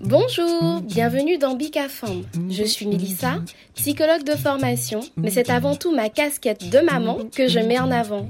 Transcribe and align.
Bonjour, 0.00 0.80
bienvenue 0.80 1.38
dans 1.38 1.54
Bicafam. 1.54 2.24
Je 2.50 2.64
suis 2.64 2.86
Melissa, 2.86 3.38
psychologue 3.74 4.24
de 4.24 4.34
formation, 4.34 5.00
mais 5.16 5.30
c'est 5.30 5.50
avant 5.50 5.76
tout 5.76 5.94
ma 5.94 6.08
casquette 6.08 6.68
de 6.68 6.78
maman 6.80 7.18
que 7.34 7.46
je 7.48 7.60
mets 7.60 7.78
en 7.78 7.90
avant. 7.90 8.28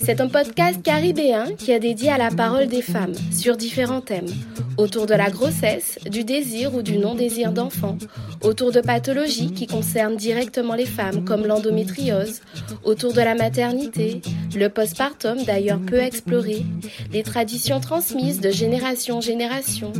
C'est 0.00 0.20
un 0.20 0.28
podcast 0.28 0.82
caribéen 0.82 1.54
qui 1.56 1.72
est 1.72 1.80
dédié 1.80 2.10
à 2.10 2.18
la 2.18 2.30
parole 2.30 2.68
des 2.68 2.82
femmes 2.82 3.14
sur 3.32 3.56
différents 3.56 4.02
thèmes, 4.02 4.32
autour 4.76 5.06
de 5.06 5.14
la 5.14 5.30
grossesse, 5.30 5.98
du 6.08 6.24
désir 6.24 6.74
ou 6.74 6.82
du 6.82 6.98
non-désir 6.98 7.52
d'enfant, 7.52 7.96
autour 8.42 8.72
de 8.72 8.80
pathologies 8.80 9.52
qui 9.52 9.66
concernent 9.66 10.16
directement 10.16 10.74
les 10.74 10.86
femmes 10.86 11.24
comme 11.24 11.46
l'endométriose, 11.46 12.40
autour 12.84 13.12
de 13.12 13.20
la 13.20 13.34
maternité, 13.34 14.20
le 14.54 14.68
postpartum 14.68 15.42
d'ailleurs 15.44 15.80
peu 15.80 15.98
exploré, 15.98 16.64
les 17.12 17.22
traditions 17.22 17.80
transmises 17.80 18.40
de 18.40 18.50
génération 18.50 19.18
en 19.18 19.20
génération, 19.20 19.92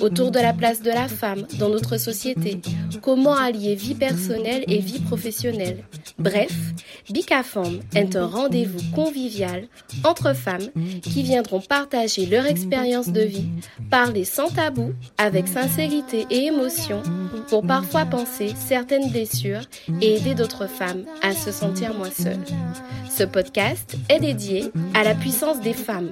autour 0.00 0.30
de 0.30 0.38
la 0.38 0.52
place 0.52 0.82
de 0.82 0.90
la 0.90 1.08
femme 1.08 1.46
dans 1.58 1.68
notre 1.68 1.98
société, 1.98 2.60
comment 3.00 3.34
allier 3.34 3.74
vie 3.74 3.94
personnelle 3.94 4.64
et 4.68 4.78
vie 4.78 5.00
professionnelle. 5.00 5.84
Bref, 6.18 6.52
Bicafam 7.10 7.80
est 7.94 8.16
un 8.16 8.26
rendez-vous 8.26 8.80
convivial 8.94 9.64
entre 10.04 10.34
femmes 10.34 10.68
qui 11.02 11.22
viendront 11.22 11.60
partager 11.60 12.26
leur 12.26 12.46
expérience 12.46 13.08
de 13.08 13.22
vie, 13.22 13.48
parler 13.90 14.21
sans 14.24 14.48
tabou, 14.48 14.92
avec 15.18 15.48
sincérité 15.48 16.26
et 16.30 16.46
émotion, 16.46 17.02
pour 17.48 17.66
parfois 17.66 18.04
penser 18.04 18.54
certaines 18.56 19.10
blessures 19.10 19.62
et 20.00 20.16
aider 20.16 20.34
d'autres 20.34 20.66
femmes 20.66 21.04
à 21.22 21.32
se 21.32 21.52
sentir 21.52 21.94
moins 21.94 22.10
seules. 22.10 22.44
Ce 23.10 23.24
podcast 23.24 23.96
est 24.08 24.20
dédié 24.20 24.72
à 24.94 25.04
la 25.04 25.14
puissance 25.14 25.60
des 25.60 25.74
femmes. 25.74 26.10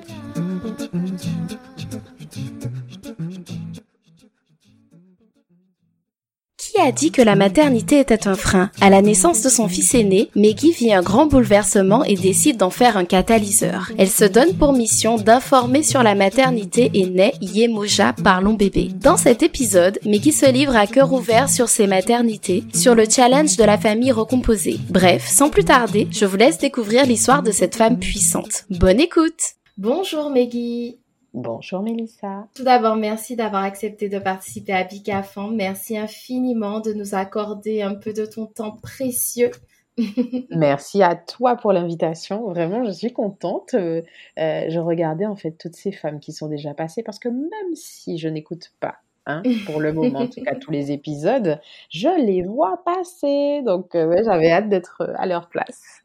Qui 6.72 6.80
a 6.80 6.92
dit 6.92 7.10
que 7.10 7.20
la 7.20 7.34
maternité 7.34 7.98
était 7.98 8.28
un 8.28 8.36
frein? 8.36 8.70
À 8.80 8.90
la 8.90 9.02
naissance 9.02 9.42
de 9.42 9.48
son 9.48 9.66
fils 9.66 9.92
aîné, 9.92 10.30
Maggie 10.36 10.70
vit 10.70 10.92
un 10.92 11.02
grand 11.02 11.26
bouleversement 11.26 12.04
et 12.04 12.14
décide 12.14 12.58
d'en 12.58 12.70
faire 12.70 12.96
un 12.96 13.04
catalyseur. 13.04 13.90
Elle 13.98 14.08
se 14.08 14.24
donne 14.24 14.54
pour 14.54 14.72
mission 14.72 15.16
d'informer 15.16 15.82
sur 15.82 16.04
la 16.04 16.14
maternité 16.14 16.92
et 16.94 17.06
naît 17.06 17.32
Yemoja 17.40 18.12
Parlons 18.22 18.54
Bébé. 18.54 18.90
Dans 18.94 19.16
cet 19.16 19.42
épisode, 19.42 19.98
Maggie 20.06 20.30
se 20.30 20.48
livre 20.48 20.76
à 20.76 20.86
cœur 20.86 21.12
ouvert 21.12 21.50
sur 21.50 21.68
ses 21.68 21.88
maternités, 21.88 22.62
sur 22.72 22.94
le 22.94 23.04
challenge 23.10 23.56
de 23.56 23.64
la 23.64 23.76
famille 23.76 24.12
recomposée. 24.12 24.78
Bref, 24.90 25.26
sans 25.26 25.50
plus 25.50 25.64
tarder, 25.64 26.06
je 26.12 26.24
vous 26.24 26.36
laisse 26.36 26.58
découvrir 26.58 27.04
l'histoire 27.04 27.42
de 27.42 27.50
cette 27.50 27.74
femme 27.74 27.98
puissante. 27.98 28.66
Bonne 28.70 29.00
écoute 29.00 29.56
Bonjour 29.76 30.30
Maggie 30.30 31.00
Bonjour 31.32 31.82
Mélissa. 31.82 32.48
Tout 32.54 32.64
d'abord, 32.64 32.96
merci 32.96 33.36
d'avoir 33.36 33.62
accepté 33.62 34.08
de 34.08 34.18
participer 34.18 34.72
à 34.72 34.84
Bicafan. 34.84 35.50
Merci 35.50 35.96
infiniment 35.96 36.80
de 36.80 36.92
nous 36.92 37.14
accorder 37.14 37.82
un 37.82 37.94
peu 37.94 38.12
de 38.12 38.26
ton 38.26 38.46
temps 38.46 38.76
précieux. 38.82 39.50
merci 40.50 41.02
à 41.02 41.14
toi 41.14 41.56
pour 41.56 41.72
l'invitation. 41.72 42.48
Vraiment, 42.48 42.84
je 42.84 42.90
suis 42.90 43.12
contente. 43.12 43.74
Euh, 43.74 44.02
euh, 44.38 44.66
je 44.68 44.78
regardais 44.80 45.26
en 45.26 45.36
fait 45.36 45.52
toutes 45.52 45.76
ces 45.76 45.92
femmes 45.92 46.20
qui 46.20 46.32
sont 46.32 46.48
déjà 46.48 46.74
passées 46.74 47.02
parce 47.02 47.18
que 47.18 47.28
même 47.28 47.74
si 47.74 48.18
je 48.18 48.28
n'écoute 48.28 48.72
pas 48.80 48.96
Hein, 49.26 49.42
pour 49.66 49.80
le 49.80 49.92
moment, 49.92 50.20
en 50.20 50.26
tout 50.26 50.42
cas 50.42 50.54
tous 50.54 50.70
les 50.70 50.92
épisodes, 50.92 51.60
je 51.90 52.08
les 52.20 52.42
vois 52.42 52.82
passer. 52.84 53.62
Donc 53.64 53.94
euh, 53.94 54.22
j'avais 54.24 54.50
hâte 54.50 54.68
d'être 54.68 55.02
à 55.16 55.26
leur 55.26 55.48
place. 55.48 55.99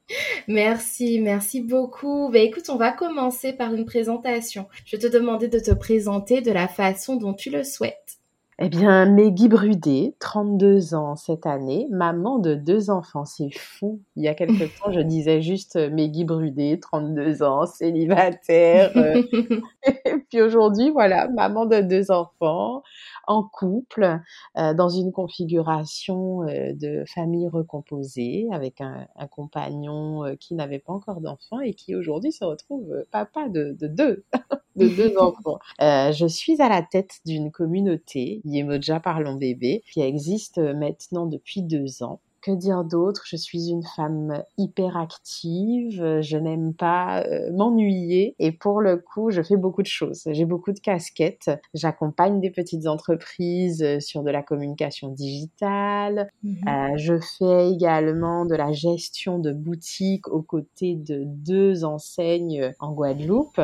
Merci, 0.48 1.20
merci 1.20 1.62
beaucoup. 1.62 2.30
Ben, 2.30 2.44
écoute, 2.44 2.70
on 2.70 2.78
va 2.78 2.92
commencer 2.92 3.54
par 3.54 3.74
une 3.74 3.86
présentation. 3.86 4.68
Je 4.86 4.98
te 4.98 5.08
demander 5.08 5.48
de 5.48 5.60
te 5.60 5.72
présenter 5.72 6.42
de 6.42 6.52
la 6.52 6.68
façon 6.68 7.16
dont 7.16 7.34
tu 7.34 7.50
le 7.50 7.64
souhaites. 7.64 8.20
Eh 8.58 8.70
bien, 8.70 9.06
Meggy 9.06 9.50
Brudet, 9.50 10.16
32 10.20 10.94
ans 10.94 11.18
cette 11.18 11.46
année, 11.46 11.88
maman 11.92 12.40
de 12.40 12.56
deux 12.56 12.90
enfants, 12.90 13.26
c'est 13.26 13.50
fou. 13.54 14.00
Il 14.16 14.24
y 14.24 14.30
a 14.30 14.34
quelque 14.34 14.64
temps, 14.80 14.94
je 14.94 15.02
disais 15.02 15.42
juste 15.42 15.76
euh, 15.76 15.90
Meggy 15.90 16.24
Brudet, 16.24 16.80
32 16.82 17.44
ans, 17.44 17.66
célibataire. 17.66 18.92
Euh. 18.96 19.22
et 20.06 20.14
puis 20.30 20.42
aujourd'hui, 20.42 20.90
voilà, 20.90 21.28
maman 21.28 21.66
de 21.66 21.82
deux 21.82 22.12
enfants, 22.12 22.82
en 23.28 23.44
couple, 23.44 24.22
euh, 24.58 24.74
dans 24.74 24.88
une 24.88 25.12
configuration 25.12 26.44
de 26.46 27.04
famille 27.14 27.50
recomposée, 27.50 28.48
avec 28.54 28.80
un, 28.80 29.06
compagnon 29.32 30.24
qui 30.40 30.56
n'avait 30.56 30.80
pas 30.80 30.94
encore 30.94 31.20
d'enfants 31.20 31.60
et 31.60 31.74
qui 31.74 31.94
aujourd'hui 31.94 32.32
se 32.32 32.46
retrouve 32.46 33.04
papa 33.12 33.50
de, 33.50 33.76
de 33.78 33.88
deux, 33.88 34.24
de 34.76 34.88
deux 34.96 35.18
enfants. 35.18 35.60
je 35.80 36.26
suis 36.28 36.62
à 36.62 36.70
la 36.70 36.82
tête 36.82 37.20
d'une 37.26 37.52
communauté 37.52 38.42
Yemoja 38.46 39.00
Parlons 39.00 39.36
Bébé, 39.36 39.84
qui 39.92 40.02
existe 40.02 40.58
maintenant 40.58 41.26
depuis 41.26 41.62
deux 41.62 42.04
ans. 42.04 42.20
Que 42.46 42.52
dire 42.52 42.84
d'autre? 42.84 43.24
Je 43.26 43.38
suis 43.38 43.70
une 43.72 43.82
femme 43.82 44.44
hyper 44.60 44.98
active, 44.98 46.22
je 46.22 46.38
n'aime 46.38 46.76
pas 46.76 47.24
euh, 47.24 47.52
m'ennuyer 47.52 48.36
et 48.38 48.52
pour 48.52 48.82
le 48.82 48.98
coup, 48.98 49.32
je 49.32 49.42
fais 49.42 49.58
beaucoup 49.58 49.82
de 49.82 49.88
choses. 49.88 50.22
J'ai 50.30 50.46
beaucoup 50.46 50.72
de 50.72 50.80
casquettes. 50.80 51.50
J'accompagne 51.74 52.42
des 52.42 52.52
petites 52.52 52.86
entreprises 52.86 53.82
euh, 53.82 54.00
sur 54.00 54.22
de 54.22 54.30
la 54.30 54.44
communication 54.44 55.10
digitale. 55.10 56.30
Mhm. 56.44 56.68
Euh, 56.68 56.98
je 56.98 57.18
fais 57.18 57.72
également 57.72 58.46
de 58.46 58.54
la 58.54 58.72
gestion 58.74 59.40
de 59.40 59.52
boutiques 59.52 60.28
aux 60.28 60.44
côtés 60.44 60.94
de 60.94 61.24
deux 61.26 61.84
enseignes 61.84 62.74
en 62.80 62.92
Guadeloupe. 62.92 63.60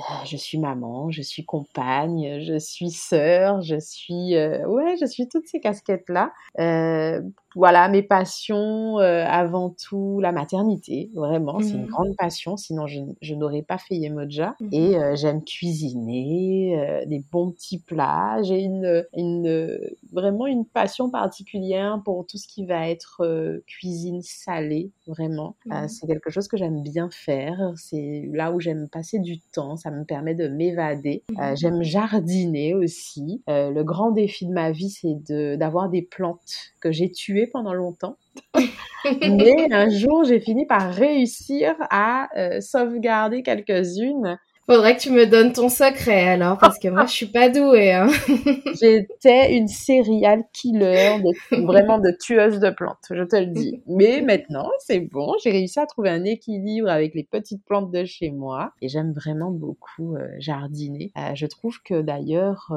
Euh, 0.00 0.24
je 0.24 0.36
suis 0.36 0.58
maman, 0.58 1.10
je 1.10 1.22
suis 1.22 1.44
compagne, 1.44 2.40
je 2.40 2.58
suis 2.58 2.90
sœur, 2.90 3.60
je 3.60 3.78
suis 3.78 4.34
euh, 4.34 4.66
ouais, 4.66 4.96
je 5.00 5.06
suis 5.06 5.28
toutes 5.28 5.46
ces 5.46 5.60
casquettes 5.60 6.08
là. 6.08 6.32
Euh, 6.58 7.20
voilà, 7.56 7.88
mes 7.88 8.02
passions, 8.02 8.98
euh, 8.98 9.24
avant 9.26 9.70
tout 9.70 10.20
la 10.20 10.30
maternité, 10.30 11.10
vraiment, 11.14 11.58
c'est 11.60 11.72
une 11.72 11.84
mmh. 11.84 11.88
grande 11.88 12.16
passion, 12.16 12.56
sinon 12.56 12.86
je, 12.86 13.00
je 13.20 13.34
n'aurais 13.34 13.62
pas 13.62 13.78
fait 13.78 13.96
Yemoja. 13.96 14.54
Mmh. 14.60 14.68
Et 14.72 14.96
euh, 14.96 15.16
j'aime 15.16 15.42
cuisiner, 15.42 16.78
euh, 16.78 17.06
des 17.06 17.24
bons 17.30 17.50
petits 17.50 17.80
plats. 17.80 18.40
J'ai 18.42 18.60
une, 18.60 19.04
une, 19.16 19.80
vraiment 20.12 20.46
une 20.46 20.64
passion 20.64 21.10
particulière 21.10 22.00
pour 22.04 22.24
tout 22.26 22.38
ce 22.38 22.46
qui 22.46 22.66
va 22.66 22.88
être 22.88 23.22
cuisine 23.66 24.22
salée, 24.22 24.90
vraiment. 25.06 25.56
Mmh. 25.66 25.88
c'est 25.88 26.06
quelque 26.06 26.30
chose 26.30 26.46
que 26.46 26.56
j'aime 26.56 26.82
bien 26.82 27.08
faire, 27.10 27.72
c'est 27.76 28.28
là 28.32 28.52
où 28.52 28.60
j'aime 28.60 28.88
passer 28.88 29.18
du 29.18 29.40
temps, 29.40 29.76
ça 29.76 29.90
me 29.90 30.04
permet 30.04 30.34
de 30.34 30.48
m'évader. 30.48 31.24
j'aime 31.54 31.82
jardiner 31.82 32.74
aussi. 32.74 33.42
le 33.48 33.82
grand 33.82 34.12
défi 34.12 34.46
de 34.46 34.52
ma 34.52 34.70
vie, 34.70 34.90
c'est 34.90 35.16
d'avoir 35.56 35.88
des 35.88 36.02
plantes 36.02 36.72
que 36.80 36.92
j'ai 36.92 37.10
tuées 37.10 37.39
pendant 37.46 37.74
longtemps. 37.74 38.16
Mais 39.04 39.72
un 39.72 39.88
jour, 39.88 40.24
j'ai 40.24 40.40
fini 40.40 40.66
par 40.66 40.92
réussir 40.92 41.74
à 41.90 42.28
euh, 42.36 42.60
sauvegarder 42.60 43.42
quelques-unes. 43.42 44.38
Faudrait 44.70 44.96
que 44.96 45.00
tu 45.00 45.10
me 45.10 45.26
donnes 45.26 45.52
ton 45.52 45.68
secret 45.68 46.28
alors, 46.28 46.56
parce 46.56 46.78
que 46.78 46.86
moi 46.86 47.04
je 47.04 47.10
suis 47.10 47.26
pas 47.26 47.48
douée. 47.48 47.90
Hein. 47.92 48.06
J'étais 48.80 49.56
une 49.56 49.66
serial 49.66 50.44
killer, 50.52 51.16
vraiment 51.50 51.98
de 51.98 52.16
tueuse 52.22 52.60
de 52.60 52.70
plantes, 52.70 53.04
je 53.10 53.24
te 53.24 53.34
le 53.34 53.46
dis. 53.46 53.82
Mais 53.88 54.20
maintenant, 54.20 54.70
c'est 54.78 55.00
bon, 55.00 55.34
j'ai 55.42 55.50
réussi 55.50 55.80
à 55.80 55.86
trouver 55.86 56.10
un 56.10 56.22
équilibre 56.22 56.88
avec 56.88 57.16
les 57.16 57.24
petites 57.24 57.64
plantes 57.64 57.90
de 57.90 58.04
chez 58.04 58.30
moi 58.30 58.70
et 58.80 58.88
j'aime 58.88 59.12
vraiment 59.12 59.50
beaucoup 59.50 60.14
euh, 60.14 60.28
jardiner. 60.38 61.10
Euh, 61.18 61.34
je 61.34 61.46
trouve 61.46 61.82
que 61.82 62.00
d'ailleurs, 62.00 62.72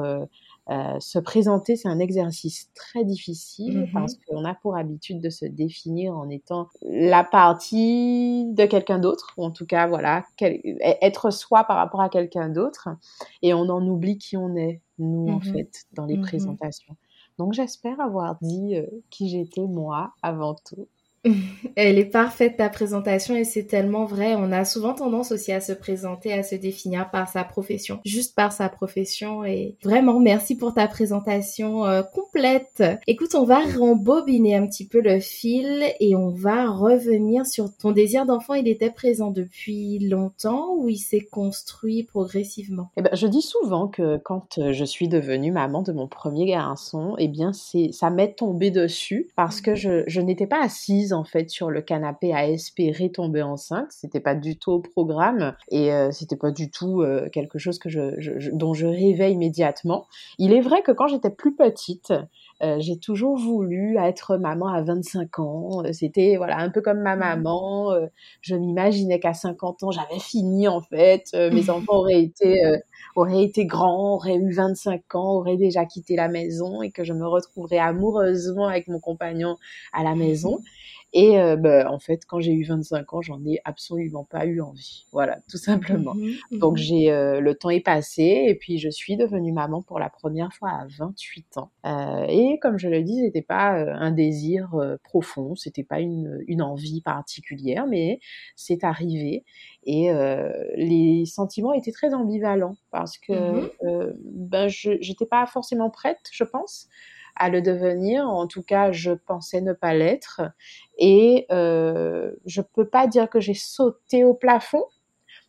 euh, 0.70 0.98
se 0.98 1.18
présenter, 1.18 1.76
c'est 1.76 1.88
un 1.88 1.98
exercice 1.98 2.70
très 2.74 3.04
difficile 3.04 3.80
mmh 3.80 3.92
parce 3.92 4.14
qu'on 4.14 4.44
a 4.44 4.54
pour 4.54 4.76
habitude 4.76 5.20
de 5.20 5.28
se 5.28 5.44
définir 5.44 6.16
en 6.16 6.30
étant 6.30 6.68
la 6.82 7.22
partie 7.22 8.46
de 8.52 8.64
quelqu'un 8.64 8.98
d'autre, 8.98 9.34
ou 9.36 9.44
en 9.44 9.50
tout 9.50 9.66
cas, 9.66 9.86
voilà, 9.86 10.24
e-, 10.42 10.56
être 11.02 11.30
soi 11.30 11.64
par 11.64 11.76
rapport 11.76 12.00
à 12.00 12.08
quelqu'un 12.08 12.48
d'autre, 12.48 12.88
et 13.42 13.52
on 13.52 13.68
en 13.68 13.86
oublie 13.86 14.16
qui 14.16 14.36
on 14.38 14.56
est, 14.56 14.80
nous, 14.98 15.28
en 15.28 15.38
mmh 15.38 15.42
fait, 15.42 15.84
dans 15.92 16.06
les 16.06 16.16
mmh 16.16 16.22
présentations. 16.22 16.96
Donc, 17.38 17.52
j'espère 17.52 18.00
avoir 18.00 18.36
dit 18.40 18.76
euh, 18.76 18.86
qui 19.10 19.28
j'étais 19.28 19.66
moi 19.66 20.14
avant 20.22 20.54
tout. 20.54 20.88
Elle 21.76 21.98
est 21.98 22.04
parfaite 22.04 22.56
ta 22.56 22.68
présentation 22.68 23.34
et 23.34 23.44
c'est 23.44 23.64
tellement 23.64 24.04
vrai. 24.04 24.34
On 24.36 24.52
a 24.52 24.64
souvent 24.64 24.94
tendance 24.94 25.32
aussi 25.32 25.52
à 25.52 25.60
se 25.60 25.72
présenter, 25.72 26.32
à 26.32 26.42
se 26.42 26.54
définir 26.54 27.10
par 27.10 27.28
sa 27.28 27.44
profession, 27.44 28.00
juste 28.04 28.34
par 28.34 28.52
sa 28.52 28.68
profession. 28.68 29.44
Et 29.44 29.76
vraiment, 29.82 30.20
merci 30.20 30.56
pour 30.56 30.74
ta 30.74 30.86
présentation 30.86 31.84
euh, 31.86 32.02
complète. 32.02 32.82
Écoute, 33.06 33.34
on 33.34 33.44
va 33.44 33.60
rembobiner 33.60 34.54
un 34.54 34.66
petit 34.66 34.86
peu 34.86 35.00
le 35.00 35.20
fil 35.20 35.82
et 36.00 36.14
on 36.14 36.30
va 36.30 36.70
revenir 36.70 37.46
sur 37.46 37.74
ton 37.76 37.90
désir 37.90 38.26
d'enfant. 38.26 38.54
Il 38.54 38.68
était 38.68 38.90
présent 38.90 39.30
depuis 39.30 39.98
longtemps 39.98 40.74
ou 40.76 40.88
il 40.88 40.98
s'est 40.98 41.26
construit 41.30 42.04
progressivement? 42.04 42.90
Eh 42.96 43.02
ben, 43.02 43.10
je 43.14 43.26
dis 43.26 43.42
souvent 43.42 43.88
que 43.88 44.18
quand 44.18 44.58
euh, 44.58 44.72
je 44.72 44.84
suis 44.84 45.08
devenue 45.08 45.50
maman 45.50 45.82
de 45.82 45.92
mon 45.92 46.06
premier 46.06 46.46
garçon, 46.46 47.14
eh 47.18 47.28
bien, 47.28 47.52
c'est 47.52 47.90
ça 47.92 48.10
m'est 48.10 48.34
tombé 48.34 48.70
dessus 48.70 49.28
parce 49.36 49.60
que 49.60 49.74
je, 49.74 50.04
je 50.06 50.20
n'étais 50.20 50.46
pas 50.46 50.62
assise 50.62 51.13
en 51.14 51.24
fait 51.24 51.50
sur 51.50 51.70
le 51.70 51.80
canapé 51.80 52.34
à 52.34 52.48
espérer 52.48 53.10
tomber 53.10 53.42
enceinte. 53.42 53.88
C'était 53.90 54.20
pas 54.20 54.34
du 54.34 54.58
tout 54.58 54.72
au 54.72 54.80
programme 54.80 55.54
et 55.70 55.92
euh, 55.92 56.10
c'était 56.10 56.36
pas 56.36 56.50
du 56.50 56.70
tout 56.70 57.02
euh, 57.02 57.28
quelque 57.30 57.58
chose 57.58 57.78
que 57.78 57.88
je, 57.88 58.50
dont 58.52 58.74
je 58.74 58.86
rêvais 58.86 59.32
immédiatement. 59.32 60.06
Il 60.38 60.52
est 60.52 60.60
vrai 60.60 60.82
que 60.82 60.92
quand 60.92 61.06
j'étais 61.06 61.30
plus 61.30 61.54
petite, 61.54 62.12
euh, 62.62 62.76
j'ai 62.80 62.98
toujours 62.98 63.36
voulu 63.36 63.96
être 63.98 64.36
maman 64.36 64.68
à 64.68 64.82
25 64.82 65.38
ans. 65.38 65.82
C'était 65.92 66.36
voilà 66.36 66.58
un 66.58 66.70
peu 66.70 66.80
comme 66.80 67.00
ma 67.00 67.16
mmh. 67.16 67.18
maman. 67.18 67.94
je 68.40 68.56
m'imaginais 68.56 69.20
qu'à 69.20 69.34
50 69.34 69.82
ans, 69.84 69.90
j'avais 69.90 70.20
fini 70.20 70.68
en 70.68 70.80
fait. 70.80 71.30
mes 71.34 71.70
enfants 71.70 71.98
auraient 71.98 72.22
été 72.22 72.60
auraient 73.16 73.44
été 73.44 73.66
grands, 73.66 74.14
auraient 74.14 74.36
eu 74.36 74.52
25 74.52 75.14
ans, 75.14 75.36
auraient 75.36 75.56
déjà 75.56 75.84
quitté 75.84 76.16
la 76.16 76.28
maison 76.28 76.82
et 76.82 76.90
que 76.90 77.04
je 77.04 77.12
me 77.12 77.26
retrouverais 77.26 77.78
amoureusement 77.78 78.66
avec 78.66 78.88
mon 78.88 78.98
compagnon 78.98 79.56
à 79.92 80.02
la 80.02 80.14
maison. 80.14 80.58
Et 81.16 81.38
euh, 81.40 81.54
bah, 81.54 81.90
en 81.92 82.00
fait, 82.00 82.24
quand 82.26 82.40
j'ai 82.40 82.52
eu 82.52 82.64
25 82.64 83.14
ans, 83.14 83.22
j'en 83.22 83.40
ai 83.46 83.60
absolument 83.64 84.24
pas 84.24 84.46
eu 84.46 84.60
envie. 84.60 85.06
Voilà, 85.12 85.38
tout 85.48 85.58
simplement. 85.58 86.14
Mmh 86.14 86.32
mmh 86.50 86.58
Donc 86.58 86.76
j'ai 86.76 87.12
euh, 87.12 87.38
le 87.40 87.54
temps 87.54 87.70
est 87.70 87.80
passé 87.80 88.46
et 88.48 88.56
puis 88.56 88.78
je 88.78 88.90
suis 88.90 89.16
devenue 89.16 89.52
maman 89.52 89.80
pour 89.80 90.00
la 90.00 90.10
première 90.10 90.52
fois 90.52 90.70
à 90.70 90.86
28 90.98 91.56
ans. 91.58 91.70
Euh, 91.86 92.26
et 92.28 92.58
comme 92.60 92.78
je 92.78 92.88
le 92.88 93.02
dis, 93.04 93.20
c'était 93.24 93.42
pas 93.42 93.78
euh, 93.78 93.94
un 93.94 94.10
désir 94.10 94.74
euh, 94.74 94.96
profond, 95.04 95.54
c'était 95.54 95.84
pas 95.84 96.00
une, 96.00 96.42
une 96.48 96.62
envie 96.62 97.00
particulière, 97.00 97.86
mais 97.86 98.18
c'est 98.56 98.82
arrivé. 98.82 99.44
Et 99.86 100.10
les 100.76 101.26
sentiments 101.26 101.74
étaient 101.74 101.92
très 101.92 102.14
ambivalents 102.14 102.76
parce 102.90 103.18
que 103.18 103.32
mmh 103.32 104.14
ben 104.24 104.66
je 104.68 104.92
j'étais 105.00 105.26
pas 105.26 105.44
forcément 105.46 105.90
prête, 105.90 106.20
je 106.32 106.44
pense 106.44 106.88
à 107.36 107.48
le 107.48 107.62
devenir. 107.62 108.28
En 108.28 108.46
tout 108.46 108.62
cas, 108.62 108.92
je 108.92 109.12
pensais 109.12 109.60
ne 109.60 109.72
pas 109.72 109.94
l'être. 109.94 110.42
Et 110.98 111.46
euh, 111.50 112.32
je 112.46 112.60
peux 112.60 112.88
pas 112.88 113.06
dire 113.06 113.28
que 113.28 113.40
j'ai 113.40 113.54
sauté 113.54 114.24
au 114.24 114.34
plafond, 114.34 114.84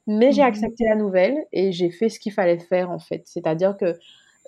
mais 0.07 0.31
j'ai 0.31 0.41
mhm. 0.41 0.47
accepté 0.47 0.85
la 0.85 0.95
nouvelle 0.95 1.45
et 1.51 1.71
j'ai 1.71 1.89
fait 1.89 2.09
ce 2.09 2.19
qu'il 2.19 2.33
fallait 2.33 2.59
faire 2.59 2.91
en 2.91 2.99
fait. 2.99 3.23
C'est-à-dire 3.25 3.77
que 3.77 3.97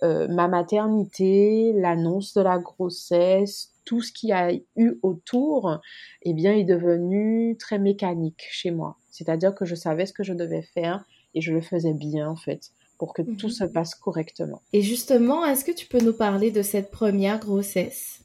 euh, 0.04 0.28
ma 0.28 0.48
maternité, 0.48 1.74
l'annonce 1.76 2.34
de 2.34 2.42
la 2.42 2.60
grossesse, 2.60 3.72
tout 3.84 4.02
ce 4.02 4.12
qu'il 4.12 4.30
y 4.30 4.34
a 4.34 4.52
eu 4.76 5.00
autour, 5.02 5.80
eh 6.22 6.34
bien, 6.34 6.54
est 6.54 6.66
devenu 6.66 7.56
très 7.58 7.80
mécanique 7.80 8.46
chez 8.52 8.70
moi. 8.70 8.98
C'est-à-dire 9.10 9.56
que 9.56 9.66
je 9.66 9.74
savais 9.74 10.06
ce 10.06 10.14
que 10.14 10.24
je 10.24 10.34
devais 10.34 10.62
faire 10.62 11.04
et 11.34 11.42
je 11.42 11.52
le 11.52 11.62
faisais 11.62 11.94
bien 11.94 12.30
en 12.30 12.36
fait 12.36 12.72
pour 12.98 13.14
que 13.14 13.22
tout 13.22 13.48
mhm. 13.48 13.54
se 13.54 13.64
passe 13.64 13.96
correctement. 13.96 14.62
Et 14.74 14.82
justement, 14.82 15.46
est-ce 15.46 15.66
que 15.66 15.72
tu 15.72 15.88
peux 15.88 16.00
nous 16.00 16.14
parler 16.14 16.52
de 16.52 16.62
cette 16.62 16.92
première 16.92 17.40
grossesse? 17.40 18.22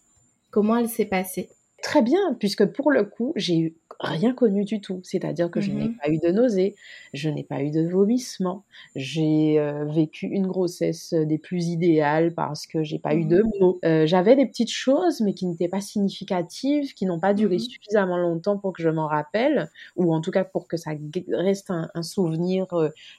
Comment 0.51 0.77
elle 0.77 0.89
s'est 0.89 1.07
passée? 1.07 1.49
Très 1.83 2.01
bien, 2.01 2.35
puisque 2.39 2.65
pour 2.65 2.93
le 2.93 3.05
coup, 3.05 3.33
j'ai 3.35 3.59
eu 3.59 3.77
rien 3.99 4.33
connu 4.35 4.65
du 4.65 4.81
tout. 4.81 5.01
C'est-à-dire 5.03 5.51
que 5.51 5.61
je 5.61 5.73
n'ai 5.73 5.89
mmh 5.89 5.97
pas 5.97 6.11
eu 6.11 6.19
de 6.19 6.29
nausées, 6.29 6.77
je 7.13 7.29
n'ai 7.29 7.43
pas 7.43 7.61
eu 7.61 7.71
de 7.71 7.83
vomissements, 7.89 8.65
j'ai 8.95 9.59
euh, 9.59 9.85
vécu 9.87 10.27
une 10.27 10.47
grossesse 10.47 11.13
des 11.13 11.39
plus 11.39 11.67
idéales 11.67 12.35
parce 12.35 12.69
que 12.69 12.85
j'ai 12.85 13.01
pas 13.01 13.15
eu 13.17 13.25
de 13.25 13.43
mots. 13.59 13.81
Euh, 13.85 14.07
j'avais 14.07 14.37
des 14.37 14.47
petites 14.47 14.71
choses, 14.71 15.21
mais 15.21 15.35
qui 15.35 15.45
n'étaient 15.47 15.69
pas 15.69 15.81
significatives, 15.81 16.95
qui 16.95 17.05
n'ont 17.05 17.21
pas 17.21 17.35
duré 17.35 17.57
mmh 17.57 17.59
suffisamment 17.59 18.17
longtemps 18.17 18.59
pour 18.59 18.73
que 18.73 18.83
je 18.83 18.89
m'en 18.89 19.09
rappelle, 19.09 19.69
ou 19.97 20.15
en 20.15 20.21
tout 20.21 20.31
cas 20.31 20.45
pour 20.45 20.69
que 20.69 20.77
ça 20.77 20.93
reste 21.33 21.71
un, 21.71 22.03
souvenir 22.03 22.67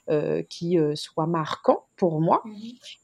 euh, 0.08 0.42
qui 0.48 0.78
soit 0.94 1.26
marquant 1.26 1.84
pour 1.96 2.20
moi. 2.20 2.42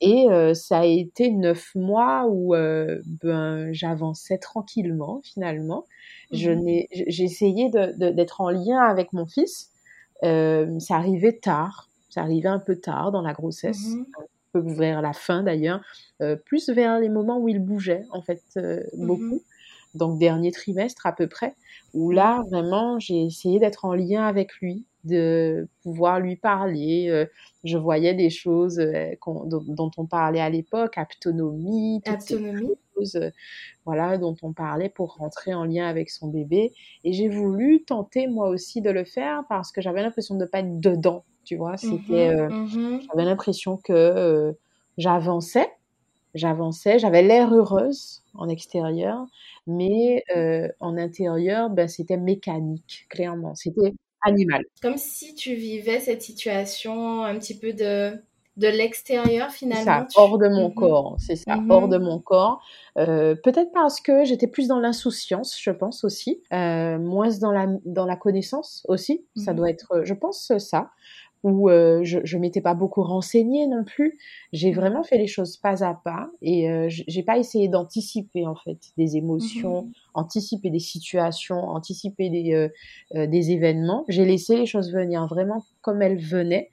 Et 0.00 0.26
ça 0.54 0.80
a 0.80 0.84
été 0.84 1.30
neuf 1.30 1.74
mois 1.74 2.26
où 2.28 2.54
ben, 2.54 3.72
j'avançais 3.72 4.38
tranquillement 4.38 5.20
finalement. 5.24 5.84
Je 6.32 6.50
mmh 6.50 6.64
n'ai, 6.64 6.88
j'ai 6.90 7.24
essayé 7.24 7.70
d'être 7.70 8.40
en 8.40 8.50
lien 8.50 8.78
avec 8.78 9.12
mon 9.12 9.26
fils. 9.26 9.70
Euh, 10.22 10.78
ça 10.78 10.96
arrivait 10.96 11.32
tard, 11.32 11.88
ça 12.10 12.22
arrivait 12.22 12.48
un 12.48 12.58
peu 12.58 12.76
tard 12.76 13.10
dans 13.10 13.22
la 13.22 13.32
grossesse, 13.32 13.88
mmh 13.88 14.04
un 14.18 14.24
peu 14.52 14.72
vers 14.74 15.00
la 15.00 15.12
fin 15.12 15.42
d'ailleurs, 15.42 15.80
euh, 16.20 16.36
plus 16.36 16.68
vers 16.68 16.98
les 16.98 17.08
moments 17.08 17.38
où 17.38 17.48
il 17.48 17.60
bougeait 17.60 18.04
en 18.10 18.20
fait 18.20 18.42
euh, 18.56 18.82
beaucoup. 18.94 19.42
Donc 19.94 20.18
dernier 20.18 20.52
trimestre 20.52 21.06
à 21.06 21.12
peu 21.12 21.26
près, 21.26 21.54
où 21.94 22.10
là 22.10 22.42
vraiment 22.50 22.98
j'ai 22.98 23.24
essayé 23.24 23.58
d'être 23.58 23.84
en 23.84 23.94
lien 23.94 24.24
avec 24.24 24.54
lui, 24.60 24.84
de 25.04 25.68
pouvoir 25.82 26.20
lui 26.20 26.36
parler. 26.36 27.08
Euh, 27.08 27.26
je 27.64 27.76
voyais 27.76 28.14
des 28.14 28.30
choses 28.30 28.78
euh, 28.78 29.14
dont, 29.46 29.90
on 29.96 30.06
parlait 30.06 30.40
à 30.40 30.50
l'époque, 30.50 30.96
autonomie, 30.98 32.02
choses, 32.06 33.16
euh, 33.16 33.30
voilà, 33.84 34.18
dont 34.18 34.36
on 34.42 34.52
parlait 34.52 34.88
pour 34.88 35.16
rentrer 35.16 35.54
en 35.54 35.64
lien 35.64 35.86
avec 35.86 36.10
son 36.10 36.28
bébé. 36.28 36.72
Et 37.04 37.12
j'ai 37.12 37.28
voulu 37.28 37.84
tenter 37.84 38.26
moi 38.26 38.48
aussi 38.48 38.80
de 38.80 38.90
le 38.90 39.04
faire 39.04 39.44
parce 39.48 39.72
que 39.72 39.80
j'avais 39.80 40.02
l'impression 40.02 40.34
de 40.34 40.44
ne 40.44 40.46
pas 40.46 40.60
être 40.60 40.80
dedans, 40.80 41.24
tu 41.44 41.56
vois. 41.56 41.76
C'était, 41.76 42.34
mmh 42.48 42.54
mmh 42.54 43.00
j'avais 43.08 43.24
l'impression 43.24 43.76
que 43.78 44.54
j'avançais, 44.98 45.70
j'avançais, 46.34 46.98
j'avais 46.98 47.22
l'air 47.22 47.52
heureuse 47.52 48.22
en 48.34 48.48
extérieur, 48.48 49.26
mais 49.66 50.24
en 50.80 50.96
intérieur, 50.96 51.70
ben, 51.70 51.88
c'était 51.88 52.18
mécanique, 52.18 53.06
clairement. 53.08 53.54
C'était 53.54 53.94
animal. 54.22 54.64
Comme 54.82 54.96
si 54.96 55.34
tu 55.34 55.54
vivais 55.54 56.00
cette 56.00 56.22
situation 56.22 57.24
un 57.24 57.38
petit 57.38 57.58
peu 57.58 57.72
de 57.72 58.20
de 58.56 58.66
l'extérieur 58.68 59.50
finalement. 59.50 59.84
Ça, 59.84 60.06
hors 60.16 60.36
de 60.36 60.48
mon 60.48 60.70
corps, 60.70 61.16
c'est 61.18 61.36
ça, 61.36 61.58
hors 61.68 61.88
de 61.88 61.98
mon 61.98 62.18
corps. 62.18 62.62
Euh, 62.98 63.34
peut-être 63.34 63.72
parce 63.72 64.00
que 64.00 64.24
j'étais 64.24 64.48
plus 64.48 64.68
dans 64.68 64.78
l'insouciance, 64.78 65.58
je 65.58 65.70
pense 65.70 66.04
aussi, 66.04 66.42
euh, 66.52 66.98
moins 66.98 67.30
dans 67.40 67.52
la 67.52 67.66
dans 67.84 68.06
la 68.06 68.16
connaissance 68.16 68.84
aussi. 68.88 69.24
Ça 69.36 69.52
mhm. 69.52 69.56
doit 69.56 69.70
être, 69.70 70.02
je 70.04 70.14
pense 70.14 70.52
ça 70.58 70.90
où 71.42 71.70
euh, 71.70 72.00
je, 72.02 72.18
je 72.24 72.38
m'étais 72.38 72.60
pas 72.60 72.74
beaucoup 72.74 73.02
renseignée 73.02 73.66
non 73.66 73.84
plus. 73.84 74.18
J'ai 74.52 74.72
vraiment 74.72 75.02
fait 75.02 75.18
les 75.18 75.26
choses 75.26 75.56
pas 75.56 75.84
à 75.84 75.94
pas 75.94 76.28
et 76.42 76.70
euh, 76.70 76.86
j'ai 76.88 77.22
pas 77.22 77.38
essayé 77.38 77.68
d'anticiper 77.68 78.46
en 78.46 78.54
fait 78.54 78.78
des 78.96 79.16
émotions, 79.16 79.82
mmh 79.84 79.92
anticiper 80.12 80.70
des 80.70 80.80
situations, 80.80 81.68
anticiper 81.68 82.30
des, 82.30 82.52
euh, 82.52 82.68
euh, 83.14 83.26
des 83.28 83.52
événements. 83.52 84.04
J'ai 84.08 84.24
laissé 84.24 84.56
les 84.56 84.66
choses 84.66 84.92
venir 84.92 85.24
vraiment 85.28 85.64
comme 85.82 86.02
elles 86.02 86.18
venaient 86.18 86.68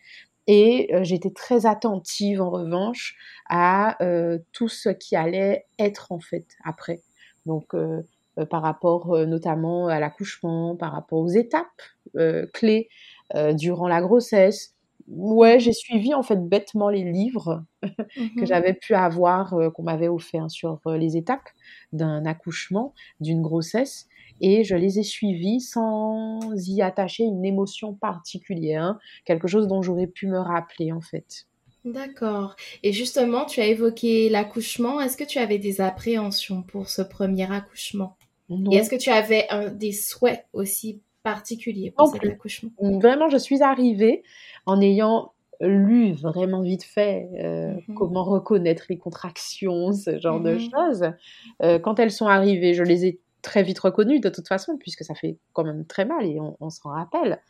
et 0.48 0.90
euh, 0.94 1.04
j'étais 1.04 1.30
très 1.30 1.68
attentive 1.68 2.42
en 2.42 2.50
revanche 2.50 3.16
à 3.48 3.98
tout 4.54 4.68
ce 4.68 4.90
qui 4.90 5.16
allait 5.16 5.66
être 5.78 6.12
en 6.12 6.20
fait 6.20 6.48
après. 6.66 7.02
Donc 7.46 7.74
par 8.50 8.62
rapport 8.62 9.16
notamment 9.26 9.88
à 9.88 10.00
l'accouchement, 10.00 10.76
par 10.76 10.92
rapport 10.92 11.20
aux 11.20 11.30
étapes 11.30 11.68
clés 12.54 12.90
euh, 12.90 13.17
durant 13.34 13.88
la 13.88 14.02
grossesse. 14.02 14.78
Ouais, 15.08 15.58
j'ai 15.60 15.72
suivi 15.72 16.14
en 16.14 16.22
fait 16.22 16.50
bêtement 16.50 16.90
les 16.90 17.04
livres 17.04 17.64
que 17.82 18.42
mmh 18.42 18.46
j'avais 18.46 18.74
pu 18.74 18.94
avoir, 18.94 19.54
euh, 19.54 19.70
qu'on 19.70 19.84
m'avait 19.84 20.10
offert 20.10 20.52
sur 20.52 20.82
euh, 20.86 20.98
les 20.98 21.16
étapes 21.16 21.48
d'un 21.94 22.26
accouchement, 22.26 22.94
d'une 23.22 23.42
grossesse, 23.42 24.08
et 24.42 24.66
je 24.66 24.76
les 24.76 25.00
ai 25.00 25.04
suivis 25.04 25.62
sans 25.62 26.40
y 26.56 26.82
attacher 26.82 27.24
une 27.24 27.46
émotion 27.46 27.94
particulière, 27.94 28.84
hein. 28.84 29.00
quelque 29.24 29.48
chose 29.48 29.68
dont 29.68 29.82
j'aurais 29.82 30.08
pu 30.08 30.28
me 30.28 30.40
rappeler 30.40 30.92
en 30.92 31.02
fait. 31.02 31.48
D'accord. 31.86 32.58
Et 32.84 32.92
justement, 32.92 33.46
tu 33.46 33.62
as 33.62 33.68
évoqué 33.68 34.28
l'accouchement. 34.28 35.00
Est-ce 35.00 35.16
que 35.16 35.24
tu 35.24 35.40
avais 35.40 35.58
des 35.58 35.80
appréhensions 35.80 36.62
pour 36.62 36.90
ce 36.90 37.02
premier 37.02 37.50
accouchement? 37.50 38.18
Et 38.50 38.76
est-ce 38.76 38.90
que 38.90 38.98
tu 38.98 39.10
avais 39.10 39.48
des 39.74 39.94
souhaits 39.94 40.46
aussi 40.52 41.02
particulier 41.28 41.92
pour 41.92 42.08
cet 42.08 42.24
accouchement 42.26 42.70
Vraiment, 42.80 43.30
je 43.30 43.38
suis 43.38 43.62
arrivée 43.62 44.24
en 44.66 44.80
ayant 44.82 45.34
lu 45.60 46.14
vraiment 46.14 46.62
vite 46.62 46.84
fait 46.84 47.30
euh, 47.40 47.74
mhm. 47.88 47.96
comment 47.96 48.24
reconnaître 48.24 48.86
les 48.90 48.98
contractions, 48.98 49.92
ce 49.92 50.20
genre 50.20 50.40
de 50.40 50.54
mhm. 50.54 50.60
choses. 50.60 51.12
Euh, 51.64 51.80
quand 51.80 52.00
elles 52.00 52.12
sont 52.12 52.28
arrivées, 52.28 52.74
je 52.74 52.84
les 52.84 53.06
ai 53.06 53.20
très 53.42 53.64
vite 53.64 53.80
reconnues 53.80 54.20
de 54.20 54.30
toute 54.30 54.48
façon, 54.48 54.78
puisque 54.78 55.04
ça 55.04 55.16
fait 55.16 55.38
quand 55.54 55.64
même 55.64 55.86
très 55.86 56.06
mal 56.06 56.26
et 56.26 56.38
on, 56.40 56.70
s'en 56.70 56.90
rappelle. 56.90 57.42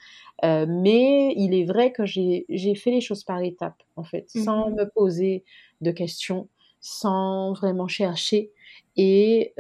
Euh, 0.44 0.66
mais 0.68 1.34
il 1.36 1.54
est 1.54 1.66
vrai 1.66 1.92
que 1.92 2.06
j'ai 2.06 2.76
fait 2.76 2.92
les 2.92 3.02
choses 3.02 3.24
par 3.24 3.42
étapes, 3.42 3.84
en 3.96 4.04
fait, 4.04 4.30
sans 4.30 4.70
mhm. 4.70 4.76
me 4.76 4.90
poser 4.90 5.44
de 5.82 5.92
questions, 5.92 6.48
sans 6.80 7.54
vraiment 7.54 7.88
chercher 7.88 8.52
et 8.96 9.54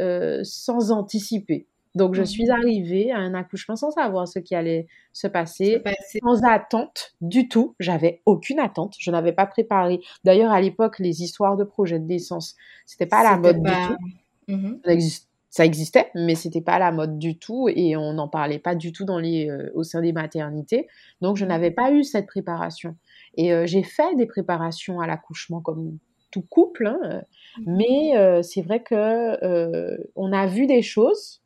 sans 0.43 0.91
anticiper. 0.91 1.67
Donc, 1.97 2.13
je 2.13 2.23
suis 2.23 2.45
mmh. 2.45 2.51
arrivée 2.51 3.11
à 3.11 3.17
un 3.17 3.33
accouchement 3.33 3.75
sans 3.75 3.91
savoir 3.91 4.27
ce 4.27 4.39
qui 4.39 4.55
allait 4.55 4.87
se 5.11 5.27
passer, 5.27 5.81
sans 6.21 6.43
attente 6.43 7.15
du 7.19 7.49
tout. 7.49 7.75
J'avais 7.79 8.21
aucune 8.25 8.59
attente. 8.59 8.95
Je 8.99 9.09
n'avais 9.11 9.33
pas 9.33 9.47
préparé. 9.47 9.99
D'ailleurs, 10.23 10.51
à 10.51 10.61
l'époque, 10.61 10.99
les 10.99 11.23
histoires 11.23 11.57
de 11.57 11.63
projets 11.63 11.99
de 11.99 12.05
naissance, 12.05 12.55
c'était 12.85 13.07
pas 13.07 13.19
à 13.19 13.23
la 13.23 13.37
mode 13.37 13.61
du 13.61 13.71
tout. 13.71 13.97
Mmh 14.47 14.99
ça, 15.49 15.65
existait, 15.65 16.11
mais 16.13 16.35
c'était 16.35 16.61
pas 16.61 16.73
à 16.73 16.79
la 16.79 16.91
mode 16.91 17.17
du 17.17 17.39
tout 17.39 17.67
et 17.67 17.97
on 17.97 18.13
n'en 18.13 18.27
parlait 18.27 18.59
pas 18.59 18.75
du 18.75 18.91
tout 18.91 19.05
dans 19.05 19.17
les, 19.17 19.49
euh, 19.49 19.71
au 19.73 19.81
sein 19.81 20.01
des 20.01 20.11
maternités. 20.13 20.87
Donc, 21.21 21.35
je 21.35 21.45
mmh. 21.45 21.47
n'avais 21.47 21.71
pas 21.71 21.91
eu 21.91 22.03
cette 22.03 22.27
préparation. 22.27 22.95
Et 23.37 23.51
euh, 23.51 23.65
j'ai 23.65 23.81
fait 23.81 24.15
des 24.17 24.27
préparations 24.27 24.99
à 24.99 25.07
l'accouchement 25.07 25.59
comme 25.59 25.97
tout 26.29 26.43
couple, 26.43 26.85
hein, 26.85 27.23
mais 27.65 28.15
euh, 28.17 28.43
c'est 28.43 28.61
vrai 28.61 28.83
que 28.83 29.97
on 30.15 30.31
a 30.31 30.45
vu 30.45 30.67
des 30.67 30.83
choses 30.83 31.41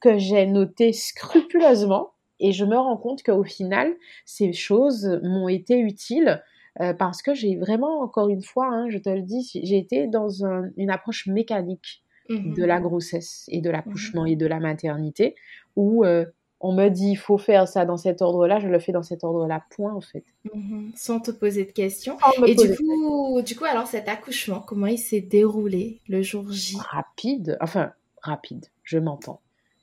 que 0.00 0.18
j'ai 0.18 0.46
notées 0.46 0.92
scrupuleusement 0.92 2.12
et 2.40 2.52
je 2.52 2.64
me 2.64 2.76
rends 2.76 2.96
compte 2.96 3.22
qu'au 3.22 3.44
final, 3.44 3.94
ces 4.24 4.52
choses 4.52 5.20
m'ont 5.22 5.48
été 5.48 5.78
utiles 5.78 6.42
euh, 6.80 6.94
parce 6.94 7.22
que 7.22 7.34
j'ai 7.34 7.56
vraiment, 7.56 8.00
encore 8.00 8.28
une 8.28 8.42
fois, 8.42 8.68
hein, 8.68 8.88
je 8.88 8.98
te 8.98 9.10
le 9.10 9.22
dis, 9.22 9.50
j'ai 9.62 9.76
été 9.76 10.06
dans 10.06 10.28
une 10.76 10.90
approche 10.90 11.26
mécanique 11.26 12.02
mmh 12.28 12.54
de 12.54 12.64
la 12.64 12.80
grossesse 12.80 13.44
et 13.48 13.60
de 13.60 13.70
l'accouchement 13.70 14.22
mmh 14.22 14.28
et 14.28 14.36
de 14.36 14.46
la 14.46 14.60
maternité 14.60 15.34
où 15.74 16.04
euh, 16.04 16.24
on 16.60 16.72
me 16.72 16.88
dit 16.88 17.10
il 17.10 17.16
faut 17.16 17.38
faire 17.38 17.66
ça 17.66 17.84
dans 17.84 17.96
cet 17.96 18.22
ordre-là, 18.22 18.60
je 18.60 18.68
le 18.68 18.78
fais 18.78 18.92
dans 18.92 19.02
cet 19.02 19.24
ordre-là, 19.24 19.64
point 19.70 19.92
en 19.92 20.00
fait. 20.00 20.24
Mmh 20.54 20.90
Sans 20.94 21.18
te 21.18 21.32
poser 21.32 21.64
de 21.64 21.72
questions. 21.72 22.16
Et 22.46 22.54
du 22.54 22.76
coup, 22.76 23.42
du 23.42 23.56
coup, 23.56 23.64
alors 23.64 23.86
cet 23.86 24.08
accouchement, 24.08 24.60
comment 24.60 24.86
il 24.86 24.98
s'est 24.98 25.20
déroulé 25.20 26.00
le 26.08 26.22
jour 26.22 26.50
J? 26.52 26.76
Rapide, 26.78 27.58
enfin 27.60 27.92
rapide, 28.22 28.66
je 28.84 28.98
m'entends. 28.98 29.40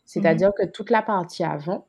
C'est-à-dire 0.07 0.51
que 0.57 0.65
toute 0.65 0.89
la 0.89 1.03
partie 1.03 1.43
avant, 1.43 1.85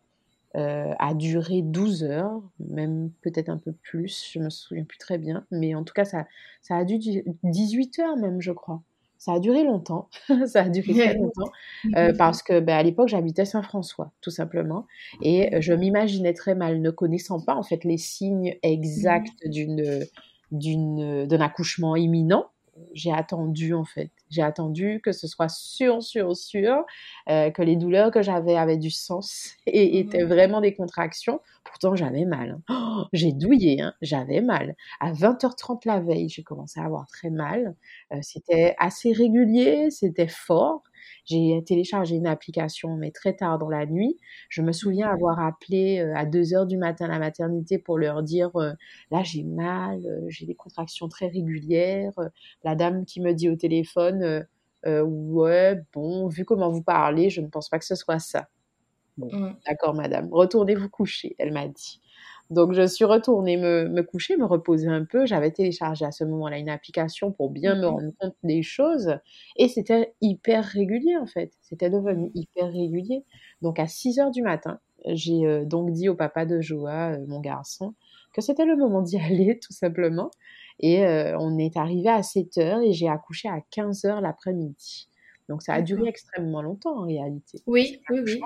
euh, 0.56 0.92
a 0.98 1.14
duré 1.14 1.62
12 1.62 2.04
heures, 2.04 2.42
même 2.58 3.10
peut-être 3.22 3.48
un 3.48 3.58
peu 3.58 3.72
plus, 3.72 4.28
je 4.32 4.40
me 4.40 4.50
souviens 4.50 4.84
plus 4.84 4.98
très 4.98 5.16
bien, 5.16 5.46
mais 5.50 5.75
en 5.75 5.84
tout 5.84 5.94
cas, 5.94 6.04
ça, 6.04 6.26
ça 6.62 6.76
a 6.76 6.84
dû 6.84 6.98
18 7.44 7.98
heures 8.00 8.16
même, 8.16 8.40
je 8.40 8.52
crois. 8.52 8.82
Ça 9.18 9.34
a 9.34 9.40
duré 9.40 9.62
longtemps, 9.62 10.08
ça 10.46 10.62
a 10.62 10.68
duré 10.68 10.94
très 10.94 11.14
longtemps, 11.18 11.50
euh, 11.96 12.12
parce 12.16 12.42
que 12.42 12.60
ben, 12.60 12.76
à 12.76 12.82
l'époque 12.82 13.08
j'habitais 13.08 13.44
Saint-François, 13.44 14.10
tout 14.20 14.30
simplement, 14.30 14.87
et 15.22 15.60
je 15.60 15.72
m'imaginais 15.72 16.34
très 16.34 16.54
mal, 16.54 16.80
ne 16.80 16.90
connaissant 16.90 17.40
pas 17.40 17.54
en 17.54 17.62
fait 17.62 17.84
les 17.84 17.98
signes 17.98 18.56
exacts 18.62 19.46
d'une 19.46 20.06
d'une 20.50 21.26
d'un 21.26 21.40
accouchement 21.40 21.94
imminent, 21.94 22.46
j'ai 22.94 23.12
attendu 23.12 23.75
en 23.75 23.85
fait. 23.85 24.11
J'ai 24.30 24.42
attendu 24.42 25.00
que 25.02 25.12
ce 25.12 25.26
soit 25.26 25.49
sûr, 25.49 26.02
sûr, 26.02 26.37
sûr, 26.37 26.85
euh, 27.28 27.50
que 27.50 27.62
les 27.62 27.76
douleurs 27.76 28.11
que 28.11 28.23
j'avais 28.23 28.56
avaient 28.56 28.76
du 28.76 28.90
sens 28.90 29.50
et 29.66 30.02
mmh 30.02 30.06
étaient 30.08 30.25
vraiment 30.25 30.61
des 30.61 30.75
contractions. 30.75 31.40
Pourtant, 31.64 31.94
j'avais 31.94 32.25
mal. 32.25 32.58
Hein. 32.68 32.75
Oh, 33.00 33.04
j'ai 33.12 33.32
douillé, 33.32 33.80
hein. 33.80 33.94
j'avais 34.00 34.40
mal. 34.40 34.75
À 35.00 35.12
20h30 35.12 35.82
la 35.87 36.00
veille, 36.00 36.28
j'ai 36.28 36.42
commencé 36.42 36.80
à 36.80 36.85
avoir 36.85 37.06
très 37.08 37.30
mal. 37.30 37.75
Euh, 38.12 38.18
c'était 38.23 38.75
assez 38.78 39.12
régulier, 39.12 39.90
c'était 39.90 40.28
fort. 40.28 40.82
J'ai 41.28 41.62
téléchargé 41.66 42.16
une 42.16 42.26
application, 42.26 42.97
mais 42.97 43.11
très 43.11 43.35
tard 43.35 43.58
dans 43.58 43.68
la 43.68 43.85
nuit. 43.85 44.16
Je 44.49 44.62
me 44.62 44.73
souviens 44.73 45.11
avoir 45.11 45.38
appelé 45.40 45.99
euh, 46.00 46.16
à 46.16 46.25
2 46.25 46.54
heures 46.54 46.66
du 46.66 46.78
matin 46.78 47.06
la 47.06 47.18
maternité 47.18 47.78
pour 47.78 47.99
leur 47.99 48.23
dire 48.23 48.50
euh, 48.56 48.73
là 49.11 49.23
j'ai 49.23 49.44
mal, 49.44 50.00
euh, 50.06 50.25
j'ai 50.28 50.47
des 50.47 50.54
contractions 50.54 51.08
très 51.08 51.26
régulières. 51.26 52.14
La 52.64 52.75
dame 52.75 53.04
qui 53.04 53.20
me 53.20 53.35
dit 53.35 53.50
au 53.50 53.56
téléphone 53.56 54.47
ouais 54.87 55.82
bon 55.92 56.28
vu 56.28 56.47
comment 56.47 56.70
vous 56.70 56.82
parlez, 56.82 57.28
je 57.28 57.42
ne 57.42 57.49
pense 57.49 57.68
pas 57.68 57.78
que 57.78 57.85
ce 57.85 57.94
soit 57.94 58.20
ça. 58.20 58.49
Bon, 59.18 59.28
mmh. 59.30 59.56
d'accord 59.66 59.94
madame, 59.94 60.28
retournez 60.32 60.76
vous 60.76 60.88
coucher, 60.88 61.35
elle 61.38 61.52
m'a 61.52 61.68
dit. 61.68 62.00
Donc, 62.50 62.73
je 62.73 62.87
suis 62.87 63.05
retournée 63.05 63.57
me, 63.59 64.00
coucher, 64.02 64.37
me 64.37 64.47
reposer 64.47 64.88
un 64.88 65.05
peu. 65.05 65.26
J'avais 65.26 65.50
téléchargé 65.50 66.05
à 66.05 66.12
ce 66.12 66.25
moment-là 66.25 66.59
une 66.59 66.71
application 66.71 67.31
pour 67.31 67.50
bien 67.50 67.75
me 67.75 67.87
rendre 67.87 68.12
compte 68.19 68.37
des 68.43 68.62
choses. 68.62 69.19
Et 69.57 69.69
c'était 69.69 70.14
hyper 70.23 70.64
régulier, 70.64 71.17
en 71.19 71.26
fait. 71.26 71.52
C'était 71.61 71.90
devenu 71.90 72.31
hyper 72.35 72.73
régulier. 72.73 73.25
Donc, 73.61 73.78
à 73.78 73.87
6 73.87 74.19
heures 74.19 74.31
du 74.31 74.43
matin, 74.43 74.81
j'ai 75.07 75.47
euh, 75.47 75.64
donc 75.64 75.93
dit 75.93 76.09
au 76.09 76.14
papa 76.14 76.47
de 76.47 76.61
Joa, 76.61 77.12
euh, 77.12 77.26
mon 77.26 77.40
garçon, 77.40 77.95
que 78.33 78.40
c'était 78.40 78.64
le 78.64 78.76
moment 78.76 79.02
d'y 79.02 79.19
aller, 79.19 79.59
tout 79.59 79.75
simplement. 79.75 80.31
Et 80.81 81.05
euh, 81.05 81.37
on 81.38 81.59
est 81.59 81.76
arrivé 81.76 82.09
à 82.09 82.23
7 82.23 82.59
heures 82.59 82.81
et 82.81 82.93
j'ai 82.93 83.09
accouché 83.09 83.49
à 83.49 83.61
15 83.71 84.07
heures 84.07 84.21
l'après-midi. 84.23 85.09
Donc, 85.50 85.62
ça 85.62 85.75
a 85.75 85.83
duré 85.83 86.09
extrêmement 86.09 86.62
longtemps, 86.62 86.99
en 86.99 87.05
réalité. 87.05 87.62
Oui, 87.67 88.00
oui, 88.11 88.21
oui. 88.25 88.40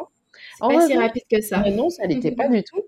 pas 0.61 0.87
si 0.87 0.97
rapide 0.97 1.23
que 1.31 1.41
ça. 1.41 1.69
non, 1.71 1.89
ça 1.91 2.07
n'était 2.07 2.33
pas 2.33 2.49
du 2.49 2.63
tout. 2.65 2.83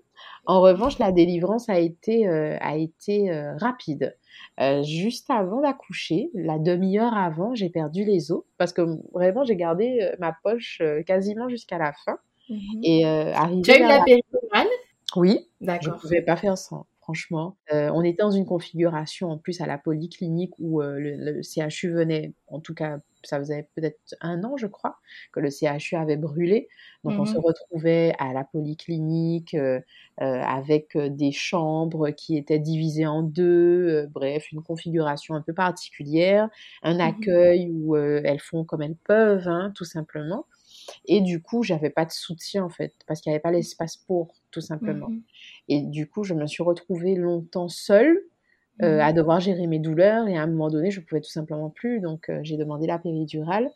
En 0.45 0.61
revanche, 0.61 0.99
la 0.99 1.11
délivrance 1.11 1.69
a 1.69 1.79
été, 1.79 2.27
euh, 2.27 2.57
a 2.61 2.77
été 2.77 3.31
euh, 3.31 3.55
rapide. 3.57 4.15
Euh, 4.59 4.83
juste 4.83 5.29
avant 5.29 5.61
d'accoucher, 5.61 6.29
la 6.33 6.59
demi-heure 6.59 7.15
avant, 7.15 7.55
j'ai 7.55 7.69
perdu 7.69 8.03
les 8.03 8.31
os 8.31 8.43
parce 8.57 8.73
que 8.73 8.81
vraiment, 9.13 9.43
j'ai 9.43 9.55
gardé 9.55 10.11
ma 10.19 10.35
poche 10.43 10.81
quasiment 11.05 11.49
jusqu'à 11.49 11.77
la 11.77 11.93
fin. 11.93 12.17
Mhm. 12.49 12.59
Et 12.83 13.05
arrivé 13.05 13.61
tu 13.63 13.71
as 13.71 13.79
eu 13.79 13.81
la, 13.81 14.03
péridurale? 14.03 14.67
Oui, 15.15 15.49
d'accord. 15.61 15.83
Je 15.83 15.89
ne 15.89 15.95
pouvais 15.95 16.21
pas 16.21 16.35
faire 16.35 16.57
sans 16.57 16.85
franchement. 16.99 17.55
on 17.71 18.01
était 18.01 18.23
dans 18.23 18.31
une 18.31 18.45
configuration 18.47 19.29
en 19.29 19.37
plus 19.37 19.61
à 19.61 19.67
la 19.67 19.77
polyclinique 19.77 20.53
où 20.57 20.81
le, 20.81 21.41
CHU 21.43 21.91
venait, 21.91 22.33
en 22.47 22.59
tout 22.59 22.73
cas 22.73 22.97
ça 23.27 23.39
faisait 23.39 23.67
peut-être 23.75 23.99
un 24.21 24.43
an, 24.43 24.57
je 24.57 24.67
crois, 24.67 24.97
que 25.31 25.39
le 25.39 25.49
CHU 25.49 25.95
avait 25.95 26.17
brûlé. 26.17 26.67
Donc, 27.03 27.19
on 27.19 27.25
se 27.25 27.37
mmh 27.37 27.41
retrouvait 27.41 28.13
à 28.19 28.33
la 28.33 28.43
polyclinique 28.43 29.53
euh, 29.53 29.79
euh, 30.21 30.41
avec 30.41 30.95
euh, 30.95 31.09
des 31.09 31.31
chambres 31.31 32.09
qui 32.11 32.37
étaient 32.37 32.59
divisées 32.59 33.05
en 33.05 33.21
deux, 33.21 34.07
bref, 34.07 34.51
une 34.51 34.63
configuration 34.63 35.35
un 35.35 35.41
peu 35.41 35.53
particulière, 35.53 36.49
un 36.83 36.95
mmh 36.95 37.01
accueil 37.01 37.69
où 37.71 37.95
elles 37.95 38.39
font 38.39 38.63
comme 38.63 38.81
elles 38.81 38.95
peuvent, 38.95 39.47
hein, 39.47 39.71
tout 39.75 39.85
simplement. 39.85 40.45
Et 41.05 41.21
du 41.21 41.41
coup, 41.41 41.63
j'avais 41.63 41.89
pas 41.89 42.05
de 42.05 42.11
soutien 42.11 42.63
en 42.63 42.69
fait, 42.69 42.93
parce 43.07 43.21
qu'il 43.21 43.31
n'y 43.31 43.35
avait 43.35 43.41
pas 43.41 43.51
l'espace 43.51 43.97
pour, 43.97 44.33
tout 44.51 44.61
simplement. 44.61 45.09
Mmh 45.09 45.21
Et 45.69 45.81
du 45.81 46.07
coup, 46.07 46.23
je 46.23 46.33
me 46.33 46.47
suis 46.47 46.63
retrouvée 46.63 47.15
longtemps 47.15 47.69
seule 47.69 48.19
euh, 48.83 48.99
à 48.99 49.11
mmh. 49.11 49.15
devoir 49.15 49.39
gérer 49.39 49.67
mes 49.67 49.79
douleurs 49.79 50.27
et 50.27 50.37
à 50.37 50.43
un 50.43 50.47
moment 50.47 50.69
donné, 50.69 50.91
je 50.91 50.99
pouvais 50.99 51.21
tout 51.21 51.29
simplement 51.29 51.69
plus. 51.69 52.01
Donc, 52.01 52.29
euh, 52.29 52.39
j'ai 52.43 52.57
demandé 52.57 52.87
la 52.87 52.99
péridurale. 52.99 53.69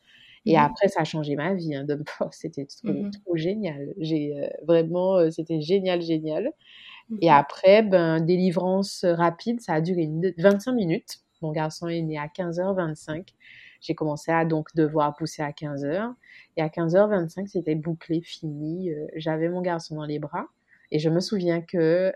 Et 0.45 0.55
mmh. 0.55 0.59
après, 0.59 0.87
ça 0.89 1.01
a 1.01 1.03
changé 1.05 1.35
ma 1.35 1.53
vie. 1.53 1.73
Hein, 1.75 1.85
c'était 2.31 2.65
trop, 2.65 2.91
mmh 2.91 3.11
trop, 3.11 3.35
génial. 3.37 3.93
J'ai 3.97 4.37
euh, 4.37 4.47
vraiment, 4.67 5.31
c'était 5.31 5.61
génial, 5.61 6.01
génial. 6.01 6.51
Et 7.21 7.29
après, 7.31 7.81
ben, 7.81 8.19
délivrance 8.19 9.03
rapide, 9.03 9.61
ça 9.61 9.73
a 9.73 9.81
duré 9.81 10.07
25 10.37 10.73
minutes. 10.73 11.19
Mon 11.41 11.51
garçon 11.51 11.87
est 11.87 12.01
né 12.01 12.19
à 12.19 12.27
15h25. 12.27 13.33
J'ai 13.81 13.95
commencé 13.95 14.31
à 14.31 14.45
donc 14.45 14.67
devoir 14.75 15.15
pousser 15.15 15.41
à 15.41 15.49
15h. 15.49 16.13
Et 16.57 16.61
à 16.61 16.67
15h25, 16.67 17.47
c'était 17.47 17.73
bouclé, 17.73 18.21
fini. 18.21 18.91
J'avais 19.15 19.49
mon 19.49 19.61
garçon 19.61 19.95
dans 19.95 20.05
les 20.05 20.19
bras. 20.19 20.45
Et 20.91 20.99
je 20.99 21.09
me 21.09 21.19
souviens 21.19 21.61
que 21.61 22.11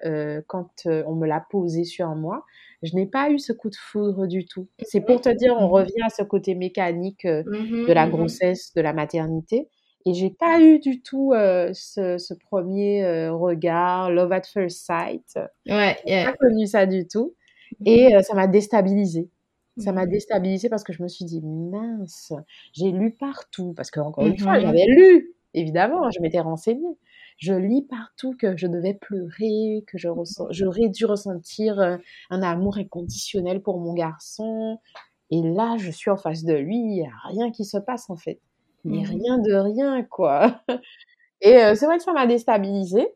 quand 0.48 0.86
on 0.86 1.16
me 1.16 1.28
l'a 1.28 1.46
posé 1.50 1.84
sur 1.84 2.10
moi, 2.16 2.46
je 2.84 2.96
n'ai 2.96 3.06
pas 3.06 3.32
eu 3.32 3.40
ce 3.40 3.54
coup 3.54 3.70
de 3.70 3.76
foudre 3.76 4.28
du 4.28 4.46
tout. 4.46 4.68
C'est 4.84 5.02
pour 5.02 5.22
te 5.22 5.30
dire, 5.30 5.56
on 5.58 5.70
revient 5.70 6.02
à 6.06 6.10
ce 6.10 6.22
côté 6.22 6.54
mécanique 6.54 7.26
euh, 7.26 7.44
mmh 7.46 7.88
de 7.88 7.94
la 7.94 8.06
mmh 8.06 8.12
grossesse, 8.12 8.74
de 8.76 8.82
la 8.82 8.94
maternité. 8.94 9.70
Et 10.06 10.14
j'ai 10.14 10.30
pas 10.30 10.62
eu 10.62 10.80
du 10.80 11.02
tout 11.02 11.32
euh, 11.32 11.72
ce, 11.74 12.34
premier 12.34 13.06
euh, 13.06 13.34
regard, 13.34 14.12
love 14.12 14.34
at 14.34 14.42
first 14.44 14.86
sight. 14.86 15.40
Ouais, 15.66 15.98
j'ai 16.06 16.26
pas 16.26 16.34
connu 16.34 16.68
ça 16.68 16.86
du 16.86 17.08
tout. 17.08 17.34
Et 17.86 18.12
ça 18.22 18.36
m'a 18.36 18.48
déstabilisée. 18.48 19.30
Ça 19.78 19.92
m'a 19.92 20.06
déstabilisée 20.06 20.70
parce 20.70 20.84
que 20.84 20.94
je 20.94 21.02
me 21.02 21.08
suis 21.08 21.26
dit, 21.26 21.42
mince, 21.42 22.34
j'ai 22.74 22.92
lu 22.92 23.12
partout. 23.12 23.74
Parce 23.76 23.90
que, 23.90 24.02
encore 24.02 24.28
une 24.28 24.38
fois, 24.38 24.60
j'avais 24.60 24.86
lu, 24.86 25.34
évidemment, 25.54 26.12
je 26.12 26.22
m'étais 26.22 26.42
renseignée 26.42 26.98
je 27.38 27.54
lis 27.54 27.84
partout 27.84 28.36
que 28.38 28.58
je 28.58 28.68
devais 28.68 28.94
pleurer, 28.94 29.84
que 29.88 29.98
je 29.98 30.08
j'aurais 30.52 30.90
dû 30.90 31.06
ressentir 31.06 31.80
euh, 31.80 31.98
un 32.30 32.42
amour 32.42 32.78
inconditionnel 32.78 33.62
pour 33.62 33.80
mon 33.80 33.94
garçon. 33.94 34.80
Et 35.32 35.42
là, 35.42 35.76
je 35.78 35.92
suis 35.92 36.12
en 36.12 36.18
face 36.18 36.44
de 36.44 36.54
lui, 36.54 36.78
il 36.78 36.94
n'y 36.94 37.06
a 37.06 37.12
rien 37.30 37.52
qui 37.52 37.66
se 37.66 37.78
passe 37.78 38.10
en 38.10 38.16
fait. 38.16 38.40
Mais 38.86 39.02
mmh 39.02 39.06
rien 39.06 39.38
de 39.40 39.54
rien, 39.54 40.04
quoi. 40.04 40.62
Et 41.42 41.58
euh, 41.58 41.76
c'est 41.76 41.86
vrai 41.86 41.98
que 41.98 42.04
ça 42.04 42.14
m'a 42.14 42.28
déstabilisée. 42.28 43.08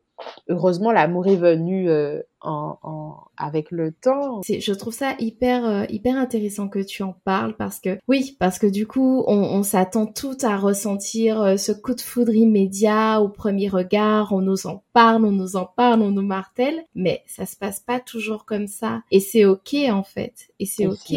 Heureusement, 0.49 0.91
l'amour 0.91 1.27
est 1.27 1.35
venu 1.35 1.89
euh, 1.89 2.21
en, 2.41 3.17
avec 3.37 3.71
le 3.71 3.91
temps. 3.91 4.41
Je 4.47 4.73
trouve 4.73 4.93
ça 4.93 5.15
hyper 5.19 5.65
euh, 5.65 5.85
hyper 5.89 6.17
intéressant 6.17 6.67
que 6.67 6.79
tu 6.79 7.03
en 7.03 7.13
parles 7.23 7.55
parce 7.55 7.79
que 7.79 7.97
oui 8.07 8.35
parce 8.39 8.59
que 8.59 8.67
du 8.67 8.85
coup 8.85 9.23
on, 9.27 9.37
on 9.37 9.63
s'attend 9.63 10.05
tout 10.05 10.37
à 10.43 10.57
ressentir 10.57 11.41
euh, 11.41 11.57
ce 11.57 11.71
coup 11.71 11.95
de 11.95 12.01
foudre 12.01 12.33
immédiat 12.33 13.21
au 13.21 13.29
premier 13.29 13.69
regard, 13.69 14.33
on 14.33 14.41
nous 14.41 14.67
en 14.67 14.83
parle, 14.93 15.25
on 15.25 15.31
nous 15.31 15.55
en 15.55 15.65
parle, 15.65 16.01
on 16.01 16.11
nous 16.11 16.21
martèle, 16.21 16.83
mais 16.95 17.23
ça 17.27 17.45
se 17.45 17.55
passe 17.55 17.79
pas 17.79 17.99
toujours 17.99 18.45
comme 18.45 18.67
ça 18.67 19.01
et 19.11 19.19
c'est 19.19 19.45
ok 19.45 19.75
en 19.89 20.03
fait 20.03 20.47
et 20.59 20.65
c'est 20.65 20.87
ok. 20.87 21.13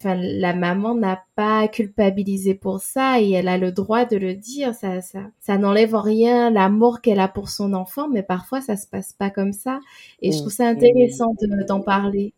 Enfin 0.00 0.14
la 0.16 0.54
maman 0.54 0.94
n'a 0.94 1.22
pas 1.34 1.68
culpabilisé 1.68 2.54
pour 2.54 2.80
ça 2.80 3.20
et 3.20 3.30
elle 3.32 3.48
a 3.48 3.58
le 3.58 3.72
droit 3.72 4.04
de 4.04 4.16
le 4.16 4.34
dire. 4.34 4.74
Ça 4.74 5.02
ça 5.02 5.20
ça 5.40 5.58
n'enlève 5.58 5.94
rien 5.94 6.50
l'amour 6.50 7.00
qu'elle 7.00 7.20
a 7.20 7.28
pour 7.28 7.50
son 7.50 7.74
enfant, 7.74 8.08
mais 8.08 8.22
parfois 8.22 8.60
ça 8.60 8.76
se 8.76 8.86
passe 8.86 9.12
pas 9.12 9.30
comme 9.30 9.52
ça 9.52 9.80
et 10.22 10.32
je 10.32 10.45
trouve 10.46 10.56
c'est 10.56 10.66
intéressant 10.66 11.34
d'en 11.68 11.80
parler. 11.80 12.32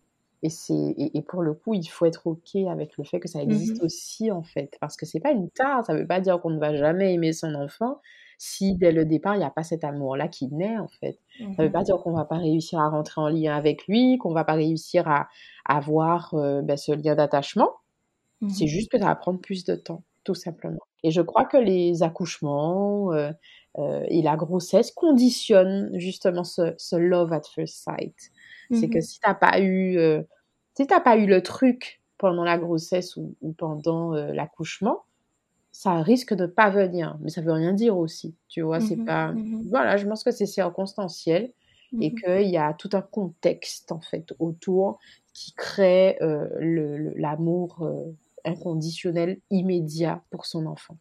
Et, 0.44 0.50
c'est, 0.50 0.94
et, 0.96 1.20
pour 1.22 1.42
le 1.42 1.52
coup, 1.52 1.74
il 1.74 1.84
faut 1.86 2.06
être 2.06 2.28
OK 2.28 2.54
avec 2.70 2.96
le 2.96 3.02
fait 3.02 3.18
que 3.18 3.26
ça 3.26 3.42
existe 3.42 3.82
mmh 3.82 3.84
aussi, 3.84 4.30
en 4.30 4.44
fait. 4.44 4.76
Parce 4.80 4.96
que 4.96 5.04
c'est 5.04 5.18
pas 5.18 5.32
une 5.32 5.50
tare, 5.50 5.84
ça 5.84 5.94
veut 5.94 6.06
pas 6.06 6.20
dire 6.20 6.40
qu'on 6.40 6.50
ne 6.50 6.60
va 6.60 6.76
jamais 6.76 7.12
aimer 7.12 7.32
son 7.32 7.54
enfant 7.54 8.00
si 8.40 8.76
dès 8.76 8.92
le 8.92 9.04
départ, 9.04 9.34
il 9.34 9.38
n'y 9.38 9.44
a 9.44 9.50
pas 9.50 9.64
cet 9.64 9.82
amour-là 9.82 10.28
qui 10.28 10.46
naît, 10.46 10.78
en 10.78 10.86
fait. 10.86 11.18
Ça 11.56 11.64
veut 11.64 11.72
pas 11.72 11.80
mmh 11.80 11.84
dire 11.84 11.96
qu'on 11.98 12.12
va 12.12 12.24
pas 12.24 12.36
réussir 12.36 12.78
à 12.78 12.88
rentrer 12.88 13.20
en 13.20 13.28
lien 13.28 13.56
avec 13.56 13.88
lui, 13.88 14.16
qu'on 14.18 14.32
va 14.32 14.44
pas 14.44 14.52
réussir 14.52 15.08
à, 15.08 15.28
avoir 15.64 16.32
euh, 16.34 16.62
ben, 16.62 16.76
ce 16.76 16.92
lien 16.92 17.16
d'attachement. 17.16 17.72
C'est 18.48 18.66
mmh 18.66 18.68
juste 18.68 18.92
que 18.92 18.98
ça 18.98 19.06
va 19.06 19.16
prendre 19.16 19.40
plus 19.40 19.64
de 19.64 19.74
temps, 19.74 20.04
tout 20.22 20.36
simplement. 20.36 20.78
Et 21.02 21.10
je 21.10 21.20
crois 21.20 21.46
que 21.46 21.56
les 21.56 22.04
accouchements 22.04 23.12
euh, 23.12 23.32
et 24.08 24.22
la 24.22 24.36
grossesse 24.36 24.90
conditionnent 24.90 25.90
justement 25.94 26.44
ce, 26.44 26.96
love 26.96 27.32
at 27.32 27.42
first 27.54 27.84
sight. 27.84 28.14
C'est 28.72 28.88
que 28.88 28.96
mhm. 28.96 29.02
si 29.02 29.20
t'as 29.20 29.34
pas 29.34 29.60
eu, 29.60 29.96
euh, 29.96 30.22
si 30.76 30.86
t'as 30.86 31.00
pas 31.00 31.16
eu 31.16 31.26
le 31.26 31.42
truc 31.42 32.02
pendant 32.18 32.44
la 32.44 32.58
grossesse 32.58 33.16
ou, 33.16 33.34
pendant 33.56 34.12
l'accouchement, 34.12 35.04
ça 35.72 36.02
risque 36.02 36.34
de 36.34 36.46
pas 36.46 36.68
venir. 36.68 37.16
Mais 37.20 37.30
ça 37.30 37.40
veut 37.40 37.52
rien 37.52 37.72
dire 37.72 37.96
aussi, 37.96 38.34
tu 38.48 38.60
vois. 38.60 38.80
C'est 38.80 38.96
mhm. 38.96 39.04
pas, 39.06 39.32
mhm. 39.32 39.68
voilà, 39.70 39.96
je 39.96 40.06
pense 40.06 40.24
que 40.24 40.30
c'est 40.30 40.46
circonstanciel 40.46 41.52
et 42.00 42.14
qu'il 42.14 42.50
y 42.50 42.58
a 42.58 42.74
tout 42.74 42.90
un 42.92 43.00
contexte 43.00 43.92
en 43.92 44.00
fait 44.00 44.34
autour 44.38 44.98
qui 45.32 45.54
crée 45.54 46.18
l'amour 46.20 47.88
inconditionnel, 48.44 49.40
immédiat 49.50 50.22
pour 50.30 50.46
son 50.46 50.66
enfant. 50.66 50.96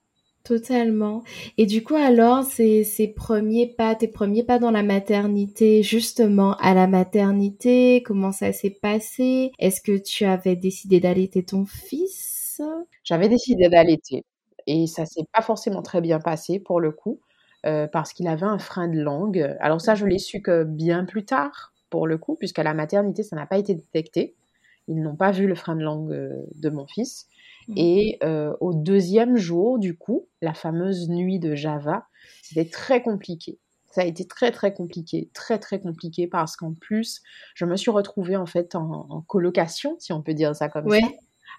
Totalement. 0.47 1.23
Et 1.57 1.65
du 1.65 1.83
coup, 1.83 1.95
alors, 1.95 2.43
ces, 2.45 3.13
premiers 3.17 3.67
pas, 3.67 3.95
tes 3.95 4.07
premiers 4.07 4.43
pas 4.43 4.59
dans 4.59 4.71
la 4.71 4.81
maternité, 4.81 5.83
justement, 5.83 6.55
à 6.57 6.73
la 6.73 6.87
maternité, 6.87 8.01
comment 8.05 8.31
ça 8.31 8.53
s'est 8.53 8.69
passé? 8.81 9.51
Est-ce 9.59 9.81
que 9.81 9.97
tu 9.97 10.23
avais 10.23 10.55
décidé 10.55 11.01
d'allaiter 11.01 11.43
ton 11.43 11.65
fils? 11.65 12.61
J'avais 13.03 13.27
décidé 13.27 13.67
d'allaiter. 13.67 14.23
Et 14.67 14.87
ça 14.87 15.05
s'est 15.05 15.25
pas 15.33 15.41
forcément 15.41 15.81
très 15.81 15.99
bien 15.99 16.19
passé, 16.19 16.59
pour 16.61 16.79
le 16.79 16.91
coup, 16.93 17.19
euh, 17.65 17.87
parce 17.87 18.13
qu'il 18.13 18.27
avait 18.29 18.45
un 18.45 18.59
frein 18.59 18.87
de 18.87 18.99
langue. 19.01 19.53
Alors 19.59 19.81
ça, 19.81 19.95
je 19.95 20.05
l'ai 20.05 20.17
su 20.19 20.41
que 20.41 20.63
bien 20.63 21.03
plus 21.03 21.25
tard, 21.25 21.73
pour 21.89 22.07
le 22.07 22.17
coup, 22.17 22.35
puisqu'à 22.35 22.63
la 22.63 22.73
maternité, 22.73 23.23
ça 23.23 23.35
n'a 23.35 23.45
pas 23.47 23.57
été 23.57 23.75
détecté. 23.75 24.35
Ils 24.87 25.01
n'ont 25.01 25.15
pas 25.17 25.31
vu 25.31 25.47
le 25.47 25.55
frein 25.55 25.75
de 25.75 25.83
langue 25.83 26.13
euh, 26.13 26.45
de 26.55 26.69
mon 26.69 26.87
fils. 26.87 27.27
Mmh. 27.67 27.74
Et 27.77 28.17
euh, 28.24 28.53
au 28.59 28.74
deuxième 28.74 29.38
jour, 29.38 29.79
du 29.79 29.97
coup, 29.97 30.27
la 30.41 30.53
fameuse 30.53 31.09
nuit 31.09 31.39
de 31.39 31.55
Java, 31.55 32.05
c'était 32.41 32.69
très 32.69 33.01
compliqué. 33.01 33.59
Ça 33.91 34.01
a 34.01 34.05
été 34.05 34.27
très 34.27 34.51
très 34.51 34.74
compliqué, 34.74 35.29
très 35.33 35.57
très 35.57 35.79
compliqué 35.79 36.27
parce 36.27 36.55
qu'en 36.55 36.74
plus, 36.74 37.21
je 37.55 37.65
me 37.65 37.75
suis 37.75 37.91
retrouvée 37.91 38.36
en 38.36 38.45
fait 38.45 38.75
en, 38.75 39.24
colocation, 39.27 39.95
si 40.00 40.13
on 40.13 40.21
peut 40.21 40.33
dire 40.33 40.55
ça 40.55 40.69
comme 40.69 40.89
ça, 40.89 40.97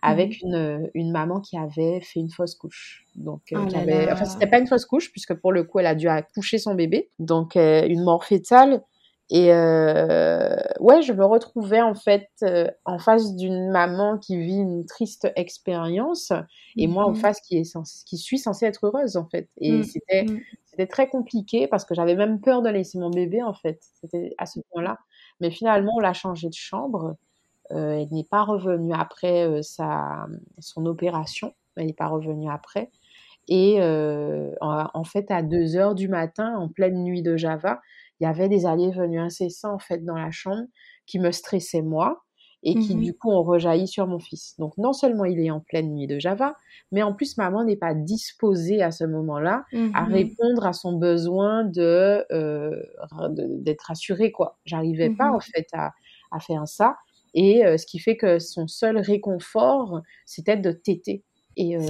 avec 0.02 0.42
mmh. 0.42 0.46
une, 0.46 0.90
une, 0.94 1.10
maman 1.10 1.40
qui 1.40 1.58
avait 1.58 2.00
fait 2.00 2.20
une 2.20 2.30
fausse 2.30 2.54
couche. 2.54 3.04
Donc, 3.16 3.42
euh, 3.52 3.58
oh 3.58 3.76
avait... 3.76 4.10
enfin, 4.12 4.24
c'était 4.24 4.46
pas 4.46 4.58
une 4.58 4.68
fausse 4.68 4.84
couche 4.86 5.10
puisque 5.10 5.34
pour 5.34 5.52
le 5.52 5.64
coup, 5.64 5.80
elle 5.80 5.86
a 5.86 5.94
dû 5.94 6.08
accoucher 6.08 6.58
son 6.58 6.74
bébé, 6.74 7.10
donc 7.18 7.56
euh, 7.56 7.86
une 7.88 8.04
mort 8.04 8.24
fétale. 8.24 8.82
Et 9.30 9.52
euh, 9.52 10.56
ouais, 10.80 11.02
je 11.02 11.12
me 11.12 11.24
retrouvais 11.24 11.82
en 11.82 11.94
fait 11.94 12.28
euh, 12.42 12.66
en 12.86 12.98
face 12.98 13.36
d'une 13.36 13.70
maman 13.70 14.16
qui 14.16 14.38
vit 14.38 14.56
une 14.56 14.86
triste 14.86 15.30
expérience 15.36 16.32
et 16.76 16.86
moi 16.86 17.04
en 17.04 17.10
mhm. 17.10 17.16
face 17.16 17.40
qui 17.42 17.58
est 17.58 17.76
qui 18.06 18.16
suis 18.16 18.38
censée 18.38 18.64
être 18.64 18.86
heureuse 18.86 19.18
en 19.18 19.26
fait. 19.26 19.50
Et 19.58 19.72
mm, 19.72 19.82
c'était 19.84 20.24
mm. 20.24 20.40
c'était 20.64 20.86
très 20.86 21.08
compliqué 21.08 21.66
parce 21.68 21.84
que 21.84 21.94
j'avais 21.94 22.16
même 22.16 22.40
peur 22.40 22.62
de 22.62 22.70
laisser 22.70 22.98
mon 22.98 23.10
bébé 23.10 23.42
en 23.42 23.52
fait. 23.52 23.80
C'était 24.00 24.34
à 24.38 24.46
ce 24.46 24.60
point-là. 24.70 24.98
Mais 25.40 25.50
finalement, 25.50 25.92
on 25.96 26.00
l'a 26.00 26.14
changé 26.14 26.48
de 26.48 26.54
chambre. 26.54 27.16
Euh, 27.70 28.00
elle 28.00 28.08
n'est 28.10 28.24
pas 28.24 28.44
revenue 28.44 28.94
après 28.94 29.46
euh, 29.46 29.62
sa 29.62 30.26
son 30.58 30.86
opération. 30.86 31.54
Elle 31.76 31.86
n'est 31.86 31.92
pas 31.92 32.08
revenue 32.08 32.50
après. 32.50 32.90
Et 33.48 33.76
euh, 33.80 34.52
en, 34.60 34.88
en, 34.92 35.04
fait, 35.04 35.30
à 35.30 35.42
2 35.42 35.76
heures 35.76 35.94
du 35.94 36.08
matin, 36.08 36.56
en 36.56 36.68
pleine 36.68 37.02
nuit 37.02 37.22
de 37.22 37.36
Java, 37.36 37.80
il 38.20 38.24
y 38.24 38.26
avait 38.26 38.48
des 38.48 38.66
allées 38.66 38.90
venues 38.90 39.20
incessants 39.20 39.74
en 39.74 39.78
fait 39.78 40.04
dans 40.04 40.16
la 40.16 40.30
chambre 40.30 40.66
qui 41.06 41.18
me 41.18 41.30
stressaient 41.32 41.82
moi 41.82 42.22
et 42.64 42.76
qui 42.76 42.96
mmh 42.96 43.00
du 43.00 43.14
coup 43.14 43.30
ont 43.30 43.42
rejailli 43.44 43.86
sur 43.86 44.06
mon 44.08 44.18
fils. 44.18 44.56
Donc 44.58 44.76
non 44.78 44.92
seulement 44.92 45.24
il 45.24 45.38
est 45.40 45.50
en 45.50 45.60
pleine 45.60 45.94
nuit 45.94 46.08
de 46.08 46.18
Java, 46.18 46.56
mais 46.90 47.02
en 47.04 47.14
plus 47.14 47.36
maman 47.36 47.64
n'est 47.64 47.76
pas 47.76 47.94
disposée 47.94 48.82
à 48.82 48.90
ce 48.90 49.04
moment-là 49.04 49.64
à 49.92 50.04
mmh 50.04 50.12
répondre 50.12 50.66
à 50.66 50.72
son 50.72 50.94
besoin 50.98 51.64
de 51.64 52.24
euh, 52.32 52.82
d'être 53.30 53.82
rassurée 53.82 54.32
quoi. 54.32 54.58
J'arrivais 54.64 55.10
pas 55.10 55.30
mmh 55.30 55.34
en 55.34 55.40
fait 55.40 55.66
à, 55.72 55.92
à 56.32 56.40
faire 56.40 56.66
ça. 56.66 56.96
Et 57.34 57.64
euh, 57.64 57.76
ce 57.76 57.86
qui 57.86 57.98
fait 58.00 58.16
que 58.16 58.38
son 58.38 58.66
seul 58.66 58.98
réconfort 58.98 60.02
c'était 60.26 60.56
de 60.56 60.72
téter. 60.72 61.24
Et 61.56 61.76
euh, 61.76 61.80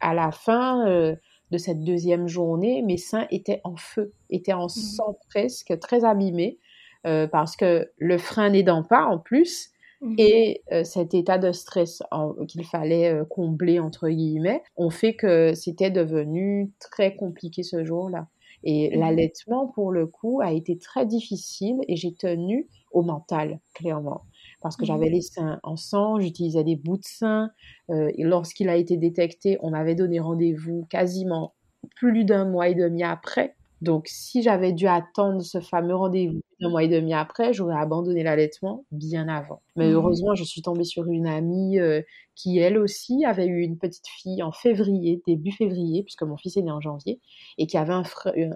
à 0.00 0.14
la 0.14 0.30
fin 0.32 0.86
euh, 0.88 1.16
de 1.54 1.58
cette 1.58 1.84
deuxième 1.84 2.26
journée, 2.26 2.82
mes 2.82 2.96
seins 2.96 3.28
étaient 3.30 3.60
en 3.62 3.76
feu, 3.76 4.12
étaient 4.28 4.52
en 4.52 4.66
mmh. 4.66 4.70
sang 4.70 5.16
presque, 5.28 5.78
très 5.78 6.04
abîmés, 6.04 6.58
euh, 7.06 7.28
parce 7.28 7.54
que 7.54 7.88
le 7.96 8.18
frein 8.18 8.50
n'aidant 8.50 8.82
pas 8.82 9.04
en 9.04 9.20
plus, 9.20 9.70
mmh. 10.00 10.14
et 10.18 10.62
euh, 10.72 10.82
cet 10.82 11.14
état 11.14 11.38
de 11.38 11.52
stress 11.52 12.02
qu'il 12.48 12.64
fallait 12.64 13.12
euh, 13.12 13.24
combler, 13.24 13.78
entre 13.78 14.08
guillemets, 14.08 14.64
ont 14.76 14.90
fait 14.90 15.14
que 15.14 15.54
c'était 15.54 15.92
devenu 15.92 16.72
très 16.80 17.14
compliqué 17.14 17.62
ce 17.62 17.84
jour-là. 17.84 18.26
Et 18.64 18.90
mmh. 18.90 19.00
l'allaitement, 19.00 19.68
pour 19.68 19.92
le 19.92 20.08
coup, 20.08 20.40
a 20.42 20.50
été 20.50 20.76
très 20.76 21.06
difficile 21.06 21.76
et 21.86 21.94
j'ai 21.94 22.14
tenu 22.14 22.66
au 22.90 23.02
mental, 23.02 23.60
clairement 23.74 24.22
parce 24.64 24.78
que 24.78 24.86
j'avais 24.86 25.10
mmh. 25.10 25.12
les 25.12 25.20
seins 25.20 25.60
en 25.62 25.76
sang, 25.76 26.18
j'utilisais 26.18 26.64
des 26.64 26.74
bouts 26.74 26.96
de 26.96 27.04
seins. 27.04 27.50
Euh, 27.90 28.10
et 28.16 28.24
lorsqu'il 28.24 28.70
a 28.70 28.76
été 28.76 28.96
détecté, 28.96 29.58
on 29.60 29.72
m'avait 29.72 29.94
donné 29.94 30.20
rendez-vous 30.20 30.86
quasiment 30.88 31.52
plus 31.96 32.24
d'un 32.24 32.46
mois 32.46 32.68
et 32.68 32.74
demi 32.74 33.02
après. 33.02 33.56
Donc, 33.82 34.06
si 34.08 34.42
j'avais 34.42 34.72
dû 34.72 34.86
attendre 34.86 35.42
ce 35.42 35.60
fameux 35.60 35.94
rendez-vous 35.94 36.40
un 36.62 36.70
mois 36.70 36.82
et 36.82 36.88
demi 36.88 37.12
après, 37.12 37.52
j'aurais 37.52 37.76
abandonné 37.76 38.22
l'allaitement 38.22 38.86
bien 38.90 39.28
avant. 39.28 39.60
Mais 39.76 39.90
mmh. 39.90 39.92
heureusement, 39.92 40.34
je 40.34 40.44
suis 40.44 40.62
tombée 40.62 40.84
sur 40.84 41.08
une 41.08 41.26
amie 41.26 41.78
euh, 41.78 42.00
qui, 42.34 42.56
elle 42.56 42.78
aussi, 42.78 43.26
avait 43.26 43.46
eu 43.46 43.60
une 43.60 43.76
petite 43.76 44.08
fille 44.08 44.42
en 44.42 44.50
février, 44.50 45.20
début 45.26 45.52
février, 45.52 46.04
puisque 46.04 46.22
mon 46.22 46.38
fils 46.38 46.56
est 46.56 46.62
né 46.62 46.70
en 46.70 46.80
janvier, 46.80 47.20
et 47.58 47.66
qui 47.66 47.76
avait 47.76 47.92
un, 47.92 48.04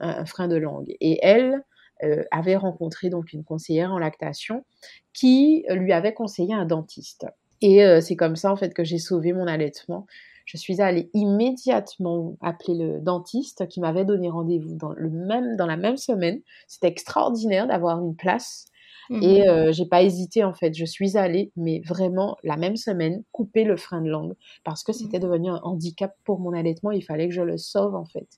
un 0.00 0.24
frein 0.24 0.48
de 0.48 0.56
langue. 0.56 0.96
Et 1.02 1.18
elle, 1.22 1.62
euh, 2.02 2.24
avait 2.30 2.56
rencontré 2.56 3.10
donc 3.10 3.32
une 3.32 3.44
conseillère 3.44 3.92
en 3.92 3.98
lactation 3.98 4.64
qui 5.12 5.64
lui 5.70 5.92
avait 5.92 6.14
conseillé 6.14 6.54
un 6.54 6.64
dentiste. 6.64 7.26
Et 7.60 7.84
euh, 7.84 8.00
c'est 8.00 8.16
comme 8.16 8.36
ça 8.36 8.52
en 8.52 8.56
fait 8.56 8.74
que 8.74 8.84
j'ai 8.84 8.98
sauvé 8.98 9.32
mon 9.32 9.46
allaitement. 9.46 10.06
Je 10.44 10.56
suis 10.56 10.80
allée 10.80 11.10
immédiatement 11.12 12.36
appeler 12.40 12.78
le 12.78 13.00
dentiste 13.00 13.68
qui 13.68 13.80
m'avait 13.80 14.04
donné 14.04 14.30
rendez-vous 14.30 14.76
dans 14.76 14.92
le 14.92 15.10
même 15.10 15.56
dans 15.56 15.66
la 15.66 15.76
même 15.76 15.96
semaine. 15.96 16.40
C'était 16.66 16.88
extraordinaire 16.88 17.66
d'avoir 17.66 18.00
une 18.02 18.16
place. 18.16 18.66
Mmh 19.10 19.22
Et 19.22 19.48
euh, 19.48 19.72
j'ai 19.72 19.86
pas 19.86 20.02
hésité 20.02 20.44
en 20.44 20.52
fait, 20.52 20.74
je 20.74 20.84
suis 20.84 21.16
allée, 21.16 21.50
mais 21.56 21.80
vraiment 21.80 22.36
la 22.44 22.56
même 22.56 22.76
semaine, 22.76 23.24
couper 23.32 23.64
le 23.64 23.78
frein 23.78 24.02
de 24.02 24.10
langue 24.10 24.34
parce 24.64 24.84
que 24.84 24.92
c'était 24.92 25.18
mmh. 25.18 25.22
devenu 25.22 25.48
un 25.48 25.60
handicap 25.62 26.14
pour 26.24 26.40
mon 26.40 26.52
allaitement. 26.52 26.90
Il 26.90 27.02
fallait 27.02 27.28
que 27.28 27.34
je 27.34 27.42
le 27.42 27.56
sauve 27.56 27.94
en 27.94 28.04
fait. 28.04 28.28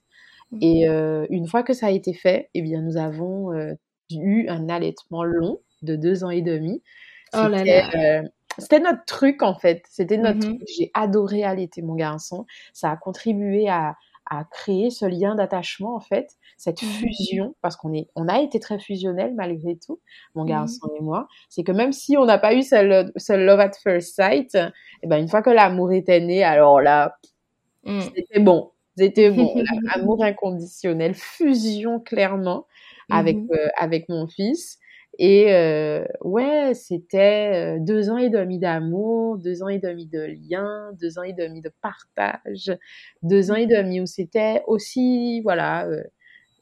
Et 0.59 0.89
euh, 0.89 1.25
une 1.29 1.47
fois 1.47 1.63
que 1.63 1.73
ça 1.73 1.87
a 1.87 1.91
été 1.91 2.13
fait, 2.13 2.49
eh 2.53 2.61
bien, 2.61 2.81
nous 2.81 2.97
avons 2.97 3.53
euh, 3.53 3.73
eu 4.11 4.47
un 4.49 4.67
allaitement 4.69 5.23
long 5.23 5.59
de 5.81 5.95
deux 5.95 6.23
ans 6.23 6.29
et 6.29 6.41
demi. 6.41 6.81
Oh 7.33 7.47
là 7.47 7.63
là. 7.63 7.89
Euh, 7.95 8.27
c'était 8.57 8.81
notre 8.81 9.05
truc 9.05 9.43
en 9.43 9.55
fait. 9.55 9.83
C'était 9.89 10.17
notre 10.17 10.39
mmh 10.39 10.57
truc. 10.57 10.69
J'ai 10.77 10.91
adoré 10.93 11.43
allaiter 11.43 11.81
mon 11.81 11.95
garçon. 11.95 12.45
Ça 12.73 12.91
a 12.91 12.97
contribué 12.97 13.69
à, 13.69 13.95
à 14.29 14.43
créer 14.43 14.89
ce 14.89 15.05
lien 15.05 15.35
d'attachement 15.35 15.95
en 15.95 16.01
fait, 16.01 16.35
cette 16.57 16.81
mmh 16.81 16.85
fusion 16.85 17.55
parce 17.61 17.77
qu'on 17.77 17.93
est, 17.93 18.09
on 18.15 18.27
a 18.27 18.41
été 18.41 18.59
très 18.59 18.77
fusionnels 18.77 19.33
malgré 19.35 19.77
tout, 19.77 20.01
mon 20.35 20.43
mmh 20.43 20.47
garçon 20.47 20.89
et 20.99 21.01
moi. 21.01 21.27
C'est 21.47 21.63
que 21.63 21.71
même 21.71 21.93
si 21.93 22.17
on 22.17 22.25
n'a 22.25 22.37
pas 22.37 22.53
eu 22.53 22.61
ce, 22.61 23.09
ce, 23.15 23.33
love 23.33 23.61
at 23.61 23.71
first 23.81 24.15
sight, 24.15 24.57
eh 25.01 25.07
ben 25.07 25.17
une 25.17 25.29
fois 25.29 25.41
que 25.41 25.49
l'amour 25.49 25.93
était 25.93 26.19
né, 26.19 26.43
alors 26.43 26.81
là, 26.81 27.17
c'était 27.85 28.39
bon. 28.41 28.70
C'était 28.97 29.31
bon, 29.31 29.53
amour 29.93 30.23
inconditionnel, 30.23 31.13
fusion 31.13 31.99
clairement 31.99 32.65
avec 33.09 33.37
mmh 33.37 33.47
euh, 33.51 33.67
avec 33.77 34.09
mon 34.09 34.27
fils. 34.27 34.77
Et 35.19 35.53
euh, 35.53 36.05
ouais, 36.21 36.73
c'était 36.73 37.75
euh, 37.75 37.79
deux 37.79 38.09
ans 38.09 38.17
et 38.17 38.29
demi 38.29 38.59
d'amour, 38.59 39.37
deux 39.37 39.61
ans 39.61 39.67
et 39.67 39.77
demi 39.77 40.07
de 40.07 40.21
lien, 40.21 40.91
deux 40.99 41.19
ans 41.19 41.23
et 41.23 41.33
demi 41.33 41.61
de 41.61 41.71
partage, 41.81 42.71
deux 43.21 43.51
ans 43.51 43.55
et 43.55 43.67
demi 43.67 43.99
où 43.99 44.05
c'était 44.05 44.63
aussi 44.67 45.41
voilà 45.41 45.87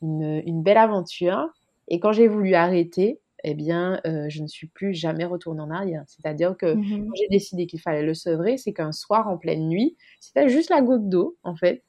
une, 0.02 0.42
une, 0.46 0.64
belle 0.64 0.78
aventure. 0.78 1.48
Et 1.88 2.00
quand 2.00 2.12
j'ai 2.12 2.28
voulu 2.28 2.56
arrêter, 2.56 3.20
eh 3.44 3.54
bien, 3.54 4.02
je 4.04 4.42
ne 4.42 4.48
suis 4.48 4.68
plus 4.68 4.94
jamais 4.94 5.26
retournée 5.26 5.62
en 5.62 5.70
arrière. 5.70 6.04
C'est-à-dire 6.08 6.58
que 6.58 6.74
mmh 6.74 7.06
quand 7.06 7.16
j'ai 7.16 7.28
décidé 7.30 7.68
qu'il 7.68 7.80
fallait 7.80 8.04
le 8.04 8.16
sevrer, 8.16 8.58
c'est 8.58 8.74
qu'un 8.74 8.92
soir 8.92 9.28
en 9.28 9.38
pleine 9.38 9.70
nuit, 9.70 9.96
c'était 10.20 10.50
juste 10.50 10.72
la 10.72 10.82
goutte 10.82 11.08
d'eau 11.08 11.38
en 11.44 11.56
fait. 11.56 11.84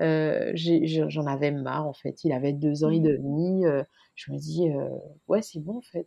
Euh, 0.00 0.52
j'en 0.54 1.26
avais 1.26 1.50
marre 1.50 1.86
en 1.86 1.92
fait. 1.92 2.24
Il 2.24 2.32
avait 2.32 2.52
deux 2.52 2.84
ans 2.84 2.90
et 2.90 3.00
mmh. 3.00 3.02
demi. 3.02 3.66
Euh, 3.66 3.82
je 4.14 4.32
me 4.32 4.38
dis, 4.38 4.70
euh, 4.70 4.88
ouais, 5.28 5.42
c'est 5.42 5.60
bon 5.60 5.78
en 5.78 5.82
fait. 5.82 6.06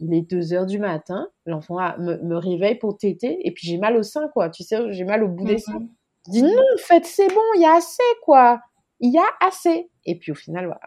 Il 0.00 0.14
est 0.14 0.22
deux 0.22 0.52
heures 0.52 0.66
du 0.66 0.78
matin, 0.78 1.28
l'enfant 1.44 1.76
me, 1.98 2.18
me, 2.22 2.36
réveille 2.36 2.76
pour 2.76 2.96
téter 2.96 3.36
et 3.44 3.50
puis 3.50 3.66
j'ai 3.66 3.78
mal 3.78 3.96
au 3.96 4.04
sein 4.04 4.28
quoi. 4.28 4.48
Tu 4.48 4.62
sais, 4.62 4.92
j'ai 4.92 5.04
mal 5.04 5.24
au 5.24 5.28
bout 5.28 5.44
des 5.44 5.56
mmh 5.56 5.58
seins. 5.58 5.88
Je 6.26 6.32
dis 6.32 6.42
non, 6.42 6.50
en 6.50 6.78
fait, 6.78 7.04
c'est 7.04 7.28
bon, 7.28 7.40
il 7.56 7.62
y 7.62 7.64
a 7.64 7.74
assez 7.74 8.02
quoi. 8.22 8.60
Il 9.00 9.12
y 9.12 9.18
a 9.18 9.26
assez. 9.40 9.90
Et 10.04 10.16
puis 10.16 10.32
au 10.32 10.36
final, 10.36 10.66
voilà. 10.66 10.80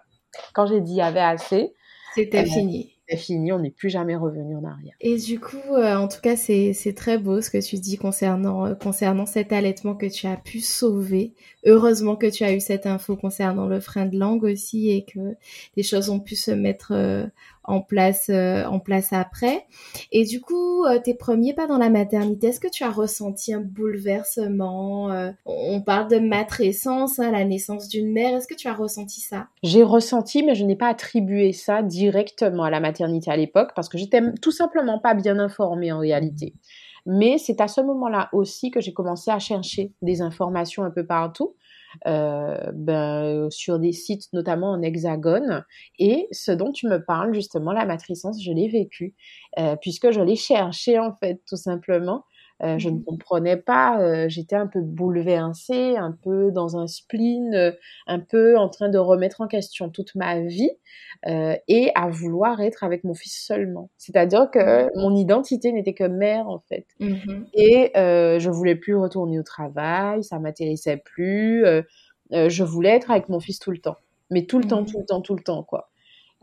Quand 0.53 0.65
j'ai 0.65 0.79
dit 0.79 0.93
il 0.93 0.97
y 0.97 1.01
avait 1.01 1.19
assez, 1.19 1.73
c'était 2.15 2.45
fini. 2.45 2.95
Fini, 3.17 3.51
on 3.51 3.59
n'est 3.59 3.71
plus 3.71 3.89
jamais 3.89 4.15
revenu 4.15 4.55
en 4.55 4.63
arrière. 4.63 4.93
Et 5.01 5.17
du 5.17 5.39
coup, 5.39 5.57
euh, 5.75 5.95
en 5.95 6.07
tout 6.07 6.21
cas, 6.21 6.35
c'est 6.35 6.93
très 6.95 7.17
beau 7.17 7.41
ce 7.41 7.49
que 7.49 7.63
tu 7.63 7.77
dis 7.77 7.97
concernant, 7.97 8.65
euh, 8.65 8.75
concernant 8.75 9.25
cet 9.25 9.51
allaitement 9.53 9.95
que 9.95 10.05
tu 10.05 10.27
as 10.27 10.37
pu 10.37 10.59
sauver. 10.59 11.33
Heureusement 11.65 12.15
que 12.15 12.27
tu 12.27 12.43
as 12.43 12.53
eu 12.53 12.59
cette 12.59 12.85
info 12.85 13.15
concernant 13.15 13.67
le 13.67 13.79
frein 13.79 14.05
de 14.05 14.17
langue 14.17 14.43
aussi 14.43 14.89
et 14.89 15.03
que 15.05 15.35
les 15.75 15.83
choses 15.83 16.09
ont 16.09 16.19
pu 16.19 16.35
se 16.35 16.51
mettre 16.51 16.91
euh, 16.93 17.25
en 17.63 17.81
place 17.81 18.29
euh, 18.29 18.65
en 18.65 18.79
place 18.79 19.13
après. 19.13 19.65
Et 20.11 20.25
du 20.25 20.41
coup, 20.41 20.83
euh, 20.85 20.99
tes 20.99 21.13
premiers 21.13 21.53
pas 21.53 21.67
dans 21.67 21.77
la 21.77 21.89
maternité, 21.89 22.47
est-ce 22.47 22.59
que 22.59 22.69
tu 22.69 22.83
as 22.83 22.91
ressenti 22.91 23.53
un 23.53 23.61
bouleversement 23.61 25.11
euh, 25.11 25.31
On 25.45 25.81
parle 25.81 26.09
de 26.09 26.19
matrescence, 26.19 27.19
hein, 27.19 27.31
la 27.31 27.45
naissance 27.45 27.87
d'une 27.87 28.11
mère. 28.11 28.35
Est-ce 28.35 28.47
que 28.47 28.55
tu 28.55 28.67
as 28.67 28.73
ressenti 28.73 29.21
ça? 29.21 29.47
J'ai 29.63 29.83
ressenti, 29.83 30.43
mais 30.43 30.55
je 30.55 30.65
n'ai 30.65 30.75
pas 30.75 30.87
attribué 30.87 31.53
ça 31.53 31.81
directement 31.83 32.63
à 32.63 32.69
la 32.69 32.79
maternité 32.79 33.31
à 33.31 33.37
l'époque 33.37 33.71
parce 33.75 33.89
que 33.89 33.97
j'étais 33.97 34.21
tout 34.41 34.51
simplement 34.51 34.99
pas 34.99 35.13
bien 35.13 35.39
informée 35.39 35.91
en 35.91 35.99
réalité. 35.99 36.53
Mais 37.05 37.37
c'est 37.37 37.61
à 37.61 37.67
ce 37.67 37.81
moment-là 37.81 38.29
aussi 38.31 38.69
que 38.69 38.79
j'ai 38.79 38.93
commencé 38.93 39.31
à 39.31 39.39
chercher 39.39 39.91
des 40.01 40.21
informations 40.21 40.83
un 40.83 40.91
peu 40.91 41.05
partout 41.05 41.55
ben, 42.05 43.49
sur 43.49 43.79
des 43.79 43.91
sites 43.93 44.31
notamment 44.33 44.71
en 44.71 44.81
hexagone. 44.81 45.65
Et 45.99 46.27
ce 46.31 46.51
dont 46.51 46.71
tu 46.71 46.87
me 46.87 47.03
parles, 47.03 47.33
justement, 47.33 47.71
la 47.71 47.85
matrescence, 47.85 48.41
je 48.43 48.51
l'ai 48.51 48.67
vécu, 48.67 49.15
euh, 49.59 49.75
puisque 49.75 50.11
je 50.11 50.21
l'ai 50.21 50.35
cherché, 50.35 50.99
en 50.99 51.13
fait, 51.13 51.41
tout 51.47 51.57
simplement. 51.57 52.23
Euh, 52.63 52.77
je 52.77 52.89
ne 52.89 52.97
mmh 52.97 53.03
comprenais 53.03 53.57
pas, 53.57 53.99
euh, 53.99 54.29
j'étais 54.29 54.55
un 54.55 54.67
peu 54.67 54.81
bouleversée, 54.81 55.97
un 55.97 56.11
peu 56.11 56.51
dans 56.51 56.77
un 56.77 56.87
spleen, 56.87 57.55
euh, 57.55 57.71
un 58.07 58.19
peu 58.19 58.57
en 58.57 58.69
train 58.69 58.89
de 58.89 58.97
remettre 58.99 59.41
en 59.41 59.47
question 59.47 59.89
toute 59.89 60.15
ma 60.15 60.39
vie 60.41 60.71
et 61.67 61.91
à 61.93 62.09
vouloir 62.09 62.61
être 62.61 62.83
avec 62.83 63.03
mon 63.03 63.13
fils 63.13 63.45
seulement. 63.45 63.89
C'est-à-dire 63.97 64.49
que 64.51 64.85
mmh. 64.85 64.89
mon 64.95 65.15
identité 65.15 65.71
n'était 65.71 65.93
que 65.93 66.03
mère 66.03 66.47
en 66.47 66.59
fait. 66.59 66.87
Mmh 66.99 67.45
et 67.53 67.91
je 67.95 68.49
voulais 68.49 68.75
plus 68.75 68.95
retourner 68.95 69.39
au 69.39 69.43
travail, 69.43 70.23
ça 70.23 70.39
m'intéressait 70.39 70.97
plus. 70.97 71.63
je 72.31 72.63
voulais 72.63 72.89
être 72.89 73.11
avec 73.11 73.29
mon 73.29 73.39
fils 73.39 73.59
tout 73.59 73.71
le 73.71 73.77
temps, 73.77 73.97
mais 74.29 74.45
tout 74.45 74.57
le 74.57 74.65
temps, 74.65 74.83
tout 74.83 74.99
le 74.99 75.05
temps, 75.05 75.21
tout 75.21 75.35
le 75.35 75.43
temps 75.43 75.63
quoi. 75.63 75.90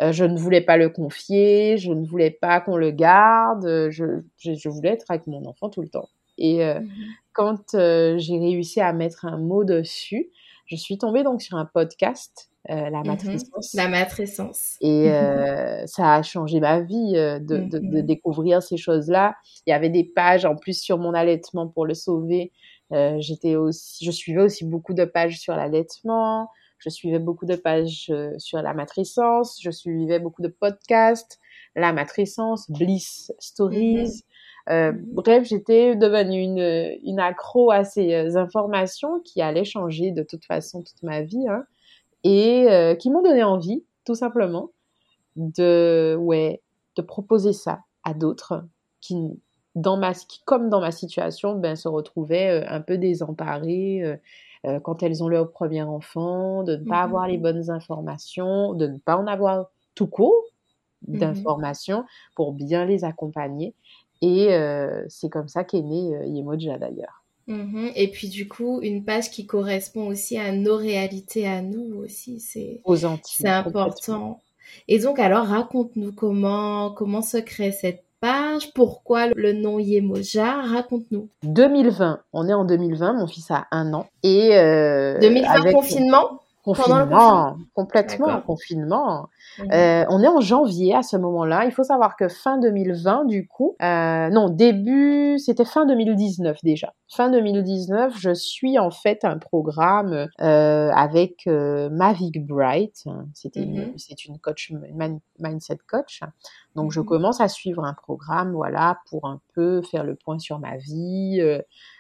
Je 0.01 0.25
ne 0.25 0.39
voulais 0.39 0.61
pas 0.61 0.77
le 0.77 0.89
confier, 0.89 1.77
je 1.77 1.93
ne 1.93 2.07
voulais 2.07 2.31
pas 2.31 2.61
qu'on 2.61 2.77
le 2.77 2.91
garde, 2.91 3.89
je, 3.91 4.23
je, 4.39 4.69
voulais 4.69 4.91
être 4.91 5.07
avec 5.11 5.27
mon 5.27 5.45
enfant 5.45 5.71
tout 5.71 5.83
le 5.83 5.89
temps. 5.89 6.09
Et 6.39 6.65
euh, 6.65 6.81
mmh 6.81 6.89
quand 7.33 7.75
euh, 7.75 8.19
j'ai 8.19 8.37
réussi 8.37 8.81
à 8.81 8.93
mettre 8.93 9.25
un 9.25 9.39
mot 9.39 9.63
dessus, 9.63 10.29
je 10.67 10.75
suis 10.75 10.99
tombée 10.99 11.23
donc 11.23 11.41
sur 11.41 11.57
un 11.57 11.67
podcast, 11.67 12.51
euh, 12.69 12.91
La 12.91 13.03
mmh 13.03 13.07
matrescence. 13.07 13.75
La 13.75 13.87
matrescence. 13.87 14.77
Et 14.81 15.09
ça 15.87 16.15
a 16.17 16.23
changé 16.25 16.59
ma 16.59 16.81
vie 16.81 17.13
de, 17.13 17.39
de, 17.39 17.79
de, 17.79 17.79
mmh 17.79 18.03
découvrir 18.03 18.61
ces 18.61 18.77
choses-là. 18.77 19.37
Il 19.67 19.71
y 19.71 19.73
avait 19.73 19.89
des 19.89 20.03
pages 20.03 20.45
en 20.47 20.57
plus 20.57 20.81
sur 20.81 20.99
mon 20.99 21.15
allaitement 21.15 21.69
pour 21.69 21.87
le 21.87 21.95
sauver. 21.95 22.51
j'étais 22.91 23.55
aussi, 23.55 24.05
je 24.05 24.11
suivais 24.11 24.43
aussi 24.43 24.65
beaucoup 24.65 24.95
de 24.95 25.05
pages 25.05 25.39
sur 25.39 25.55
l'allaitement. 25.55 26.49
Je 26.79 26.91
suivais 26.91 27.19
beaucoup 27.19 27.47
de 27.47 27.57
pages 27.57 28.13
sur 28.39 28.63
la 28.63 28.75
matrescence. 28.75 29.59
Je 29.61 29.71
suivais 29.71 30.19
beaucoup 30.19 30.43
de 30.43 30.49
podcasts. 30.49 31.41
La 31.75 31.93
matrescence, 31.93 32.71
Bliss 32.71 33.33
Stories. 33.39 34.23
Euh, 34.71 34.93
bref, 34.95 35.45
j'étais 35.45 35.97
devenue 35.97 36.43
une, 36.43 36.99
une 37.03 37.21
accro 37.21 37.71
à 37.71 37.85
ces 37.85 38.13
euh, 38.15 38.37
informations 38.37 39.21
qui 39.21 39.41
allaient 39.41 39.65
changer 39.65 40.11
de 40.11 40.23
toute 40.23 40.45
façon 40.45 40.83
toute 40.83 41.03
ma 41.03 41.23
vie 41.23 41.49
hein, 41.49 41.65
et 42.23 42.67
euh, 42.69 42.95
qui 42.95 43.11
m'ont 43.11 43.23
donné 43.23 43.43
envie, 43.43 43.85
tout 44.05 44.15
simplement, 44.15 44.71
de, 45.37 46.17
ouais, 46.21 46.61
de 46.97 47.03
proposer 47.03 47.55
ça 47.55 47.81
à 48.05 48.13
d'autres 48.13 48.65
qui, 49.01 49.41
dans 49.75 49.97
ma, 49.97 50.13
qui, 50.13 50.43
comme 50.45 50.69
dans 50.69 50.81
ma 50.81 50.93
situation, 50.93 51.55
ben, 51.55 51.75
se 51.75 51.89
retrouvaient 51.89 52.67
un 52.67 52.83
peu 52.83 52.99
désemparées 54.63 54.83
quand 54.83 55.03
elles 55.03 55.23
ont 55.23 55.29
leur 55.29 55.51
premier 55.51 55.83
enfant, 55.83 56.63
de 56.63 56.77
ne 56.77 56.85
pas 56.85 57.03
avoir 57.03 57.27
les 57.27 57.39
bonnes 57.39 57.71
informations, 57.71 58.75
de 58.75 58.87
ne 58.87 58.99
pas 58.99 59.17
en 59.17 59.27
avoir 59.27 59.67
tout 59.95 60.07
court 60.07 60.45
mmh 61.07 61.19
d'informations 61.19 62.05
pour 62.35 62.53
bien 62.53 62.85
les 62.85 63.05
accompagner. 63.05 63.73
Et 64.21 64.53
euh, 64.53 65.05
c'est 65.09 65.29
comme 65.29 65.47
ça 65.47 65.63
qu'est 65.63 65.83
né 65.83 66.17
euh, 66.17 66.27
Yemoja 66.27 66.77
d'ailleurs. 66.77 67.25
Mhm. 67.47 67.93
Et 67.95 68.11
puis 68.11 68.29
du 68.29 68.49
coup, 68.49 68.81
une 68.83 69.05
page 69.05 69.31
qui 69.31 69.47
correspond 69.47 70.09
aussi 70.09 70.39
à 70.39 70.53
nos 70.53 70.77
réalités, 70.77 71.47
à 71.47 71.63
nous 71.63 71.95
aussi, 71.97 72.41
c'est 72.41 72.81
aux 72.85 73.05
Antilles. 73.05 73.43
C'est 73.43 73.49
important. 73.49 74.41
Et 74.87 74.99
donc 74.99 75.19
alors, 75.19 75.47
raconte-nous 75.47 76.13
comment 76.13 76.91
comment 76.91 77.23
se 77.23 77.39
crée 77.39 77.73
cette 77.73 78.05
pourquoi 78.67 79.29
le 79.29 79.53
nom 79.53 79.79
Yemoja, 79.79 80.63
raconte-nous. 80.63 81.29
2020, 81.43 82.21
on 82.33 82.49
est 82.49 82.53
en 82.53 82.65
2020, 82.65 83.15
mon 83.15 83.27
fils 83.27 83.51
a 83.51 83.67
un 83.71 83.93
an 83.95 84.07
et 84.23 84.57
euh, 84.57 85.19
2020 85.21 85.49
avec... 85.51 85.75
confinement? 85.75 86.41
Confinement, 86.75 87.57
complètement 87.75 88.43
confinement. 88.43 89.29
Mhm. 89.59 89.69
Euh, 89.73 90.05
on 90.11 90.23
est 90.23 90.29
en 90.29 90.41
janvier 90.41 90.95
à 90.95 91.03
ce 91.03 91.17
moment-là. 91.17 91.65
Il 91.65 91.73
faut 91.73 91.83
savoir 91.83 92.15
que 92.17 92.29
fin 92.29 92.59
2020, 92.59 93.25
du 93.25 93.49
coup, 93.49 93.75
euh, 93.83 94.29
non, 94.29 94.51
début, 94.51 95.39
c'était 95.39 95.65
fin 95.65 95.87
2019 95.87 96.59
déjà. 96.63 96.93
Fin 97.09 97.31
2019, 97.31 98.15
je 98.19 98.35
suis 98.35 98.79
en 98.79 98.91
fait 98.91 99.25
un 99.25 99.39
programme 99.39 100.29
euh, 100.43 100.91
avec 100.91 101.47
Mavic 101.47 102.45
Bright. 102.47 103.05
C'était, 103.33 103.65
mhm. 103.65 103.95
c'est 103.97 104.27
une 104.27 104.39
coach, 104.39 104.71
mindset 105.39 105.79
coach. 105.89 106.21
Donc, 106.75 106.93
je 106.93 107.01
mhm. 107.01 107.07
commence 107.07 107.41
à 107.41 107.49
suivre 107.49 107.83
un 107.85 107.95
programme, 107.95 108.53
voilà, 108.53 108.99
pour 109.09 109.27
un 109.27 109.41
peu 109.55 109.81
faire 109.81 110.05
le 110.05 110.17
point 110.17 110.39
sur 110.39 110.59
ma 110.59 110.77
vie 110.77 111.41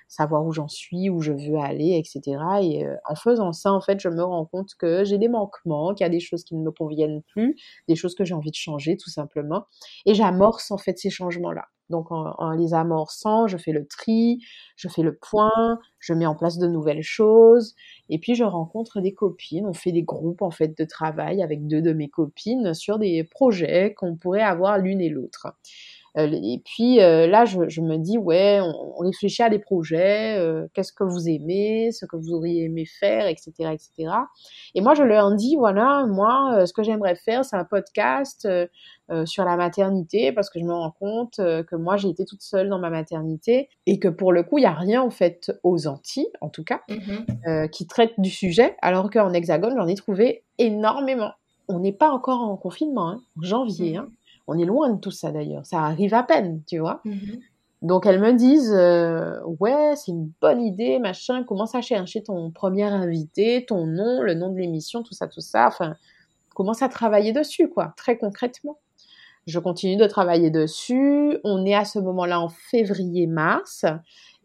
savoir 0.08 0.44
où 0.44 0.52
j'en 0.52 0.68
suis, 0.68 1.10
où 1.10 1.20
je 1.20 1.32
veux 1.32 1.58
aller, 1.58 1.96
etc. 1.98 2.42
Et 2.62 2.86
euh, 2.86 2.96
en 3.08 3.14
faisant 3.14 3.52
ça, 3.52 3.72
en 3.72 3.80
fait, 3.80 4.00
je 4.00 4.08
me 4.08 4.24
rends 4.24 4.46
compte 4.46 4.70
que 4.78 5.04
j'ai 5.04 5.18
des 5.18 5.28
manquements, 5.28 5.94
qu'il 5.94 6.04
y 6.04 6.06
a 6.06 6.10
des 6.10 6.20
choses 6.20 6.44
qui 6.44 6.56
ne 6.56 6.62
me 6.62 6.70
conviennent 6.70 7.22
plus, 7.28 7.56
des 7.88 7.94
choses 7.94 8.14
que 8.14 8.24
j'ai 8.24 8.34
envie 8.34 8.50
de 8.50 8.56
changer, 8.56 8.96
tout 8.96 9.10
simplement. 9.10 9.66
Et 10.06 10.14
j'amorce 10.14 10.70
en 10.70 10.78
fait 10.78 10.98
ces 10.98 11.10
changements-là. 11.10 11.66
Donc 11.90 12.12
en, 12.12 12.34
en, 12.38 12.50
les 12.50 12.74
amorçant, 12.74 13.46
je 13.46 13.56
fais 13.56 13.72
le 13.72 13.86
tri, 13.86 14.40
je 14.76 14.88
fais 14.88 15.02
le 15.02 15.16
point, 15.16 15.78
je 15.98 16.12
mets 16.12 16.26
en 16.26 16.34
place 16.34 16.58
de 16.58 16.66
nouvelles 16.66 17.02
choses, 17.02 17.74
et 18.10 18.18
puis 18.18 18.34
je 18.34 18.44
rencontre 18.44 19.00
des 19.00 19.14
copines. 19.14 19.66
On 19.66 19.72
fait 19.72 19.92
des 19.92 20.02
groupes 20.02 20.42
en 20.42 20.50
fait 20.50 20.76
de 20.76 20.84
travail 20.84 21.42
avec 21.42 21.66
deux 21.66 21.80
de 21.80 21.92
mes 21.92 22.08
copines 22.08 22.74
sur 22.74 22.98
des 22.98 23.24
projets 23.24 23.94
qu'on 23.94 24.16
pourrait 24.16 24.42
avoir 24.42 24.78
l'une 24.78 25.00
et 25.00 25.08
l'autre. 25.08 25.48
Euh, 26.18 26.28
et 26.32 26.60
puis 26.64 27.00
euh, 27.00 27.26
là, 27.26 27.44
je, 27.44 27.80
me 27.80 27.96
dis, 27.96 28.18
ouais, 28.18 28.60
on, 28.60 28.98
réfléchit 28.98 29.42
à 29.42 29.50
des 29.50 29.58
projets, 29.58 30.36
euh, 30.38 30.66
qu'est-ce 30.74 30.92
que 30.92 31.04
vous 31.04 31.28
aimez, 31.28 31.92
ce 31.92 32.04
que 32.06 32.16
vous 32.16 32.32
auriez 32.32 32.64
aimé 32.64 32.84
faire, 32.84 33.26
etc., 33.26 33.52
etc. 33.72 34.12
Et 34.74 34.80
moi, 34.80 34.94
je 34.94 35.02
leur 35.02 35.32
dis, 35.34 35.56
voilà, 35.56 36.04
moi, 36.06 36.66
ce 36.66 36.72
que 36.72 36.82
j'aimerais 36.82 37.14
faire, 37.14 37.44
c'est 37.44 37.56
un 37.56 37.64
podcast 37.64 38.48
sur 39.24 39.44
la 39.44 39.56
maternité, 39.56 40.32
parce 40.32 40.50
que 40.50 40.58
je 40.58 40.64
me 40.64 40.72
rends 40.72 40.90
compte 40.90 41.36
que 41.36 41.76
moi, 41.76 41.96
j'ai 41.96 42.08
été 42.08 42.24
toute 42.24 42.42
seule 42.42 42.68
dans 42.68 42.78
ma 42.78 42.90
maternité, 42.90 43.68
et 43.86 43.98
que 43.98 44.08
pour 44.08 44.32
le 44.32 44.42
coup, 44.42 44.58
il 44.58 44.62
n'y 44.62 44.66
a 44.66 44.74
rien, 44.74 45.00
en 45.00 45.10
fait, 45.10 45.52
aux 45.62 45.86
Antilles, 45.86 46.30
en 46.40 46.48
tout 46.48 46.64
cas, 46.64 46.80
mmh 46.88 47.68
qui 47.70 47.86
traite 47.86 48.12
du 48.18 48.30
sujet, 48.30 48.76
alors 48.82 49.10
qu'en 49.10 49.32
Hexagone, 49.32 49.74
j'en 49.76 49.86
ai 49.86 49.94
trouvé 49.94 50.44
énormément. 50.58 51.32
On 51.68 51.80
n'est 51.80 51.92
pas 51.92 52.10
encore 52.10 52.40
en 52.40 52.56
confinement, 52.56 53.08
hein, 53.08 53.22
en 53.38 53.42
janvier, 53.42 53.94
mmh 53.94 54.00
hein. 54.00 54.08
On 54.48 54.58
est 54.58 54.64
loin 54.64 54.90
de 54.90 54.98
tout 54.98 55.10
ça 55.10 55.30
d'ailleurs. 55.30 55.64
Ça 55.66 55.82
arrive 55.82 56.14
à 56.14 56.22
peine, 56.22 56.62
tu 56.66 56.78
vois. 56.78 57.00
Mhm. 57.04 57.38
Donc 57.80 58.06
elles 58.06 58.20
me 58.20 58.32
disent 58.32 58.74
euh, 58.74 59.40
ouais 59.60 59.94
c'est 59.94 60.10
une 60.10 60.32
bonne 60.40 60.60
idée 60.60 60.98
machin 60.98 61.44
commence 61.44 61.76
à 61.76 61.80
chercher 61.80 62.24
ton 62.24 62.50
premier 62.50 62.82
invité 62.82 63.64
ton 63.66 63.86
nom 63.86 64.20
le 64.20 64.34
nom 64.34 64.50
de 64.50 64.58
l'émission 64.58 65.04
tout 65.04 65.14
ça 65.14 65.28
tout 65.28 65.40
ça 65.40 65.68
enfin 65.68 65.94
commence 66.54 66.82
à 66.82 66.88
travailler 66.88 67.32
dessus 67.32 67.68
quoi 67.68 67.94
très 67.96 68.18
concrètement 68.18 68.80
je 69.46 69.60
continue 69.60 69.96
de 69.96 70.08
travailler 70.08 70.50
dessus 70.50 71.38
on 71.44 71.64
est 71.64 71.74
à 71.74 71.84
ce 71.84 72.00
moment-là 72.00 72.40
en 72.40 72.48
février 72.48 73.28
mars 73.28 73.84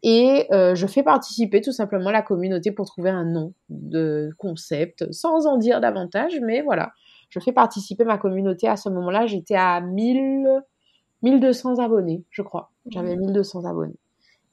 et 0.03 0.45
euh, 0.51 0.75
je 0.75 0.85
fais 0.85 1.01
participer 1.01 1.61
tout 1.61 1.71
simplement 1.71 2.11
la 2.11 2.21
communauté 2.21 2.71
pour 2.71 2.85
trouver 2.85 3.09
un 3.09 3.25
nom 3.25 3.53
de 3.69 4.29
concept 4.37 5.11
sans 5.11 5.47
en 5.47 5.57
dire 5.57 5.81
davantage 5.81 6.39
mais 6.43 6.61
voilà 6.61 6.91
je 7.33 7.39
fais 7.39 7.51
participer 7.51 8.03
ma 8.03 8.19
communauté. 8.19 8.67
À 8.67 8.77
ce 8.77 8.89
moment-là, 8.89 9.25
j'étais 9.25 9.55
à 9.55 9.81
1000, 9.81 10.61
1200 11.23 11.79
abonnés, 11.79 12.23
je 12.29 12.43
crois. 12.43 12.71
J'avais 12.91 13.15
1200 13.15 13.61
mmh. 13.61 13.65
abonnés. 13.65 13.99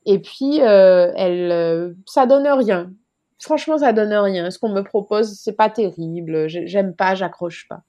Et 0.07 0.19
puis, 0.19 0.63
euh, 0.63 1.13
elle, 1.15 1.53
euh, 1.53 1.93
ça 2.07 2.25
donne 2.25 2.47
rien. 2.47 2.91
Franchement, 3.39 3.77
ça 3.77 3.93
donne 3.93 4.15
rien. 4.15 4.51
Ce 4.51 4.59
qu'on 4.59 4.71
me 4.71 4.81
propose, 4.81 5.39
c'est 5.39 5.53
pas 5.53 5.69
terrible. 5.69 6.49
J'aime 6.49 6.95
pas, 6.95 7.15
j'accroche 7.15 7.69
pas. 7.69 7.83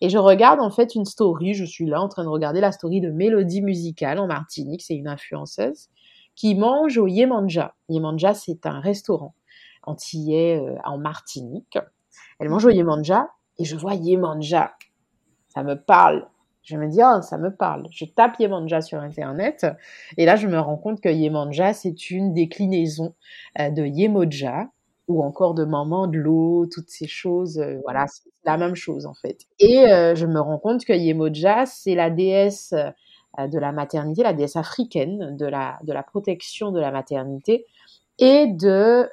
Et 0.00 0.08
je 0.08 0.16
regarde 0.16 0.60
en 0.60 0.70
fait 0.70 0.94
une 0.94 1.04
story. 1.04 1.52
Je 1.52 1.66
suis 1.66 1.84
là 1.84 2.00
en 2.00 2.08
train 2.08 2.24
de 2.24 2.28
regarder 2.28 2.62
la 2.62 2.72
story 2.72 3.02
de 3.02 3.10
Mélodie 3.10 3.60
Musicale 3.60 4.18
en 4.18 4.26
Martinique. 4.26 4.80
C'est 4.80 4.96
une 4.96 5.08
influenceuse 5.08 5.90
qui 6.36 6.54
mange 6.54 6.96
au 6.96 7.06
Yemanja. 7.06 7.74
Yemanja, 7.90 8.32
c'est 8.32 8.64
un 8.64 8.80
restaurant 8.80 9.34
antillais 9.82 10.58
euh, 10.58 10.76
en 10.84 10.96
Martinique. 10.96 11.78
Elle 12.38 12.48
mange 12.48 12.64
au 12.64 12.70
Yemanja 12.70 13.28
et 13.62 13.64
je 13.64 13.76
vois 13.76 13.94
Yemanja. 13.94 14.74
Ça 15.48 15.62
me 15.62 15.76
parle 15.76 16.28
Je 16.62 16.76
me 16.76 16.88
dis, 16.88 16.98
oh, 17.00 17.22
ça 17.22 17.38
me 17.38 17.54
parle. 17.54 17.86
Je 17.92 18.04
tape 18.04 18.40
Yemanja 18.40 18.80
sur 18.80 18.98
Internet 18.98 19.66
et 20.16 20.26
là, 20.26 20.34
je 20.34 20.48
me 20.48 20.58
rends 20.58 20.76
compte 20.76 21.00
que 21.00 21.08
Yemanja, 21.08 21.72
c'est 21.72 22.10
une 22.10 22.34
déclinaison 22.34 23.14
euh, 23.60 23.70
de 23.70 23.84
Yemoja 23.84 24.68
ou 25.06 25.22
encore 25.22 25.54
de 25.54 25.64
Maman 25.64 26.08
de 26.08 26.18
l'eau, 26.18 26.66
toutes 26.66 26.90
ces 26.90 27.06
choses. 27.06 27.58
Euh, 27.58 27.78
voilà, 27.84 28.06
c'est 28.08 28.28
la 28.44 28.56
même 28.56 28.74
chose 28.74 29.06
en 29.06 29.14
fait. 29.14 29.46
Et 29.60 29.86
euh, 29.86 30.16
je 30.16 30.26
me 30.26 30.40
rends 30.40 30.58
compte 30.58 30.84
que 30.84 30.92
Yemoja, 30.92 31.64
c'est 31.66 31.94
la 31.94 32.10
déesse 32.10 32.74
de 33.38 33.58
la 33.58 33.72
maternité, 33.72 34.24
la 34.24 34.34
déesse 34.34 34.56
africaine 34.56 35.36
de 35.36 35.46
la, 35.46 35.78
de 35.84 35.92
la 35.92 36.02
protection 36.02 36.72
de 36.72 36.80
la 36.80 36.90
maternité 36.90 37.64
et 38.18 38.46
de... 38.46 39.08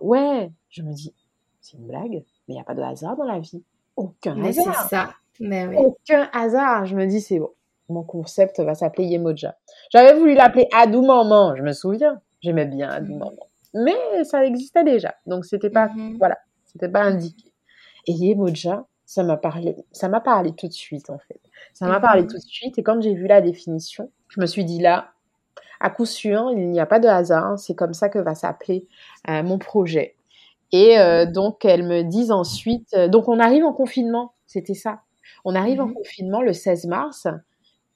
ouais, 0.00 0.50
je 0.70 0.82
me 0.82 0.94
dis, 0.94 1.12
c'est 1.60 1.76
une 1.76 1.86
blague, 1.86 2.12
mais 2.12 2.24
il 2.48 2.54
n'y 2.54 2.60
a 2.60 2.64
pas 2.64 2.74
de 2.74 2.80
hasard 2.80 3.16
dans 3.16 3.24
la 3.24 3.40
vie. 3.40 3.62
Aucun 3.96 4.34
mais 4.34 4.48
hasard. 4.48 4.82
c'est 4.82 4.88
ça. 4.96 5.10
Mais 5.40 5.66
oui. 5.66 5.76
Aucun 5.78 6.28
hasard. 6.32 6.86
Je 6.86 6.94
me 6.96 7.06
dis, 7.06 7.20
c'est 7.20 7.38
bon. 7.38 7.50
Mon 7.88 8.02
concept 8.02 8.60
va 8.60 8.74
s'appeler 8.74 9.06
Yemoja. 9.08 9.56
J'avais 9.90 10.14
voulu 10.18 10.34
l'appeler 10.34 10.66
Adou 10.72 11.02
Maman, 11.04 11.56
je 11.56 11.62
me 11.62 11.72
souviens. 11.72 12.20
J'aimais 12.40 12.64
bien 12.66 12.88
Adou 12.88 13.14
Maman. 13.14 13.46
Mais 13.74 14.24
ça 14.24 14.44
existait 14.44 14.84
déjà. 14.84 15.14
Donc, 15.26 15.44
c'était 15.44 15.70
pas, 15.70 15.88
Mhm. 15.88 16.16
voilà, 16.18 16.38
c'était 16.64 16.88
pas 16.88 17.02
indiqué. 17.02 17.52
Et 18.06 18.12
Yemoja, 18.12 18.84
ça 19.04 19.22
m'a 19.24 19.36
parlé, 19.36 19.76
ça 19.92 20.08
m'a 20.08 20.20
parlé 20.20 20.52
tout 20.54 20.68
de 20.68 20.72
suite, 20.72 21.10
en 21.10 21.18
fait. 21.18 21.40
Ça 21.74 21.86
m'a 21.86 21.96
Mhm. 21.96 22.02
parlé 22.02 22.26
tout 22.26 22.36
de 22.36 22.42
suite. 22.42 22.78
Et 22.78 22.82
quand 22.82 23.00
j'ai 23.02 23.14
vu 23.14 23.26
la 23.26 23.40
définition, 23.40 24.10
je 24.28 24.40
me 24.40 24.46
suis 24.46 24.64
dit 24.64 24.78
là, 24.80 25.08
à 25.80 25.90
coup 25.90 26.06
sûr, 26.06 26.50
il 26.52 26.70
n'y 26.70 26.80
a 26.80 26.86
pas 26.86 27.00
de 27.00 27.08
hasard. 27.08 27.58
C'est 27.58 27.74
comme 27.74 27.92
ça 27.94 28.08
que 28.08 28.18
va 28.18 28.34
s'appeler 28.34 28.86
euh, 29.28 29.42
mon 29.42 29.58
projet. 29.58 30.16
Et 30.72 30.98
euh, 30.98 31.26
donc, 31.26 31.64
elles 31.64 31.86
me 31.86 32.02
disent 32.02 32.30
ensuite, 32.32 32.88
euh, 32.94 33.08
donc 33.08 33.28
on 33.28 33.38
arrive 33.38 33.64
en 33.64 33.72
confinement, 33.72 34.32
c'était 34.46 34.74
ça. 34.74 35.00
On 35.44 35.54
arrive 35.54 35.80
en 35.80 35.86
Mhm. 35.86 35.94
confinement 35.94 36.40
le 36.42 36.52
16 36.52 36.86
mars 36.86 37.26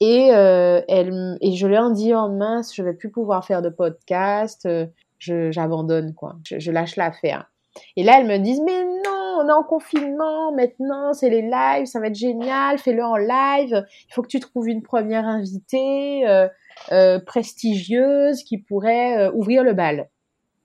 et, 0.01 0.31
euh, 0.35 0.83
elle, 0.89 1.39
et 1.41 1.53
je 1.53 1.67
leur 1.67 1.91
dis, 1.93 2.13
oh 2.15 2.29
mince, 2.29 2.75
je 2.75 2.83
vais 2.83 2.93
plus 2.93 3.11
pouvoir 3.11 3.45
faire 3.47 3.63
de 3.63 3.71
podcast, 3.71 4.67
euh, 4.67 4.87
je- 5.19 5.51
j'abandonne, 5.51 6.13
quoi. 6.15 6.37
Je, 6.45 6.59
je 6.59 6.71
lâche 6.71 6.97
l'affaire. 6.97 7.51
Et 7.97 8.03
là, 8.05 8.19
elles 8.21 8.27
me 8.27 8.39
disent, 8.39 8.61
mais 8.65 8.85
non, 8.85 9.39
on 9.43 9.49
est 9.49 9.53
en 9.53 9.63
confinement 9.63 10.53
maintenant, 10.53 11.13
c'est 11.15 11.29
les 11.31 11.43
lives, 11.43 11.87
ça 11.87 12.01
va 12.01 12.07
être 12.09 12.15
génial, 12.15 12.79
fais-le 12.79 13.05
en 13.05 13.17
live. 13.17 13.85
Il 14.09 14.13
faut 14.15 14.23
que 14.23 14.29
tu 14.29 14.41
trouves 14.41 14.69
une 14.69 14.83
première 14.83 15.27
invitée 15.27 16.27
euh, 16.29 16.49
euh, 16.93 17.19
prestigieuse 17.21 18.43
qui 18.45 18.59
pourrait 18.59 19.29
euh, 19.29 19.33
ouvrir 19.33 19.63
le 19.63 19.73
bal. 19.75 20.09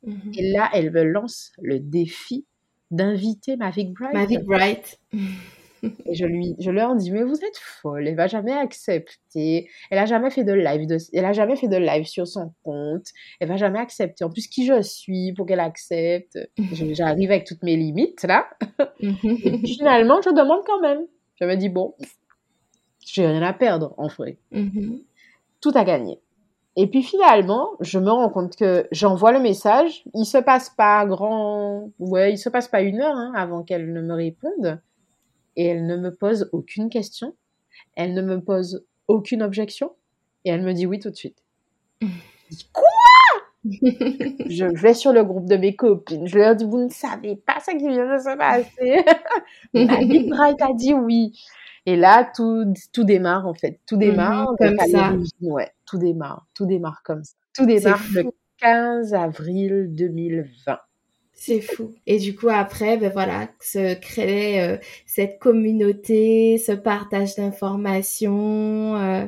Mhm. 0.03 0.31
Et 0.37 0.51
là, 0.51 0.69
elle 0.73 0.91
me 0.91 1.03
lance 1.03 1.51
le 1.61 1.79
défi 1.79 2.45
d'inviter 2.89 3.55
Mavic 3.55 3.93
Bright. 3.93 4.13
Mavic 4.13 4.43
Bright. 4.43 4.99
Et 6.05 6.13
je 6.13 6.25
lui, 6.25 6.55
je 6.59 6.69
leur 6.69 6.95
dis, 6.95 7.09
mais 7.11 7.23
vous 7.23 7.37
êtes 7.43 7.57
folle, 7.57 8.07
elle 8.07 8.15
va 8.15 8.27
jamais 8.27 8.51
accepter. 8.51 9.67
Elle 9.89 9.97
a 9.97 10.05
jamais 10.05 10.29
fait 10.29 10.43
de 10.43 10.53
live, 10.53 10.85
de, 10.85 10.97
elle 11.11 11.25
a 11.25 11.33
jamais 11.33 11.55
fait 11.55 11.67
de 11.67 11.77
live 11.77 12.05
sur 12.05 12.27
son 12.27 12.53
compte. 12.63 13.07
Elle 13.39 13.47
va 13.47 13.57
jamais 13.57 13.79
accepter. 13.79 14.23
En 14.23 14.29
plus, 14.29 14.45
qui 14.47 14.67
je 14.67 14.79
suis 14.83 15.33
pour 15.33 15.47
qu'elle 15.47 15.59
accepte? 15.59 16.37
Je- 16.71 16.93
J'arrive 16.93 17.31
avec 17.31 17.45
toutes 17.47 17.63
mes 17.63 17.75
limites 17.77 18.21
là. 18.23 18.47
Et 18.99 19.07
Mhm. 19.07 19.61
puis, 19.63 19.73
finalement, 19.77 20.21
je 20.21 20.29
demande 20.29 20.61
quand 20.67 20.79
même. 20.81 21.01
Je 21.39 21.45
me 21.45 21.55
dis 21.55 21.69
bon, 21.69 21.95
j'ai 23.03 23.25
rien 23.25 23.41
à 23.41 23.53
perdre 23.53 23.95
en 23.97 24.07
vrai. 24.07 24.37
Tout 25.61 25.71
à 25.73 25.83
gagner. 25.83 26.19
Et 26.77 26.88
puis 26.88 27.03
finalement, 27.03 27.71
je 27.81 27.99
me 27.99 28.10
rends 28.10 28.29
compte 28.29 28.55
que 28.55 28.88
j'envoie 28.91 29.34
le 29.34 29.39
message. 29.39 30.03
Il 30.13 30.25
se 30.25 30.38
passe 30.38 30.69
pas 30.69 31.05
grand, 31.05 31.91
ouais, 31.99 32.34
il 32.34 32.38
se 32.38 32.49
passe 32.49 32.67
pas 32.67 32.81
une 32.81 33.01
heure 33.01 33.15
hein, 33.15 33.34
avant 33.36 33.63
qu'elle 33.63 33.91
ne 33.91 34.01
me 34.01 34.13
réponde. 34.13 34.81
Et 35.57 35.65
elle 35.65 35.86
ne 35.86 35.97
me 35.97 36.15
pose 36.15 36.49
aucune 36.53 36.89
question. 36.89 37.36
Elle 37.95 38.13
ne 38.13 38.21
me 38.21 38.41
pose 38.41 38.86
aucune 39.07 39.43
objection. 39.43 39.91
Et 40.45 40.49
elle 40.49 40.62
me 40.62 40.73
dit 40.73 40.86
oui 40.86 40.99
tout 40.99 41.10
de 41.10 41.15
suite. 41.15 41.43
Quoi? 42.71 42.86
Je 43.63 44.65
vais 44.81 44.93
sur 44.93 45.12
le 45.12 45.23
groupe 45.23 45.47
de 45.47 45.57
mes 45.57 45.75
copines. 45.75 46.27
Je 46.27 46.38
leur 46.38 46.55
dis, 46.55 46.65
vous 46.65 46.79
ne 46.79 46.89
savez 46.89 47.36
pas 47.36 47.60
ce 47.60 47.71
qui 47.71 47.88
vient 47.88 48.15
de 48.15 48.19
se 48.19 48.38
passer. 48.38 49.05
David 49.73 50.29
Bright 50.29 50.62
a 50.62 50.73
dit 50.73 50.93
oui. 50.93 51.34
Et 51.86 51.96
là, 51.96 52.30
tout, 52.36 52.74
tout 52.94 53.04
démarre, 53.04 53.48
en 53.48 53.54
fait. 53.54 53.80
Tout 53.88 53.98
démarre. 53.98 54.52
Mhm, 54.52 54.58
comme 54.58 54.70
donc, 54.70 54.82
à 54.82 54.88
ça. 54.88 55.13
Ouais, 55.41 55.72
tout 55.86 55.98
démarre. 55.98 56.48
Tout 56.54 56.65
démarre 56.65 57.02
comme 57.04 57.24
ça. 57.24 57.34
Tout 57.56 57.65
démarre 57.65 58.02
le 58.13 58.32
15 58.60 59.13
avril 59.13 59.88
2020. 59.89 60.80
C'est 61.34 61.62
fou. 61.62 61.94
Et 62.06 62.20
du 62.20 62.36
coup, 62.36 62.50
après, 62.50 62.98
ben 62.98 63.12
voilà, 63.12 63.48
se 63.60 63.96
crée 63.96 64.62
euh, 64.62 64.78
cette 65.08 65.39
communauté, 65.39 66.58
ce 66.60 66.72
partage 66.74 67.36
d'informations. 67.36 68.96
euh, 68.98 69.26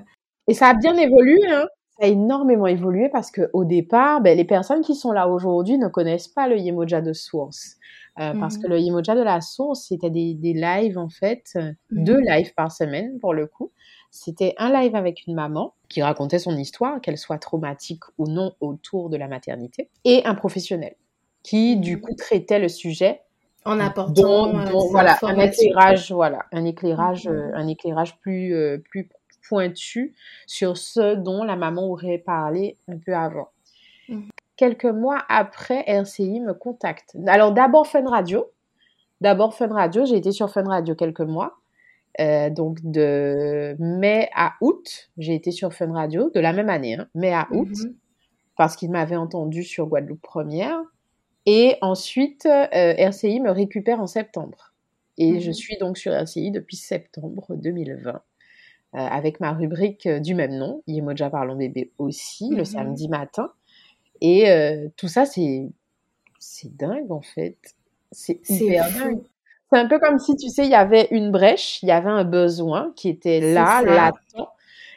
Et 0.47 0.53
ça 0.53 0.67
a 0.69 0.73
bien 0.75 0.95
évolué, 0.97 1.39
hein. 1.49 1.67
Ça 1.99 2.05
a 2.05 2.09
énormément 2.09 2.67
évolué 2.67 3.09
parce 3.09 3.31
que 3.31 3.49
au 3.53 3.65
départ, 3.65 4.21
ben, 4.21 4.35
les 4.37 4.45
personnes 4.45 4.81
qui 4.81 4.95
sont 4.95 5.11
là 5.11 5.27
aujourd'hui 5.27 5.77
ne 5.77 5.87
connaissent 5.87 6.27
pas 6.27 6.47
le 6.47 6.57
Yemoja 6.57 7.01
de 7.01 7.13
source. 7.13 7.77
Euh, 8.19 8.33
Parce 8.39 8.57
que 8.59 8.67
le 8.67 8.79
Yemoja 8.79 9.15
de 9.15 9.21
la 9.23 9.41
source, 9.41 9.85
c'était 9.87 10.09
des, 10.11 10.35
des 10.35 10.53
lives, 10.53 10.97
en 10.97 11.09
fait, 11.09 11.43
euh, 11.55 11.71
Mhm. 11.91 12.03
deux 12.05 12.19
lives 12.19 12.53
par 12.53 12.71
semaine, 12.71 13.19
pour 13.19 13.33
le 13.33 13.47
coup. 13.47 13.71
C'était 14.11 14.53
un 14.57 14.71
live 14.71 14.95
avec 14.95 15.25
une 15.25 15.33
maman 15.33 15.73
qui 15.89 16.03
racontait 16.03 16.37
son 16.37 16.55
histoire, 16.55 17.01
qu'elle 17.01 17.17
soit 17.17 17.39
traumatique 17.39 18.03
ou 18.19 18.27
non 18.27 18.53
autour 18.61 19.09
de 19.09 19.17
la 19.17 19.27
maternité, 19.27 19.89
et 20.05 20.23
un 20.25 20.35
professionnel 20.35 20.95
qui, 21.41 21.77
du 21.77 21.95
Mhm. 21.95 22.01
coup, 22.01 22.13
traitait 22.15 22.59
le 22.59 22.69
sujet 22.69 23.21
en 23.65 23.79
apportant 23.79 24.13
dont, 24.13 24.59
euh, 24.59 24.69
dont- 24.71 24.89
voilà 24.91 25.17
un 25.23 25.39
éclairage 25.39 26.11
voilà 26.11 26.45
un 26.51 26.65
éclairage 26.65 27.27
un 27.27 27.67
éclairage 27.67 28.17
plus 28.19 28.53
euh, 28.53 28.77
plus 28.77 29.09
pointu 29.49 30.13
sur 30.47 30.77
ce 30.77 31.15
dont 31.15 31.43
la 31.43 31.55
maman 31.55 31.87
aurait 31.89 32.17
parlé 32.19 32.77
un 32.87 32.97
peu 32.97 33.15
avant. 33.15 33.49
Quelques 34.55 34.85
mois 34.85 35.23
après 35.29 35.83
RCI 35.87 36.39
me 36.39 36.53
contacte 36.53 37.15
alors 37.27 37.51
d'abord 37.53 37.87
Fun 37.87 38.07
Radio 38.09 38.45
d'abord 39.21 39.53
Fun 39.55 39.67
Radio 39.73 40.05
j'ai 40.05 40.15
été 40.17 40.31
sur 40.31 40.49
Fun 40.49 40.63
Radio 40.67 40.95
quelques 40.95 41.21
mois 41.21 41.57
Euh, 42.19 42.51
donc 42.51 42.77
de 42.83 43.75
mai 43.79 44.29
à 44.35 44.53
août 44.61 45.09
j'ai 45.17 45.33
été 45.33 45.49
sur 45.51 45.73
Fun 45.73 45.91
Radio 45.93 46.29
de 46.29 46.39
la 46.39 46.53
même 46.53 46.69
année 46.69 46.93
hein, 46.95 47.07
mai 47.15 47.33
à 47.33 47.47
août 47.51 47.69
Mhm. 47.71 47.95
parce 48.55 48.75
qu'il 48.75 48.91
m'avait 48.91 49.15
entendu 49.15 49.63
sur 49.63 49.87
Guadeloupe 49.87 50.21
Première. 50.21 50.79
Et 51.47 51.75
ensuite, 51.81 52.45
euh, 52.45 52.67
RCI 52.71 53.39
me 53.41 53.49
récupère 53.49 53.99
en 53.99 54.05
septembre. 54.07 54.73
Et 55.17 55.31
Mhm. 55.33 55.39
je 55.39 55.51
suis 55.51 55.75
donc 55.77 55.97
sur 55.97 56.13
RCI 56.13 56.51
depuis 56.51 56.77
septembre 56.77 57.47
2020, 57.55 58.11
euh, 58.13 58.19
avec 58.93 59.39
ma 59.39 59.51
rubrique 59.51 60.07
du 60.07 60.35
même 60.35 60.55
nom, 60.55 60.83
Yemoja 60.85 61.31
Parlons 61.31 61.55
Bébé 61.57 61.91
aussi, 61.97 62.51
Mhm. 62.51 62.57
le 62.57 62.63
samedi 62.63 63.09
matin. 63.09 63.51
Et 64.23 64.49
euh, 64.49 64.87
tout 64.95 65.09
ça, 65.09 65.25
c'est 65.25 65.67
c'est 66.39 66.75
dingue 66.75 67.11
en 67.11 67.21
fait. 67.21 67.57
C'est 68.11 68.39
hyper 68.49 68.89
dingue. 68.91 69.21
C'est 69.71 69.79
un 69.79 69.87
peu 69.87 69.99
comme 69.99 70.17
si, 70.17 70.35
tu 70.35 70.49
sais, 70.49 70.65
il 70.65 70.71
y 70.71 70.75
avait 70.75 71.07
une 71.11 71.31
brèche, 71.31 71.81
il 71.83 71.89
y 71.89 71.91
avait 71.91 72.09
un 72.09 72.23
besoin 72.23 72.93
qui 72.95 73.09
était 73.09 73.39
là, 73.39 73.81
latent, 73.81 74.47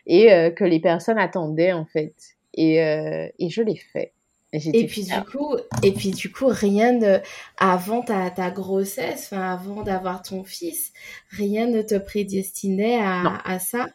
et 0.07 0.33
euh, 0.33 0.51
que 0.51 0.65
les 0.65 0.81
personnes 0.81 1.19
attendaient 1.19 1.73
en 1.73 1.87
fait. 1.87 2.15
Et, 2.55 2.83
euh, 2.83 3.29
et 3.39 3.51
je 3.51 3.63
l'ai 3.63 3.77
fait. 3.77 4.13
Et, 4.53 4.87
puis 4.87 5.05
fière. 5.05 5.25
du 5.25 5.31
coup, 5.31 5.57
et 5.83 5.93
puis 5.93 6.11
du 6.11 6.31
coup, 6.31 6.47
rien 6.47 6.93
de 6.93 7.21
avant 7.59 8.03
ta, 8.03 8.31
ta 8.31 8.51
grossesse, 8.51 9.33
avant 9.33 9.83
d'avoir 9.83 10.23
ton 10.23 10.45
fils, 10.45 10.93
rien 11.31 11.67
ne 11.67 11.83
te 11.83 11.97
prédestinait 11.97 13.01
à, 13.01 13.43
à 13.45 13.59
ça. 13.59 13.87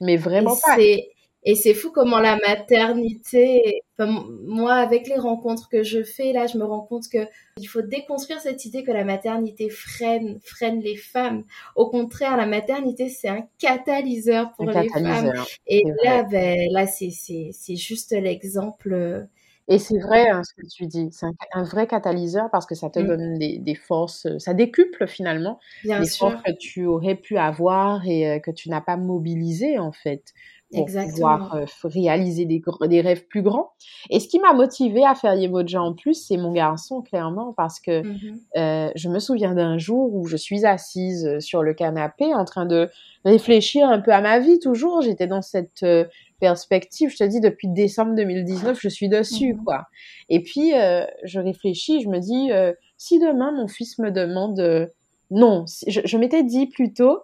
Mais 0.00 0.16
vraiment 0.16 0.56
et 0.56 0.60
pas. 0.62 1.17
Et 1.50 1.54
c'est 1.54 1.74
fou 1.74 1.90
comment 1.92 2.18
la 2.20 2.36
maternité. 2.46 3.80
enfin, 3.98 4.24
moi, 4.44 4.74
avec 4.74 5.08
les 5.08 5.16
rencontres 5.16 5.68
que 5.70 5.82
je 5.82 6.02
fais 6.02 6.32
là, 6.32 6.46
je 6.46 6.58
me 6.58 6.64
rends 6.64 6.82
compte 6.82 7.08
que 7.08 7.26
il 7.58 7.66
faut 7.66 7.82
déconstruire 7.82 8.40
cette 8.40 8.64
idée 8.66 8.84
que 8.84 8.92
la 8.92 9.04
maternité 9.04 9.70
freine 9.70 10.38
freine 10.44 10.80
les 10.80 10.96
femmes. 10.96 11.44
Au 11.74 11.88
contraire, 11.90 12.36
la 12.36 12.46
maternité 12.46 13.08
c'est 13.08 13.28
un 13.28 13.48
catalyseur 13.58 14.52
pour 14.54 14.68
Un 14.68 14.82
les 14.82 14.88
femmes. 14.90 15.32
catalyseur. 15.32 15.46
Et 15.66 15.82
c'est 15.84 16.04
là, 16.04 16.22
ben 16.24 16.58
là, 16.72 16.86
c'est 16.86 17.76
juste 17.76 18.12
l'exemple. 18.12 18.92
euh, 18.92 19.24
Et 19.68 19.78
c'est 19.78 19.98
vrai 19.98 20.28
hein, 20.28 20.42
ce 20.44 20.54
que 20.54 20.66
tu 20.66 20.86
dis. 20.86 21.08
C'est 21.12 21.26
un, 21.26 21.32
un 21.54 21.62
vrai 21.64 21.86
catalyseur 21.86 22.50
parce 22.50 22.66
que 22.66 22.74
ça 22.74 22.90
te 22.90 22.98
Mm. 22.98 23.06
donne 23.06 23.38
des, 23.38 23.58
des 23.58 23.74
forces. 23.74 24.26
euh, 24.26 24.38
Ça 24.38 24.54
décuple 24.54 25.06
finalement 25.06 25.58
Bien 25.84 26.00
les 26.00 26.06
sûr. 26.06 26.30
forces 26.30 26.42
que 26.42 26.52
tu 26.58 26.86
aurais 26.86 27.16
pu 27.16 27.36
avoir 27.38 28.06
et 28.06 28.28
euh, 28.30 28.38
que 28.38 28.50
tu 28.50 28.70
n'as 28.70 28.80
pas 28.80 28.96
mobilisées 28.96 29.78
en 29.78 29.92
fait 29.92 30.32
pour 30.70 30.82
Exactement. 30.82 31.12
pouvoir 31.38 31.54
euh, 31.54 31.64
réaliser 31.84 32.44
des, 32.44 32.62
des 32.88 33.00
rêves 33.00 33.26
plus 33.26 33.42
grands. 33.42 33.70
Et 34.10 34.20
ce 34.20 34.28
qui 34.28 34.38
m'a 34.38 34.52
motivée 34.52 35.04
à 35.04 35.14
faire 35.14 35.34
Yemoja 35.34 35.80
en 35.80 35.94
plus, 35.94 36.14
c'est 36.14 36.36
mon 36.36 36.52
garçon 36.52 37.00
clairement 37.02 37.54
parce 37.56 37.80
que 37.80 38.02
Mhm. 38.02 38.38
Euh, 38.56 38.90
je 38.94 39.08
me 39.08 39.18
souviens 39.18 39.54
d'un 39.54 39.78
jour 39.78 40.14
où 40.14 40.26
je 40.26 40.36
suis 40.36 40.64
assise 40.66 41.26
euh, 41.26 41.40
sur 41.40 41.62
le 41.62 41.74
canapé 41.74 42.34
en 42.34 42.44
train 42.44 42.66
de 42.66 42.88
réfléchir 43.24 43.88
un 43.88 44.00
peu 44.00 44.12
à 44.12 44.20
ma 44.20 44.38
vie 44.40 44.58
toujours. 44.58 45.00
J'étais 45.02 45.26
dans 45.26 45.42
cette 45.42 45.82
euh, 45.82 46.04
perspective, 46.40 47.10
je 47.10 47.16
te 47.16 47.24
dis, 47.24 47.40
depuis 47.40 47.68
décembre 47.68 48.14
2019, 48.14 48.78
je 48.80 48.88
suis 48.88 49.08
dessus, 49.08 49.54
Mhm. 49.54 49.64
quoi. 49.64 49.86
Et 50.28 50.42
puis, 50.42 50.74
euh, 50.74 51.04
je 51.24 51.40
réfléchis, 51.40 52.00
je 52.02 52.08
me 52.08 52.18
dis, 52.20 52.52
euh, 52.52 52.72
si 52.96 53.18
demain 53.18 53.52
mon 53.52 53.68
fils 53.68 53.98
me 53.98 54.10
demande... 54.10 54.60
euh, 54.60 54.86
non, 55.30 55.64
je, 55.86 56.00
je 56.04 56.16
m'étais 56.16 56.42
dit 56.42 56.66
plutôt, 56.68 57.18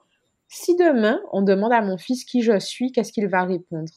si 0.49 0.77
demain 0.77 1.21
on 1.33 1.43
demande 1.43 1.73
à 1.73 1.83
mon 1.83 1.99
fils 1.99 2.25
qui 2.25 2.43
je 2.43 2.59
suis, 2.59 2.93
qu'est-ce 2.93 3.13
qu'il 3.13 3.27
va 3.29 3.45
répondre? 3.45 3.91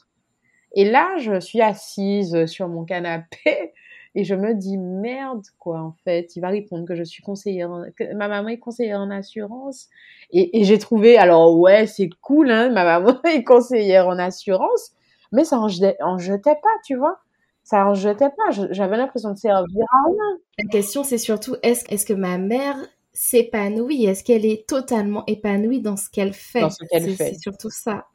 Et 0.74 0.90
là, 0.90 1.18
je 1.18 1.40
suis 1.40 1.62
assise 1.62 2.46
sur 2.46 2.68
mon 2.68 2.86
canapé 2.86 3.74
et 4.16 4.24
je 4.24 4.36
me 4.36 4.54
dis 4.54 4.78
merde 4.78 5.44
quoi 5.60 5.80
en 5.80 5.96
fait. 6.04 6.36
Il 6.36 6.42
va 6.42 6.50
répondre 6.50 6.86
que 6.86 6.96
je 6.96 7.04
suis 7.04 7.22
conseillère, 7.22 7.70
que 7.96 8.14
ma 8.16 8.28
maman 8.28 8.50
est 8.50 8.58
conseillère 8.58 9.00
en 9.00 9.12
assurance. 9.12 9.90
Et, 10.32 10.64
j'ai 10.64 10.80
trouvé 10.80 11.18
alors 11.18 11.58
ouais 11.58 11.88
c'est 11.88 12.10
cool 12.22 12.52
hein, 12.52 12.70
ma 12.70 12.84
maman 12.84 13.22
est 13.26 13.44
conseillère 13.44 14.08
en 14.08 14.18
assurance, 14.18 14.92
mais 15.32 15.44
ça 15.44 15.60
en, 15.60 15.68
en 16.02 16.18
jetait 16.18 16.56
pas 16.56 16.80
tu 16.86 16.96
vois. 16.96 17.20
Ça 17.64 17.86
en 17.86 17.94
jetait 17.94 18.30
pas. 18.30 18.68
J'avais 18.72 18.98
l'impression 18.98 19.32
de 19.34 19.38
servir 19.38 19.86
à 19.94 20.08
rien. 20.08 20.40
La 20.58 20.70
question 20.70 21.04
c'est 21.04 21.18
surtout 21.18 21.56
est-ce 21.64 21.86
est-ce 21.94 22.06
que 22.06 22.14
ma 22.14 22.38
mère 22.38 22.78
s'épanouit? 23.18 24.06
Est-ce 24.06 24.24
qu'elle 24.24 24.46
est 24.46 24.68
totalement 24.68 25.24
épanouie 25.26 25.82
dans 25.82 25.98
ce 25.98 26.10
qu'elle 26.10 26.34
fait? 26.34 26.62
Dans 26.62 26.70
ce 26.70 26.86
qu'elle 26.86 27.10
fait. 27.16 27.34
C'est 27.34 27.40
surtout 27.40 27.72
ça. 27.72 28.06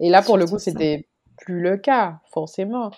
Et 0.00 0.08
là, 0.08 0.22
pour 0.22 0.38
le 0.38 0.46
coup, 0.46 0.58
c'était 0.58 1.06
plus 1.36 1.60
le 1.60 1.76
cas, 1.76 2.20
forcément. 2.32 2.90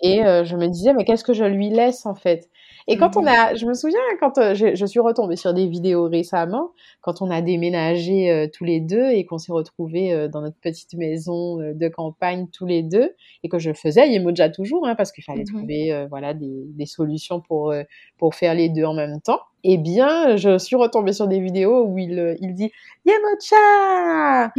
Et 0.00 0.24
euh, 0.24 0.44
je 0.44 0.56
me 0.56 0.66
disais, 0.66 0.94
mais 0.94 1.04
qu'est-ce 1.04 1.24
que 1.24 1.32
je 1.32 1.44
lui 1.44 1.70
laisse 1.70 2.06
en 2.06 2.14
fait? 2.14 2.50
Et 2.86 2.96
quand 2.98 3.16
on 3.16 3.22
mhm. 3.22 3.28
a, 3.28 3.54
je 3.54 3.64
me 3.64 3.72
souviens 3.72 4.00
quand 4.20 4.36
euh, 4.36 4.54
je, 4.54 4.84
suis 4.84 5.00
retombée 5.00 5.36
sur 5.36 5.54
des 5.54 5.66
vidéos 5.66 6.08
récemment, 6.08 6.72
quand 7.00 7.22
on 7.22 7.30
a 7.30 7.40
déménagé 7.40 8.30
euh, 8.30 8.46
tous 8.52 8.64
les 8.64 8.80
deux 8.80 9.10
et 9.10 9.24
qu'on 9.24 9.38
s'est 9.38 9.52
retrouvés 9.52 10.28
dans 10.28 10.42
notre 10.42 10.58
petite 10.58 10.92
maison 10.94 11.56
de 11.56 11.88
campagne 11.88 12.48
tous 12.52 12.66
les 12.66 12.82
deux 12.82 13.14
et 13.42 13.48
que 13.48 13.58
je 13.58 13.72
faisais 13.72 14.10
Yemoja 14.10 14.50
toujours, 14.50 14.86
hein, 14.86 14.94
parce 14.94 15.12
qu'il 15.12 15.24
fallait 15.24 15.44
mhm. 15.48 15.56
trouver 15.56 16.06
voilà 16.10 16.34
des, 16.34 16.64
des, 16.66 16.86
solutions 16.86 17.40
pour 17.40 17.74
pour 18.18 18.34
faire 18.34 18.54
les 18.54 18.68
deux 18.68 18.84
en 18.84 18.94
même 18.94 19.20
temps. 19.20 19.40
Eh 19.66 19.78
bien, 19.78 20.36
je 20.36 20.58
suis 20.58 20.76
retombée 20.76 21.14
sur 21.14 21.26
des 21.26 21.40
vidéos 21.40 21.86
où 21.86 21.96
il, 21.96 22.36
il 22.40 22.52
dit 22.52 22.70
Yemocha 23.06 24.52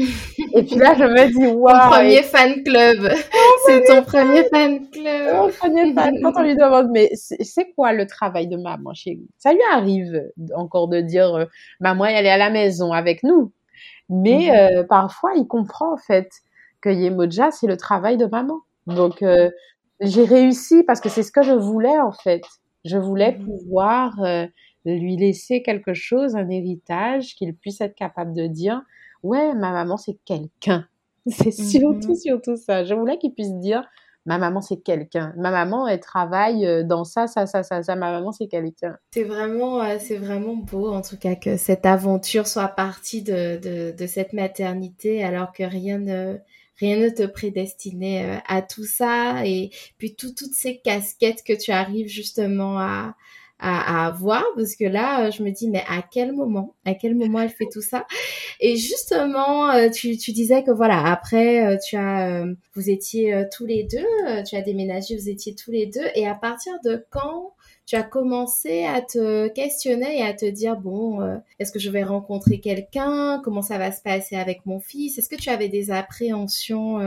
Et 0.53 0.63
puis 0.63 0.75
là, 0.77 0.95
je 0.97 1.03
me 1.03 1.27
dis 1.27 1.53
waouh 1.55 1.91
Premier 1.91 2.23
fan 2.23 2.63
club 2.63 3.11
C'est 3.67 3.83
ton 3.83 4.01
premier 4.01 4.43
fan 4.45 4.89
club 4.89 5.35
Mon 5.35 5.49
premier 5.49 5.93
fan 5.93 6.15
Quand 6.23 6.33
on 6.35 6.41
lui 6.41 6.55
demande 6.55 6.89
mais 6.91 7.11
c'est 7.13 7.71
quoi 7.75 7.93
le 7.93 8.07
travail 8.07 8.47
de 8.47 8.57
maman 8.57 8.93
chez 8.93 9.11
lui. 9.11 9.29
Ça 9.37 9.53
lui 9.53 9.61
arrive 9.71 10.23
encore 10.55 10.87
de 10.87 11.01
dire 11.01 11.35
euh, 11.35 11.45
maman 11.79 12.05
elle 12.05 12.25
est 12.25 12.31
à 12.31 12.37
la 12.37 12.49
maison 12.49 12.91
avec 12.91 13.23
nous, 13.23 13.51
mais 14.09 14.49
mhm. 14.49 14.79
euh, 14.79 14.83
parfois 14.83 15.31
il 15.35 15.47
comprend 15.47 15.93
en 15.93 15.97
fait 15.97 16.29
que 16.81 16.89
Yemoja 16.89 17.51
c'est 17.51 17.67
le 17.67 17.77
travail 17.77 18.17
de 18.17 18.25
maman. 18.25 18.61
Donc 18.87 19.21
euh, 19.21 19.49
j'ai 20.01 20.23
réussi 20.23 20.83
parce 20.83 20.99
que 20.99 21.09
c'est 21.09 21.23
ce 21.23 21.31
que 21.31 21.43
je 21.43 21.53
voulais 21.53 21.99
en 21.99 22.11
fait. 22.11 22.41
Je 22.85 22.97
voulais 22.97 23.33
mhm. 23.33 23.45
pouvoir 23.45 24.13
lui 24.91 25.17
laisser 25.17 25.61
quelque 25.61 25.93
chose, 25.93 26.35
un 26.35 26.49
héritage 26.49 27.35
qu'il 27.35 27.55
puisse 27.55 27.81
être 27.81 27.95
capable 27.95 28.33
de 28.33 28.47
dire 28.47 28.81
ouais 29.23 29.53
ma 29.53 29.71
maman 29.71 29.97
c'est 29.97 30.17
quelqu'un. 30.25 30.87
C'est 31.27 31.51
surtout 31.51 32.09
mhm. 32.09 32.15
surtout 32.15 32.55
ça. 32.55 32.83
Je 32.83 32.93
voulais 32.93 33.17
qu'il 33.17 33.33
puisse 33.33 33.53
dire 33.55 33.83
ma 34.27 34.37
maman 34.37 34.61
c'est 34.61 34.81
quelqu'un. 34.81 35.33
Ma 35.37 35.49
maman 35.49 35.87
elle 35.87 35.99
travaille 35.99 36.65
euh, 36.65 36.83
dans 36.83 37.03
ça, 37.03 37.25
ça, 37.27 37.47
ça, 37.47 37.63
ça, 37.63 37.81
ça. 37.81 37.95
Ma 37.95 38.11
maman 38.11 38.31
c'est 38.31 38.47
quelqu'un. 38.47 38.97
C'est 39.11 39.23
vraiment, 39.23 39.81
euh, 39.81 39.97
c'est 39.99 40.17
vraiment 40.17 40.55
beau 40.55 40.91
en 40.91 41.01
tout 41.01 41.17
cas 41.17 41.35
que 41.35 41.57
cette 41.57 41.85
aventure 41.85 42.45
soit 42.47 42.67
partie 42.67 43.23
de, 43.23 43.57
de, 43.57 43.95
de 43.97 44.07
cette 44.07 44.33
maternité 44.33 45.23
alors 45.23 45.51
que 45.51 45.63
rien 45.63 45.97
ne 45.97 46.37
rien 46.77 46.97
ne 46.97 47.09
te 47.09 47.25
prédestinait 47.25 48.37
euh, 48.37 48.39
à 48.47 48.61
tout 48.61 48.83
ça 48.83 49.45
et 49.45 49.71
puis 49.97 50.15
toutes 50.15 50.39
ces 50.53 50.79
casquettes 50.79 51.43
que 51.43 51.53
tu 51.53 51.71
arrives 51.71 52.07
justement 52.07 52.79
à 52.79 53.15
à, 53.59 54.07
avoir 54.07 54.43
parce 54.55 54.75
que 54.75 54.85
là, 54.85 55.27
euh, 55.27 55.31
je 55.31 55.43
me 55.43 55.51
dis, 55.51 55.69
mais 55.69 55.83
à 55.87 56.01
quel 56.01 56.33
moment, 56.33 56.75
à 56.85 56.93
quel 56.93 57.15
moment 57.15 57.39
elle 57.39 57.49
fait 57.49 57.67
tout 57.71 57.81
ça? 57.81 58.05
Et 58.59 58.75
justement, 58.75 59.69
euh, 59.71 59.89
tu, 59.89 60.17
tu 60.17 60.31
disais 60.31 60.63
que 60.63 60.71
voilà, 60.71 61.05
après, 61.05 61.65
euh, 61.65 61.77
tu 61.77 61.95
as, 61.95 62.45
vous 62.73 62.89
étiez 62.89 63.43
tous 63.55 63.65
les 63.65 63.83
deux, 63.83 64.43
tu 64.47 64.55
as 64.55 64.61
déménagé, 64.61 65.15
vous 65.15 65.29
étiez 65.29 65.55
tous 65.55 65.71
les 65.71 65.85
deux, 65.85 66.05
et 66.15 66.27
à 66.27 66.35
partir 66.35 66.73
de 66.83 67.05
quand 67.09 67.53
tu 67.85 67.95
as 67.95 68.03
commencé 68.03 68.83
à 68.83 69.01
te 69.01 69.47
questionner 69.49 70.19
et 70.19 70.23
à 70.23 70.33
te 70.33 70.45
dire 70.45 70.77
bon, 70.77 71.21
est-ce 71.59 71.71
que 71.71 71.79
je 71.79 71.89
vais 71.89 72.03
rencontrer 72.03 72.59
quelqu'un? 72.59 73.41
Comment 73.43 73.61
ça 73.61 73.77
va 73.77 73.91
se 73.91 74.01
passer 74.01 74.35
avec 74.35 74.65
mon 74.65 74.79
fils? 74.79 75.17
Est-ce 75.17 75.29
que 75.29 75.35
tu 75.35 75.49
avais 75.49 75.69
des 75.69 75.91
appréhensions 75.91 76.99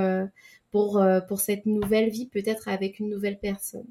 pour 0.71 1.03
pour 1.29 1.41
cette 1.41 1.67
nouvelle 1.67 2.11
vie, 2.11 2.27
peut-être 2.27 2.69
avec 2.69 3.01
une 3.01 3.11
nouvelle 3.11 3.39
personne? 3.39 3.87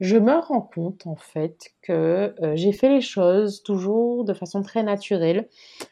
Je 0.00 0.16
me 0.16 0.34
rends 0.34 0.60
compte 0.60 1.06
en 1.06 1.16
fait 1.16 1.70
que 1.82 2.34
euh, 2.42 2.54
j'ai 2.54 2.72
fait 2.72 2.88
les 2.88 3.00
choses 3.00 3.62
toujours 3.62 4.24
de 4.24 4.34
façon 4.34 4.62
très 4.62 4.82
naturelle, 4.82 5.48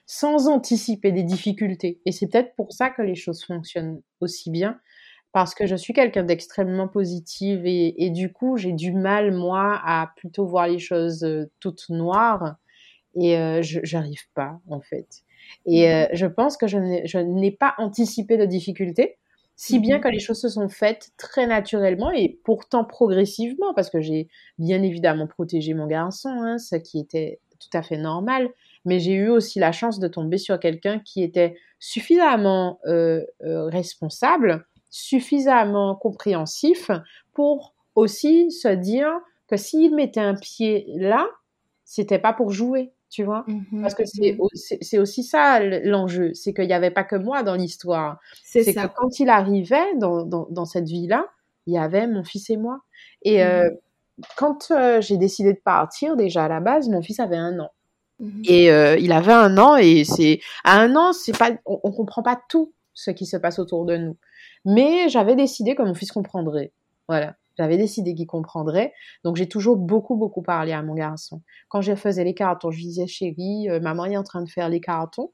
sans 0.07 0.49
anticiper 0.49 1.13
des 1.13 1.23
difficultés. 1.23 2.01
Et 2.05 2.13
c'est 2.13 2.27
peut-être 2.27 2.55
pour 2.55 2.73
ça 2.73 2.91
que 2.91 3.03
les 3.03 3.15
choses 3.15 3.45
fonctionnent 3.45 4.03
aussi 4.21 4.51
bien, 4.51 4.79
parce 5.33 5.55
que 5.55 5.67
je 5.67 5.75
suis 5.75 5.95
quelqu'un 5.95 6.23
d'extrêmement 6.23 6.89
positive 6.89 7.63
et, 7.65 8.11
du 8.11 8.33
coup 8.33 8.57
j'ai 8.57 8.73
du 8.73 8.93
mal 8.93 9.33
moi 9.33 9.81
à 9.85 10.13
plutôt 10.17 10.47
voir 10.47 10.69
les 10.69 10.79
choses 10.79 11.25
euh, 11.25 11.51
toutes 11.61 11.89
noires 11.89 12.57
et 13.17 13.39
euh, 13.39 13.63
je 13.63 13.81
n'arrive 13.97 14.29
pas 14.35 14.61
en 14.69 14.81
fait. 14.81 15.25
Et 15.67 15.87
mmh. 15.89 16.09
je 16.13 16.27
pense 16.27 16.57
que 16.57 16.67
je 16.67 17.19
n'ai 17.19 17.51
pas 17.51 17.75
anticipé 17.79 18.37
de 18.37 18.45
difficultés 18.45 19.19
si 19.57 19.79
bien 19.79 19.97
mhm. 19.97 20.03
que 20.03 20.09
les 20.09 20.19
choses 20.19 20.41
se 20.41 20.49
sont 20.49 20.69
faites 20.69 21.11
très 21.17 21.47
naturellement 21.47 22.11
et 22.11 22.41
pourtant 22.45 22.85
progressivement, 22.85 23.73
parce 23.75 23.91
que 23.91 24.01
j'ai 24.01 24.29
bien 24.59 24.83
évidemment 24.83 25.27
protégé 25.27 25.75
mon 25.75 25.87
garçon, 25.87 26.31
hein, 26.31 26.59
ce 26.59 26.77
qui 26.77 26.99
était 26.99 27.41
tout 27.61 27.77
à 27.77 27.83
fait 27.83 27.97
normal, 27.97 28.49
mais 28.85 28.99
j'ai 28.99 29.15
eu 29.15 29.29
aussi 29.29 29.59
la 29.59 29.73
chance 29.73 29.99
de 29.99 30.09
tomber 30.09 30.39
sur 30.39 30.59
quelqu'un 30.59 30.99
qui 30.99 31.23
était 31.23 31.57
suffisamment 31.79 32.81
euh, 32.87 33.25
euh, 33.43 33.67
responsable, 33.67 34.67
suffisamment 34.91 35.95
compréhensif 35.95 36.91
pour 37.33 37.75
aussi 37.95 38.51
se 38.51 38.69
dire 38.69 39.11
que 39.49 39.57
s'il 39.57 39.95
mettait 39.95 40.21
un 40.21 40.35
pied 40.35 40.87
là, 40.97 41.27
c'était 41.85 42.19
pas 42.19 42.33
pour 42.33 42.51
jouer, 42.51 42.93
tu 43.11 43.25
vois? 43.25 43.45
Mmh 43.47 43.83
Parce 43.83 43.95
que 43.95 44.03
mmh 44.03 44.39
c'est 44.81 44.99
aussi 44.99 45.23
ça 45.23 45.61
l'enjeu, 45.61 46.33
c'est 46.35 46.53
qu'il 46.53 46.67
n'y 46.67 46.73
avait 46.73 46.91
pas 46.91 47.05
que 47.05 47.17
moi 47.17 47.43
dans 47.43 47.55
l'histoire. 47.55 48.19
C'est 48.43 48.65
que 48.75 48.87
quand 48.95 49.21
il 49.21 49.29
arrivait 49.29 49.97
dans, 49.97 50.25
dans, 50.25 50.65
cette 50.65 50.89
vie-là, 50.89 51.29
il 51.67 51.75
y 51.75 51.79
avait 51.79 52.07
mon 52.07 52.25
fils 52.25 52.51
et 52.51 52.57
moi. 52.57 52.81
Et 53.23 53.39
mmh 53.39 53.47
euh, 53.47 53.71
quand 54.37 54.71
euh, 54.71 55.01
j'ai 55.01 55.17
décidé 55.17 55.53
de 55.53 55.61
partir, 55.61 56.17
déjà 56.17 56.45
à 56.45 56.49
la 56.49 56.61
base, 56.61 56.89
mon 56.89 57.03
fils 57.03 57.21
avait 57.21 57.37
un 57.37 57.59
an. 57.59 57.71
Et 58.45 58.71
euh, 58.71 58.97
il 58.97 59.13
avait 59.13 59.33
un 59.33 59.59
an 59.59 59.77
et 59.77 60.05
c'est 60.05 60.41
à 60.63 60.81
un 60.81 60.95
an, 60.95 61.13
c'est 61.13 61.37
pas, 61.37 61.51
on, 61.67 61.81
on 61.83 61.91
comprend 61.91 62.23
pas 62.23 62.41
tout 62.49 62.73
ce 62.95 63.11
qui 63.11 63.27
se 63.27 63.37
passe 63.37 63.59
autour 63.59 63.85
de 63.85 63.97
nous. 63.97 64.17
Mais 64.65 65.09
j'avais 65.09 65.35
décidé 65.35 65.75
que 65.75 65.83
mon 65.83 65.95
fils 65.95 66.13
comprendrait. 66.13 66.73
Voilà. 67.09 67.35
J'avais 67.57 67.77
décidé 67.77 68.15
qu'il 68.15 68.27
comprendrait. 68.27 68.93
Donc 69.23 69.37
j'ai 69.37 69.49
toujours 69.49 69.77
beaucoup, 69.77 70.17
beaucoup 70.17 70.43
parlé 70.43 70.73
à 70.73 70.83
mon 70.83 70.95
garçon. 70.95 71.43
Quand 71.69 71.81
je 71.81 71.95
faisais 71.95 72.25
les 72.25 72.35
cartons, 72.35 72.71
je 72.71 72.81
disais, 72.81 73.07
chérie, 73.07 73.69
euh, 73.71 73.81
maman 73.81 74.07
est 74.07 74.17
en 74.17 74.23
train 74.23 74.43
de 74.43 74.49
faire 74.49 74.69
les 74.69 74.81
cartons. 74.81 75.31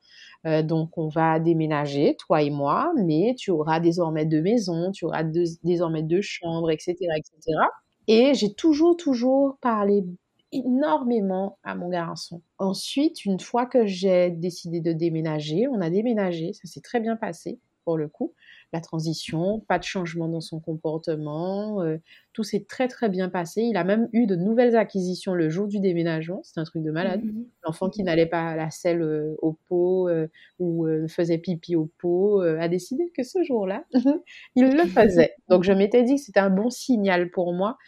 Euh, 0.46 0.62
donc 0.62 0.96
on 0.98 1.09
va 1.09 1.38
déménager, 1.38 2.16
toi 2.16 2.42
et 2.42 2.50
moi, 2.50 2.92
mais 2.96 3.35
tu 3.38 3.50
auras 3.50 3.80
désormais 3.80 4.26
deux 4.26 4.42
maisons, 4.42 4.90
tu 4.92 5.04
auras 5.04 5.24
désormais 5.24 6.02
deux 6.02 6.22
chambres, 6.22 6.70
etc. 6.70 6.96
etc. 7.16 7.59
Et 8.09 8.35
j'ai 8.35 8.54
toujours, 8.54 8.96
toujours 8.96 9.59
parlé 9.61 10.04
énormément 10.52 11.59
à 11.62 11.74
mon 11.74 11.88
garçon. 11.88 12.42
Ensuite, 12.59 13.24
une 13.24 13.38
fois 13.38 13.66
que 13.66 13.87
j'ai 13.87 14.30
décidé 14.30 14.80
de 14.80 14.92
déménager, 14.92 15.68
on 15.68 15.80
a 15.80 15.90
déménagé, 15.90 16.52
ça 16.52 16.66
s'est 16.66 16.80
très 16.80 17.00
bien 17.00 17.16
passé 17.16 17.61
pour 17.85 17.96
le 17.96 18.09
coup 18.09 18.35
la 18.72 18.80
transition, 18.80 19.61
pas 19.61 19.78
de 19.78 19.85
changement 19.85 20.28
dans 20.28 20.40
son 20.40 20.61
comportement, 20.61 21.83
euh, 21.83 21.98
tout 22.33 22.44
s'est 22.44 22.64
très 22.68 22.88
très 22.88 23.09
bien 23.09 23.28
passé. 23.28 23.62
Il 23.62 23.76
a 23.76 23.85
même 23.85 24.09
eu 24.12 24.26
de 24.26 24.37
nouvelles 24.37 24.76
acquisitions 24.76 25.35
le 25.35 25.48
jour 25.48 25.66
du 25.66 25.80
déménagement, 25.80 26.40
c'est 26.44 26.61
un 26.61 26.64
truc 26.64 26.83
de 26.83 26.90
malade. 26.90 27.24
Mhm. 27.24 27.46
L'enfant 27.64 27.90
qui 27.90 28.02
n'allait 28.02 28.26
pas 28.26 28.50
à 28.50 28.56
la 28.56 28.70
selle 28.70 29.02
euh, 29.02 29.35
au 29.42 29.59
pot 29.68 30.09
euh, 30.09 30.28
ou 30.59 30.87
faisait 31.09 31.38
pipi 31.38 31.74
au 31.74 31.90
pot 31.98 32.40
a 32.40 32.68
décidé 32.68 33.11
que 33.16 33.22
ce 33.22 33.42
jour-là, 33.42 33.85
il 34.54 34.70
le 34.70 34.85
faisait. 34.87 35.35
Donc 35.48 35.64
je 35.64 35.72
m'étais 35.72 36.02
dit 36.02 36.16
que 36.16 36.20
c'était 36.20 36.40
un 36.40 36.50
bon 36.50 36.70
signal 36.70 37.30
pour 37.30 37.52
moi 37.52 37.78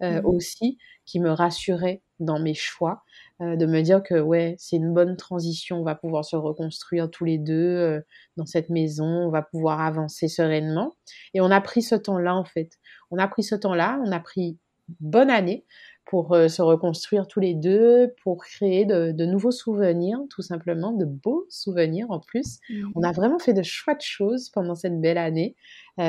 mhm. 0.00 0.24
aussi, 0.24 0.78
qui 1.04 1.20
me 1.20 1.30
rassurait 1.30 2.02
dans 2.20 2.40
mes 2.40 2.54
choix. 2.54 3.02
Euh, 3.42 3.56
de 3.56 3.66
me 3.66 3.80
dire 3.80 4.02
que 4.02 4.20
ouais, 4.20 4.54
c'est 4.58 4.76
une 4.76 4.92
bonne 4.92 5.16
transition, 5.16 5.80
on 5.80 5.84
va 5.84 5.94
pouvoir 5.94 6.24
se 6.24 6.36
reconstruire 6.36 7.10
tous 7.10 7.24
les 7.24 7.38
deux 7.38 7.54
euh, 7.54 8.00
dans 8.36 8.46
cette 8.46 8.68
maison, 8.68 9.04
on 9.04 9.30
va 9.30 9.42
pouvoir 9.42 9.80
avancer 9.80 10.28
sereinement. 10.28 10.92
Et 11.34 11.40
on 11.40 11.50
a 11.50 11.60
pris 11.60 11.82
ce 11.82 11.94
temps-là 11.94 12.36
en 12.36 12.44
fait. 12.44 12.70
On 13.10 13.18
a 13.18 13.26
pris 13.26 13.42
ce 13.42 13.54
temps-là, 13.54 14.00
on 14.06 14.12
a 14.12 14.20
pris 14.20 14.58
bonne 15.00 15.30
année 15.30 15.64
pour 16.04 16.34
euh, 16.34 16.48
se 16.48 16.62
reconstruire 16.62 17.26
tous 17.26 17.40
les 17.40 17.54
deux, 17.54 18.14
pour 18.22 18.44
créer 18.44 18.84
de, 18.84 19.24
nouveaux 19.24 19.50
souvenirs, 19.50 20.18
tout 20.30 20.42
simplement, 20.42 20.92
de 20.92 21.06
beaux 21.06 21.46
souvenirs 21.48 22.06
en 22.10 22.20
plus. 22.20 22.58
Mmh. 22.68 22.90
On 22.94 23.02
a 23.02 23.12
vraiment 23.12 23.38
fait 23.38 23.54
de 23.54 23.62
chouettes 23.62 24.04
choses 24.04 24.50
pendant 24.50 24.74
cette 24.74 25.00
belle 25.00 25.18
année. 25.18 25.56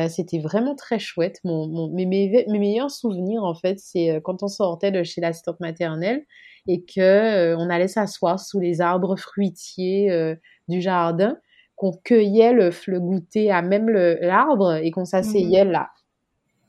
C'était 0.07 0.39
vraiment 0.39 0.75
très 0.75 0.97
chouette. 0.97 1.39
Mon, 1.43 1.89
mes, 1.93 2.05
mes, 2.05 2.45
meilleurs 2.47 2.89
souvenirs, 2.89 3.43
en 3.43 3.53
fait, 3.53 3.79
c'est 3.79 4.21
quand 4.23 4.41
on 4.41 4.47
sortait 4.47 4.91
de 4.91 5.03
chez 5.03 5.19
l'assistante 5.19 5.59
maternelle 5.59 6.25
et 6.67 6.83
que 6.83 7.01
euh, 7.01 7.57
on 7.57 7.69
allait 7.69 7.87
s'asseoir 7.87 8.39
sous 8.39 8.59
les 8.59 8.81
arbres 8.81 9.15
fruitiers 9.15 10.11
euh, 10.11 10.35
du 10.67 10.81
jardin 10.81 11.37
qu'on 11.75 11.91
cueillait 12.03 12.53
le, 12.53 12.69
le 12.87 12.99
goûter 12.99 13.51
à 13.51 13.61
même 13.61 13.89
l'arbre 13.89 14.75
et 14.75 14.91
qu'on 14.91 15.05
s'asseyait 15.05 15.65
là. 15.65 15.89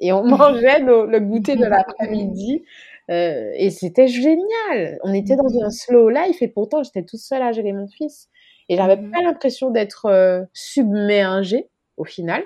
Et 0.01 0.13
on 0.13 0.25
mangeait 0.25 0.81
le 0.81 1.19
goûter 1.21 1.57
de 1.57 1.65
l'après-midi. 1.67 2.65
Euh, 3.11 3.53
et 3.55 3.71
c'était 3.71 4.09
génial. 4.09 4.99
On 5.03 5.13
était 5.13 5.37
dans 5.37 5.63
un 5.63 5.71
slow 5.71 6.09
life 6.09 6.41
et 6.41 6.49
pourtant 6.49 6.83
j'étais 6.83 7.05
toute 7.05 7.21
seule 7.21 7.43
à 7.43 7.53
gérer 7.53 7.73
mon 7.73 7.87
fils. 7.87 8.29
Et 8.71 8.77
j'avais 8.77 8.97
pas 8.97 9.21
l'impression 9.23 9.71
d'être 9.71 10.47
submergée 10.55 11.69
au 11.97 12.05
final. 12.05 12.43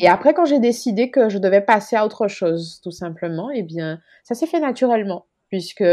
Et 0.00 0.08
après, 0.08 0.34
quand 0.34 0.44
j'ai 0.44 0.58
décidé 0.58 1.10
que 1.10 1.28
je 1.28 1.38
devais 1.38 1.60
passer 1.60 1.96
à 1.96 2.04
autre 2.04 2.28
chose, 2.28 2.80
tout 2.82 2.90
simplement, 2.90 3.50
eh 3.50 3.62
bien, 3.62 4.00
ça 4.22 4.34
s'est 4.34 4.46
fait 4.46 4.60
naturellement, 4.60 5.26
puisque 5.48 5.84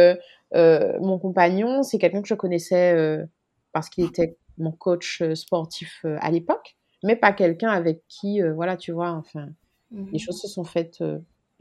mon 0.53 1.19
compagnon, 1.19 1.83
c'est 1.83 1.97
quelqu'un 1.99 2.21
que 2.21 2.27
je 2.27 2.33
connaissais 2.35 2.93
euh, 2.95 3.25
parce 3.71 3.89
qu'il 3.89 4.03
était 4.03 4.37
mon 4.57 4.71
coach 4.71 5.21
euh, 5.21 5.35
sportif 5.35 6.01
euh, 6.05 6.17
à 6.21 6.31
l'époque, 6.31 6.77
mais 7.03 7.15
pas 7.15 7.33
quelqu'un 7.33 7.69
avec 7.69 8.03
qui, 8.07 8.41
euh, 8.41 8.53
voilà, 8.53 8.77
tu 8.77 8.91
vois, 8.91 9.11
enfin, 9.11 9.49
Mhm. 9.91 10.13
les 10.13 10.19
choses 10.19 10.39
se 10.41 10.47
sont 10.47 10.63
faites 10.65 11.03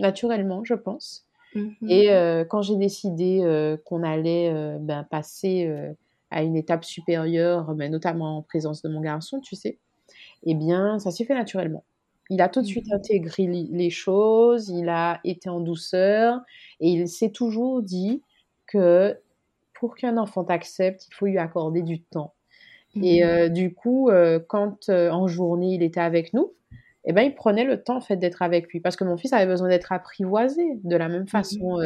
naturellement, 0.01 0.65
je 0.65 0.75
pense. 0.75 1.27
Mhm. 1.55 1.89
Et 1.89 2.09
quand 2.51 2.63
j'ai 2.63 2.77
décidé 2.77 3.43
qu'on 3.85 4.03
allait 4.05 4.53
ben, 4.81 5.05
passer 5.05 5.73
à 6.31 6.43
une 6.43 6.57
étape 6.57 6.85
supérieure, 6.85 7.75
mais 7.75 7.89
notamment 7.89 8.39
en 8.39 8.43
présence 8.43 8.83
de 8.83 8.89
mon 8.91 9.01
garçon, 9.01 9.41
tu 9.41 9.57
sais, 9.57 9.79
eh 10.45 10.55
bien, 10.55 10.99
ça 10.99 11.11
s'est 11.11 11.25
fait 11.25 11.35
naturellement. 11.35 11.85
Il 12.31 12.43
a 12.43 12.49
tout 12.49 12.61
de 12.61 12.67
suite 12.67 12.87
Mhm. 12.87 12.93
intégré 12.93 13.47
les 13.47 13.91
choses, 13.91 14.69
il 14.69 14.89
a 14.89 15.21
été 15.25 15.49
en 15.49 15.61
douceur 15.61 16.41
et 16.81 16.91
il 16.91 17.09
s'est 17.09 17.31
toujours 17.31 17.83
dit 17.83 18.23
que 18.69 19.19
pour 19.75 19.97
qu'un 19.97 20.17
enfant 20.19 20.45
t'accepte, 20.45 21.07
il 21.09 21.15
faut 21.15 21.27
lui 21.27 21.39
accorder 21.39 21.83
du 21.83 22.03
temps. 22.03 22.35
Et 23.01 23.25
Mhm. 23.25 23.25
euh, 23.25 23.49
du 23.49 23.75
coup, 23.75 24.11
euh, 24.11 24.41
quand 24.49 24.89
euh, 24.89 25.11
en 25.11 25.29
journée 25.29 25.75
il 25.75 25.83
était 25.83 26.01
avec 26.01 26.33
nous, 26.35 26.55
eh 27.05 27.13
ben, 27.13 27.23
il 27.23 27.35
prenait 27.35 27.65
le 27.65 27.83
temps 27.83 27.97
en 27.99 28.01
fait 28.01 28.17
d'être 28.17 28.43
avec 28.43 28.69
lui 28.73 28.81
parce 28.81 28.97
que 28.97 29.05
mon 29.05 29.17
fils 29.17 29.33
avait 29.33 29.47
besoin 29.47 29.69
d'être 29.69 29.93
apprivoisé 29.93 30.63
de 30.85 30.97
la 30.97 31.09
même 31.09 31.29
façon 31.29 31.79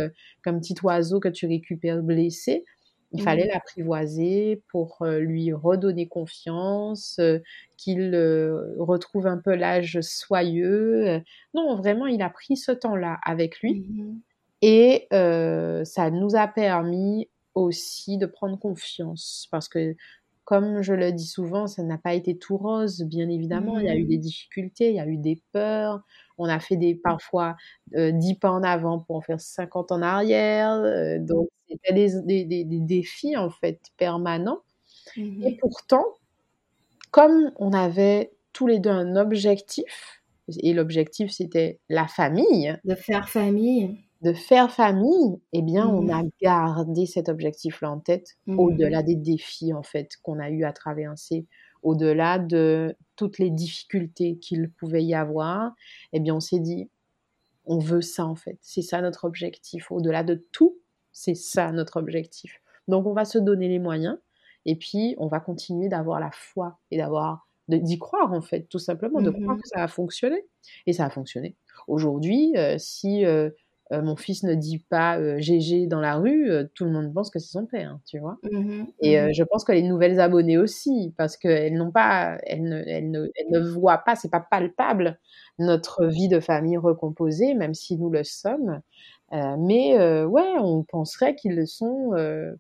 qu'un 0.45 0.59
petit 0.59 0.75
oiseau 0.83 1.21
que 1.21 1.29
tu 1.29 1.47
récupères 1.47 2.03
blessé. 2.03 2.65
Il 3.13 3.21
Mhm. 3.21 3.23
fallait 3.23 3.47
l'apprivoiser 3.47 4.63
pour 4.71 5.05
lui 5.07 5.53
redonner 5.53 6.09
confiance, 6.09 7.21
qu'il 7.77 8.17
retrouve 8.79 9.27
un 9.27 9.39
peu 9.39 9.55
l'âge 9.55 10.01
soyeux. 10.01 11.21
Non, 11.55 11.77
vraiment, 11.77 12.07
il 12.07 12.23
a 12.23 12.31
pris 12.31 12.57
ce 12.57 12.73
temps-là 12.73 13.19
avec 13.25 13.61
lui. 13.61 13.83
Et 14.63 15.09
euh, 15.13 15.85
ça 15.85 16.11
nous 16.11 16.37
a 16.37 16.49
permis 16.49 17.29
aussi 17.55 18.19
de 18.19 18.27
prendre 18.27 18.59
confiance 18.59 19.49
parce 19.51 19.69
que, 19.69 19.97
comme 20.45 20.83
je 20.83 20.95
le 20.95 21.13
dis 21.13 21.27
souvent, 21.27 21.67
ça 21.67 21.83
n'a 21.83 21.99
pas 21.99 22.15
été 22.15 22.37
tout 22.39 22.57
rose, 22.57 23.03
bien 23.05 23.29
évidemment. 23.29 23.79
Il 23.79 23.87
y 23.87 23.91
a 23.91 23.97
eu 23.97 24.05
des 24.05 24.19
difficultés, 24.19 24.91
il 24.91 24.97
y 24.97 25.01
a 25.01 25.07
eu 25.07 25.19
des 25.19 25.43
peurs. 25.53 26.03
On 26.39 26.47
a 26.49 26.61
fait 26.61 26.77
des, 26.77 26.95
parfois 26.95 27.57
euh, 27.97 28.13
10 28.13 28.35
pas 28.37 28.51
en 28.51 28.63
avant 28.63 29.01
pour 29.01 29.17
en 29.17 29.21
faire 29.21 29.41
50 29.41 29.93
en 29.93 30.03
arrière. 30.03 30.73
euh, 30.73 31.19
donc, 31.21 31.49
c'était 31.69 31.93
des, 31.95 32.23
des, 32.23 32.45
des, 32.45 32.65
des 32.65 32.81
défis, 32.81 33.37
en 33.37 33.51
fait, 33.51 33.81
permanents. 33.97 34.61
Et 35.43 35.53
Mhm. 35.53 35.61
pourtant, 35.61 36.05
comme 37.11 37.53
on 37.57 37.73
avait 37.73 38.33
tous 38.53 38.67
les 38.67 38.79
deux 38.79 38.91
un 38.91 39.17
objectif, 39.17 40.23
et 40.59 40.73
l'objectif, 40.75 41.31
c'était 41.31 41.81
la 41.89 42.07
famille, 42.09 42.77
De 42.85 42.95
faire 42.95 43.29
famille. 43.29 43.99
De 44.23 44.33
faire 44.33 44.71
famille, 44.73 45.41
eh 45.53 45.63
bien, 45.63 45.89
on 45.89 46.09
Mhm. 46.09 46.13
a 46.13 46.23
gardé 46.43 47.07
cet 47.07 47.29
objectif-là 47.29 47.91
en 47.93 48.01
tête, 48.01 48.37
Mhm. 48.47 48.57
au-delà 48.57 49.03
des 49.03 49.17
défis, 49.17 49.73
en 49.75 49.83
fait, 49.83 50.11
qu'on 50.23 50.39
a 50.41 50.51
eu 50.51 50.65
à 50.65 50.73
traverser, 50.73 51.47
au-delà 51.83 52.39
de 52.39 52.97
toutes 53.17 53.39
les 53.39 53.51
difficultés 53.51 54.39
qu'il 54.39 54.71
pouvait 54.73 55.05
y 55.05 55.15
avoir. 55.15 55.73
Eh 56.13 56.21
bien, 56.21 56.35
on 56.37 56.41
s'est 56.41 56.61
dit, 56.61 56.91
on 57.67 57.79
veut 57.79 58.03
ça, 58.03 58.27
en 58.27 58.35
fait. 58.37 58.59
C'est 58.63 58.83
ça 58.83 59.01
notre 59.03 59.25
objectif. 59.27 59.91
Au-delà 59.93 60.25
de 60.25 60.35
tout, 60.53 60.79
c'est 61.13 61.35
ça 61.37 61.73
notre 61.73 61.99
objectif. 61.99 62.61
Donc, 62.89 63.07
on 63.07 63.15
va 63.15 63.25
se 63.25 63.39
donner 63.39 63.69
les 63.69 63.79
moyens, 63.81 64.19
et 64.67 64.77
puis, 64.77 65.15
on 65.19 65.29
va 65.29 65.41
continuer 65.41 65.89
d'avoir 65.89 66.21
la 66.21 66.31
foi 66.33 66.79
et 66.91 66.99
d'avoir 66.99 67.49
d'y 67.69 67.99
croire, 67.99 68.33
en 68.33 68.43
fait, 68.43 68.65
tout 68.69 68.79
simplement, 68.81 69.23
de 69.23 69.31
croire 69.31 69.57
Mhm. 69.57 69.63
que 69.63 69.69
ça 69.69 69.81
va 69.81 69.89
fonctionner. 69.89 70.45
Et 70.87 70.93
ça 70.93 71.07
a 71.07 71.11
fonctionné. 71.11 71.57
Aujourd'hui, 71.89 72.53
euh, 72.57 72.77
si 72.79 73.25
euh, 73.27 73.51
euh, 73.93 74.03
mon 74.03 74.17
fils 74.17 74.43
ne 74.45 74.55
dit 74.55 74.79
pas 74.79 75.19
euh, 75.19 75.39
GG 75.41 75.87
dans 75.87 76.01
la 76.01 76.17
rue, 76.17 76.51
euh, 76.51 76.65
tout 76.75 76.85
le 76.85 76.91
monde 76.91 77.13
pense 77.13 77.31
que 77.31 77.39
c'est 77.39 77.51
son 77.53 77.67
père, 77.67 77.99
tu 78.07 78.19
vois. 78.19 78.39
Mhm. 78.43 78.87
Et 79.01 79.19
euh, 79.19 79.27
Mhm. 79.29 79.35
je 79.35 79.45
pense 79.45 79.65
que 79.65 79.73
les 79.73 79.83
nouvelles 79.83 80.21
abonnées 80.21 80.59
aussi, 80.59 81.15
parce 81.19 81.37
qu'elles 81.37 81.75
n'ont 81.75 81.93
pas, 81.93 82.39
elles 82.47 82.63
ne, 82.65 82.83
elles 82.87 83.11
ne, 83.11 83.27
elles 83.37 83.51
ne 83.51 83.61
voient 83.61 83.99
pas, 83.99 84.17
c'est 84.17 84.31
pas 84.31 84.41
palpable 84.41 85.19
notre 85.59 86.07
vie 86.07 86.29
de 86.29 86.41
famille 86.41 86.77
recomposée, 86.79 87.55
même 87.55 87.75
si 87.75 87.97
nous 87.99 88.11
le 88.11 88.25
sommes. 88.25 88.81
Mais 89.59 89.97
ouais, 90.25 90.55
on 90.61 90.85
penserait 90.85 91.35
qu'ils 91.35 91.57
le 91.57 91.67
sont 91.67 92.11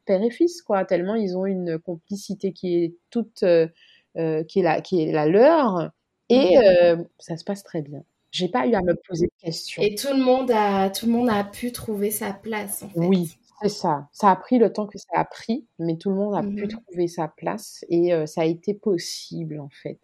père 0.06 0.22
et 0.22 0.30
fils, 0.30 0.62
quoi, 0.62 0.84
tellement 0.84 1.14
ils 1.14 1.36
ont 1.36 1.46
une 1.46 1.78
complicité 1.78 2.52
qui 2.52 2.76
est 2.84 2.96
toute, 3.10 3.44
qui 3.44 4.60
est 4.60 4.62
la, 4.62 4.80
qui 4.80 5.02
est 5.02 5.12
la 5.12 5.26
leur, 5.26 5.90
et 6.28 6.56
euh, 6.58 6.96
ça 7.18 7.36
se 7.36 7.44
passe 7.44 7.62
très 7.62 7.82
bien. 7.82 8.02
J'ai 8.32 8.48
pas 8.48 8.66
eu 8.66 8.74
à 8.74 8.80
me 8.82 8.94
poser 9.08 9.26
de 9.26 9.32
questions. 9.40 9.82
Et 9.82 9.94
tout 9.94 10.08
le 10.12 10.22
monde 10.24 10.50
a, 10.50 10.90
tout 10.90 11.06
le 11.06 11.12
monde 11.12 11.28
a 11.30 11.44
pu 11.44 11.70
trouver 11.70 12.10
sa 12.10 12.32
place, 12.32 12.82
en 12.82 12.88
fait. 12.88 12.96
Oui, 12.96 13.38
c'est 13.62 13.68
ça. 13.68 14.08
Ça 14.12 14.30
a 14.30 14.36
pris 14.36 14.58
le 14.58 14.72
temps 14.72 14.86
que 14.86 14.98
ça 14.98 15.06
a 15.14 15.24
pris, 15.24 15.66
mais 15.78 15.96
tout 15.96 16.10
le 16.10 16.16
monde 16.16 16.34
a 16.34 16.42
pu 16.42 16.66
Mhm. 16.66 16.68
trouver 16.68 17.08
sa 17.08 17.28
place 17.28 17.84
et 17.88 18.12
euh, 18.12 18.26
ça 18.26 18.42
a 18.42 18.44
été 18.44 18.74
possible 18.74 19.60
en 19.60 19.68
fait. 19.70 20.00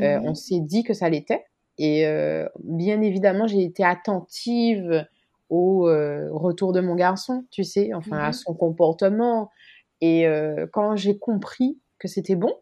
Euh, 0.00 0.18
Mhm. 0.18 0.24
On 0.24 0.34
s'est 0.34 0.60
dit 0.60 0.82
que 0.84 0.94
ça 0.94 1.08
l'était 1.08 1.44
et 1.78 2.06
euh, 2.06 2.48
bien 2.64 3.00
évidemment 3.02 3.46
j'ai 3.46 3.62
été 3.64 3.84
attentive 3.84 5.06
au 5.50 5.84
retour 6.32 6.72
de 6.74 6.80
mon 6.80 6.94
garçon, 6.94 7.46
tu 7.50 7.64
sais, 7.64 7.94
enfin 7.94 8.18
à 8.18 8.26
Mhm. 8.28 8.32
son 8.32 8.52
comportement 8.54 9.50
et 10.02 10.26
quand 10.72 10.94
j'ai 10.96 11.18
compris 11.18 11.78
que 11.98 12.06
c'était 12.08 12.36
bon, 12.36 12.52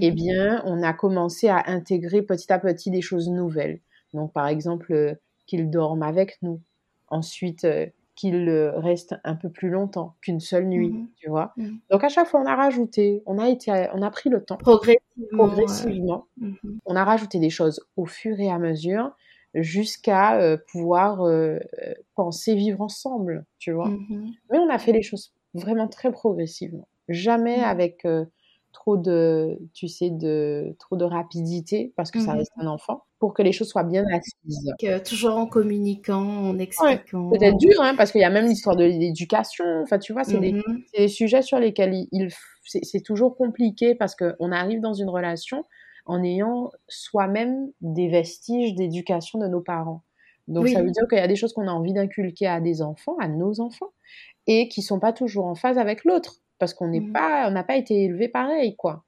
eh 0.00 0.12
bien 0.12 0.62
on 0.66 0.82
a 0.82 0.92
commencé 0.94 1.48
à 1.48 1.64
intégrer 1.68 2.22
petit 2.22 2.52
à 2.52 2.58
petit 2.58 2.90
des 2.90 3.02
choses 3.02 3.30
nouvelles. 3.30 3.80
Donc 4.14 4.32
par 4.32 4.46
exemple 4.48 4.92
euh, 4.92 5.14
qu'il 5.46 5.70
dorme 5.70 6.02
avec 6.02 6.38
nous, 6.42 6.60
ensuite 7.08 7.64
euh, 7.64 7.86
qu'il 8.14 8.48
euh, 8.48 8.78
reste 8.78 9.14
un 9.24 9.34
peu 9.34 9.48
plus 9.48 9.70
longtemps 9.70 10.14
qu'une 10.20 10.40
seule 10.40 10.66
nuit, 10.66 10.90
Mhm. 10.90 11.08
tu 11.16 11.28
vois. 11.30 11.52
Mhm. 11.56 11.78
Donc 11.90 12.04
à 12.04 12.08
chaque 12.08 12.26
fois 12.28 12.40
on 12.40 12.46
a 12.46 12.54
rajouté, 12.54 13.22
on 13.26 13.38
a 13.38 13.48
été, 13.48 13.70
on 13.94 14.02
a 14.02 14.10
pris 14.10 14.28
le 14.30 14.44
temps 14.44 14.58
Progressivement. 15.32 16.26
Mhm. 16.38 16.56
on 16.86 16.96
a 16.96 17.04
rajouté 17.04 17.38
des 17.38 17.50
choses 17.50 17.80
au 17.96 18.06
fur 18.06 18.38
et 18.40 18.50
à 18.50 18.58
mesure 18.58 19.12
jusqu'à 19.54 20.40
euh, 20.40 20.56
pouvoir 20.72 21.22
euh, 21.22 21.58
penser 22.14 22.54
vivre 22.54 22.80
ensemble, 22.80 23.44
tu 23.58 23.72
vois. 23.72 23.90
Mais 24.50 24.58
on 24.58 24.68
a 24.70 24.78
fait 24.78 24.92
les 24.92 25.02
choses 25.02 25.32
vraiment 25.54 25.88
très 25.88 26.10
progressivement, 26.10 26.88
jamais 27.08 27.56
avec 27.62 28.04
euh, 28.06 28.24
trop 28.82 28.96
de, 28.96 29.58
tu 29.74 29.88
sais, 29.88 30.10
de 30.10 30.74
trop 30.80 30.96
de 30.96 31.04
rapidité 31.04 31.92
parce 31.96 32.10
que 32.10 32.18
ça 32.20 32.32
Mhm. 32.32 32.38
reste 32.38 32.52
un 32.58 32.66
enfant, 32.66 33.04
pour 33.20 33.34
que 33.34 33.42
les 33.42 33.52
choses 33.52 33.68
soient 33.68 33.84
bien 33.84 34.04
assises. 34.12 34.72
Euh, 34.84 34.98
toujours 35.00 35.36
en 35.36 35.46
communiquant, 35.46 36.22
en 36.50 36.58
Ouais, 36.80 36.98
expliquant. 36.98 37.30
peut-être 37.30 37.56
dur, 37.58 37.80
hein, 37.80 37.94
parce 37.96 38.12
qu'il 38.12 38.20
y 38.20 38.24
a 38.24 38.30
même 38.30 38.46
l'histoire 38.46 38.76
de 38.76 38.84
l'éducation. 38.84 39.64
Enfin, 39.82 39.98
tu 39.98 40.12
vois, 40.12 40.24
c'est 40.24 40.38
des, 40.38 40.52
c'est 40.86 41.02
des 41.02 41.08
sujets 41.08 41.42
sur 41.42 41.58
lesquels 41.58 42.06
il, 42.12 42.28
c'est 42.64 43.02
toujours 43.02 43.36
compliqué 43.36 43.94
parce 43.94 44.14
qu'on 44.16 44.52
arrive 44.52 44.80
dans 44.80 44.94
une 44.94 45.08
relation 45.10 45.64
en 46.06 46.22
ayant 46.24 46.70
soi-même 46.88 47.70
des 47.80 48.08
vestiges 48.08 48.74
d'éducation 48.74 49.38
de 49.38 49.46
nos 49.48 49.60
parents. 49.60 50.02
Donc, 50.48 50.68
ça 50.68 50.82
veut 50.82 50.90
dire 50.90 51.04
qu'il 51.08 51.18
y 51.18 51.20
a 51.20 51.28
des 51.28 51.36
choses 51.36 51.52
qu'on 51.52 51.68
a 51.68 51.72
envie 51.72 51.92
d'inculquer 51.92 52.46
à 52.48 52.60
des 52.60 52.82
enfants, 52.82 53.16
à 53.20 53.28
nos 53.28 53.60
enfants, 53.60 53.92
et 54.48 54.68
qui 54.68 54.82
sont 54.82 55.00
pas 55.00 55.12
toujours 55.12 55.46
en 55.46 55.54
phase 55.56 55.78
avec 55.78 56.04
l'autre, 56.04 56.41
parce 56.62 56.74
qu'on 56.74 56.86
n'est 56.86 57.00
Mhm. 57.00 57.12
pas, 57.12 57.48
on 57.48 57.50
n'a 57.50 57.64
pas 57.64 57.76
été 57.76 58.04
élevé 58.04 58.28
pareil, 58.28 58.76
quoi. 58.76 59.02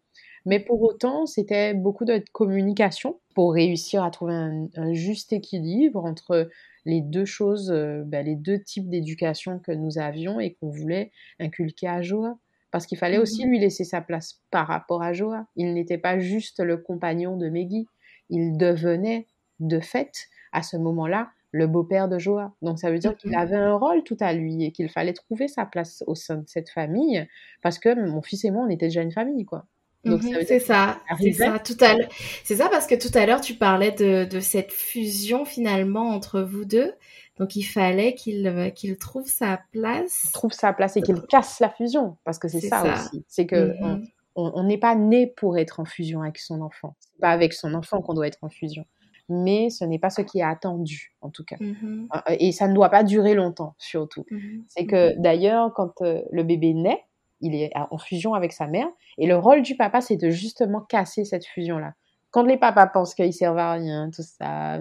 Mais 0.44 0.58
pour 0.58 0.82
autant, 0.82 1.24
c'était 1.24 1.72
beaucoup 1.72 2.04
de 2.04 2.20
communication 2.32 3.20
pour 3.36 3.54
réussir 3.54 4.02
à 4.02 4.10
trouver 4.10 4.34
un, 4.34 4.66
un 4.76 4.92
juste 4.92 5.32
équilibre 5.32 6.04
entre 6.04 6.50
les 6.84 7.00
deux 7.00 7.24
choses, 7.24 7.70
euh, 7.70 8.02
ben, 8.04 8.26
les 8.26 8.34
deux 8.34 8.58
types 8.60 8.88
d'éducation 8.90 9.60
que 9.60 9.70
nous 9.70 9.98
avions 9.98 10.40
et 10.40 10.54
qu'on 10.54 10.68
voulait 10.68 11.12
inculquer 11.38 11.86
à 11.86 12.02
Joa. 12.02 12.36
Parce 12.72 12.86
qu'il 12.86 12.98
fallait 12.98 13.18
aussi 13.18 13.44
Mhm. 13.44 13.50
lui 13.50 13.58
laisser 13.60 13.84
sa 13.84 14.00
place 14.00 14.40
par 14.50 14.66
rapport 14.66 15.00
à 15.04 15.12
Joa. 15.12 15.46
Il 15.54 15.74
n'était 15.74 15.96
pas 15.98 16.18
juste 16.18 16.58
le 16.58 16.76
compagnon 16.76 17.36
de 17.36 17.48
Meggy. 17.48 17.86
Il 18.30 18.56
devenait, 18.56 19.28
de 19.60 19.78
fait, 19.78 20.10
à 20.50 20.64
ce 20.64 20.76
moment-là, 20.76 21.28
le 21.56 21.68
beau-père 21.68 22.08
de 22.08 22.18
Joa. 22.18 22.52
Donc 22.62 22.80
ça 22.80 22.90
veut 22.90 22.98
dire 22.98 23.16
qu'il 23.16 23.30
Mhm. 23.30 23.36
avait 23.38 23.56
un 23.56 23.74
rôle 23.76 24.02
tout 24.02 24.16
à 24.18 24.32
lui 24.32 24.64
et 24.64 24.72
qu'il 24.72 24.88
fallait 24.88 25.12
trouver 25.12 25.46
sa 25.46 25.64
place 25.64 26.02
au 26.08 26.16
sein 26.16 26.38
de 26.38 26.48
cette 26.48 26.68
famille 26.68 27.26
parce 27.62 27.78
que 27.78 27.94
mon 28.10 28.22
fils 28.22 28.44
et 28.44 28.50
moi, 28.50 28.64
on 28.66 28.70
était 28.70 28.86
déjà 28.86 29.02
une 29.02 29.12
famille, 29.12 29.44
quoi. 29.44 29.64
Donc 30.04 30.22
Mhm, 30.24 30.38
c'est 30.46 30.58
ça, 30.58 31.00
c'est 31.20 31.32
ça. 31.32 31.58
Tout 31.60 31.76
à 31.82 31.94
c'est 32.42 32.56
ça 32.56 32.68
parce 32.68 32.86
que 32.88 32.94
tout 32.96 33.16
à 33.16 33.24
l'heure 33.24 33.40
tu 33.40 33.54
parlais 33.54 33.92
de, 33.92 34.24
de 34.24 34.40
cette 34.40 34.72
fusion 34.72 35.44
finalement 35.44 36.08
entre 36.10 36.40
vous 36.42 36.64
deux. 36.64 36.92
Donc 37.38 37.56
il 37.56 37.62
fallait 37.62 38.14
qu'il 38.14 38.46
euh, 38.46 38.70
qu'il 38.70 38.96
trouve 38.98 39.26
sa 39.28 39.60
place. 39.72 40.30
trouve 40.32 40.52
sa 40.52 40.72
place 40.72 40.96
et 40.96 41.02
qu'il 41.02 41.22
casse 41.22 41.60
la 41.60 41.70
fusion 41.70 42.16
parce 42.24 42.38
que 42.40 42.48
c'est 42.48 42.60
ça. 42.60 42.82
aussi 42.82 43.24
c'est 43.28 43.46
que 43.46 43.72
Mhm. 43.80 44.04
on 44.34 44.64
n'est 44.64 44.78
pas 44.78 44.96
né 44.96 45.28
pour 45.28 45.56
être 45.56 45.78
en 45.80 45.84
fusion 45.84 46.20
avec 46.22 46.38
son 46.38 46.60
enfant. 46.62 46.96
C'est 46.98 47.20
pas 47.20 47.30
avec 47.30 47.52
son 47.52 47.72
enfant 47.74 48.02
qu'on 48.02 48.12
doit 48.14 48.26
être 48.26 48.42
en 48.42 48.50
fusion. 48.50 48.84
Mais 49.28 49.70
ce 49.70 49.84
n'est 49.84 49.98
pas 49.98 50.10
ce 50.10 50.20
qui 50.20 50.40
est 50.40 50.44
attendu, 50.44 51.14
en 51.22 51.30
tout 51.30 51.44
cas. 51.44 51.56
Mhm. 51.58 52.08
Euh, 52.14 52.36
Et 52.38 52.52
ça 52.52 52.68
ne 52.68 52.74
doit 52.74 52.90
pas 52.90 53.04
durer 53.04 53.34
longtemps, 53.34 53.74
surtout. 53.78 54.26
Mhm. 54.30 54.64
C'est 54.68 54.86
que 54.86 55.18
d'ailleurs, 55.18 55.72
quand 55.74 56.02
euh, 56.02 56.22
le 56.30 56.42
bébé 56.42 56.74
naît, 56.74 57.04
il 57.40 57.54
est 57.54 57.72
en 57.74 57.98
fusion 57.98 58.34
avec 58.34 58.52
sa 58.52 58.66
mère. 58.66 58.86
Et 59.18 59.26
le 59.26 59.36
rôle 59.36 59.62
du 59.62 59.76
papa, 59.76 60.00
c'est 60.00 60.16
de 60.16 60.30
justement 60.30 60.80
casser 60.80 61.24
cette 61.24 61.46
fusion-là. 61.46 61.94
Quand 62.30 62.44
les 62.44 62.56
papas 62.56 62.86
pensent 62.86 63.14
qu'ils 63.14 63.34
servent 63.34 63.58
à 63.58 63.72
rien, 63.72 64.10
tout 64.14 64.22
ça, 64.22 64.80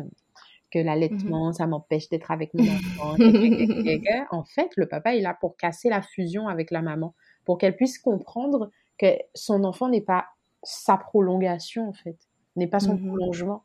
que 0.72 0.80
l'allaitement, 0.80 1.54
ça 1.54 1.68
m'empêche 1.68 2.10
d'être 2.10 2.32
avec 2.32 2.54
mon 2.54 2.64
enfant, 2.64 3.16
en 4.32 4.44
fait, 4.44 4.72
le 4.76 4.88
papa 4.88 5.16
est 5.16 5.22
là 5.22 5.38
pour 5.40 5.56
casser 5.56 5.90
la 5.90 6.02
fusion 6.02 6.48
avec 6.48 6.72
la 6.72 6.82
maman, 6.82 7.14
pour 7.46 7.60
qu'elle 7.60 7.76
puisse 7.76 8.00
comprendre 8.00 8.72
que 8.98 9.08
son 9.36 9.66
enfant 9.66 9.88
n'est 9.88 10.02
pas 10.02 10.26
sa 10.64 10.98
prolongation, 10.98 11.90
en 11.90 11.94
fait, 11.94 12.18
n'est 12.56 12.68
pas 12.68 12.80
son 12.80 12.98
prolongement. 12.98 13.64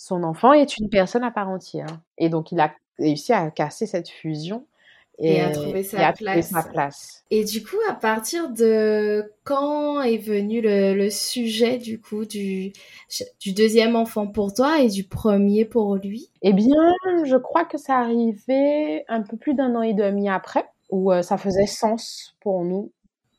Son 0.00 0.22
enfant 0.22 0.52
est 0.52 0.78
une 0.78 0.88
personne 0.88 1.24
à 1.24 1.32
part 1.32 1.48
entière. 1.48 1.88
Et 2.18 2.28
donc, 2.28 2.52
il 2.52 2.60
a 2.60 2.72
réussi 3.00 3.32
à 3.32 3.50
casser 3.50 3.84
cette 3.84 4.08
fusion 4.08 4.64
Et 5.18 5.40
à 5.40 5.50
trouver 5.50 5.82
sa 5.82 5.98
et 5.98 6.04
à 6.04 6.12
trouver 6.12 6.42
place. 6.42 6.50
sa 6.50 6.62
place. 6.62 7.24
Et 7.32 7.44
du 7.44 7.64
coup, 7.64 7.76
à 7.90 7.94
partir 7.94 8.48
de 8.48 9.32
quand 9.42 10.00
est 10.02 10.18
venu 10.18 10.60
le, 10.60 10.94
le 10.94 11.10
sujet 11.10 11.78
du 11.78 12.00
coup 12.00 12.24
du, 12.26 12.72
du 13.40 13.52
deuxième 13.52 13.96
enfant 13.96 14.28
pour 14.28 14.54
toi 14.54 14.80
et 14.80 14.88
du 14.88 15.02
premier 15.02 15.64
pour 15.64 15.96
lui? 15.96 16.30
Eh 16.42 16.52
bien, 16.52 16.92
je 17.24 17.36
crois 17.36 17.64
que 17.64 17.76
ça 17.76 17.96
arrivait 17.98 19.04
un 19.08 19.22
peu 19.22 19.36
plus 19.36 19.54
d'un 19.54 19.74
an 19.74 19.82
et 19.82 19.94
demi 19.94 20.28
après, 20.28 20.64
où 20.90 21.10
euh, 21.10 21.22
ça 21.22 21.38
faisait 21.38 21.66
sens 21.66 22.36
pour 22.40 22.64
nous 22.64 22.92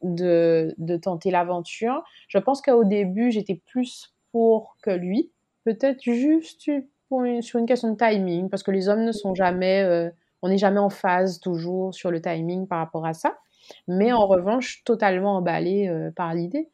de, 0.04 0.76
de 0.78 0.98
tenter 0.98 1.32
l'aventure. 1.32 2.04
Je 2.28 2.38
pense 2.38 2.62
qu'au 2.62 2.84
début, 2.84 3.32
j'étais 3.32 3.62
plus 3.66 4.14
pour 4.34 4.76
que 4.84 4.92
lui, 4.92 5.32
peut-être 5.74 6.02
juste 6.04 6.70
pour 7.10 7.24
une- 7.24 7.42
sur 7.42 7.60
une 7.60 7.66
question 7.66 7.92
de 7.92 7.98
timing, 7.98 8.50
parce 8.50 8.64
que 8.64 8.72
les 8.72 8.90
hommes 8.90 9.04
ne 9.04 9.12
sont 9.12 9.36
jamais, 9.36 9.84
euh, 9.84 10.10
on 10.42 10.50
n'est 10.50 10.58
jamais 10.58 10.80
en 10.80 10.90
phase 10.90 11.40
toujours 11.40 11.94
sur 11.94 12.12
le 12.12 12.22
timing 12.22 12.68
par 12.68 12.80
rapport 12.80 13.06
à 13.06 13.14
ça. 13.14 13.38
Mais 13.88 14.12
en 14.12 14.26
revanche, 14.28 14.84
totalement 14.84 15.38
emballé 15.38 15.88
euh, 15.88 16.12
par 16.12 16.34
l'idée. 16.34 16.70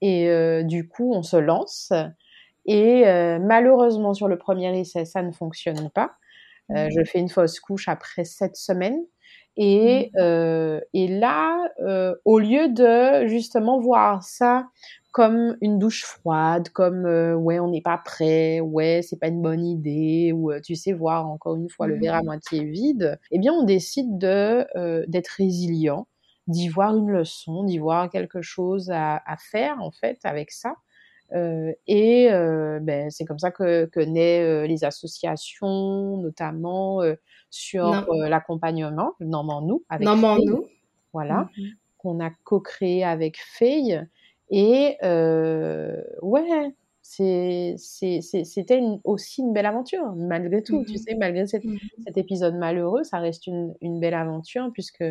Et 0.00 0.28
euh, 0.30 0.62
du 0.62 0.88
coup, 0.88 1.12
on 1.14 1.22
se 1.22 1.36
lance. 1.36 1.92
Et 2.66 3.04
malheureusement, 3.40 4.14
sur 4.14 4.28
le 4.28 4.38
premier 4.38 4.78
essai, 4.78 5.04
ça 5.04 5.22
ne 5.22 5.32
fonctionne 5.32 5.90
pas. 5.90 6.12
Euh, 6.70 6.88
je 6.90 7.02
fais 7.04 7.18
une 7.18 7.28
fausse 7.28 7.58
couche 7.60 7.88
après 7.88 8.24
sept 8.24 8.54
semaines. 8.56 9.00
Et, 9.56 10.10
euh, 10.18 10.80
et 10.94 11.08
là, 11.08 11.68
euh, 11.80 12.14
au 12.24 12.38
lieu 12.38 12.68
de 12.68 13.26
justement 13.26 13.80
voir 13.80 14.22
ça 14.22 14.68
comme 15.12 15.56
une 15.60 15.78
douche 15.78 16.04
froide, 16.04 16.68
comme 16.70 17.04
euh, 17.04 17.34
ouais, 17.34 17.58
on 17.58 17.68
n'est 17.70 17.82
pas 17.82 17.98
prêt, 17.98 18.60
ouais, 18.60 19.00
c'est 19.02 19.18
pas 19.18 19.26
une 19.28 19.42
bonne 19.42 19.64
idée, 19.66 20.32
ou 20.34 20.52
euh, 20.52 20.60
tu 20.64 20.76
sais, 20.76 20.92
voir 20.92 21.26
encore 21.28 21.56
une 21.56 21.68
fois 21.68 21.88
le 21.88 21.96
Mhm. 21.96 22.02
verre 22.02 22.14
à 22.14 22.22
moitié 22.22 22.64
vide, 22.64 23.18
eh 23.32 23.38
bien, 23.40 23.52
on 23.52 23.64
décide 23.64 24.18
de 24.18 24.66
euh, 24.76 25.04
d'être 25.08 25.28
résilient, 25.36 26.06
d'y 26.46 26.68
voir 26.68 26.96
une 26.96 27.10
leçon, 27.10 27.64
d'y 27.64 27.78
voir 27.78 28.08
quelque 28.08 28.40
chose 28.42 28.90
à, 28.90 29.20
à 29.26 29.36
faire 29.36 29.82
en 29.82 29.90
fait 29.90 30.18
avec 30.24 30.52
ça. 30.52 30.74
Euh, 31.34 31.72
et 31.86 32.30
euh, 32.32 32.80
ben, 32.80 33.10
c'est 33.10 33.24
comme 33.24 33.38
ça 33.38 33.50
que, 33.50 33.86
que 33.86 34.00
naissent 34.00 34.44
euh, 34.46 34.66
les 34.66 34.84
associations, 34.84 36.16
notamment 36.18 37.00
sur 37.50 38.04
l'accompagnement, 38.28 39.14
Normand-nous. 39.20 39.84
Faye, 40.62 40.70
voilà, 41.12 41.48
Mhm. 41.56 41.70
qu'on 41.98 42.20
a 42.20 42.30
co-créé 42.44 43.04
avec 43.04 43.38
Faye. 43.38 44.02
Et 44.50 44.96
ouais, 46.22 46.74
c'était 47.02 48.80
aussi 49.04 49.42
une 49.42 49.52
belle 49.52 49.66
aventure, 49.66 50.12
malgré 50.16 50.62
tout. 50.62 50.84
Tu 50.84 50.92
Mhm. 50.94 50.98
sais, 50.98 51.14
malgré 51.16 51.46
cet, 51.46 51.64
Mhm. 51.64 51.78
cet 52.06 52.16
épisode 52.18 52.54
malheureux, 52.56 53.04
ça 53.04 53.18
reste 53.18 53.46
une, 53.46 53.74
une 53.80 54.00
belle 54.00 54.14
aventure 54.14 54.70
puisque 54.72 55.04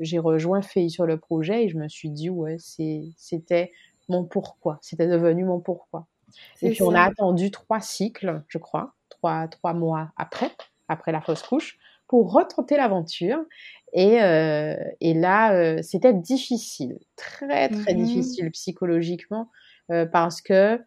j'ai 0.00 0.18
rejoint 0.18 0.60
Faye 0.62 0.90
sur 0.90 1.06
le 1.06 1.18
projet 1.18 1.64
et 1.64 1.68
je 1.68 1.78
me 1.78 1.88
suis 1.88 2.10
dit, 2.10 2.28
ouais, 2.30 2.56
c'était 2.58 3.72
mon 4.08 4.24
pourquoi. 4.24 4.78
C'était 4.82 5.06
devenu 5.08 5.44
mon 5.44 5.60
pourquoi. 5.60 6.06
Et 6.62 6.70
puis 6.70 6.82
on 6.82 6.94
a 6.94 7.02
attendu 7.02 7.50
trois 7.50 7.80
cycles, 7.80 8.42
je 8.48 8.58
crois, 8.58 8.94
trois, 9.08 9.48
trois 9.48 9.72
mois 9.74 10.10
après, 10.16 10.50
après 10.88 11.12
la 11.12 11.20
fausse 11.20 11.42
couche, 11.42 11.78
pour 12.08 12.32
retenter 12.32 12.76
l'aventure. 12.76 13.38
Et, 13.92 14.22
euh, 14.22 14.74
et 15.00 15.14
là, 15.14 15.54
euh, 15.54 15.80
c'était 15.82 16.12
difficile, 16.14 16.98
très 17.16 17.68
très 17.68 17.94
Mhm. 17.94 18.04
difficile 18.04 18.50
psychologiquement, 18.50 19.50
euh, 19.90 20.06
parce 20.06 20.42
que 20.42 20.80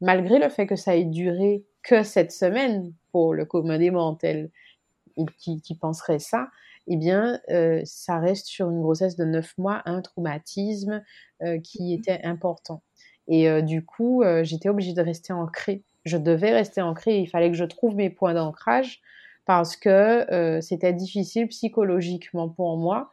malgré 0.00 0.38
le 0.38 0.48
fait 0.48 0.66
que 0.66 0.76
ça 0.76 0.96
ait 0.96 1.04
duré 1.04 1.64
que 1.82 2.02
cette 2.02 2.32
semaine 2.32 2.92
pour 3.12 3.34
le 3.34 3.44
commun 3.44 3.78
des 3.78 3.90
mortels 3.90 4.50
qui, 5.38 5.60
qui 5.62 5.74
penserait 5.76 6.18
ça, 6.18 6.48
eh 6.88 6.96
bien, 6.96 7.40
euh, 7.50 7.82
ça 7.84 8.18
reste 8.18 8.46
sur 8.46 8.70
une 8.70 8.80
grossesse 8.80 9.16
de 9.16 9.24
neuf 9.24 9.56
mois 9.58 9.82
un 9.84 10.00
traumatisme 10.00 11.02
euh, 11.42 11.58
qui 11.60 11.92
était 11.92 12.20
important. 12.24 12.82
Et 13.28 13.48
euh, 13.48 13.60
du 13.60 13.84
coup, 13.84 14.24
j'étais 14.42 14.70
obligée 14.70 14.94
de 14.94 15.02
rester 15.02 15.34
ancrée. 15.34 15.82
Je 16.06 16.16
devais 16.16 16.52
rester 16.52 16.80
ancrée. 16.80 17.20
Il 17.20 17.26
fallait 17.26 17.50
que 17.50 17.56
je 17.56 17.64
trouve 17.64 17.94
mes 17.94 18.08
points 18.08 18.32
d'ancrage 18.32 19.00
parce 19.44 19.76
que 19.76 20.58
c'était 20.62 20.94
difficile 20.94 21.48
psychologiquement 21.48 22.48
pour 22.48 22.78
moi 22.78 23.12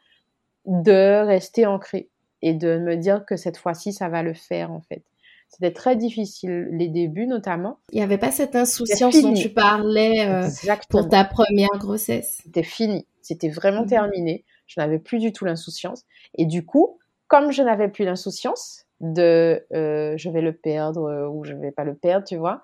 de 0.65 1.25
rester 1.25 1.65
ancrée 1.65 2.09
et 2.41 2.53
de 2.53 2.77
me 2.77 2.95
dire 2.95 3.25
que 3.25 3.35
cette 3.35 3.57
fois-ci, 3.57 3.91
ça 3.91 4.07
va 4.07 4.23
le 4.23 4.33
faire 4.33 4.71
en 4.71 4.81
fait. 4.81 5.03
C'était 5.47 5.71
très 5.71 5.95
difficile, 5.95 6.67
les 6.71 6.89
débuts 6.89 7.27
notamment. 7.27 7.79
Il 7.91 7.97
n'y 7.97 8.01
avait 8.03 8.17
pas 8.17 8.31
cette 8.31 8.55
insouciance 8.55 9.21
dont 9.21 9.33
tu 9.33 9.49
parlais 9.49 10.27
euh, 10.27 10.49
pour 10.89 11.07
ta 11.07 11.23
première 11.23 11.69
grossesse. 11.79 12.39
C'était 12.43 12.63
fini. 12.63 13.07
C'était 13.21 13.49
vraiment 13.49 13.83
Mhm. 13.83 13.87
terminé. 13.89 14.43
Je 14.67 14.79
n'avais 14.79 14.99
plus 14.99 15.19
du 15.19 15.31
tout 15.31 15.45
l'insouciance. 15.45 16.03
Et 16.37 16.45
du 16.45 16.65
coup, 16.65 16.99
comme 17.27 17.51
je 17.51 17.63
n'avais 17.63 17.87
plus 17.87 18.03
l'insouciance 18.05 18.85
de 18.99 19.65
euh, 19.73 20.15
je 20.17 20.29
vais 20.29 20.41
le 20.41 20.53
perdre 20.53 21.03
euh, 21.09 21.27
ou 21.29 21.43
je 21.45 21.53
vais 21.53 21.71
pas 21.71 21.83
le 21.85 21.95
perdre, 21.95 22.25
tu 22.25 22.35
vois, 22.35 22.63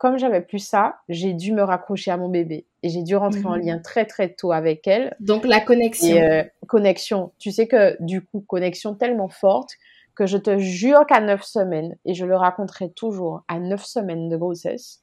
comme 0.00 0.18
j'avais 0.18 0.40
plus 0.40 0.58
ça, 0.58 0.96
j'ai 1.08 1.32
dû 1.32 1.52
me 1.52 1.62
raccrocher 1.62 2.10
à 2.10 2.16
mon 2.16 2.28
bébé 2.28 2.66
et 2.82 2.88
j'ai 2.88 3.02
dû 3.04 3.14
rentrer 3.14 3.44
en 3.46 3.56
Mhm. 3.56 3.62
lien 3.64 3.78
très 3.78 4.04
très 4.04 4.30
tôt 4.34 4.50
avec 4.50 4.88
elle. 4.88 5.14
Donc 5.20 5.44
la 5.46 5.60
connexion. 5.60 6.16
Et 6.16 6.50
connexion, 6.66 7.32
tu 7.38 7.52
sais 7.52 7.68
que 7.68 7.96
du 8.02 8.22
coup, 8.22 8.40
connexion 8.40 8.94
tellement 8.94 9.28
forte 9.28 9.70
que 10.16 10.26
je 10.26 10.38
te 10.38 10.58
jure 10.58 11.06
qu'à 11.06 11.20
neuf 11.20 11.42
semaines, 11.42 11.96
et 12.04 12.14
je 12.14 12.24
le 12.26 12.36
raconterai 12.36 12.90
toujours, 12.90 13.44
à 13.48 13.58
neuf 13.60 13.84
semaines 13.84 14.28
de 14.28 14.36
grossesse, 14.36 15.02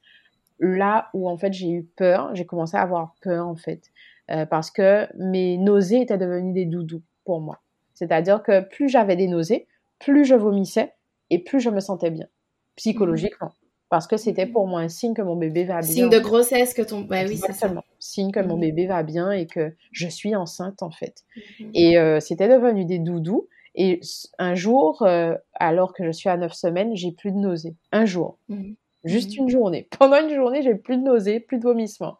là 0.59 1.09
où 1.13 1.29
en 1.29 1.37
fait 1.37 1.53
j'ai 1.53 1.69
eu 1.69 1.83
peur, 1.83 2.33
j'ai 2.35 2.45
commencé 2.45 2.75
à 2.77 2.81
avoir 2.81 3.15
peur 3.21 3.47
en 3.47 3.55
fait, 3.55 3.91
euh, 4.31 4.45
parce 4.45 4.71
que 4.71 5.07
mes 5.17 5.57
nausées 5.57 6.01
étaient 6.01 6.17
devenues 6.17 6.53
des 6.53 6.65
doudous 6.65 7.01
pour 7.25 7.41
moi. 7.41 7.59
C'est-à-dire 7.93 8.41
que 8.43 8.61
plus 8.61 8.89
j'avais 8.89 9.15
des 9.15 9.27
nausées, 9.27 9.67
plus 9.99 10.25
je 10.25 10.35
vomissais 10.35 10.93
et 11.29 11.39
plus 11.39 11.59
je 11.59 11.69
me 11.69 11.79
sentais 11.79 12.11
bien, 12.11 12.27
psychologiquement. 12.75 13.51
Parce 13.89 14.07
que 14.07 14.17
c'était 14.17 14.47
pour 14.47 14.65
moi 14.67 14.81
un 14.81 14.89
signe 14.89 15.13
que 15.13 15.21
mon 15.21 15.35
bébé 15.35 15.65
va 15.65 15.75
bien. 15.81 15.83
Signe 15.83 16.09
de 16.09 16.17
grossesse 16.17 16.73
que 16.73 16.81
ton. 16.81 17.01
Bah 17.01 17.17
oui, 17.27 17.37
c'est 17.37 17.41
ça. 17.41 17.47
Exactement. 17.49 17.83
Signe 17.99 18.31
que 18.31 18.39
mon 18.39 18.55
Mhm. 18.55 18.61
bébé 18.61 18.87
va 18.87 19.03
bien 19.03 19.29
et 19.31 19.45
que 19.45 19.75
je 19.91 20.07
suis 20.07 20.35
enceinte 20.35 20.81
en 20.81 20.89
fait. 20.89 21.23
Mhm. 21.59 21.71
Et 21.75 21.99
euh, 21.99 22.19
c'était 22.19 22.47
devenu 22.47 22.85
des 22.85 22.97
doudous. 22.97 23.47
Et 23.75 23.99
un 24.39 24.55
jour, 24.55 25.01
euh, 25.01 25.35
alors 25.55 25.93
que 25.93 26.05
je 26.05 26.11
suis 26.11 26.29
à 26.29 26.37
neuf 26.37 26.53
semaines, 26.53 26.95
j'ai 26.95 27.11
plus 27.11 27.31
de 27.31 27.37
nausées. 27.37 27.75
Un 27.91 28.05
jour. 28.05 28.37
Mhm. 28.49 28.75
Juste 29.03 29.31
Mhm. 29.31 29.43
une 29.43 29.49
journée. 29.49 29.87
Pendant 29.99 30.17
une 30.27 30.33
journée, 30.33 30.61
j'ai 30.61 30.75
plus 30.75 30.97
de 30.97 31.01
nausées, 31.03 31.39
plus 31.39 31.57
de 31.57 31.63
vomissements. 31.63 32.19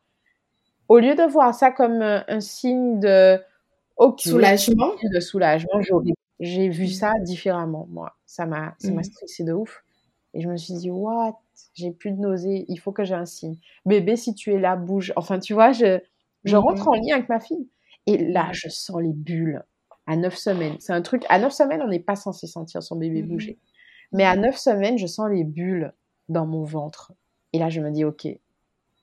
Au 0.89 0.99
lieu 0.99 1.15
de 1.15 1.23
voir 1.23 1.53
ça 1.55 1.71
comme 1.71 2.01
euh, 2.01 2.19
un 2.27 2.39
signe 2.41 2.99
de 2.99 3.39
Soulagement. 4.17 4.91
de 5.11 5.19
soulagement, 5.19 5.79
j'ai 6.39 6.67
vu 6.69 6.83
Mhm. 6.85 6.89
ça 6.89 7.13
différemment, 7.19 7.87
moi. 7.89 8.15
Ça 8.25 8.45
m'a 8.45 8.73
ça 8.79 8.91
m'a 8.91 9.03
stressé 9.03 9.43
de 9.43 9.53
ouf. 9.53 9.83
Et 10.33 10.41
je 10.41 10.49
me 10.49 10.57
suis 10.57 10.73
dit, 10.73 10.89
what? 10.89 11.37
J'ai 11.75 11.91
plus 11.91 12.11
de 12.11 12.17
nausées, 12.17 12.65
il 12.67 12.77
faut 12.79 12.91
que 12.91 13.03
j'ai 13.03 13.13
un 13.13 13.25
signe. 13.27 13.57
Bébé, 13.85 14.15
si 14.15 14.33
tu 14.33 14.51
es 14.53 14.59
là, 14.59 14.75
bouge. 14.75 15.13
Enfin, 15.15 15.39
tu 15.39 15.53
vois, 15.53 15.71
je, 15.71 15.99
je 16.43 16.55
rentre 16.55 16.87
en 16.87 16.93
lien 16.95 17.15
avec 17.15 17.29
ma 17.29 17.39
fille. 17.39 17.69
Et 18.07 18.17
là, 18.17 18.49
je 18.51 18.67
sens 18.69 18.99
les 19.01 19.13
bulles 19.13 19.63
à 20.07 20.15
neuf 20.15 20.35
semaines. 20.35 20.75
C'est 20.79 20.93
un 20.93 21.01
truc, 21.01 21.23
à 21.29 21.39
neuf 21.39 21.53
semaines, 21.53 21.81
on 21.81 21.87
n'est 21.87 21.99
pas 21.99 22.15
censé 22.15 22.47
sentir 22.47 22.83
son 22.83 22.95
bébé 22.97 23.21
Mhm. 23.21 23.27
bouger. 23.29 23.59
Mais 24.11 24.25
à 24.25 24.35
neuf 24.35 24.57
semaines, 24.57 24.97
je 24.97 25.07
sens 25.07 25.29
les 25.31 25.43
bulles 25.43 25.93
dans 26.29 26.45
mon 26.45 26.63
ventre. 26.63 27.13
Et 27.53 27.59
là, 27.59 27.69
je 27.69 27.81
me 27.81 27.89
dis, 27.91 28.03
ok, 28.05 28.27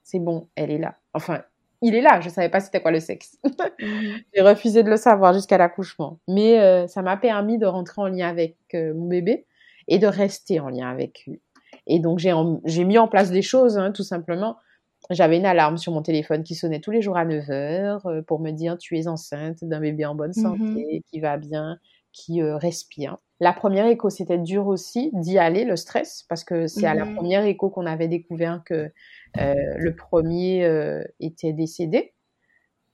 c'est 0.05 0.19
bon, 0.21 0.49
elle 0.57 0.71
est 0.71 0.79
là. 0.79 0.97
Enfin, 1.15 1.43
il 1.83 1.95
est 1.95 2.01
là. 2.03 2.21
Je 2.21 2.29
savais 2.29 2.49
pas 2.49 2.61
c'était 2.61 2.81
quoi 2.83 2.91
le 2.91 3.01
sexe. 3.01 3.39
Mhm. 3.81 4.19
J'ai 4.35 4.43
refusé 4.43 4.83
de 4.83 4.91
le 4.91 4.97
savoir 4.97 5.33
jusqu'à 5.33 5.57
l'accouchement. 5.59 6.21
Mais 6.29 6.61
euh, 6.61 6.87
ça 6.87 7.01
m'a 7.03 7.17
permis 7.17 7.57
de 7.59 7.67
rentrer 7.67 8.03
en 8.03 8.09
lien 8.09 8.29
avec 8.29 8.57
euh, 8.75 8.93
mon 8.95 9.07
bébé 9.07 9.47
et 9.89 9.99
de 9.99 10.07
rester 10.07 10.61
en 10.61 10.69
lien 10.69 10.91
avec 10.91 11.25
lui. 11.27 11.41
Et 11.87 11.99
donc, 11.99 12.19
j'ai 12.19 12.85
mis 12.85 12.99
en 12.99 13.09
place 13.09 13.31
des 13.31 13.43
choses, 13.43 13.79
hein, 13.79 13.91
tout 13.91 14.03
simplement. 14.03 14.57
J'avais 15.09 15.39
une 15.39 15.47
alarme 15.47 15.79
sur 15.79 15.93
mon 15.93 16.03
téléphone 16.03 16.43
qui 16.45 16.55
sonnait 16.55 16.81
tous 16.81 16.91
les 16.91 17.01
jours 17.03 17.17
à 17.17 17.25
9 17.25 17.49
heures 17.51 18.07
euh, 18.07 18.23
pour 18.23 18.39
me 18.41 18.51
dire 18.51 18.77
tu 18.79 18.99
es 18.99 19.09
enceinte 19.09 19.59
d'un 19.63 19.81
bébé 19.81 20.05
en 20.05 20.15
bonne 20.15 20.33
santé, 20.35 21.03
qui 21.11 21.21
va 21.21 21.37
bien, 21.39 21.79
qui 22.13 22.43
respire. 22.43 23.17
La 23.41 23.53
première 23.53 23.87
écho, 23.87 24.11
c'était 24.11 24.39
dur 24.39 24.67
aussi 24.67 25.11
d'y 25.15 25.39
aller, 25.39 25.65
le 25.65 25.77
stress, 25.77 26.25
parce 26.29 26.45
que 26.45 26.67
c'est 26.67 26.87
à 26.87 26.95
la 26.95 27.07
Mhm. 27.07 27.15
première 27.17 27.45
écho 27.45 27.71
qu'on 27.71 27.87
avait 27.87 28.09
découvert 28.09 28.63
que 28.65 28.91
le 29.37 29.91
premier 29.97 31.03
était 31.21 31.53
décédé. 31.55 32.13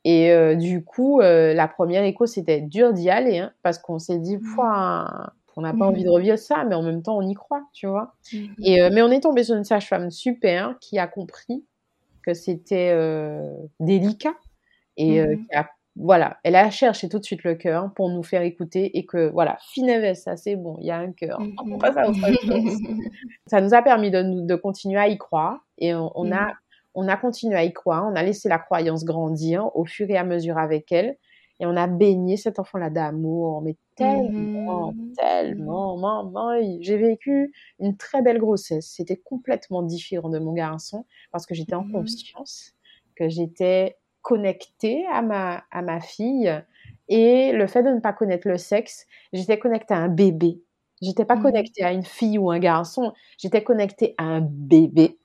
Et 0.04 0.30
euh, 0.30 0.54
du 0.54 0.84
coup, 0.84 1.20
euh, 1.20 1.52
la 1.52 1.66
première 1.66 2.04
écho, 2.04 2.26
c'était 2.26 2.60
dur 2.60 2.92
d'y 2.92 3.10
aller, 3.10 3.38
hein, 3.38 3.52
parce 3.64 3.78
qu'on 3.78 3.98
s'est 3.98 4.20
dit, 4.20 4.38
Pouah, 4.38 5.32
on 5.56 5.62
n'a 5.62 5.74
pas 5.74 5.86
envie 5.86 6.04
de 6.04 6.10
revivre 6.10 6.38
ça, 6.38 6.64
mais 6.64 6.76
en 6.76 6.82
même 6.82 7.02
temps, 7.02 7.16
on 7.18 7.22
y 7.28 7.34
croit, 7.34 7.62
tu 7.72 7.88
vois. 7.88 8.14
Et, 8.62 8.80
euh, 8.82 8.90
mais 8.92 9.02
on 9.02 9.10
est 9.10 9.20
tombé 9.20 9.42
sur 9.42 9.56
une 9.56 9.64
sage-femme 9.64 10.10
super 10.12 10.78
qui 10.80 10.98
a 11.00 11.08
compris 11.08 11.64
que 12.26 12.34
c'était 12.34 12.90
euh, 12.92 13.48
délicat 13.78 14.34
et 14.96 15.20
euh, 15.20 15.36
qui 15.36 15.56
a, 15.56 15.70
voilà, 15.94 16.38
elle 16.42 16.56
a 16.56 16.70
cherché 16.70 17.08
tout 17.08 17.18
de 17.18 17.24
suite 17.24 17.44
le 17.44 17.54
cœur 17.54 17.92
pour 17.94 18.10
nous 18.10 18.22
faire 18.22 18.42
écouter 18.42 18.98
et 18.98 19.06
que 19.06 19.30
voilà, 19.30 19.56
Fineves, 19.72 20.14
ça 20.14 20.36
c'est 20.36 20.56
bon, 20.56 20.76
il 20.80 20.86
y 20.86 20.90
a 20.90 20.98
un 20.98 21.12
cœur. 21.12 21.40
On 21.58 21.78
passe 21.78 21.96
à 21.96 22.08
autre 22.08 22.18
chose. 22.18 22.78
ça 23.46 23.60
nous 23.60 23.72
a 23.72 23.80
permis 23.80 24.10
de, 24.10 24.46
de 24.46 24.54
continuer 24.56 24.98
à 24.98 25.08
y 25.08 25.16
croire 25.16 25.64
et 25.78 25.94
on, 25.94 26.10
on 26.14 26.32
a 26.32 26.52
on 26.98 27.08
a 27.08 27.16
continué 27.18 27.54
à 27.54 27.62
y 27.62 27.74
croire, 27.74 28.06
on 28.10 28.16
a 28.16 28.22
laissé 28.22 28.48
la 28.48 28.58
croyance 28.58 29.04
grandir 29.04 29.70
au 29.76 29.84
fur 29.84 30.08
et 30.08 30.16
à 30.16 30.24
mesure 30.24 30.56
avec 30.56 30.90
elle 30.92 31.18
et 31.60 31.66
on 31.66 31.76
a 31.76 31.86
baigné 31.86 32.36
cet 32.36 32.58
enfant-là 32.58 32.90
d'amour, 32.90 33.62
mais 33.62 33.76
tellement, 33.96 34.94
Mhm. 34.94 35.16
tellement, 35.16 35.96
maman, 35.98 36.60
j'ai 36.80 36.96
vécu 36.98 37.52
une 37.80 37.96
très 37.96 38.22
belle 38.22 38.38
grossesse. 38.38 38.86
C'était 38.94 39.16
complètement 39.16 39.82
différent 39.82 40.28
de 40.28 40.38
mon 40.38 40.52
garçon 40.52 41.06
parce 41.32 41.46
que 41.46 41.54
j'étais 41.54 41.74
en 41.74 41.82
Mhm. 41.82 41.84
conscience, 41.84 42.72
que 43.16 43.28
j'étais 43.28 43.96
connectée 44.22 45.06
à 45.12 45.22
ma, 45.22 45.64
à 45.70 45.82
ma 45.82 46.00
fille 46.00 46.52
et 47.08 47.52
le 47.52 47.66
fait 47.66 47.82
de 47.82 47.90
ne 47.90 48.00
pas 48.00 48.12
connaître 48.12 48.48
le 48.48 48.58
sexe, 48.58 49.06
j'étais 49.32 49.58
connectée 49.58 49.94
à 49.94 49.98
un 49.98 50.08
bébé. 50.08 50.62
J'étais 51.02 51.24
pas 51.24 51.36
Mhm. 51.36 51.36
connectée 51.36 51.84
à 51.84 51.92
une 51.92 52.02
fille 52.04 52.38
ou 52.38 52.50
un 52.50 52.58
garçon, 52.58 53.12
j'étais 53.38 53.62
connectée 53.62 54.14
à 54.18 54.24
un 54.24 54.40
bébé 54.40 55.18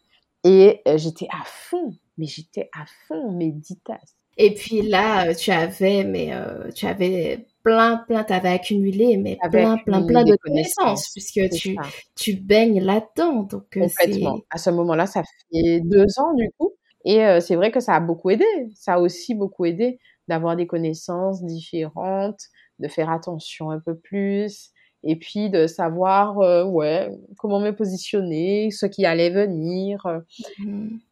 et 0.44 0.82
euh, 0.88 0.98
j'étais 0.98 1.28
à 1.32 1.44
fond, 1.46 1.94
mais 2.18 2.26
j'étais 2.28 2.70
à 2.78 2.86
fond, 3.08 3.32
méditation. 3.32 4.21
Et 4.38 4.54
puis 4.54 4.82
là, 4.82 5.28
euh, 5.28 5.34
tu 5.34 5.52
avais, 5.52 6.04
mais 6.04 6.34
euh, 6.34 6.70
tu 6.72 6.86
avais 6.88 7.46
plein, 7.64 7.98
plein, 8.08 8.24
tu 8.24 8.34
avais 8.34 8.50
accumulé, 8.50 9.18
mais 9.18 9.38
plein, 9.52 9.78
plein, 9.78 10.04
plein 10.04 10.24
de 10.24 10.36
connaissances, 10.36 11.10
puisque 11.12 11.50
tu, 11.52 11.76
ça. 11.76 11.82
tu 12.16 12.36
baignes 12.36 12.84
là-dedans. 12.84 13.44
Donc, 13.44 13.78
euh. 13.78 13.88
Complètement. 13.88 14.40
À 14.50 14.58
ce 14.58 14.70
moment-là, 14.72 15.06
ça 15.06 15.24
fait 15.52 15.82
deux 15.82 16.06
ans 16.18 16.34
du 16.36 16.50
coup. 16.58 16.72
Et 17.06 17.24
euh, 17.24 17.40
c'est 17.40 17.56
vrai 17.56 17.72
que 17.72 17.80
ça 17.80 17.96
a 17.96 18.00
beaucoup 18.00 18.30
aidé. 18.30 18.46
Ça 18.76 18.94
a 18.94 19.00
aussi 19.00 19.36
beaucoup 19.36 19.66
aidé 19.66 20.00
d'avoir 20.28 20.56
des 20.56 20.68
connaissances 20.68 21.44
différentes, 21.44 22.40
de 22.80 22.88
faire 22.88 23.10
attention 23.10 23.72
un 23.72 23.80
peu 23.80 23.96
plus, 23.96 24.70
et 25.04 25.16
puis 25.16 25.50
de 25.50 25.66
savoir, 25.66 26.40
euh, 26.40 26.64
ouais, 26.64 27.10
comment 27.38 27.60
me 27.60 27.72
positionner, 27.72 28.70
ce 28.72 28.86
qui 28.86 29.06
allait 29.06 29.32
venir. 29.32 30.06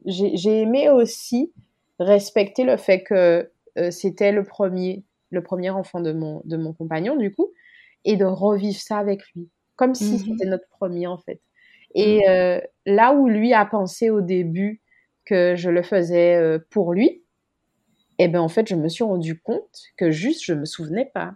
J'ai 0.06 0.38
j'ai 0.38 0.62
aimé 0.62 0.90
aussi 0.90 1.52
respecter 2.00 2.64
le 2.64 2.78
fait 2.78 3.04
que 3.04 3.52
euh, 3.78 3.92
c'était 3.92 4.32
le 4.32 4.44
premier, 4.44 5.04
le 5.32 5.44
premier 5.44 5.70
enfant 5.70 6.02
de 6.02 6.12
mon, 6.14 6.42
de 6.46 6.58
mon 6.58 6.74
compagnon, 6.74 7.16
du 7.16 7.34
coup, 7.34 7.50
et 8.06 8.18
de 8.18 8.26
revivre 8.26 8.80
ça 8.80 8.98
avec 8.98 9.22
lui, 9.36 9.50
comme 9.76 9.96
si 9.96 10.16
Mhm. 10.16 10.20
c'était 10.20 10.46
notre 10.50 10.68
premier, 10.70 11.08
en 11.08 11.18
fait. 11.18 11.42
Et 11.96 12.28
euh, 12.30 12.60
là 12.86 13.14
où 13.14 13.28
lui 13.28 13.54
a 13.54 13.66
pensé 13.66 14.10
au 14.10 14.22
début 14.22 14.82
que 15.26 15.56
je 15.56 15.70
le 15.70 15.82
faisais 15.84 16.36
euh, 16.36 16.60
pour 16.70 16.94
lui, 16.94 17.24
eh 18.18 18.28
ben 18.28 18.40
en 18.42 18.50
fait, 18.50 18.68
je 18.68 18.76
me 18.76 18.90
suis 18.90 19.04
rendu 19.04 19.40
compte 19.40 19.82
que 19.98 20.12
juste, 20.12 20.44
je 20.44 20.54
me 20.54 20.66
souvenais 20.66 21.06
pas. 21.14 21.34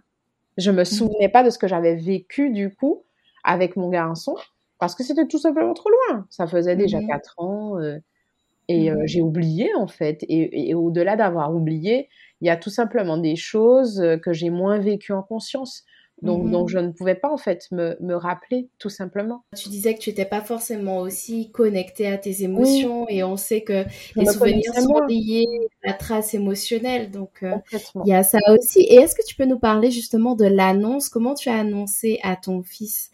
Je 0.58 0.70
me 0.70 0.84
souvenais 0.84 1.28
pas 1.28 1.42
de 1.44 1.50
ce 1.50 1.58
que 1.58 1.68
j'avais 1.68 1.96
vécu, 1.96 2.50
du 2.50 2.74
coup, 2.74 3.04
avec 3.44 3.76
mon 3.76 3.88
garçon, 3.90 4.36
parce 4.78 4.94
que 4.94 5.04
c'était 5.04 5.26
tout 5.26 5.38
simplement 5.38 5.74
trop 5.74 5.90
loin. 5.90 6.26
Ça 6.30 6.46
faisait 6.46 6.76
déjà 6.76 7.00
Mhm. 7.00 7.06
quatre 7.08 7.34
ans. 7.38 7.78
euh, 7.80 7.98
et 8.68 8.90
euh, 8.90 8.94
Mhm. 8.96 9.06
j'ai 9.06 9.22
oublié 9.22 9.70
en 9.76 9.86
fait. 9.86 10.24
Et, 10.28 10.74
au-delà 10.74 11.16
d'avoir 11.16 11.54
oublié, 11.54 12.08
il 12.40 12.46
y 12.46 12.50
a 12.50 12.56
tout 12.56 12.70
simplement 12.70 13.16
des 13.18 13.36
choses 13.36 14.00
euh, 14.00 14.16
que 14.16 14.32
j'ai 14.32 14.50
moins 14.50 14.78
vécues 14.78 15.12
en 15.12 15.22
conscience. 15.22 15.84
Donc, 16.22 16.44
Mhm. 16.44 16.50
donc 16.52 16.68
je 16.68 16.78
ne 16.78 16.90
pouvais 16.92 17.16
pas 17.16 17.28
en 17.30 17.36
fait 17.36 17.66
me, 17.72 17.96
me 18.00 18.14
rappeler 18.14 18.68
tout 18.78 18.88
simplement. 18.88 19.44
Tu 19.56 19.68
disais 19.68 19.94
que 19.94 19.98
tu 19.98 20.10
n'étais 20.10 20.24
pas 20.24 20.40
forcément 20.40 21.00
aussi 21.00 21.50
connecté 21.50 22.06
à 22.06 22.16
tes 22.18 22.44
émotions, 22.44 23.06
et 23.08 23.24
on 23.24 23.36
sait 23.36 23.62
que 23.62 23.84
Je 24.14 24.20
les 24.20 24.26
souvenirs 24.26 24.72
sont 24.74 25.00
liés 25.08 25.44
à 25.82 25.88
la 25.88 25.92
trace 25.94 26.32
émotionnelle. 26.32 27.10
Donc, 27.10 27.42
euh, 27.42 27.56
il 28.04 28.08
y 28.08 28.14
a 28.14 28.22
ça 28.22 28.38
aussi. 28.56 28.80
Et 28.82 28.94
est-ce 28.94 29.14
que 29.16 29.26
tu 29.26 29.34
peux 29.34 29.44
nous 29.44 29.58
parler 29.58 29.90
justement 29.90 30.34
de 30.36 30.44
l'annonce? 30.46 31.08
Comment 31.08 31.34
tu 31.34 31.48
as 31.48 31.58
annoncé 31.58 32.20
à 32.22 32.36
ton 32.36 32.62
fils 32.62 33.10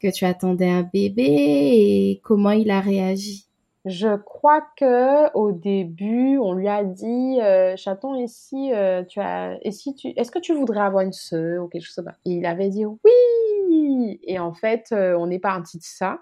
que 0.00 0.08
tu 0.12 0.24
attendais 0.24 0.68
un 0.68 0.82
bébé 0.84 1.24
et 1.26 2.20
comment 2.22 2.52
il 2.52 2.70
a 2.70 2.80
réagi? 2.80 3.46
Je 3.86 4.16
crois 4.16 4.62
que 4.78 5.30
au 5.36 5.52
début, 5.52 6.38
on 6.38 6.54
lui 6.54 6.68
a 6.68 6.84
dit, 6.84 7.38
euh, 7.42 7.76
chaton, 7.76 8.14
et 8.14 8.26
si 8.28 8.72
euh, 8.72 9.04
tu 9.04 9.20
as, 9.20 9.58
et 9.60 9.72
si 9.72 9.94
tu, 9.94 10.08
est-ce 10.16 10.30
que 10.30 10.38
tu 10.38 10.54
voudrais 10.54 10.80
avoir 10.80 11.02
une 11.04 11.12
sœur 11.12 11.64
ou 11.64 11.68
quelque 11.68 11.84
chose 11.84 11.94
comme 11.96 12.06
ça? 12.06 12.16
Et 12.24 12.30
il 12.32 12.46
avait 12.46 12.70
dit 12.70 12.86
oui. 12.86 14.20
Et 14.22 14.38
en 14.38 14.54
fait, 14.54 14.86
euh, 14.92 15.14
on 15.18 15.30
est 15.30 15.38
parti 15.38 15.76
de 15.78 15.82
ça. 15.84 16.20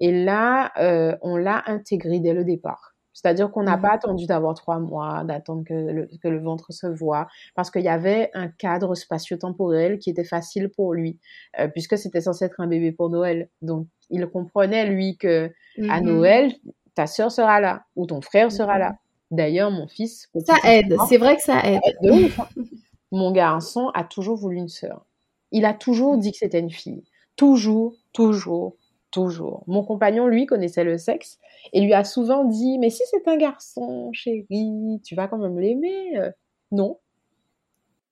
Et 0.00 0.10
là, 0.24 0.72
euh, 0.80 1.16
on 1.22 1.36
l'a 1.36 1.62
intégré 1.66 2.18
dès 2.18 2.32
le 2.34 2.42
départ. 2.44 2.94
C'est-à-dire 3.12 3.52
qu'on 3.52 3.62
n'a 3.62 3.76
Mhm. 3.76 3.82
pas 3.82 3.92
attendu 3.92 4.26
d'avoir 4.26 4.54
trois 4.54 4.80
mois, 4.80 5.22
d'attendre 5.22 5.62
que 5.64 5.72
le, 5.72 6.08
que 6.20 6.26
le 6.26 6.40
ventre 6.40 6.72
se 6.72 6.88
voit, 6.88 7.28
parce 7.54 7.70
qu'il 7.70 7.82
y 7.82 7.88
avait 7.88 8.30
un 8.34 8.48
cadre 8.48 8.96
spatio-temporel 8.96 10.00
qui 10.00 10.10
était 10.10 10.24
facile 10.24 10.68
pour 10.68 10.94
lui, 10.94 11.20
euh, 11.60 11.68
puisque 11.68 11.96
c'était 11.96 12.20
censé 12.22 12.46
être 12.46 12.58
un 12.60 12.66
bébé 12.66 12.90
pour 12.90 13.10
Noël. 13.10 13.48
Donc, 13.62 13.86
il 14.10 14.26
comprenait, 14.26 14.86
lui, 14.86 15.16
que 15.16 15.52
à 15.88 16.00
Mhm. 16.00 16.06
Noël, 16.06 16.52
ta 16.94 17.06
sœur 17.06 17.30
sera 17.32 17.60
là 17.60 17.84
ou 17.96 18.06
ton 18.06 18.20
frère 18.20 18.50
sera 18.52 18.78
là. 18.78 18.96
D'ailleurs, 19.30 19.70
mon 19.70 19.88
fils, 19.88 20.28
Ça 20.46 20.54
aide, 20.64 20.96
c'est 21.08 21.16
vrai 21.16 21.36
que 21.36 21.42
ça 21.42 21.60
aide. 21.64 21.80
de 22.02 22.10
ouf, 22.10 22.38
hein. 22.40 22.48
mon 23.12 23.32
garçon 23.32 23.90
a 23.94 24.04
toujours 24.04 24.36
voulu 24.36 24.56
une 24.58 24.68
sœur. 24.68 25.04
Il 25.52 25.64
a 25.64 25.74
toujours 25.74 26.16
dit 26.18 26.32
que 26.32 26.38
c'était 26.38 26.60
une 26.60 26.70
fille. 26.70 27.04
Toujours, 27.36 27.94
toujours, 28.12 28.76
toujours. 29.10 29.64
Mon 29.66 29.82
compagnon, 29.84 30.26
lui, 30.28 30.46
connaissait 30.46 30.84
le 30.84 30.98
sexe 30.98 31.38
et 31.72 31.80
lui 31.80 31.94
a 31.94 32.04
souvent 32.04 32.44
dit, 32.44 32.78
mais 32.78 32.90
si 32.90 33.02
c'est 33.10 33.26
un 33.28 33.36
garçon, 33.36 34.10
chérie, 34.12 35.00
tu 35.04 35.14
vas 35.14 35.26
quand 35.28 35.38
même 35.38 35.58
l'aimer. 35.58 36.18
Euh, 36.18 36.30
Non. 36.72 36.98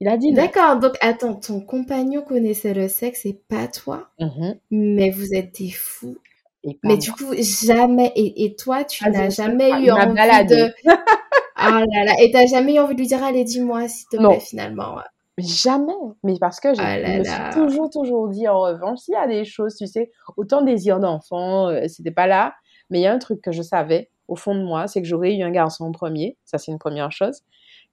Il 0.01 0.09
a 0.09 0.17
dit 0.17 0.33
non. 0.33 0.43
D'accord, 0.43 0.79
donc 0.81 0.95
attends, 1.01 1.35
ton 1.35 1.61
compagnon 1.61 2.23
connaissait 2.23 2.75
le 2.75 2.89
sexe 2.89 3.25
et 3.27 3.35
pas 3.35 3.69
toi, 3.69 4.09
Mhm. 4.19 4.59
mais 4.73 5.11
vous 5.11 5.33
êtes 5.35 5.57
des 5.61 5.71
fous. 5.71 6.17
Et 6.65 6.79
Mais 6.85 6.97
du 6.97 7.11
coup, 7.13 7.33
jamais, 7.39 8.13
et, 8.15 8.45
et 8.45 8.55
toi, 8.57 8.85
tu 8.85 9.03
Ah, 9.07 9.11
n'as 9.11 9.31
jamais 9.31 9.71
pas, 9.71 9.81
eu 9.81 9.91
envie 9.91 10.15
baladé. 10.15 10.57
de... 10.57 10.75
Ah 11.55 11.81
là 11.93 12.05
là, 12.05 12.15
et 12.21 12.31
t'as 12.33 12.47
jamais 12.47 12.75
eu 12.75 12.79
envie 12.81 12.95
de 12.95 13.01
lui 13.01 13.07
dire, 13.07 13.23
allez, 13.23 13.45
dis-moi, 13.45 13.87
s'il 13.87 14.09
te 14.09 14.17
Non. 14.17 14.31
plaît, 14.31 14.41
finalement. 14.41 14.97
Jamais. 15.39 15.93
Mais 16.25 16.35
parce 16.41 16.59
que 16.61 16.75
j'ai- 16.75 16.83
Ah 16.83 16.99
je 16.99 17.19
me 17.19 17.25
suis 17.25 17.51
toujours, 17.53 17.91
toujours 17.91 18.29
dit, 18.29 18.49
en 18.49 18.61
revanche, 18.61 19.01
il 19.09 19.13
y 19.13 19.17
a 19.17 19.27
des 19.29 19.45
choses, 19.45 19.77
tu 19.77 19.87
sais, 19.87 20.11
autant 20.37 20.63
désir 20.63 20.99
d'enfant, 20.99 21.69
euh, 21.69 21.87
c'était 21.89 22.11
pas 22.11 22.27
là, 22.27 22.55
mais 22.91 22.99
il 22.99 23.03
y 23.03 23.07
a 23.07 23.13
un 23.13 23.19
truc 23.19 23.41
que 23.41 23.53
je 23.53 23.63
savais 23.63 24.11
au 24.29 24.35
fond 24.37 24.55
de 24.55 24.63
moi, 24.63 24.87
c'est 24.89 25.03
que 25.03 25.07
j'aurais 25.09 25.35
eu 25.37 25.43
un 25.43 25.51
garçon 25.51 25.85
en 25.85 25.93
premier, 25.93 26.37
ça 26.45 26.59
c'est 26.59 26.73
une 26.73 26.79
première 26.79 27.13
chose, 27.13 27.43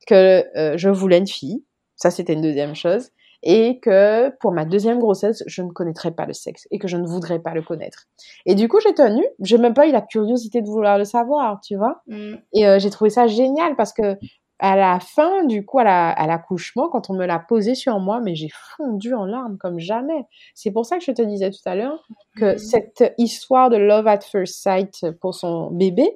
que 0.07 0.45
euh, 0.57 0.77
je 0.77 0.89
voulais 0.89 1.17
une 1.17 1.27
fille, 1.27 1.63
ça 1.95 2.11
c'était 2.11 2.33
une 2.33 2.41
deuxième 2.41 2.75
chose, 2.75 3.09
et 3.43 3.79
que 3.79 4.29
pour 4.39 4.51
ma 4.51 4.65
deuxième 4.65 4.99
grossesse, 4.99 5.43
je 5.47 5.61
ne 5.61 5.69
connaîtrais 5.71 6.11
pas 6.11 6.25
le 6.25 6.33
sexe 6.33 6.67
et 6.71 6.79
que 6.79 6.87
je 6.87 6.97
ne 6.97 7.07
voudrais 7.07 7.39
pas 7.39 7.53
le 7.53 7.61
connaître. 7.61 8.05
Et 8.45 8.55
du 8.55 8.67
coup, 8.67 8.79
j'ai 8.81 8.93
tenu, 8.93 9.23
j'ai 9.41 9.57
même 9.57 9.73
pas 9.73 9.87
eu 9.87 9.91
la 9.91 10.01
curiosité 10.01 10.61
de 10.61 10.67
vouloir 10.67 10.97
le 10.97 11.05
savoir, 11.05 11.59
tu 11.61 11.75
vois. 11.77 12.01
Mm. 12.07 12.35
Et 12.53 12.67
euh, 12.67 12.79
j'ai 12.79 12.89
trouvé 12.89 13.09
ça 13.09 13.27
génial 13.27 13.75
parce 13.75 13.93
que 13.93 14.17
à 14.61 14.75
la 14.75 14.99
fin, 14.99 15.45
du 15.45 15.65
coup, 15.65 15.79
à 15.79 15.85
la- 15.85 16.09
à 16.09 16.27
l'accouchement, 16.27 16.89
quand 16.89 17.09
on 17.09 17.13
me 17.13 17.25
l'a 17.25 17.39
posé 17.39 17.75
sur 17.75 17.97
moi, 17.99 18.19
mais 18.21 18.35
j'ai 18.35 18.49
fondu 18.75 19.13
en 19.13 19.23
larmes 19.23 19.57
comme 19.57 19.79
jamais. 19.79 20.25
C'est 20.53 20.71
pour 20.71 20.85
ça 20.85 20.97
que 20.97 21.03
je 21.05 21.11
te 21.13 21.21
disais 21.21 21.49
tout 21.49 21.61
à 21.65 21.75
l'heure 21.75 22.03
que 22.35 22.51
Mhm. 22.53 22.57
cette 22.57 23.13
histoire 23.17 23.69
de 23.69 23.77
love 23.77 24.05
at 24.07 24.19
first 24.19 24.61
sight 24.61 25.05
pour 25.21 25.33
son 25.33 25.71
bébé, 25.71 26.09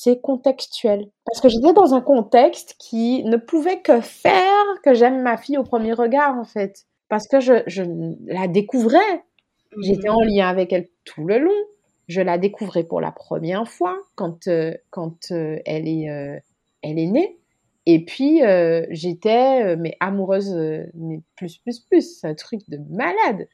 c'est 0.00 0.20
contextuel. 0.20 1.10
Parce 1.24 1.40
que 1.40 1.48
j'étais 1.48 1.72
dans 1.72 1.92
un 1.92 2.00
contexte 2.00 2.76
qui 2.78 3.24
ne 3.24 3.36
pouvait 3.36 3.80
que 3.80 4.00
faire 4.00 4.64
que 4.84 4.94
j'aime 4.94 5.22
ma 5.22 5.36
fille 5.36 5.58
au 5.58 5.64
premier 5.64 5.92
regard, 5.92 6.38
en 6.38 6.44
fait. 6.44 6.84
Parce 7.08 7.26
que 7.26 7.40
je, 7.40 7.64
je 7.66 7.82
la 8.26 8.46
découvrais. 8.46 9.24
J'étais 9.82 10.08
en 10.08 10.20
lien 10.20 10.46
avec 10.46 10.72
elle 10.72 10.86
tout 11.04 11.26
le 11.26 11.38
long. 11.38 11.64
Je 12.06 12.20
la 12.20 12.38
découvrais 12.38 12.84
pour 12.84 13.00
la 13.00 13.10
première 13.10 13.66
fois 13.66 13.98
quand, 14.14 14.46
euh, 14.46 14.72
quand 14.90 15.32
euh, 15.32 15.58
elle, 15.66 15.88
est, 15.88 16.08
euh, 16.08 16.38
elle 16.82 17.00
est 17.00 17.06
née. 17.06 17.36
Et 17.84 18.04
puis, 18.04 18.42
j'étais 18.90 19.74
mais 19.76 19.96
amoureuse, 19.98 20.54
mais 20.94 21.22
plus, 21.34 21.56
plus, 21.56 21.80
plus. 21.80 22.20
C'est 22.20 22.28
un 22.28 22.34
truc 22.34 22.60
de 22.68 22.78
malade. 22.88 23.48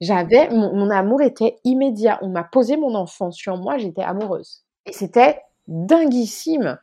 J'avais, 0.00 0.48
mon, 0.50 0.76
mon 0.76 0.90
amour 0.90 1.22
était 1.22 1.56
immédiat. 1.64 2.20
On 2.22 2.28
m'a 2.28 2.44
posé 2.44 2.76
mon 2.76 2.94
enfant 2.94 3.32
sur 3.32 3.56
moi, 3.56 3.78
j'étais 3.78 4.02
amoureuse. 4.02 4.62
Et 4.86 4.92
c'était 4.92 5.38
dinguissime. 5.68 6.78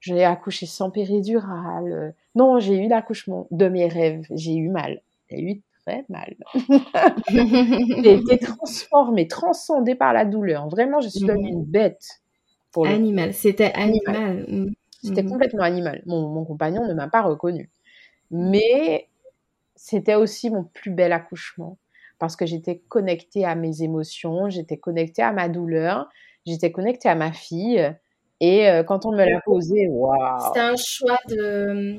J'ai 0.00 0.24
accouché 0.24 0.66
sans 0.66 0.90
péridurale. 0.90 2.14
Non, 2.34 2.60
j'ai 2.60 2.84
eu 2.84 2.88
l'accouchement 2.88 3.48
de 3.50 3.68
mes 3.68 3.88
rêves. 3.88 4.26
J'ai 4.30 4.54
eu 4.54 4.68
mal. 4.68 5.02
J'ai 5.28 5.40
eu 5.40 5.62
très 5.84 6.04
mal. 6.08 6.36
j'ai 7.28 8.14
été 8.14 8.38
transformée, 8.38 9.26
transcendée 9.26 9.96
par 9.96 10.12
la 10.12 10.24
douleur. 10.24 10.68
Vraiment, 10.68 11.00
je 11.00 11.08
suis 11.08 11.26
devenue 11.26 11.48
une 11.48 11.64
bête. 11.64 12.20
Pour 12.70 12.86
animal, 12.86 13.34
c'était 13.34 13.72
animal. 13.72 14.70
C'était 15.02 15.22
mm. 15.22 15.30
complètement 15.30 15.62
animal. 15.62 16.02
Mon, 16.06 16.28
mon 16.28 16.44
compagnon 16.44 16.86
ne 16.86 16.94
m'a 16.94 17.08
pas 17.08 17.22
reconnue. 17.22 17.70
Mais 18.30 19.08
c'était 19.74 20.16
aussi 20.16 20.50
mon 20.50 20.64
plus 20.64 20.90
bel 20.90 21.12
accouchement 21.12 21.78
parce 22.18 22.36
que 22.36 22.46
j'étais 22.46 22.78
connectée 22.88 23.44
à 23.44 23.54
mes 23.54 23.82
émotions, 23.82 24.50
j'étais 24.50 24.76
connectée 24.76 25.22
à 25.22 25.32
ma 25.32 25.48
douleur, 25.48 26.08
j'étais 26.44 26.72
connectée 26.72 27.08
à 27.08 27.14
ma 27.14 27.32
fille. 27.32 27.94
Et 28.40 28.68
euh, 28.68 28.82
quand 28.82 29.04
on 29.04 29.12
me 29.12 29.24
l'a 29.24 29.40
posé, 29.44 29.88
waouh 29.88 30.16
C'était 30.46 30.60
un 30.60 30.76
choix 30.76 31.18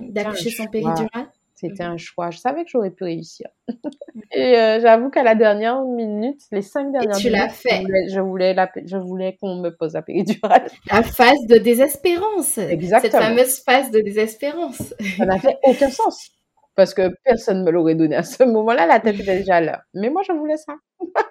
d'accoucher 0.10 0.52
sans 0.52 0.68
péridurale 0.68 1.28
C'était 1.54 1.84
un 1.84 1.98
choix. 1.98 2.32
Je 2.32 2.38
savais 2.38 2.64
que 2.64 2.70
j'aurais 2.70 2.92
pu 2.92 3.04
réussir. 3.04 3.48
et 4.32 4.58
euh, 4.58 4.80
j'avoue 4.80 5.10
qu'à 5.10 5.24
la 5.24 5.36
dernière 5.36 5.84
minute, 5.84 6.42
les 6.52 6.62
cinq 6.62 6.92
dernières 6.92 7.18
et 7.18 7.22
tu 7.22 7.30
minutes, 7.30 7.52
fait. 7.52 7.84
je 8.10 8.20
voulais, 8.22 8.56
je 8.86 8.98
voulais 8.98 9.38
qu'on 9.42 9.56
me 9.56 9.70
pose 9.70 9.94
la 9.94 10.02
péridurale. 10.02 10.68
La 10.92 11.04
phase 11.04 11.46
de 11.50 11.58
désespérance. 11.58 12.58
Exactement. 12.58 13.12
Cette 13.12 13.22
fameuse 13.22 13.60
phase 13.60 13.92
de 13.92 14.00
désespérance. 14.00 14.94
Ça 15.18 15.26
n'a 15.26 15.40
fait 15.40 15.58
aucun 15.64 15.90
sens 15.90 16.32
parce 16.80 16.94
que 16.94 17.14
personne 17.26 17.60
ne 17.60 17.66
me 17.66 17.72
l'aurait 17.72 17.96
donné 17.96 18.16
à 18.16 18.24
ce 18.24 18.42
moment-là, 18.46 18.86
la 18.86 19.02
tête 19.02 19.20
était 19.20 19.40
déjà 19.40 19.60
là. 19.60 19.82
Mais 19.94 20.10
moi, 20.10 20.22
je 20.26 20.32
voulais 20.32 20.56
ça. 20.56 20.76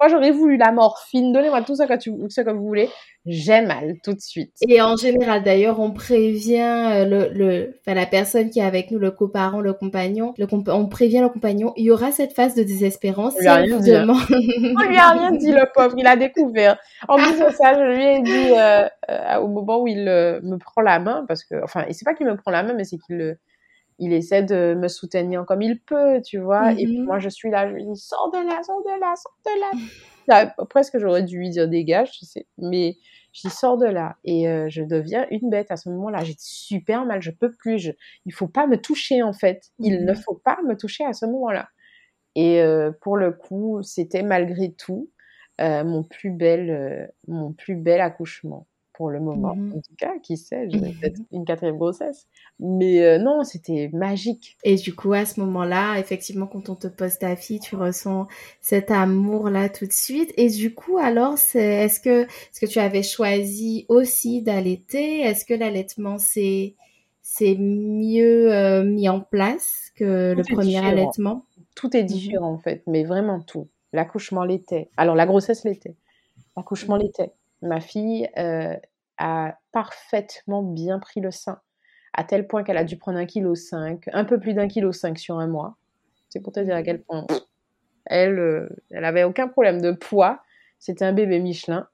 moi, 0.00 0.08
j'aurais 0.08 0.30
voulu 0.30 0.56
la 0.56 0.72
morphine, 0.72 1.30
donnez-moi 1.30 1.60
tout 1.60 1.74
ça 1.76 1.86
que, 1.86 1.98
tu, 1.98 2.10
ce 2.30 2.40
que 2.40 2.50
vous 2.50 2.66
voulez. 2.66 2.88
J'ai 3.26 3.60
mal 3.60 3.96
tout 4.02 4.14
de 4.14 4.20
suite. 4.20 4.54
Et 4.66 4.80
en 4.80 4.96
général, 4.96 5.42
d'ailleurs, 5.42 5.78
on 5.78 5.92
prévient 5.92 6.90
euh, 6.90 7.04
le, 7.04 7.28
le, 7.34 7.74
enfin, 7.80 7.94
la 7.94 8.06
personne 8.06 8.48
qui 8.48 8.60
est 8.60 8.64
avec 8.64 8.90
nous, 8.90 8.98
le 8.98 9.10
coparent, 9.10 9.60
le 9.60 9.74
compagnon, 9.74 10.32
le 10.38 10.46
on 10.68 10.86
prévient 10.88 11.20
le 11.20 11.28
compagnon, 11.28 11.74
il 11.76 11.84
y 11.84 11.90
aura 11.90 12.12
cette 12.12 12.32
phase 12.32 12.54
de 12.54 12.62
désespérance. 12.62 13.34
On 13.36 13.40
lui 13.40 13.48
a 13.48 13.54
rien 13.56 13.78
dit. 13.78 13.94
Hein. 13.94 14.06
on 14.08 14.88
lui 14.88 14.96
a 14.96 15.10
rien 15.10 15.32
dit, 15.32 15.52
le 15.52 15.70
pauvre, 15.74 15.94
il 15.98 16.06
a 16.06 16.16
découvert. 16.16 16.78
En 17.06 17.16
plus 17.16 17.38
de 17.38 17.50
ça, 17.50 17.74
je 17.74 17.94
lui 17.94 18.04
ai 18.04 18.22
dit 18.22 18.52
euh, 18.56 18.88
euh, 19.10 19.36
au 19.36 19.48
moment 19.48 19.82
où 19.82 19.86
il 19.86 20.04
me 20.04 20.56
prend 20.56 20.80
la 20.80 20.98
main, 20.98 21.26
parce 21.28 21.44
que, 21.44 21.62
enfin, 21.62 21.84
c'est 21.90 22.06
pas 22.06 22.14
qu'il 22.14 22.26
me 22.26 22.36
prend 22.36 22.50
la 22.50 22.62
main, 22.62 22.72
mais 22.72 22.84
c'est 22.84 22.96
qu'il 22.96 23.18
le 23.18 23.36
il 24.00 24.14
essaie 24.14 24.42
de 24.42 24.74
me 24.74 24.88
soutenir 24.88 25.44
comme 25.44 25.60
il 25.60 25.78
peut, 25.78 26.22
tu 26.22 26.38
vois. 26.38 26.72
Et 26.72 26.86
puis 26.86 26.98
mhm. 26.98 27.04
moi, 27.04 27.18
je 27.18 27.28
suis 27.28 27.50
là, 27.50 27.68
je 27.68 27.74
lui 27.74 27.84
dis, 27.84 27.96
sors 27.96 28.30
de 28.32 28.38
là, 28.38 28.62
sors 28.62 28.82
de 28.82 28.98
là, 28.98 29.14
sors 29.14 29.36
de 29.44 29.60
là. 29.60 30.54
presque, 30.70 30.98
j'aurais 30.98 31.22
dû 31.22 31.38
lui 31.38 31.50
dire, 31.50 31.68
dégage, 31.68 32.10
tu 32.12 32.24
sais. 32.24 32.46
Mais 32.56 32.96
je 33.34 33.42
dis, 33.46 33.54
sors 33.54 33.76
de 33.76 33.84
là. 33.84 34.16
Et 34.24 34.48
euh, 34.48 34.70
je 34.70 34.82
deviens 34.82 35.26
une 35.30 35.50
bête 35.50 35.70
à 35.70 35.76
ce 35.76 35.90
moment-là. 35.90 36.24
J'ai 36.24 36.34
super 36.38 37.04
mal, 37.04 37.20
je 37.20 37.30
peux 37.30 37.52
plus. 37.52 37.78
Je... 37.78 37.92
Il 38.24 38.32
faut 38.32 38.48
pas 38.48 38.66
me 38.66 38.76
toucher, 38.76 39.22
en 39.22 39.34
fait. 39.34 39.70
Il 39.78 40.06
ne 40.06 40.12
mhm. 40.12 40.16
faut 40.16 40.40
pas 40.42 40.58
me 40.66 40.74
toucher 40.76 41.04
à 41.04 41.12
ce 41.12 41.26
moment-là. 41.26 41.68
Et 42.34 42.62
euh, 42.62 42.92
pour 43.02 43.18
le 43.18 43.32
coup, 43.32 43.82
c'était 43.82 44.22
malgré 44.22 44.72
tout 44.72 45.10
euh, 45.60 45.84
mon 45.84 46.04
plus 46.04 46.30
bel, 46.30 47.12
mon 47.28 47.52
plus 47.52 47.76
bel 47.76 48.00
accouchement 48.00 48.66
pour 49.00 49.08
le 49.08 49.18
moment. 49.18 49.56
Mhm. 49.56 49.76
En 49.78 49.80
tout 49.80 49.94
cas, 49.96 50.18
qui 50.22 50.36
sait, 50.36 50.68
j'aurais 50.68 50.90
peut-être 50.90 51.22
une 51.32 51.46
quatrième 51.46 51.78
grossesse. 51.78 52.26
Mais 52.58 53.00
euh, 53.00 53.16
non, 53.16 53.44
c'était 53.44 53.88
magique. 53.94 54.58
Et 54.62 54.74
du 54.74 54.94
coup, 54.94 55.14
à 55.14 55.24
ce 55.24 55.40
moment-là, 55.40 55.98
effectivement, 55.98 56.46
quand 56.46 56.68
on 56.68 56.74
te 56.74 56.86
pose 56.86 57.16
ta 57.16 57.34
fille, 57.34 57.60
tu 57.60 57.76
ressens 57.76 58.26
cet 58.60 58.90
amour-là 58.90 59.70
tout 59.70 59.86
de 59.86 59.92
suite. 59.92 60.34
Et 60.36 60.50
du 60.50 60.74
coup, 60.74 60.98
alors, 60.98 61.38
est-ce 61.54 61.98
que, 61.98 62.24
est-ce 62.24 62.60
que 62.60 62.66
tu 62.66 62.78
avais 62.78 63.02
choisi 63.02 63.86
aussi 63.88 64.42
d'allaiter? 64.42 65.20
Est-ce 65.20 65.46
que 65.46 65.54
l'allaitement, 65.54 66.18
c'est 66.18 66.74
c'est 67.22 67.56
mieux 67.56 68.52
euh, 68.52 68.84
mis 68.84 69.08
en 69.08 69.22
place 69.22 69.92
que 69.96 70.34
le 70.36 70.42
premier 70.42 70.76
allaitement? 70.76 71.46
Tout 71.74 71.96
est 71.96 72.02
mhm. 72.02 72.06
différent 72.06 72.52
en 72.52 72.58
fait, 72.58 72.82
mais 72.86 73.04
vraiment 73.04 73.40
tout. 73.40 73.66
L'accouchement 73.94 74.44
l'était. 74.44 74.90
Alors 74.98 75.14
la 75.14 75.24
grossesse 75.24 75.64
l'était. 75.64 75.94
L'accouchement 76.54 76.96
l'était. 76.96 77.32
Ma 77.62 77.80
fille, 77.80 78.28
euh, 78.38 78.74
a 79.20 79.58
parfaitement 79.70 80.62
bien 80.62 80.98
pris 80.98 81.20
le 81.20 81.30
sein, 81.30 81.60
à 82.14 82.24
tel 82.24 82.48
point 82.48 82.64
qu'elle 82.64 82.78
a 82.78 82.84
dû 82.84 82.96
prendre 82.96 83.18
un 83.18 83.26
kilo 83.26 83.54
cinq, 83.54 84.08
un 84.12 84.24
peu 84.24 84.40
plus 84.40 84.54
d'un 84.54 84.66
kilo 84.66 84.90
cinq 84.90 85.18
sur 85.18 85.38
un 85.38 85.46
mois. 85.46 85.76
C'est 86.30 86.40
pour 86.40 86.52
te 86.52 86.60
dire 86.60 86.74
à 86.74 86.82
quel 86.82 87.02
point 87.02 87.26
elle, 88.06 88.38
euh, 88.38 88.68
elle 88.90 89.04
avait 89.04 89.24
aucun 89.24 89.46
problème 89.46 89.80
de 89.80 89.92
poids. 89.92 90.40
C'était 90.78 91.04
un 91.04 91.12
bébé 91.12 91.38
Michelin. 91.38 91.86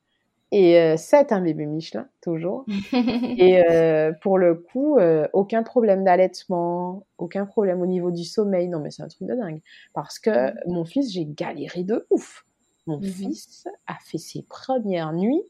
Et 0.52 0.78
euh, 0.78 0.94
c'est 0.96 1.32
un 1.32 1.40
bébé 1.40 1.66
Michelin, 1.66 2.08
toujours. 2.22 2.64
et 2.92 3.64
euh, 3.68 4.12
pour 4.22 4.38
le 4.38 4.54
coup, 4.54 4.98
aucun 5.32 5.64
problème 5.64 6.04
d'allaitement, 6.04 7.04
aucun 7.18 7.44
problème 7.44 7.82
au 7.82 7.86
niveau 7.86 8.12
du 8.12 8.24
sommeil. 8.24 8.68
Non, 8.68 8.78
mais 8.78 8.90
c'est 8.90 9.02
un 9.02 9.08
truc 9.08 9.26
de 9.26 9.34
dingue. 9.34 9.60
Parce 9.92 10.20
que 10.20 10.52
mon 10.68 10.84
fils, 10.84 11.12
j'ai 11.12 11.26
galéré 11.26 11.82
de 11.82 12.06
ouf. 12.10 12.44
Mon 12.86 12.98
mhm. 12.98 13.04
fils 13.04 13.66
a 13.88 13.96
fait 14.04 14.18
ses 14.18 14.42
premières 14.42 15.12
nuits 15.12 15.42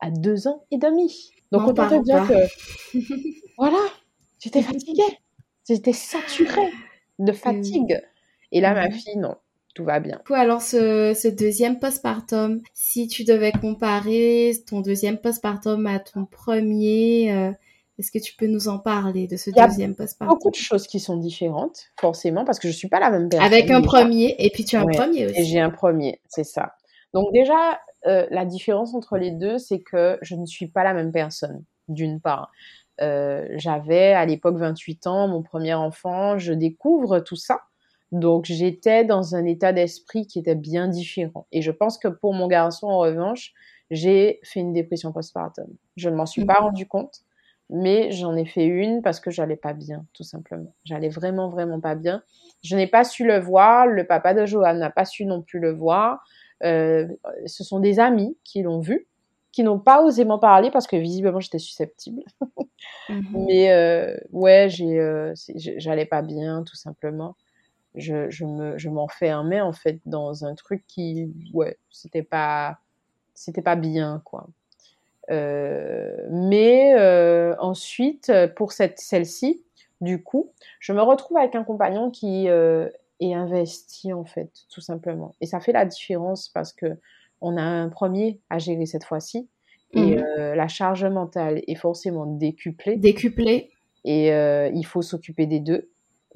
à 0.00 0.10
deux 0.10 0.48
ans 0.48 0.64
et 0.70 0.78
demi. 0.78 1.32
Donc 1.52 1.62
on 1.66 1.74
peut 1.74 2.02
dire 2.02 2.26
que 2.28 2.98
voilà, 3.58 3.78
j'étais 4.38 4.62
fatiguée, 4.62 5.18
j'étais 5.66 5.92
saturée 5.92 6.70
de 7.18 7.32
fatigue. 7.32 8.00
Et 8.52 8.60
là, 8.60 8.74
ma 8.74 8.90
fille, 8.90 9.16
non, 9.16 9.36
tout 9.74 9.84
va 9.84 10.00
bien. 10.00 10.20
Alors 10.32 10.62
ce, 10.62 11.28
deuxième 11.28 11.78
postpartum, 11.78 12.60
si 12.74 13.08
tu 13.08 13.24
devais 13.24 13.52
comparer 13.52 14.52
ton 14.66 14.80
deuxième 14.80 15.18
postpartum 15.18 15.86
à 15.86 15.98
ton 15.98 16.24
premier, 16.24 17.32
euh, 17.32 17.52
est-ce 17.98 18.12
que 18.12 18.18
tu 18.18 18.34
peux 18.36 18.46
nous 18.46 18.68
en 18.68 18.78
parler 18.78 19.26
de 19.26 19.36
ce 19.36 19.50
deuxième 19.50 19.94
postpartum? 19.94 20.34
Beaucoup 20.34 20.50
de 20.50 20.56
choses 20.56 20.86
qui 20.86 21.00
sont 21.00 21.16
différentes, 21.16 21.90
forcément, 21.98 22.44
parce 22.44 22.58
que 22.58 22.68
je 22.68 22.72
suis 22.72 22.88
pas 22.88 23.00
la 23.00 23.10
même 23.10 23.28
personne. 23.28 23.52
Avec 23.52 23.70
un 23.70 23.82
premier, 23.82 24.36
et 24.38 24.50
puis 24.50 24.64
tu 24.64 24.76
as 24.76 24.82
un 24.82 24.86
premier 24.86 25.26
aussi. 25.26 25.40
Et 25.40 25.44
j'ai 25.44 25.60
un 25.60 25.70
premier, 25.70 26.20
c'est 26.28 26.44
ça. 26.44 26.74
Donc 27.12 27.32
déjà, 27.32 27.80
euh, 28.06 28.26
la 28.30 28.44
différence 28.44 28.94
entre 28.94 29.18
les 29.18 29.30
deux, 29.30 29.58
c'est 29.58 29.80
que 29.80 30.18
je 30.22 30.36
ne 30.36 30.46
suis 30.46 30.68
pas 30.68 30.84
la 30.84 30.94
même 30.94 31.12
personne, 31.12 31.64
d'une 31.88 32.20
part. 32.20 32.50
Euh, 33.00 33.46
j'avais 33.56 34.12
à 34.12 34.26
l'époque 34.26 34.56
28 34.56 35.06
ans, 35.06 35.28
mon 35.28 35.42
premier 35.42 35.74
enfant, 35.74 36.38
je 36.38 36.52
découvre 36.52 37.20
tout 37.20 37.36
ça. 37.36 37.60
Donc 38.10 38.46
j'étais 38.46 39.04
dans 39.04 39.34
un 39.34 39.44
état 39.44 39.72
d'esprit 39.72 40.26
qui 40.26 40.38
était 40.38 40.54
bien 40.54 40.88
différent. 40.88 41.46
Et 41.52 41.62
je 41.62 41.70
pense 41.70 41.98
que 41.98 42.08
pour 42.08 42.32
mon 42.34 42.46
garçon, 42.46 42.86
en 42.86 42.98
revanche, 42.98 43.52
j'ai 43.90 44.40
fait 44.42 44.60
une 44.60 44.72
dépression 44.72 45.12
postpartum. 45.12 45.68
Je 45.96 46.08
ne 46.08 46.16
m'en 46.16 46.26
suis 46.26 46.44
pas 46.44 46.60
mhm. 46.60 46.66
rendu 46.66 46.86
compte, 46.86 47.20
mais 47.70 48.10
j'en 48.12 48.34
ai 48.36 48.46
fait 48.46 48.64
une 48.64 49.02
parce 49.02 49.20
que 49.20 49.30
j'allais 49.30 49.56
pas 49.56 49.74
bien, 49.74 50.06
tout 50.14 50.24
simplement. 50.24 50.74
J'allais 50.84 51.10
vraiment, 51.10 51.50
vraiment 51.50 51.80
pas 51.80 51.94
bien. 51.94 52.22
Je 52.62 52.76
n'ai 52.76 52.86
pas 52.86 53.04
su 53.04 53.26
le 53.26 53.38
voir. 53.38 53.86
Le 53.86 54.06
papa 54.06 54.34
de 54.34 54.46
Johan 54.46 54.74
n'a 54.74 54.90
pas 54.90 55.04
su 55.04 55.26
non 55.26 55.42
plus 55.42 55.60
le 55.60 55.72
voir. 55.72 56.24
Euh, 56.64 57.06
ce 57.46 57.64
sont 57.64 57.80
des 57.80 58.00
amis 58.00 58.36
qui 58.44 58.62
l'ont 58.62 58.80
vu, 58.80 59.06
qui 59.52 59.62
n'ont 59.62 59.78
pas 59.78 60.02
osé 60.02 60.24
m'en 60.24 60.38
parler 60.38 60.70
parce 60.70 60.86
que 60.86 60.96
visiblement 60.96 61.40
j'étais 61.40 61.58
susceptible. 61.58 62.22
Mhm. 63.08 63.46
Mais 63.46 63.72
euh, 63.72 64.16
ouais, 64.32 64.68
j'ai, 64.70 65.00
euh, 65.00 65.32
j'allais 65.56 66.04
pas 66.06 66.22
bien 66.22 66.62
tout 66.62 66.76
simplement. 66.76 67.36
Je, 67.94 68.30
je 68.30 68.44
me, 68.44 68.78
je 68.78 68.88
m'enfermais 68.88 69.60
en 69.60 69.72
fait 69.72 69.98
dans 70.06 70.44
un 70.44 70.54
truc 70.54 70.84
qui, 70.86 71.32
ouais, 71.54 71.76
c'était 71.90 72.22
pas, 72.22 72.78
c'était 73.34 73.62
pas 73.62 73.74
bien 73.76 74.22
quoi. 74.24 74.46
mais 75.30 76.94
ensuite, 77.58 78.30
pour 78.54 78.72
cette 78.72 79.00
celle-ci, 79.00 79.64
du 80.00 80.22
coup, 80.22 80.52
je 80.78 80.92
me 80.92 81.00
retrouve 81.02 81.38
avec 81.38 81.54
un 81.56 81.64
compagnon 81.64 82.10
qui 82.10 82.46
et 83.20 83.34
investi 83.34 84.12
en 84.12 84.24
fait, 84.24 84.50
tout 84.72 84.80
simplement. 84.80 85.34
Et 85.40 85.46
ça 85.46 85.60
fait 85.60 85.72
la 85.72 85.84
différence 85.84 86.48
parce 86.48 86.72
que 86.72 86.98
on 87.40 87.56
a 87.56 87.62
un 87.62 87.88
premier 87.88 88.40
à 88.50 88.58
gérer 88.58 88.86
cette 88.86 89.04
fois-ci 89.04 89.48
et 89.92 90.16
mhm. 90.16 90.24
euh, 90.38 90.54
la 90.54 90.68
charge 90.68 91.04
mentale 91.04 91.62
est 91.66 91.74
forcément 91.74 92.26
décuplée. 92.26 92.96
Décuplée. 92.96 93.70
Et 94.04 94.32
euh, 94.32 94.70
il 94.74 94.84
faut 94.84 95.02
s'occuper 95.02 95.46
des 95.46 95.60
deux 95.60 95.90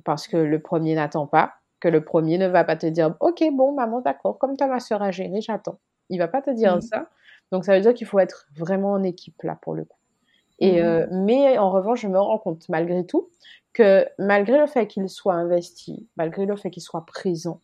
parce 0.04 0.26
que 0.26 0.36
le 0.36 0.60
premier 0.60 0.94
n'attend 0.94 1.26
pas, 1.26 1.54
que 1.80 1.88
le 1.88 2.04
premier 2.04 2.38
ne 2.38 2.48
va 2.48 2.64
pas 2.64 2.76
te 2.76 2.86
dire 2.86 3.14
ok 3.20 3.44
bon 3.52 3.72
maman 3.72 4.00
d'accord 4.00 4.38
comme 4.38 4.56
ta 4.56 4.66
ma 4.66 4.80
soeur 4.80 5.02
à 5.02 5.10
gérer 5.10 5.40
j'attends. 5.40 5.78
Il 6.08 6.18
va 6.18 6.28
pas 6.28 6.42
te 6.42 6.50
dire 6.50 6.76
mhm. 6.76 6.80
ça. 6.82 7.08
Donc 7.50 7.64
ça 7.64 7.74
veut 7.74 7.82
dire 7.82 7.94
qu'il 7.94 8.06
faut 8.06 8.18
être 8.18 8.48
vraiment 8.56 8.92
en 8.92 9.02
équipe 9.02 9.42
là 9.42 9.58
pour 9.60 9.74
le 9.74 9.84
coup. 9.84 9.98
Et 10.58 10.80
mhm. 10.80 10.86
euh, 10.86 11.06
mais 11.10 11.58
en 11.58 11.70
revanche 11.70 12.02
je 12.02 12.08
me 12.08 12.18
rends 12.18 12.38
compte 12.38 12.68
malgré 12.68 13.04
tout 13.04 13.30
que 13.72 14.06
malgré 14.18 14.58
le 14.58 14.66
fait 14.66 14.86
qu'il 14.86 15.08
soit 15.08 15.34
investi, 15.34 16.06
malgré 16.16 16.46
le 16.46 16.56
fait 16.56 16.70
qu'il 16.70 16.82
soit 16.82 17.06
présent, 17.06 17.60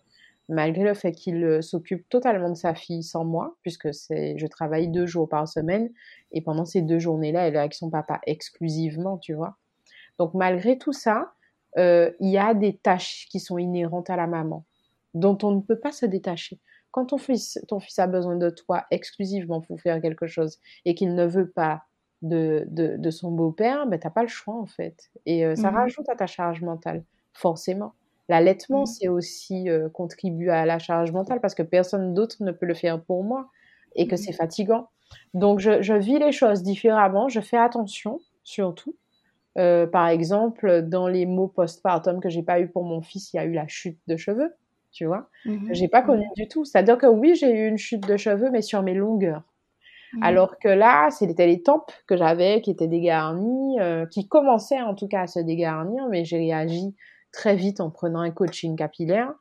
malgré 0.49 0.85
le 0.85 0.95
fait 0.95 1.13
qu'il 1.13 1.45
euh, 1.45 1.61
s'occupe 1.61 2.09
totalement 2.09 2.49
de 2.49 2.55
sa 2.55 2.75
fille 2.75 3.03
sans 3.03 3.25
moi, 3.25 3.57
puisque 3.63 3.93
c'est, 3.93 4.39
je 4.39 4.47
travaille 4.47 4.89
deux 4.89 5.07
jours 5.07 5.29
par 5.29 5.47
semaine, 5.47 5.91
et 6.33 6.41
pendant 6.41 6.65
ces 6.65 6.83
deux 6.83 6.99
journées-là, 6.99 7.47
elle 7.47 7.57
est 7.57 7.59
avec 7.59 7.75
son 7.75 7.91
papa 7.91 8.21
exclusivement, 8.27 9.19
tu 9.19 9.35
vois. 9.35 9.57
Donc 10.19 10.35
malgré 10.35 10.79
tout 10.79 10.93
ça, 10.93 11.33
euh, 11.77 12.11
il 12.21 12.31
y 12.31 12.39
a 12.39 12.55
des 12.55 12.77
tâches 12.77 13.27
qui 13.31 13.41
sont 13.41 13.59
inhérentes 13.59 14.11
à 14.11 14.17
la 14.17 14.27
maman, 14.27 14.65
dont 15.15 15.37
on 15.43 15.53
ne 15.53 15.61
peut 15.61 15.79
pas 15.79 15.93
se 15.93 16.07
détacher. 16.07 16.59
Quand 16.91 17.07
ton 17.07 17.19
fils, 17.19 17.63
ton 17.69 17.81
fils 17.81 17.99
a 17.99 18.07
besoin 18.07 18.37
de 18.37 18.49
toi 18.49 18.87
exclusivement 18.91 19.61
pour 19.61 19.81
faire 19.81 20.01
quelque 20.01 20.27
chose 20.27 20.59
et 20.87 20.95
qu'il 20.95 21.15
ne 21.15 21.27
veut 21.27 21.51
pas 21.51 21.83
de, 22.23 22.65
de, 22.69 22.97
de 22.97 23.11
son 23.11 23.31
beau-père, 23.31 23.87
ben, 23.87 23.99
t'as 23.99 24.11
pas 24.11 24.23
le 24.23 24.29
choix 24.29 24.55
en 24.55 24.67
fait. 24.67 25.11
Et 25.27 25.45
euh, 25.45 25.55
ça 25.55 25.71
mmh 25.71 25.75
rajoute 25.75 26.09
à 26.09 26.17
ta 26.17 26.27
charge 26.27 26.63
mentale, 26.63 27.05
forcément. 27.33 27.95
L'allaitement, 28.29 28.85
c'est 28.85 29.09
aussi 29.09 29.71
euh, 29.71 29.89
contribuer 29.89 30.51
à 30.51 30.67
la 30.67 30.79
charge 30.79 31.13
mentale 31.13 31.41
parce 31.41 31.55
que 31.55 31.63
personne 31.63 32.13
d'autre 32.13 32.37
ne 32.41 32.53
peut 32.53 32.67
le 32.67 32.75
faire 32.75 33.01
pour 33.01 33.25
moi 33.25 33.49
et 33.95 34.07
que 34.07 34.17
c'est 34.17 34.33
fatigant. 34.33 34.89
Donc, 35.33 35.61
je, 35.61 35.81
je, 35.81 35.95
vis 35.95 36.19
les 36.19 36.33
choses 36.33 36.63
différemment. 36.63 37.31
Je 37.31 37.41
fais 37.41 37.57
attention, 37.57 38.21
surtout. 38.45 38.95
Euh, 39.57 39.87
par 39.87 40.09
exemple, 40.09 40.83
dans 40.83 41.09
les 41.09 41.25
mots 41.25 41.49
postpartum 41.49 42.21
que 42.21 42.29
j'ai 42.29 42.43
pas 42.43 42.61
eu 42.61 42.69
pour 42.69 42.85
mon 42.85 43.01
fils, 43.01 43.33
il 43.33 43.39
y 43.39 43.41
a 43.41 43.47
eu 43.47 43.53
la 43.53 43.67
chute 43.67 43.99
de 44.07 44.19
cheveux, 44.19 44.53
tu 44.93 45.07
vois. 45.07 45.31
J'ai 45.71 45.89
pas 45.89 46.03
connu 46.03 46.27
du 46.37 46.49
tout. 46.49 46.67
C'est-à-dire 46.67 46.99
que 46.99 47.07
oui, 47.07 47.35
j'ai 47.35 47.51
eu 47.51 47.67
une 47.67 47.79
chute 47.79 48.07
de 48.07 48.19
cheveux, 48.19 48.51
mais 48.51 48.61
sur 48.61 48.83
mes 48.83 48.95
longueurs. 48.95 49.43
Mhm. 50.15 50.23
Alors 50.23 50.59
que 50.59 50.69
là, 50.69 51.11
c'était 51.11 51.47
les 51.47 51.63
tempes 51.63 51.93
que 52.07 52.17
j'avais 52.17 52.61
qui 52.61 52.71
étaient 52.71 52.89
dégarnies, 52.89 53.81
euh, 53.81 54.07
qui 54.07 54.29
commençaient 54.29 54.81
en 54.81 54.95
tout 54.95 55.09
cas 55.09 55.23
à 55.23 55.27
se 55.27 55.41
dégarnir, 55.41 56.07
mais 56.09 56.25
j'ai 56.25 56.39
réagi 56.39 56.95
très 57.33 57.57
vite 57.57 57.81
en 57.81 57.91
prenant 57.91 58.21
un 58.21 58.31
coaching 58.31 58.77
capillaire 58.77 59.33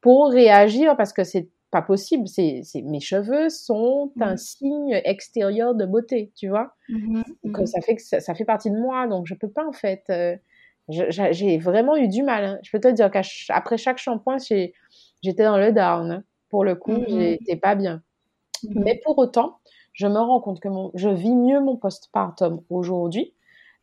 pour 0.00 0.30
réagir 0.30 0.96
parce 0.96 1.12
que 1.12 1.24
c'est 1.24 1.48
pas 1.70 1.82
possible. 1.82 2.28
C'est, 2.28 2.62
mes 2.84 3.00
cheveux 3.00 3.48
sont 3.48 4.12
un 4.20 4.32
mhm. 4.32 4.36
signe 4.36 5.00
extérieur 5.04 5.74
de 5.74 5.84
beauté, 5.84 6.32
tu 6.36 6.48
vois? 6.48 6.74
Mhm. 6.88 7.24
Que 7.52 7.66
ça 7.66 7.80
fait 7.80 7.96
que 7.96 8.02
ça, 8.02 8.34
fait 8.34 8.44
partie 8.44 8.70
de 8.70 8.76
moi, 8.76 9.06
donc 9.08 9.26
je 9.26 9.34
peux 9.34 9.50
pas 9.50 9.66
en 9.66 9.72
fait. 9.72 10.04
Euh, 10.10 10.36
j'ai 10.88 11.58
vraiment 11.58 11.96
eu 11.96 12.06
du 12.06 12.22
mal. 12.22 12.44
Hein. 12.44 12.58
Je 12.62 12.70
peux 12.70 12.78
te 12.78 12.88
dire 12.88 13.10
qu'après 13.10 13.76
chaque 13.76 13.98
shampoing, 13.98 14.36
j'étais 14.38 15.42
dans 15.42 15.58
le 15.58 15.72
down. 15.72 16.10
Hein. 16.12 16.24
Pour 16.48 16.64
le 16.64 16.76
coup, 16.76 17.02
j'étais 17.08 17.56
pas 17.56 17.74
bien. 17.74 18.02
Mais 18.70 19.00
pour 19.04 19.18
autant, 19.18 19.58
je 19.96 20.06
me 20.06 20.18
rends 20.18 20.40
compte 20.40 20.60
que 20.60 20.68
je 20.94 21.08
vis 21.08 21.34
mieux 21.34 21.58
mon 21.60 21.76
postpartum 21.76 22.60
aujourd'hui. 22.68 23.32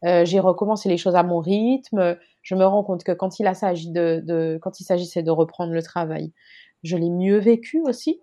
Euh, 0.05 0.26
j'ai 0.26 0.39
recommencé 0.39 0.88
les 0.88 0.97
choses 0.97 1.16
à 1.16 1.24
mon 1.24 1.39
rythme. 1.39 2.18
Je 2.43 2.53
me 2.53 2.66
rends 2.66 2.84
compte 2.84 3.03
que 3.03 3.11
quand 3.11 3.39
il 3.39 3.55
s'agit 3.55 3.89
de, 3.89 4.59
quand 4.61 4.80
il 4.80 4.84
s'agissait 4.84 5.24
de 5.24 5.32
reprendre 5.32 5.74
le 5.74 5.82
travail, 5.82 6.32
je 6.84 6.97
l'ai 6.97 7.09
mieux 7.09 7.39
vécu 7.39 7.82
aussi. 7.82 8.22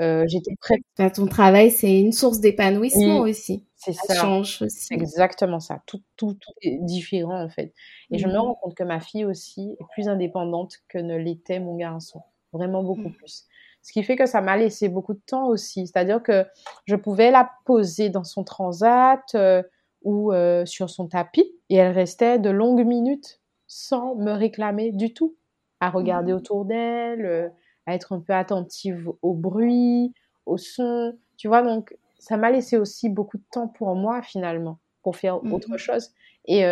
Euh, 0.00 0.24
j'étais 0.28 0.54
prête. 0.60 1.14
ton 1.14 1.26
travail, 1.26 1.72
c'est 1.72 2.00
une 2.00 2.12
source 2.12 2.38
d'épanouissement 2.38 3.20
aussi. 3.20 3.66
C'est 3.74 3.92
ça. 3.92 4.14
change 4.14 4.62
aussi. 4.62 4.94
Exactement 4.94 5.58
ça. 5.58 5.82
Tout, 5.86 6.00
tout, 6.16 6.34
tout, 6.34 6.52
est 6.62 6.78
différent 6.78 7.42
en 7.42 7.48
fait. 7.48 7.74
Et 8.12 8.18
je 8.18 8.28
me 8.28 8.34
mmh. 8.34 8.36
rends 8.36 8.54
compte 8.54 8.74
que 8.76 8.84
ma 8.84 9.00
fille 9.00 9.24
aussi 9.24 9.76
est 9.80 9.84
plus 9.90 10.08
indépendante 10.08 10.76
que 10.88 10.98
ne 10.98 11.16
l'était 11.16 11.58
mon 11.58 11.76
garçon. 11.76 12.20
Vraiment 12.52 12.84
beaucoup 12.84 13.08
mmh. 13.08 13.14
plus. 13.14 13.46
Ce 13.82 13.92
qui 13.92 14.04
fait 14.04 14.16
que 14.16 14.26
ça 14.26 14.40
m'a 14.40 14.56
laissé 14.56 14.88
beaucoup 14.88 15.12
de 15.12 15.20
temps 15.26 15.48
aussi. 15.48 15.86
C'est-à-dire 15.86 16.22
que 16.22 16.46
je 16.86 16.94
pouvais 16.94 17.30
la 17.32 17.50
poser 17.64 18.10
dans 18.10 18.24
son 18.24 18.44
transat 18.44 19.22
euh, 19.34 19.62
ou 20.02 20.32
euh, 20.32 20.64
sur 20.64 20.88
son 20.88 21.08
tapis 21.08 21.52
et 21.68 21.76
elle 21.76 21.92
restait 21.92 22.38
de 22.38 22.50
longues 22.50 22.86
minutes 22.86 23.40
sans 23.66 24.14
me 24.14 24.32
réclamer 24.32 24.92
du 24.92 25.12
tout, 25.12 25.34
à 25.80 25.90
regarder 25.90 26.32
mmh. 26.32 26.36
autour 26.36 26.64
d'elle, 26.64 27.26
euh, 27.26 27.48
à 27.86 27.94
être 27.94 28.12
un 28.12 28.20
peu 28.20 28.32
attentive 28.32 29.10
au 29.20 29.34
bruit, 29.34 30.14
au 30.46 30.58
son. 30.58 31.18
Tu 31.36 31.48
vois, 31.48 31.62
donc 31.62 31.96
ça 32.20 32.36
m'a 32.36 32.52
laissé 32.52 32.76
aussi 32.76 33.08
beaucoup 33.08 33.38
de 33.38 33.44
temps 33.50 33.66
pour 33.66 33.96
moi 33.96 34.22
finalement, 34.22 34.78
pour 35.02 35.16
faire 35.16 35.42
mmh 35.42 35.52
autre 35.52 35.76
chose. 35.76 36.12
Et 36.46 36.64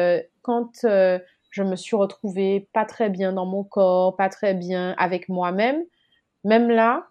quand 0.43 0.71
je 0.83 1.63
me 1.63 1.77
suis 1.77 1.97
retrouvée 1.97 2.69
pas 2.73 2.85
très 2.85 3.09
bien 3.09 3.33
dans 3.33 3.47
mon 3.47 3.65
corps, 3.65 4.17
pas 4.17 4.29
très 4.29 4.55
bien 4.55 4.95
avec 4.99 5.29
moi-même, 5.29 5.85
même 6.45 6.71
là, 6.71 7.07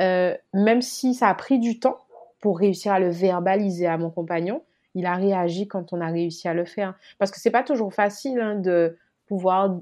euh, 0.00 0.34
même 0.52 0.82
si 0.82 1.14
ça 1.14 1.28
a 1.28 1.34
pris 1.34 1.58
du 1.58 1.78
temps 1.78 1.98
pour 2.40 2.58
réussir 2.58 2.92
à 2.92 3.00
le 3.00 3.10
verbaliser 3.10 3.86
à 3.86 3.96
mon 3.96 4.10
compagnon, 4.10 4.62
il 4.94 5.06
a 5.06 5.14
réagi 5.14 5.66
quand 5.66 5.92
on 5.92 6.00
a 6.00 6.08
réussi 6.08 6.48
à 6.48 6.54
le 6.54 6.64
faire. 6.64 6.94
Parce 7.18 7.30
que 7.30 7.40
c'est 7.40 7.50
pas 7.50 7.62
toujours 7.62 7.94
facile 7.94 8.40
hein, 8.40 8.56
de 8.56 8.96
pouvoir 9.26 9.76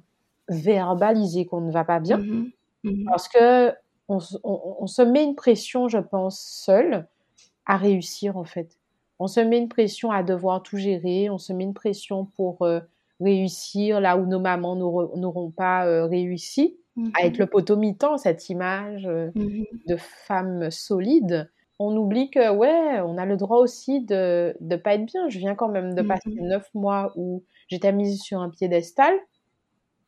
verbaliser 0.49 1.47
qu'on 1.47 1.61
ne 1.61 1.73
va 1.73 1.85
pas 1.85 2.01
bien, 2.01 2.19
mmh 2.19 2.51
mmh 2.85 3.05
parce 3.07 3.29
que 3.29 3.73
on, 4.09 4.19
se 4.87 5.03
met 5.03 5.23
une 5.25 5.37
pression, 5.37 5.89
je 5.89 5.99
pense, 5.99 6.39
seul 6.41 7.07
à 7.65 7.77
réussir 7.77 8.37
en 8.37 8.45
fait. 8.45 8.77
On 9.19 9.27
se 9.27 9.41
met 9.41 9.57
une 9.57 9.69
pression 9.69 10.11
à 10.11 10.23
devoir 10.23 10.63
tout 10.63 10.77
gérer, 10.77 11.31
on 11.31 11.39
se 11.39 11.53
met 11.53 11.65
une 11.65 11.75
pression 11.75 12.27
pour 12.37 12.63
euh, 12.63 12.81
réussir 13.21 14.01
là 14.01 14.17
où 14.17 14.27
nos 14.27 14.41
mamans 14.41 14.77
n'auront 14.77 15.51
pas 15.51 15.87
euh, 15.87 16.07
réussi 16.07 16.77
à 17.15 17.27
être 17.27 17.37
mmh 17.37 17.41
le 17.41 17.47
potomitan, 17.47 18.19
cette 18.19 18.49
image 18.49 19.07
mmh 19.07 19.65
de 19.89 19.97
femme 19.97 20.71
solide, 20.71 21.51
on 21.79 21.97
oublie 21.97 22.31
que, 22.31 22.51
ouais, 22.51 23.01
on 23.01 23.19
a 23.19 23.27
le 23.27 23.37
droit 23.37 23.59
aussi 23.59 24.01
de 24.05 24.55
ne 24.61 24.77
pas 24.77 24.95
être 24.95 25.05
bien. 25.05 25.29
Je 25.29 25.39
viens 25.39 25.55
quand 25.55 25.69
même 25.69 25.95
de 25.95 26.03
passer 26.03 26.31
mmh 26.31 26.49
neuf 26.49 26.69
mois 26.75 27.13
où 27.17 27.43
j'étais 27.69 27.93
mise 27.93 28.21
sur 28.21 28.41
un 28.41 28.51
piédestal, 28.51 29.15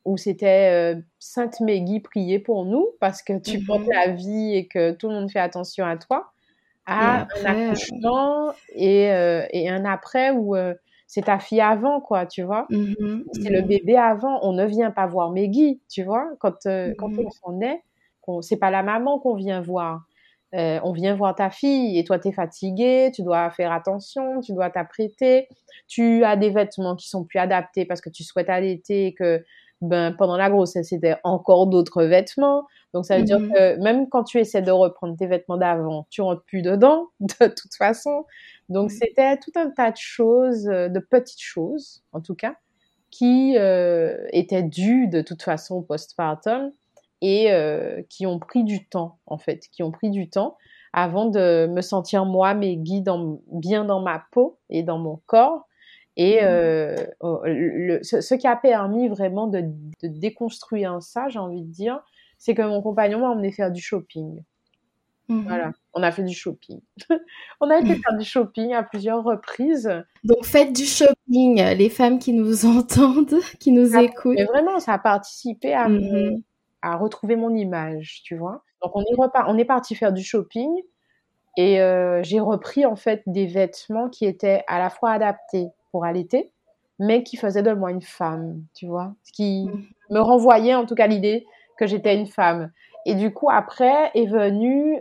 où 0.04 0.16
c'était 0.16 0.94
euh, 0.94 1.00
Sainte 1.18 1.60
Meggy 1.60 2.00
prier 2.00 2.38
pour 2.38 2.64
nous 2.64 2.88
parce 3.00 3.22
que 3.22 3.38
tu 3.38 3.64
portes 3.64 3.86
la 3.86 4.12
vie 4.12 4.54
et 4.54 4.66
que 4.66 4.92
tout 4.92 5.08
le 5.08 5.14
monde 5.14 5.30
fait 5.30 5.40
attention 5.40 5.86
à 5.86 5.96
toi, 5.96 6.32
à 6.86 7.22
un 7.22 7.44
accouchement 7.44 8.52
et, 8.74 9.10
euh, 9.10 9.46
et, 9.50 9.70
un 9.70 9.84
après 9.86 10.30
où 10.30 10.54
c'est 11.14 11.22
ta 11.22 11.38
fille 11.38 11.60
avant, 11.60 12.00
quoi, 12.00 12.26
tu 12.26 12.42
vois. 12.42 12.66
Mmh 12.70 13.22
c'est 13.34 13.50
le 13.50 13.62
mmh 13.62 13.66
bébé 13.66 13.96
avant. 13.96 14.40
On 14.42 14.52
ne 14.52 14.64
vient 14.64 14.90
pas 14.90 15.06
voir 15.06 15.30
Meggy, 15.30 15.80
tu 15.88 16.02
vois. 16.02 16.26
Quand, 16.40 16.66
euh, 16.66 16.92
quand 16.98 17.08
mmh 17.08 17.22
l'enfant 17.22 17.52
naît, 17.52 17.84
c'est 18.40 18.56
pas 18.56 18.72
la 18.72 18.82
maman 18.82 19.20
qu'on 19.20 19.36
vient 19.36 19.60
voir. 19.60 20.02
Euh, 20.56 20.80
on 20.82 20.90
vient 20.90 21.14
voir 21.14 21.36
ta 21.36 21.50
fille 21.50 21.96
et 21.96 22.02
toi, 22.02 22.18
tu 22.18 22.28
es 22.28 22.32
fatigué, 22.32 23.12
tu 23.14 23.22
dois 23.22 23.48
faire 23.50 23.70
attention, 23.70 24.40
tu 24.40 24.54
dois 24.54 24.70
t'apprêter. 24.70 25.46
Tu 25.86 26.24
as 26.24 26.34
des 26.34 26.50
vêtements 26.50 26.96
qui 26.96 27.08
sont 27.08 27.22
plus 27.22 27.38
adaptés 27.38 27.84
parce 27.84 28.00
que 28.00 28.10
tu 28.10 28.24
souhaites 28.24 28.50
allaiter 28.50 29.06
et 29.06 29.14
que 29.14 29.44
ben, 29.80 30.12
pendant 30.18 30.36
la 30.36 30.50
grossesse, 30.50 30.88
c'était 30.88 31.16
encore 31.22 31.68
d'autres 31.68 32.02
vêtements. 32.02 32.66
Donc, 32.92 33.04
ça 33.06 33.18
veut 33.18 33.24
dire 33.24 33.38
que 33.38 33.80
même 33.80 34.08
quand 34.08 34.24
tu 34.24 34.38
essaies 34.38 34.62
de 34.62 34.70
reprendre 34.72 35.16
tes 35.16 35.26
vêtements 35.26 35.58
d'avant, 35.58 36.06
tu 36.10 36.22
rentres 36.22 36.44
plus 36.44 36.62
dedans, 36.62 37.06
de 37.20 37.46
toute 37.46 37.74
façon. 37.76 38.24
Donc 38.68 38.90
c'était 38.90 39.36
tout 39.38 39.52
un 39.56 39.70
tas 39.70 39.90
de 39.90 39.96
choses, 39.96 40.68
euh, 40.68 40.88
de 40.88 40.98
petites 40.98 41.42
choses 41.42 42.02
en 42.12 42.20
tout 42.20 42.34
cas, 42.34 42.56
qui 43.10 43.56
euh, 43.58 44.26
étaient 44.32 44.62
dues 44.62 45.08
de 45.08 45.20
toute 45.20 45.42
façon 45.42 45.76
au 45.76 45.82
postpartum 45.82 46.72
et 47.20 47.52
euh, 47.52 48.02
qui 48.08 48.26
ont 48.26 48.38
pris 48.38 48.64
du 48.64 48.86
temps 48.86 49.18
en 49.26 49.38
fait, 49.38 49.68
qui 49.70 49.82
ont 49.82 49.90
pris 49.90 50.10
du 50.10 50.30
temps 50.30 50.56
avant 50.92 51.26
de 51.26 51.66
me 51.66 51.80
sentir 51.80 52.24
moi 52.24 52.54
mes 52.54 52.76
guides 52.76 53.10
bien 53.52 53.84
dans 53.84 54.00
ma 54.00 54.24
peau 54.30 54.58
et 54.70 54.82
dans 54.82 54.98
mon 54.98 55.20
corps. 55.26 55.66
Et 56.16 56.40
mmh. 56.40 57.06
oh, 57.20 57.42
ce, 58.02 58.34
qui 58.34 58.46
a 58.46 58.54
permis 58.54 59.08
vraiment 59.08 59.48
de, 59.48 59.62
de 60.00 60.06
déconstruire 60.06 61.02
ça, 61.02 61.28
j'ai 61.28 61.40
envie 61.40 61.62
de 61.62 61.72
dire, 61.72 62.00
c'est 62.38 62.54
que 62.54 62.62
mon 62.62 62.82
compagnon 62.82 63.18
m'a 63.18 63.30
emmené 63.30 63.50
faire 63.50 63.72
du 63.72 63.80
shopping. 63.80 64.40
Voilà, 65.28 65.68
mmh 65.68 65.72
on 65.96 66.02
a 66.02 66.10
fait 66.10 66.24
du 66.24 66.34
shopping. 66.34 66.80
on 67.60 67.70
a 67.70 67.78
été 67.78 67.94
mmh. 67.94 68.00
faire 68.02 68.18
du 68.18 68.24
shopping 68.24 68.72
à 68.74 68.82
plusieurs 68.82 69.22
reprises. 69.22 69.90
Donc 70.24 70.44
faites 70.44 70.72
du 70.72 70.84
shopping, 70.84 71.62
les 71.62 71.88
femmes 71.88 72.18
qui 72.18 72.32
nous 72.32 72.66
entendent, 72.78 73.36
qui 73.60 73.70
nous 73.70 73.96
écoutent. 73.96 74.36
Mais 74.36 74.44
vraiment, 74.44 74.80
ça 74.80 74.94
a 74.94 74.98
participé 74.98 75.72
à, 75.72 75.88
mmh 75.88 76.42
à 76.84 76.96
retrouver 76.96 77.34
mon 77.34 77.54
image, 77.54 78.20
tu 78.24 78.36
vois. 78.36 78.62
Donc 78.82 78.94
on 78.94 79.00
est, 79.00 79.16
on 79.46 79.56
est 79.56 79.64
parti 79.64 79.94
faire 79.94 80.12
du 80.12 80.22
shopping 80.22 80.70
et 81.56 81.80
euh, 81.80 82.22
j'ai 82.22 82.40
repris 82.40 82.84
en 82.84 82.94
fait 82.94 83.22
des 83.26 83.46
vêtements 83.46 84.10
qui 84.10 84.26
étaient 84.26 84.62
à 84.66 84.78
la 84.78 84.90
fois 84.90 85.12
adaptés 85.12 85.68
pour 85.90 86.04
allaiter, 86.04 86.52
mais 86.98 87.22
qui 87.22 87.38
faisaient 87.38 87.62
de 87.62 87.72
moi 87.72 87.90
une 87.90 88.02
femme, 88.02 88.62
tu 88.74 88.86
vois. 88.86 89.14
Ce 89.24 89.32
qui 89.32 89.66
me 90.10 90.20
renvoyait 90.20 90.74
en 90.74 90.84
tout 90.84 90.94
cas 90.94 91.06
l'idée 91.06 91.46
que 91.78 91.86
j'étais 91.86 92.14
une 92.14 92.26
femme. 92.26 92.70
Et 93.06 93.14
du 93.14 93.32
coup, 93.32 93.50
après 93.50 94.10
est 94.14 94.26
venue 94.26 95.00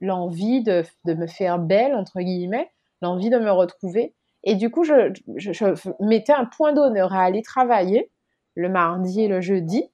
l'envie 0.00 0.62
de, 0.62 0.84
me 1.06 1.26
faire 1.26 1.58
belle, 1.58 1.94
entre 1.94 2.20
guillemets, 2.20 2.70
l'envie 3.00 3.30
de 3.30 3.38
me 3.38 3.50
retrouver. 3.50 4.14
Et 4.44 4.54
du 4.56 4.70
coup, 4.70 4.84
je, 4.84 5.12
mettais 6.00 6.32
un 6.32 6.44
point 6.44 6.72
d'honneur 6.72 7.12
à 7.12 7.22
aller 7.22 7.42
travailler 7.42 8.10
le 8.54 8.68
mardi 8.68 9.22
et 9.22 9.28
le 9.28 9.40
jeudi 9.40 9.84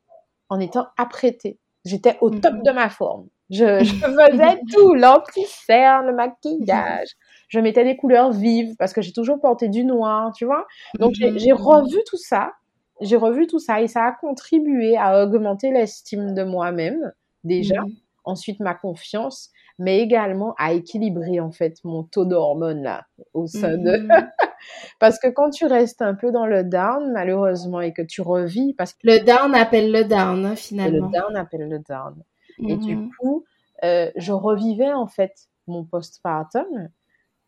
en 0.49 0.59
étant 0.59 0.89
apprêtée. 0.97 1.59
J'étais 1.85 2.17
au 2.21 2.31
top 2.31 2.55
mhm. 2.55 2.63
de 2.63 2.71
ma 2.73 2.89
forme. 2.89 3.29
Je, 3.51 3.65
faisais 3.85 4.61
tout, 4.73 4.95
l'anti-cerne, 4.95 6.07
le 6.07 6.15
maquillage. 6.15 7.09
Je 7.49 7.61
mettais 7.61 7.85
des 7.85 7.97
couleurs 7.97 8.33
vives 8.33 8.75
parce 8.77 8.93
que 8.93 9.01
j'ai 9.01 9.13
toujours 9.13 9.41
porté 9.41 9.69
du 9.69 9.85
noir, 9.85 10.33
tu 10.33 10.45
vois. 10.45 10.67
Donc, 10.99 11.15
j'ai 11.15 11.31
mhm. 11.31 11.53
revu 11.53 11.99
tout 12.07 12.17
ça 12.17 12.53
j'ai 13.01 13.17
revu 13.17 13.47
tout 13.47 13.59
ça 13.59 13.81
et 13.81 13.89
ça 13.89 14.05
a 14.05 14.13
contribué 14.13 14.97
à 14.97 15.23
augmenter 15.23 15.71
l'estime 15.71 16.35
de 16.35 16.43
moi-même 16.43 17.13
déjà, 17.45 17.83
mhm. 17.83 17.95
ensuite 18.25 18.61
ma 18.61 18.75
confiance, 18.75 19.51
mais 19.79 20.01
également 20.01 20.55
à 20.59 20.73
équilibrer 20.73 21.41
en 21.41 21.53
fait 21.53 21.79
mon 21.85 22.03
taux 22.03 22.25
d'hormones 22.25 22.83
là 22.83 23.07
au 23.33 23.47
sein 23.47 23.77
de 23.77 23.99
mhm. 23.99 24.09
parce 24.99 25.19
que 25.19 25.29
quand 25.29 25.51
tu 25.51 25.67
restes 25.67 26.03
un 26.03 26.15
peu 26.15 26.33
dans 26.33 26.47
le 26.47 26.65
down 26.65 27.13
malheureusement 27.13 27.81
et 27.81 27.93
que 27.93 28.03
tu 28.03 28.21
revis 28.21 28.75
parce 28.75 28.93
que 28.93 29.01
le 29.05 29.21
down 29.21 29.55
appelle 29.55 29.93
le 29.93 30.05
down 30.05 30.45
hein, 30.45 30.57
finalement. 30.57 31.07
Le 31.07 31.13
down 31.13 31.37
appelle 31.37 31.69
le 31.69 31.79
down. 31.79 32.23
Et 32.67 32.77
du 32.77 32.97
mhm. 32.97 33.11
coup, 33.21 33.45
euh, 33.85 34.11
je 34.17 34.33
revivais 34.33 34.93
en 34.93 35.07
fait 35.07 35.49
mon 35.69 35.85
postpartum 35.85 36.89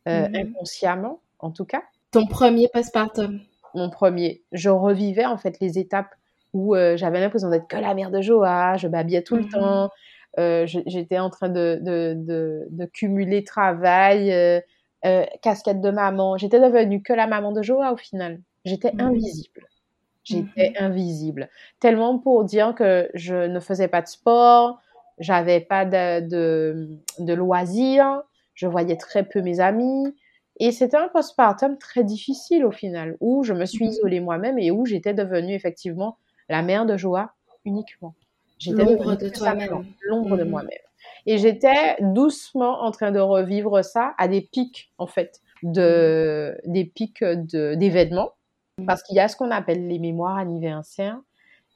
euh, 0.08 0.28
inconsciemment 0.34 1.20
en 1.40 1.50
tout 1.50 1.64
cas. 1.64 1.82
Ton 2.12 2.26
premier 2.26 2.68
postpartum 2.68 3.40
mon 3.74 3.90
premier. 3.90 4.42
Je 4.52 4.70
revivais 4.70 5.24
en 5.26 5.36
fait 5.38 5.58
les 5.60 5.78
étapes 5.78 6.14
où 6.52 6.74
euh, 6.74 6.96
j'avais 6.96 7.20
l'impression 7.20 7.48
d'être 7.50 7.68
que 7.68 7.76
la 7.76 7.94
mère 7.94 8.10
de 8.10 8.20
Joa, 8.20 8.76
je 8.76 8.88
m'habillais 8.88 9.22
tout 9.22 9.36
le 9.36 9.42
Mhm. 9.42 9.50
temps, 9.50 9.90
euh, 10.38 10.66
j'étais 10.66 11.18
en 11.18 11.30
train 11.30 11.48
de, 11.48 11.78
de, 11.82 12.14
de, 12.16 12.66
de 12.70 12.84
cumuler 12.86 13.44
travail, 13.44 14.32
euh, 14.32 14.60
casquette 15.42 15.80
de 15.80 15.90
maman. 15.90 16.36
J'étais 16.36 16.60
devenue 16.60 17.02
que 17.02 17.12
la 17.12 17.26
maman 17.26 17.52
de 17.52 17.62
Joa 17.62 17.92
au 17.92 17.96
final. 17.96 18.40
J'étais 18.64 18.94
Mhm. 18.94 19.00
invisible. 19.00 19.66
J'étais 20.24 20.72
invisible. 20.78 21.48
Tellement 21.80 22.18
pour 22.18 22.44
dire 22.44 22.74
que 22.74 23.10
je 23.14 23.34
ne 23.34 23.60
faisais 23.60 23.88
pas 23.88 24.02
de 24.02 24.06
sport, 24.08 24.80
j'avais 25.18 25.60
pas 25.60 25.84
de, 25.84 26.20
de, 26.28 26.88
de 27.18 27.32
loisirs, 27.34 28.22
je 28.54 28.66
voyais 28.66 28.96
très 28.96 29.24
peu 29.24 29.40
mes 29.42 29.60
amis. 29.60 30.14
Et 30.60 30.70
c'était 30.72 30.96
un 30.98 31.08
postpartum 31.08 31.76
très 31.78 32.04
difficile 32.04 32.64
au 32.64 32.70
final, 32.70 33.16
où 33.20 33.42
je 33.42 33.52
me 33.54 33.64
suis 33.64 33.86
Mhm. 33.86 33.90
isolée 33.90 34.20
moi-même 34.20 34.58
et 34.58 34.70
où 34.70 34.86
j'étais 34.86 35.14
devenue 35.14 35.54
effectivement 35.54 36.18
la 36.48 36.62
mère 36.62 36.86
de 36.86 36.96
Joa 36.96 37.32
uniquement. 37.64 38.14
J'étais 38.58 38.84
L'ombre 38.84 39.16
de 39.16 39.28
toi-même. 39.30 39.84
l'ombre 40.02 40.36
de 40.36 40.44
Mhm. 40.44 40.50
moi-même. 40.50 40.78
Et 41.26 41.38
j'étais 41.38 41.96
doucement 42.00 42.82
en 42.82 42.90
train 42.90 43.10
de 43.10 43.18
revivre 43.20 43.82
ça 43.84 44.12
à 44.18 44.28
des 44.28 44.42
pics, 44.42 44.92
en 44.98 45.06
fait, 45.06 45.40
de, 45.62 46.56
des 46.66 46.84
pics 46.84 47.24
de, 47.24 47.74
d'événements. 47.74 48.32
Parce 48.86 49.02
qu'il 49.02 49.16
y 49.16 49.20
a 49.20 49.28
ce 49.28 49.36
qu'on 49.36 49.50
appelle 49.50 49.88
les 49.88 49.98
mémoires 49.98 50.36
anniversaires 50.38 51.18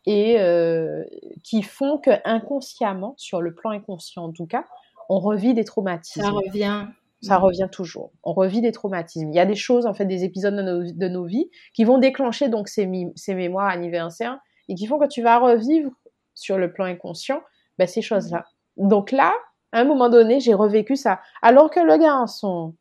et 0.07 0.39
euh, 0.41 1.05
qui 1.43 1.62
font 1.62 1.97
que 1.99 2.11
inconsciemment, 2.26 3.14
sur 3.16 3.41
le 3.41 3.55
plan 3.55 3.70
inconscient 3.70 4.24
en 4.24 4.32
tout 4.32 4.47
cas, 4.47 4.64
on 5.09 5.18
revit 5.20 5.55
des 5.55 5.64
traumatismes. 5.64 6.22
Ça 6.22 6.30
revient. 6.30 6.87
Ça 7.25 7.39
revient 7.39 7.68
toujours. 7.70 8.12
On 8.22 8.33
revit 8.33 8.61
des 8.61 8.72
traumatismes. 8.72 9.31
Il 9.31 9.35
y 9.35 9.41
a 9.41 9.47
des 9.47 9.55
choses, 9.55 9.87
en 9.87 9.95
fait, 9.95 10.05
des 10.05 10.25
épisodes 10.25 10.55
de 10.55 10.62
nos, 10.62 10.93
de 10.93 11.09
nos 11.09 11.25
vies 11.25 11.51
qui 11.72 11.85
vont 11.85 11.99
déclencher 11.99 12.49
donc 12.49 12.68
ces, 12.68 12.89
ces 13.16 13.35
mémoires 13.35 13.68
anniversaires 13.68 14.39
et 14.68 14.75
qui 14.75 14.87
font 14.87 14.99
que 14.99 15.09
tu 15.09 15.22
vas 15.22 15.39
revivre 15.39 15.91
sur 16.35 16.59
le 16.59 16.72
plan 16.72 16.85
inconscient 16.85 17.41
ben, 17.79 17.87
ces 17.87 18.03
choses-là. 18.03 18.45
Donc 18.77 19.11
là, 19.11 19.33
à 19.72 19.81
un 19.81 19.85
moment 19.85 20.09
donné, 20.09 20.41
j'ai 20.41 20.55
revécu 20.55 20.97
ça. 20.97 21.20
Alors 21.43 21.70
que 21.70 21.81
le 21.81 21.97
garçon 21.97 22.75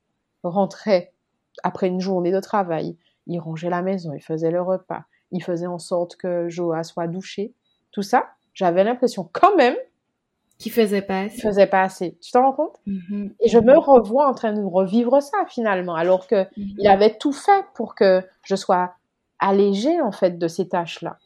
rentrait 0.43 1.13
après 1.63 1.87
une 1.87 1.99
journée 1.99 2.31
de 2.31 2.39
travail, 2.39 2.97
il 3.27 3.39
rangeait 3.39 3.69
la 3.69 3.81
maison, 3.81 4.13
il 4.13 4.21
faisait 4.21 4.51
le 4.51 4.61
repas, 4.61 5.03
il 5.31 5.43
faisait 5.43 5.67
en 5.67 5.79
sorte 5.79 6.15
que 6.15 6.49
Joa 6.49 6.83
soit 6.83 7.07
douchée. 7.07 7.53
Tout 7.91 8.01
ça, 8.01 8.27
j'avais 8.53 8.83
l'impression 8.83 9.29
quand 9.31 9.55
même 9.55 9.75
Qui 10.63 10.69
faisait 10.69 11.01
pas 11.01 11.21
assez. 11.21 11.41
faisait 11.41 11.67
pas 11.67 11.81
assez. 11.81 12.17
Tu 12.21 12.31
t'en 12.31 12.43
rends 12.43 12.53
compte? 12.53 12.77
Mhm. 12.87 13.33
et 13.41 13.49
je 13.49 13.59
me 13.59 13.77
revois 13.77 14.27
en 14.29 14.33
train 14.33 14.53
de 14.53 14.61
revivre 14.63 15.21
ça 15.21 15.37
finalement, 15.47 15.95
alors 15.95 16.27
que 16.27 16.43
Mhm. 16.57 16.75
il 16.79 16.87
avait 16.87 17.17
tout 17.17 17.33
fait 17.33 17.65
pour 17.75 17.95
que 17.95 18.21
je 18.43 18.55
sois 18.55 18.93
allégée 19.39 19.99
en 20.01 20.11
fait 20.11 20.37
de 20.39 20.47
ces 20.47 20.67
tâches-là. 20.69 21.17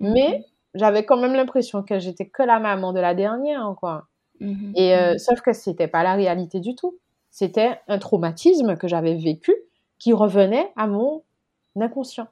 Mais 0.00 0.44
j'avais 0.74 1.04
quand 1.04 1.18
même 1.18 1.34
l'impression 1.34 1.82
que 1.82 1.98
j'étais 1.98 2.26
que 2.26 2.42
la 2.42 2.58
maman 2.58 2.92
de 2.94 3.00
la 3.00 3.14
dernière, 3.14 3.74
quoi. 3.78 4.06
Mhm. 4.40 4.72
Et 4.76 4.94
euh, 4.96 5.18
sauf 5.18 5.42
que 5.42 5.52
c'était 5.52 5.88
pas 5.88 6.02
la 6.02 6.14
réalité 6.14 6.60
du 6.60 6.74
tout. 6.74 6.96
C'était 7.30 7.78
un 7.86 7.98
traumatisme 7.98 8.76
que 8.76 8.88
j'avais 8.88 9.14
vécu 9.14 9.54
qui 9.98 10.12
revenait 10.14 10.72
à 10.76 10.86
mon 10.86 11.22
inconscient. 11.78 12.28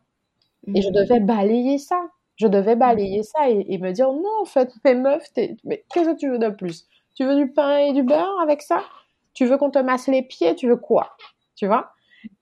Et 0.74 0.80
je 0.82 0.90
devais 0.90 1.20
balayer 1.20 1.78
ça. 1.78 2.01
Je 2.39 2.47
devais 2.49 2.76
balayer 2.76 3.22
ça 3.22 3.51
et, 3.51 3.66
et 3.68 3.78
me 3.78 3.93
dire 3.93 4.12
non, 4.12 4.43
en 4.43 4.47
fait, 4.47 4.72
mais 4.84 4.95
meuf, 4.95 5.28
mais 5.64 5.84
qu'est-ce 5.93 6.11
que 6.11 6.16
tu 6.16 6.30
veux 6.30 6.39
de 6.39 6.49
plus? 6.51 6.86
Tu 7.16 7.24
veux 7.26 7.36
du 7.36 7.53
pain 7.53 7.78
et 7.78 7.93
du 7.93 8.03
beurre 8.05 8.41
avec 8.41 8.62
ça? 8.62 8.82
Tu 9.34 9.45
veux 9.47 9.59
qu'on 9.59 9.70
te 9.70 9.78
masse 9.78 10.09
les 10.09 10.22
pieds? 10.22 10.55
Tu 10.57 10.68
veux 10.68 10.76
quoi? 10.76 11.16
Tu 11.57 11.66
vois? 11.66 11.93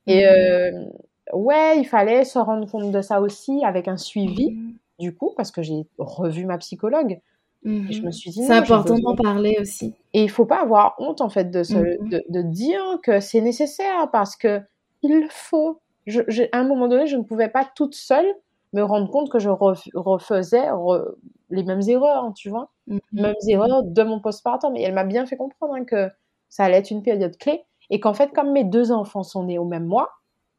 Et 0.06 0.24
Mhm. 0.26 0.30
euh, 0.32 0.84
ouais, 1.32 1.78
il 1.78 1.84
fallait 1.86 2.24
se 2.24 2.38
rendre 2.38 2.70
compte 2.70 2.92
de 2.92 3.00
ça 3.02 3.20
aussi 3.20 3.64
avec 3.64 3.88
un 3.88 3.96
suivi, 3.96 4.50
Mhm. 4.52 4.74
du 5.00 5.16
coup, 5.16 5.32
parce 5.36 5.50
que 5.50 5.62
j'ai 5.62 5.86
revu 5.98 6.44
ma 6.46 6.58
psychologue. 6.58 7.20
Mhm. 7.64 7.86
Et 7.90 7.94
je 7.94 8.06
me 8.06 8.12
suis 8.12 8.30
dit, 8.30 8.42
C'est 8.44 8.52
important 8.54 8.98
d'en 8.98 9.16
parler 9.16 9.56
aussi. 9.60 9.94
Et 10.14 10.22
il 10.24 10.30
faut 10.30 10.46
pas 10.46 10.60
avoir 10.62 10.94
honte, 10.98 11.20
en 11.22 11.28
fait, 11.30 11.50
de, 11.50 11.62
se, 11.62 11.76
Mhm. 11.78 12.08
de, 12.10 12.24
de 12.28 12.42
dire 12.42 12.82
que 13.02 13.20
c'est 13.20 13.40
nécessaire 13.40 14.10
parce 14.12 14.36
que 14.36 14.60
il 15.02 15.20
le 15.20 15.28
faut. 15.30 15.80
Je, 16.06 16.20
à 16.52 16.58
un 16.58 16.64
moment 16.64 16.88
donné, 16.88 17.06
je 17.06 17.16
ne 17.16 17.22
pouvais 17.22 17.48
pas 17.48 17.64
toute 17.74 17.94
seule 17.94 18.26
me 18.72 18.82
rendre 18.82 19.10
compte 19.10 19.30
que 19.30 19.38
je 19.38 19.48
ref- 19.50 19.90
refaisais 19.94 20.68
re- 20.70 21.14
les 21.50 21.62
mêmes 21.64 21.82
erreurs, 21.88 22.32
tu 22.34 22.50
vois, 22.50 22.70
Mhm. 22.86 23.00
mêmes 23.12 23.34
erreurs 23.48 23.82
de 23.84 24.02
mon 24.02 24.20
postpartum. 24.20 24.76
Et 24.76 24.82
elle 24.82 24.94
m'a 24.94 25.04
bien 25.04 25.26
fait 25.26 25.36
comprendre 25.36 25.74
hein, 25.74 25.84
que 25.84 26.10
ça 26.48 26.64
allait 26.64 26.78
être 26.78 26.90
une 26.90 27.02
période 27.02 27.36
clé 27.38 27.64
et 27.90 28.00
qu'en 28.00 28.14
fait, 28.14 28.32
comme 28.32 28.52
mes 28.52 28.64
deux 28.64 28.92
enfants 28.92 29.22
sont 29.22 29.44
nés 29.44 29.58
au 29.58 29.64
même 29.64 29.86
mois, 29.86 30.10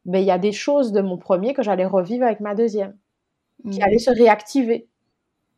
ben, 0.06 0.20
il 0.20 0.26
y 0.26 0.32
a 0.32 0.38
des 0.40 0.54
choses 0.54 0.92
de 0.94 1.02
mon 1.02 1.18
premier 1.18 1.54
que 1.54 1.64
j'allais 1.64 1.86
revivre 1.86 2.26
avec 2.26 2.40
ma 2.40 2.56
deuxième, 2.56 2.98
qui 3.72 3.80
Mhm. 3.80 3.84
allaient 3.84 4.00
se 4.00 4.12
réactiver. 4.12 4.88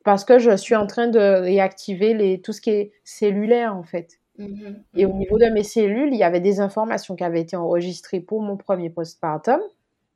Parce 0.05 0.25
que 0.25 0.39
je 0.39 0.55
suis 0.57 0.75
en 0.75 0.87
train 0.87 1.07
de 1.07 1.19
réactiver 1.19 2.13
les, 2.13 2.41
tout 2.41 2.53
ce 2.53 2.61
qui 2.61 2.69
est 2.71 2.93
cellulaire, 3.03 3.75
en 3.75 3.83
fait. 3.83 4.19
Mhm. 4.39 4.83
Et 4.95 5.05
au 5.05 5.13
niveau 5.13 5.37
de 5.37 5.47
mes 5.47 5.63
cellules, 5.63 6.13
il 6.13 6.17
y 6.17 6.23
avait 6.23 6.39
des 6.39 6.61
informations 6.61 7.15
qui 7.15 7.23
avaient 7.25 7.41
été 7.41 7.55
enregistrées 7.57 8.21
pour 8.21 8.41
mon 8.41 8.57
premier 8.57 8.89
postpartum 8.89 9.59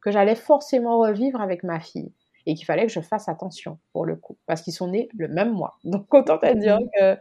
que 0.01 0.11
j'allais 0.11 0.35
forcément 0.35 0.99
revivre 0.99 1.41
avec 1.41 1.63
ma 1.63 1.79
fille 1.79 2.11
et 2.45 2.55
qu'il 2.55 2.65
fallait 2.65 2.85
que 2.85 2.91
je 2.91 2.99
fasse 3.01 3.29
attention 3.29 3.77
pour 3.93 4.05
le 4.05 4.15
coup 4.15 4.37
parce 4.45 4.61
qu'ils 4.61 4.73
sont 4.73 4.87
nés 4.87 5.09
le 5.17 5.27
même 5.27 5.51
mois. 5.53 5.77
Donc 5.83 6.13
autant 6.13 6.37
te 6.37 6.53
dire 6.57 6.79
Mhm. 6.79 6.89
que 6.97 7.17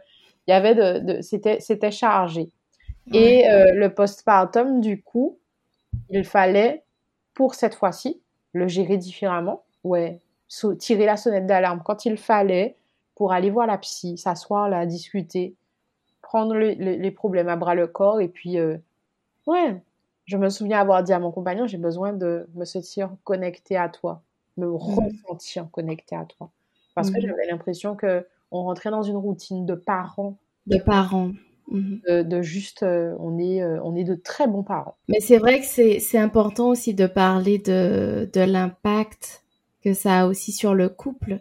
il 0.47 0.51
y 0.51 0.53
avait 0.53 0.75
de, 0.75 0.99
de- 0.99 1.21
c'était 1.21 1.91
chargé. 1.91 2.49
Et 3.13 3.49
euh, 3.49 3.71
le 3.73 3.93
postpartum 3.93 4.81
du 4.81 5.01
coup, 5.01 5.37
il 6.09 6.23
fallait 6.25 6.83
pour 7.33 7.55
cette 7.55 7.75
fois-ci 7.75 8.21
le 8.53 8.67
gérer 8.67 8.97
différemment. 8.97 9.63
Ouais, 9.83 10.19
so- 10.47 10.75
tirer 10.75 11.05
la 11.05 11.17
sonnette 11.17 11.45
d'alarme 11.47 11.81
quand 11.85 12.05
il 12.05 12.17
fallait 12.17 12.75
pour 13.15 13.31
aller 13.33 13.49
voir 13.51 13.67
la 13.67 13.77
psy, 13.77 14.17
s'asseoir 14.17 14.69
là, 14.69 14.85
discuter, 14.85 15.55
prendre 16.21 16.53
le- 16.55 16.73
le- 16.73 16.95
les 16.95 17.11
problèmes 17.11 17.49
à 17.49 17.55
bras 17.55 17.75
le 17.75 17.87
corps 17.87 18.19
et 18.21 18.27
puis 18.29 18.57
euh, 18.59 18.77
ouais 19.47 19.81
je 20.25 20.37
me 20.37 20.49
souviens 20.49 20.79
avoir 20.79 21.03
dit 21.03 21.13
à 21.13 21.19
mon 21.19 21.31
compagnon 21.31 21.67
j'ai 21.67 21.77
besoin 21.77 22.13
de 22.13 22.47
me 22.55 22.65
sentir 22.65 23.11
connecté 23.25 23.77
à 23.77 23.89
toi 23.89 24.21
me 24.57 24.69
ressentir 24.71 25.69
connecté 25.71 26.15
à 26.15 26.25
toi 26.25 26.51
parce 26.95 27.09
que 27.11 27.19
Mhm. 27.19 27.27
j'avais 27.27 27.47
l'impression 27.47 27.95
que 27.95 28.25
on 28.51 28.63
rentrait 28.63 28.91
dans 28.91 29.03
une 29.03 29.17
routine 29.17 29.65
de 29.65 29.73
parents 29.75 30.37
De 30.67 30.77
parents. 30.77 31.31
Mhm. 31.69 32.01
de, 32.07 32.21
de 32.23 32.41
juste 32.41 32.83
euh, 32.83 33.15
on 33.19 33.39
est 33.39 33.63
euh, 33.63 33.79
on 33.83 33.95
est 33.95 34.03
de 34.03 34.15
très 34.15 34.47
bons 34.47 34.63
parents 34.63 34.95
Mais 35.07 35.19
c'est 35.21 35.37
vrai 35.37 35.59
que 35.59 35.65
c'est 35.65 35.99
c'est 35.99 36.17
important 36.19 36.69
aussi 36.69 36.93
de 36.93 37.07
parler 37.07 37.57
de, 37.57 38.29
de 38.31 38.41
l'impact 38.41 39.43
que 39.81 39.93
ça 39.93 40.21
a 40.21 40.27
aussi 40.27 40.51
sur 40.51 40.75
le 40.75 40.89
couple. 40.89 41.39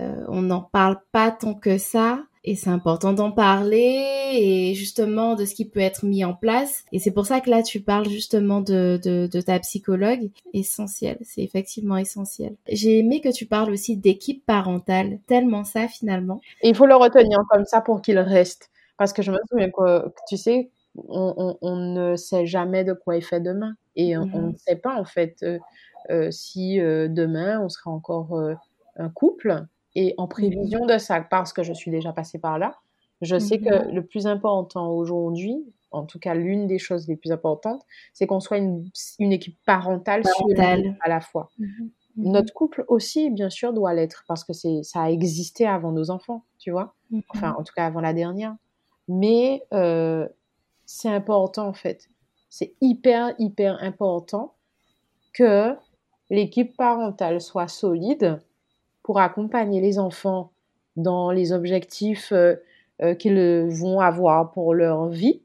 Euh, 0.00 0.24
on 0.28 0.42
n'en 0.42 0.62
parle 0.62 0.98
pas 1.12 1.30
tant 1.30 1.54
que 1.54 1.76
ça. 1.78 2.22
Et 2.44 2.56
c'est 2.56 2.70
important 2.70 3.12
d'en 3.12 3.30
parler 3.30 4.04
et 4.34 4.74
justement 4.74 5.36
de 5.36 5.44
ce 5.44 5.54
qui 5.54 5.64
peut 5.64 5.78
être 5.80 6.04
mis 6.04 6.24
en 6.24 6.34
place. 6.34 6.84
Et 6.90 6.98
c'est 6.98 7.12
pour 7.12 7.26
ça 7.26 7.40
que 7.40 7.48
là, 7.50 7.62
tu 7.62 7.80
parles 7.80 8.08
justement 8.08 8.60
de, 8.60 8.98
de, 9.04 9.28
de 9.32 9.40
ta 9.40 9.58
psychologue. 9.60 10.30
Essentiel, 10.52 11.18
c'est 11.22 11.42
effectivement 11.42 11.96
essentiel. 11.96 12.56
J'ai 12.68 12.98
aimé 12.98 13.20
que 13.20 13.28
tu 13.32 13.46
parles 13.46 13.70
aussi 13.70 13.96
d'équipe 13.96 14.44
parentale. 14.44 15.18
Tellement 15.28 15.64
ça 15.64 15.86
finalement. 15.86 16.40
et 16.62 16.68
il 16.70 16.74
faut 16.74 16.86
le 16.86 16.96
retenir 16.96 17.38
comme 17.48 17.64
ça 17.64 17.80
pour 17.80 18.02
qu'il 18.02 18.18
reste 18.18 18.70
parce 18.96 19.12
que 19.12 19.22
je 19.22 19.30
me 19.32 19.38
souviens 19.48 19.70
que, 19.70 20.12
tu 20.28 20.36
sais 20.36 20.70
on, 21.08 21.34
on, 21.38 21.58
on 21.62 21.76
ne 21.76 22.16
sait 22.16 22.44
jamais 22.46 22.84
de 22.84 22.92
quoi 22.92 23.16
est 23.16 23.20
fait 23.22 23.40
demain 23.40 23.74
et 23.96 24.16
on- 24.18 24.26
Mhm. 24.26 24.34
on 24.34 24.42
ne 24.48 24.56
sait 24.58 24.76
pas 24.76 24.94
en 25.00 25.04
fait 25.04 25.36
euh, 25.42 25.58
euh, 26.10 26.30
si 26.30 26.78
euh, 26.80 27.08
demain 27.08 27.60
on 27.60 27.68
sera 27.70 27.90
encore 27.90 28.38
un 28.96 29.08
couple 29.08 29.64
et 29.94 30.14
en 30.16 30.26
prévision 30.26 30.86
de 30.86 30.98
ça 30.98 31.20
parce 31.20 31.52
que 31.52 31.62
je 31.62 31.72
suis 31.72 31.90
déjà 31.90 32.12
passée 32.12 32.38
par 32.38 32.58
là 32.58 32.76
je 33.20 33.38
sais 33.38 33.58
que 33.58 33.92
le 33.92 34.04
plus 34.04 34.26
important 34.26 34.90
aujourd'hui 34.90 35.64
en 35.92 36.04
tout 36.06 36.18
cas 36.18 36.34
l'une 36.34 36.66
des 36.66 36.78
choses 36.78 37.06
les 37.08 37.16
plus 37.16 37.30
importantes 37.30 37.82
c'est 38.12 38.26
qu'on 38.26 38.40
soit 38.40 38.58
une, 38.58 38.88
une 39.18 39.32
équipe 39.32 39.58
parentale, 39.64 40.22
Parentale. 40.22 40.78
solide 40.80 40.96
à 41.00 41.08
la 41.08 41.20
fois. 41.20 41.50
Mhm. 41.58 41.90
notre 42.16 42.52
couple 42.52 42.84
aussi 42.88 43.30
bien 43.30 43.48
sûr 43.50 43.72
doit 43.72 43.94
l'être 43.94 44.24
parce 44.26 44.44
que 44.44 44.52
c'est 44.52 44.82
ça 44.82 45.02
a 45.02 45.10
existé 45.10 45.66
avant 45.66 45.92
nos 45.92 46.10
enfants 46.10 46.44
tu 46.58 46.70
vois? 46.70 46.94
Enfin 47.28 47.54
en 47.58 47.62
tout 47.62 47.72
cas 47.74 47.86
avant 47.86 48.00
la 48.00 48.12
dernière. 48.12 48.54
Mais 49.08 49.62
euh, 49.74 50.28
c'est 50.86 51.08
important 51.08 51.66
en 51.66 51.72
fait. 51.72 52.08
C'est 52.50 52.74
hyper 52.80 53.34
hyper 53.38 53.82
important 53.82 54.54
que 55.34 55.74
l'équipe 56.30 56.76
parentale 56.76 57.40
soit 57.40 57.68
solide 57.68 58.40
pour 59.02 59.18
accompagner 59.20 59.80
les 59.80 59.98
enfants 59.98 60.52
dans 60.96 61.30
les 61.30 61.52
objectifs 61.52 62.32
euh, 62.32 62.56
euh, 63.02 63.14
qu'ils 63.14 63.68
vont 63.70 64.00
avoir 64.00 64.52
pour 64.52 64.74
leur 64.74 65.08
vie 65.08 65.42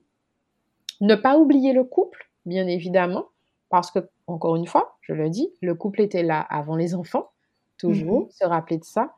ne 1.02 1.16
pas 1.16 1.38
oublier 1.38 1.74
le 1.74 1.84
couple 1.84 2.30
bien 2.46 2.68
évidemment 2.68 3.26
parce 3.70 3.92
que 3.92 4.00
encore 4.28 4.56
une 4.56 4.68
fois 4.68 4.98
je 5.02 5.14
le 5.14 5.30
dis 5.30 5.50
le 5.62 5.76
couple 5.76 6.02
était 6.02 6.24
là 6.24 6.42
avant 6.42 6.76
les 6.76 6.96
enfants 6.96 7.30
toujours 7.78 8.24
Mhm. 8.24 8.32
se 8.32 8.46
rappeler 8.46 8.78
de 8.78 8.84
ça 8.84 9.14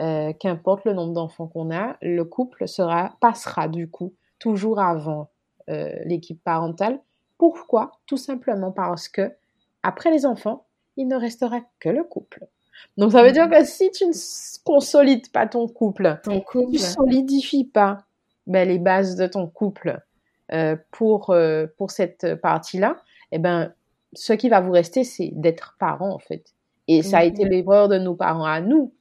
euh, 0.00 0.32
qu'importe 0.34 0.84
le 0.84 0.92
nombre 0.92 1.14
d'enfants 1.14 1.46
qu'on 1.46 1.70
a, 1.74 1.96
le 2.02 2.24
couple 2.24 2.68
sera 2.68 3.16
passera 3.20 3.66
du 3.68 3.88
coup 3.90 4.12
toujours 4.38 4.78
avant 4.78 5.30
euh, 5.70 5.90
l'équipe 6.04 6.42
parentale. 6.44 7.00
Pourquoi? 7.38 7.92
Tout 8.06 8.18
simplement 8.18 8.72
parce 8.72 9.08
que 9.08 9.32
après 9.82 10.10
les 10.10 10.26
enfants, 10.26 10.66
il 10.98 11.08
ne 11.08 11.16
restera 11.16 11.60
que 11.80 11.88
le 11.88 12.04
couple. 12.04 12.46
Donc 12.96 13.12
ça 13.12 13.22
veut 13.22 13.32
dire 13.32 13.48
que 13.48 13.64
si 13.64 13.90
tu 13.90 14.06
ne 14.06 14.12
consolides 14.64 15.30
pas 15.30 15.46
ton 15.46 15.68
couple, 15.68 16.18
ton 16.22 16.40
couple. 16.40 16.72
tu 16.72 16.78
solidifies 16.78 17.64
pas 17.64 17.98
ben, 18.46 18.68
les 18.68 18.78
bases 18.78 19.16
de 19.16 19.26
ton 19.26 19.46
couple 19.46 20.00
euh, 20.52 20.76
pour, 20.92 21.30
euh, 21.30 21.66
pour 21.76 21.90
cette 21.90 22.36
partie-là, 22.36 22.96
eh 23.32 23.38
ben, 23.38 23.72
ce 24.12 24.32
qui 24.32 24.48
va 24.48 24.60
vous 24.60 24.72
rester, 24.72 25.04
c'est 25.04 25.30
d'être 25.34 25.76
parent, 25.78 26.10
en 26.10 26.18
fait. 26.18 26.54
Et 26.88 27.02
ça 27.02 27.18
a 27.18 27.24
été 27.24 27.44
mhm. 27.44 27.50
l'erreur 27.50 27.88
de 27.88 27.98
nos 27.98 28.14
parents 28.14 28.44
à 28.44 28.60
nous, 28.60 28.92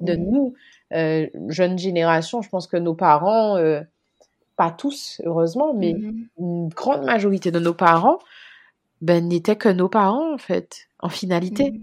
de 0.00 0.14
mhm. 0.14 0.30
nous, 0.30 0.54
euh, 0.92 1.26
jeune 1.48 1.78
génération. 1.78 2.42
Je 2.42 2.48
pense 2.48 2.66
que 2.66 2.76
nos 2.76 2.94
parents, 2.94 3.56
euh, 3.56 3.80
pas 4.56 4.70
tous, 4.70 5.20
heureusement, 5.24 5.74
mais 5.74 5.94
mhm. 5.94 6.28
une 6.38 6.68
grande 6.68 7.04
majorité 7.04 7.50
de 7.50 7.58
nos 7.58 7.74
parents, 7.74 8.18
ben, 9.00 9.26
n'étaient 9.26 9.56
que 9.56 9.68
nos 9.68 9.88
parents, 9.88 10.34
en 10.34 10.38
fait, 10.38 10.88
en 11.00 11.08
finalité. 11.08 11.74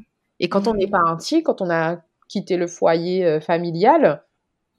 Et 0.42 0.50
quand 0.50 0.68
on 0.68 0.76
est 0.76 0.90
parenti, 0.90 1.44
quand 1.44 1.62
on 1.62 1.70
a 1.70 2.02
quitté 2.28 2.58
le 2.58 2.68
foyer 2.68 3.26
euh, 3.26 3.40
familial, 3.40 4.24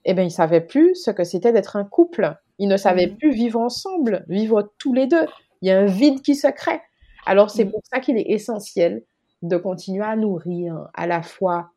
eh 0.05 0.13
ben, 0.13 0.23
ils 0.23 0.31
savaient 0.31 0.61
plus 0.61 0.93
ce 0.95 1.09
que 1.09 1.23
c'était 1.23 1.51
d'être 1.51 1.75
un 1.75 1.85
couple. 1.85 2.35
Ils 2.59 2.67
ne 2.67 2.77
savaient 2.77 3.07
plus 3.07 3.31
vivre 3.31 3.59
ensemble, 3.59 4.25
vivre 4.27 4.71
tous 4.77 4.93
les 4.93 5.07
deux. 5.07 5.25
Il 5.61 5.69
y 5.69 5.71
a 5.71 5.79
un 5.79 5.85
vide 5.85 6.21
qui 6.21 6.35
se 6.35 6.47
crée. 6.47 6.81
Alors, 7.25 7.49
c'est 7.49 7.65
pour 7.65 7.81
ça 7.91 7.99
qu'il 7.99 8.17
est 8.17 8.29
essentiel 8.29 9.03
de 9.41 9.57
continuer 9.57 10.03
à 10.03 10.15
nourrir 10.15 10.89
à 10.93 11.07
la 11.07 11.23
fois 11.23 11.71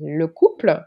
le 0.00 0.26
couple 0.26 0.82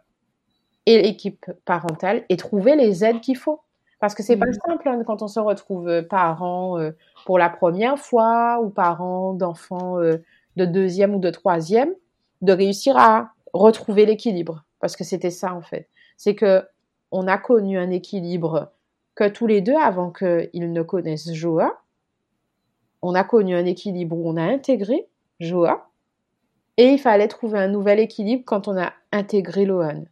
et 0.85 1.01
l'équipe 1.01 1.45
parentale 1.65 2.25
et 2.29 2.37
trouver 2.37 2.75
les 2.75 3.05
aides 3.05 3.21
qu'il 3.21 3.37
faut. 3.37 3.61
Parce 3.99 4.15
que 4.15 4.23
c'est 4.23 4.37
pas 4.37 4.51
simple 4.67 4.89
hein, 4.89 5.03
quand 5.05 5.21
on 5.21 5.27
se 5.27 5.39
retrouve 5.39 5.87
euh, 5.87 6.01
parent 6.01 6.79
euh, 6.79 6.91
pour 7.25 7.37
la 7.37 7.49
première 7.49 7.99
fois 7.99 8.59
ou 8.59 8.69
parent 8.69 9.35
d'enfants 9.35 9.99
euh, 9.99 10.17
de 10.55 10.65
deuxième 10.65 11.13
ou 11.13 11.19
de 11.19 11.29
troisième, 11.29 11.93
de 12.41 12.53
réussir 12.53 12.97
à 12.97 13.33
retrouver 13.53 14.05
l'équilibre. 14.05 14.63
Parce 14.79 14.95
que 14.95 15.03
c'était 15.03 15.31
ça 15.31 15.53
en 15.53 15.61
fait. 15.61 15.89
C'est 16.17 16.35
que 16.35 16.63
on 17.11 17.27
a 17.27 17.37
connu 17.37 17.77
un 17.77 17.89
équilibre 17.89 18.71
que 19.15 19.27
tous 19.27 19.47
les 19.47 19.61
deux 19.61 19.75
avant 19.75 20.11
qu'ils 20.11 20.71
ne 20.71 20.81
connaissent 20.81 21.33
Joa. 21.33 21.81
On 23.01 23.15
a 23.15 23.23
connu 23.23 23.55
un 23.55 23.65
équilibre 23.65 24.15
où 24.15 24.29
on 24.29 24.37
a 24.37 24.43
intégré 24.43 25.07
Joa 25.39 25.91
et 26.77 26.93
il 26.93 26.99
fallait 26.99 27.27
trouver 27.27 27.59
un 27.59 27.67
nouvel 27.67 27.99
équilibre 27.99 28.43
quand 28.45 28.67
on 28.67 28.77
a 28.77 28.93
intégré 29.11 29.65
Lohan. 29.65 30.05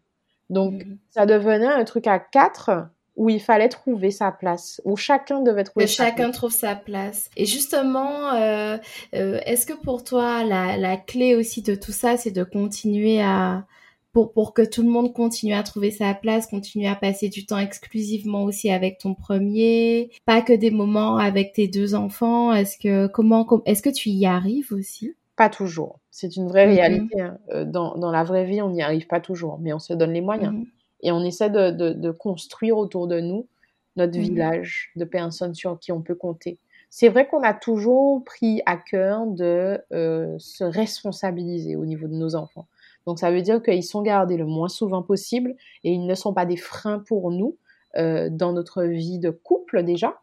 Donc, 0.50 0.74
mhm. 0.74 0.98
ça 1.10 1.26
devenait 1.26 1.68
un 1.68 1.84
truc 1.84 2.08
à 2.08 2.20
quatre 2.20 2.90
où 3.20 3.30
il 3.30 3.42
fallait 3.42 3.68
trouver 3.68 4.12
sa 4.12 4.32
place, 4.32 4.82
où 4.86 4.96
chacun 4.96 5.42
devait 5.42 5.66
trouver 5.66 5.88
sa 5.88 6.06
chacun 6.06 6.24
place. 6.24 6.36
trouve 6.38 6.54
sa 6.54 6.74
place. 6.74 7.30
Et 7.36 7.46
justement, 7.46 8.34
euh, 8.34 8.78
euh, 9.14 9.42
est-ce 9.46 9.66
que 9.66 9.74
pour 9.74 10.06
toi, 10.06 10.46
la, 10.46 10.78
la, 10.78 10.96
clé 10.96 11.36
aussi 11.36 11.62
de 11.62 11.76
tout 11.76 11.92
ça, 11.92 12.16
c'est 12.16 12.32
de 12.32 12.46
continuer 12.46 13.22
à... 13.22 13.66
Pour, 14.14 14.32
pour 14.32 14.54
que 14.56 14.64
tout 14.64 14.82
le 14.82 14.90
monde 14.90 15.14
continue 15.14 15.54
à 15.54 15.62
trouver 15.62 15.92
sa 15.92 16.16
place, 16.16 16.48
continue 16.48 16.88
à 16.88 16.96
passer 16.96 17.30
du 17.30 17.46
temps 17.46 17.60
exclusivement 17.60 18.44
aussi 18.44 18.72
avec 18.72 18.98
ton 18.98 19.14
premier, 19.14 20.10
pas 20.26 20.42
que 20.42 20.54
des 20.54 20.72
moments 20.72 21.18
avec 21.18 21.54
tes 21.54 21.68
deux 21.68 21.94
enfants. 21.94 22.52
Est-ce 22.52 22.80
que 22.80 23.06
comment 23.06 23.46
est-ce 23.66 23.84
que 23.84 23.92
tu 23.92 24.10
y 24.10 24.26
arrives 24.26 24.72
aussi? 24.72 25.14
Pas 25.36 25.50
toujours. 25.50 26.00
C'est 26.10 26.38
une 26.38 26.48
vraie 26.48 26.66
mm-hmm. 26.66 26.76
réalité. 26.76 27.22
Hein. 27.22 27.38
Euh, 27.52 27.66
dans, 27.66 27.98
dans, 27.98 28.12
la 28.12 28.24
vraie 28.24 28.46
vie, 28.46 28.64
on 28.64 28.72
n'y 28.72 28.82
arrive 28.82 29.06
pas 29.06 29.20
toujours, 29.20 29.60
mais 29.60 29.74
on 29.74 29.80
se 29.80 29.94
donne 29.94 30.14
les 30.14 30.22
moyens. 30.22 30.54
Mm-hmm. 30.54 30.68
Et 31.02 31.12
on 31.12 31.24
essaie 31.24 31.50
de, 31.50 31.72
de, 31.72 31.92
de, 31.92 32.12
construire 32.12 32.78
autour 32.78 33.08
de 33.08 33.20
nous 33.20 33.48
notre 33.96 34.18
mm-hmm. 34.18 34.22
village 34.22 34.92
de 34.96 35.06
personnes 35.06 35.54
sur 35.54 35.80
qui 35.80 35.92
on 35.92 36.02
peut 36.02 36.16
compter. 36.16 36.60
C'est 36.90 37.10
vrai 37.10 37.28
qu'on 37.28 37.44
a 37.44 37.54
toujours 37.54 38.24
pris 38.24 38.62
à 38.66 38.78
cœur 38.78 39.28
de 39.28 39.80
euh, 39.94 40.36
se 40.40 40.64
responsabiliser 40.64 41.76
au 41.76 41.86
niveau 41.86 42.08
de 42.08 42.16
nos 42.16 42.36
enfants. 42.36 42.68
Donc 43.06 43.20
ça 43.20 43.32
veut 43.32 43.42
dire 43.42 43.62
qu'ils 43.62 43.84
sont 43.84 44.02
gardés 44.02 44.38
le 44.38 44.46
moins 44.46 44.70
souvent 44.70 45.04
possible 45.04 45.56
et 45.84 45.92
ils 45.92 46.06
ne 46.06 46.16
sont 46.16 46.34
pas 46.34 46.46
des 46.46 46.58
freins 46.58 47.00
pour 47.00 47.32
nous 47.32 47.58
euh, 47.98 48.30
dans 48.32 48.54
notre 48.54 48.84
vie 48.84 49.20
de 49.20 49.30
couple 49.30 49.84
déjà 49.84 50.20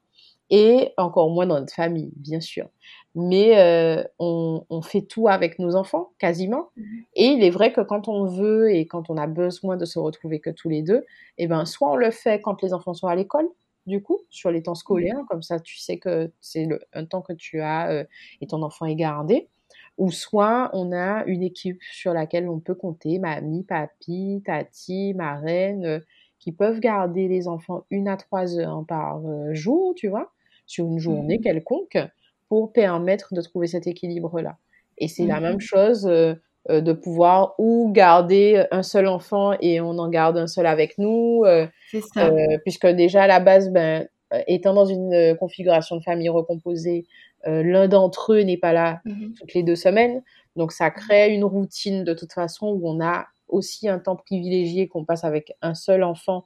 et 0.51 0.93
encore 0.97 1.31
moins 1.31 1.47
dans 1.47 1.59
notre 1.59 1.75
famille, 1.75 2.13
bien 2.17 2.41
sûr 2.41 2.69
mais 3.19 3.59
euh, 3.59 4.05
on, 4.19 4.67
on, 4.69 4.83
fait 4.83 5.01
tout 5.01 5.27
avec 5.27 5.59
nos 5.59 5.75
enfants, 5.75 6.11
quasiment. 6.19 6.69
Mhm. 6.77 7.05
Et 7.15 7.25
il 7.29 7.43
est 7.43 7.51
vrai 7.51 7.73
que 7.73 7.81
quand 7.81 8.09
on 8.09 8.27
veut 8.27 8.71
et 8.71 8.87
quand 8.87 9.09
on 9.09 9.17
a 9.17 9.27
besoin 9.27 9.79
de 9.79 9.87
se 9.87 9.99
retrouver 9.99 10.39
que 10.39 10.51
tous 10.51 10.69
les 10.69 10.83
deux, 10.83 11.03
eh 11.39 11.47
ben, 11.47 11.65
soit 11.65 11.91
on 11.91 11.97
le 11.97 12.11
fait 12.11 12.43
quand 12.43 12.63
les 12.63 12.75
enfants 12.75 12.93
sont 12.93 13.07
à 13.07 13.17
l'école, 13.17 13.49
du 13.87 14.03
coup, 14.03 14.19
sur 14.29 14.51
les 14.51 14.63
temps 14.63 14.75
scolaires, 14.75 15.25
comme 15.31 15.43
ça 15.43 15.59
tu 15.59 15.79
sais 15.79 15.97
que 15.97 16.31
c'est 16.43 16.69
un 16.93 17.07
temps 17.07 17.23
que 17.23 17.33
tu 17.33 17.61
as 17.61 17.91
euh, 17.91 18.05
et 18.43 18.47
ton 18.47 18.63
enfant 18.63 18.85
est 18.85 18.97
gardé, 18.97 19.49
ou 19.97 20.11
soit 20.11 20.69
on 20.75 20.93
a 20.93 21.25
une 21.25 21.43
équipe 21.43 21.81
sur 21.93 22.13
laquelle 22.13 22.51
on 22.51 22.61
peut 22.61 22.75
compter, 22.75 23.19
mamie, 23.19 23.63
papi, 23.63 24.43
tati, 24.45 25.15
marraine, 25.15 25.87
euh, 25.87 26.01
qui 26.39 26.53
peuvent 26.53 26.81
garder 26.81 27.29
les 27.29 27.49
enfants 27.49 27.87
une 27.91 28.09
à 28.09 28.19
trois 28.19 28.59
heures 28.59 28.85
par 28.87 29.23
jour, 29.55 29.95
tu 29.97 30.09
vois, 30.09 30.33
sur 30.67 30.85
une 30.85 30.99
journée 30.99 31.39
mhm. 31.39 31.43
quelconque 31.43 31.97
pour 32.49 32.73
permettre 32.73 33.35
de 33.35 33.41
trouver 33.41 33.67
cet 33.67 33.87
équilibre-là. 33.87 34.57
Et 34.99 35.09
c'est 35.09 35.27
la 35.27 35.41
même 35.41 35.55
mhm. 35.55 35.61
chose 35.61 36.07
euh, 36.07 36.35
euh, 36.71 36.81
de 36.81 36.93
pouvoir 36.93 37.55
ou 37.59 37.91
garder 37.93 38.65
un 38.71 38.83
seul 38.83 39.07
enfant 39.07 39.55
et 39.61 39.81
on 39.81 39.99
en 39.99 40.09
garde 40.09 40.39
un 40.39 40.47
seul 40.47 40.67
avec 40.67 40.99
nous, 40.99 41.43
euh, 41.45 41.67
ça. 42.15 42.31
puisque 42.65 42.87
déjà 42.87 43.25
à 43.25 43.27
la 43.27 43.41
base, 43.41 43.71
ben, 43.71 44.09
étant 44.47 44.75
dans 44.75 44.87
une 44.87 45.37
configuration 45.39 45.97
de 45.97 46.03
famille 46.03 46.29
recomposée, 46.29 47.07
l'un 47.45 47.87
d'entre 47.87 48.33
eux 48.33 48.41
n'est 48.41 48.57
pas 48.57 48.73
là 48.73 49.01
mhm. 49.05 49.35
toutes 49.39 49.55
les 49.55 49.63
deux 49.63 49.77
semaines, 49.77 50.23
donc 50.57 50.73
ça 50.73 50.91
crée 50.91 51.33
une 51.33 51.45
routine 51.45 52.03
de 52.03 52.13
toute 52.13 52.33
façon 52.33 52.69
où 52.69 52.89
on 52.89 53.01
a 53.01 53.27
aussi 53.49 53.89
un 53.89 54.01
temps 54.01 54.17
privilégié 54.17 54.89
qu'on 54.89 55.05
passe 55.05 55.23
avec 55.23 55.53
un 55.63 55.75
seul 55.75 56.03
enfant 56.03 56.45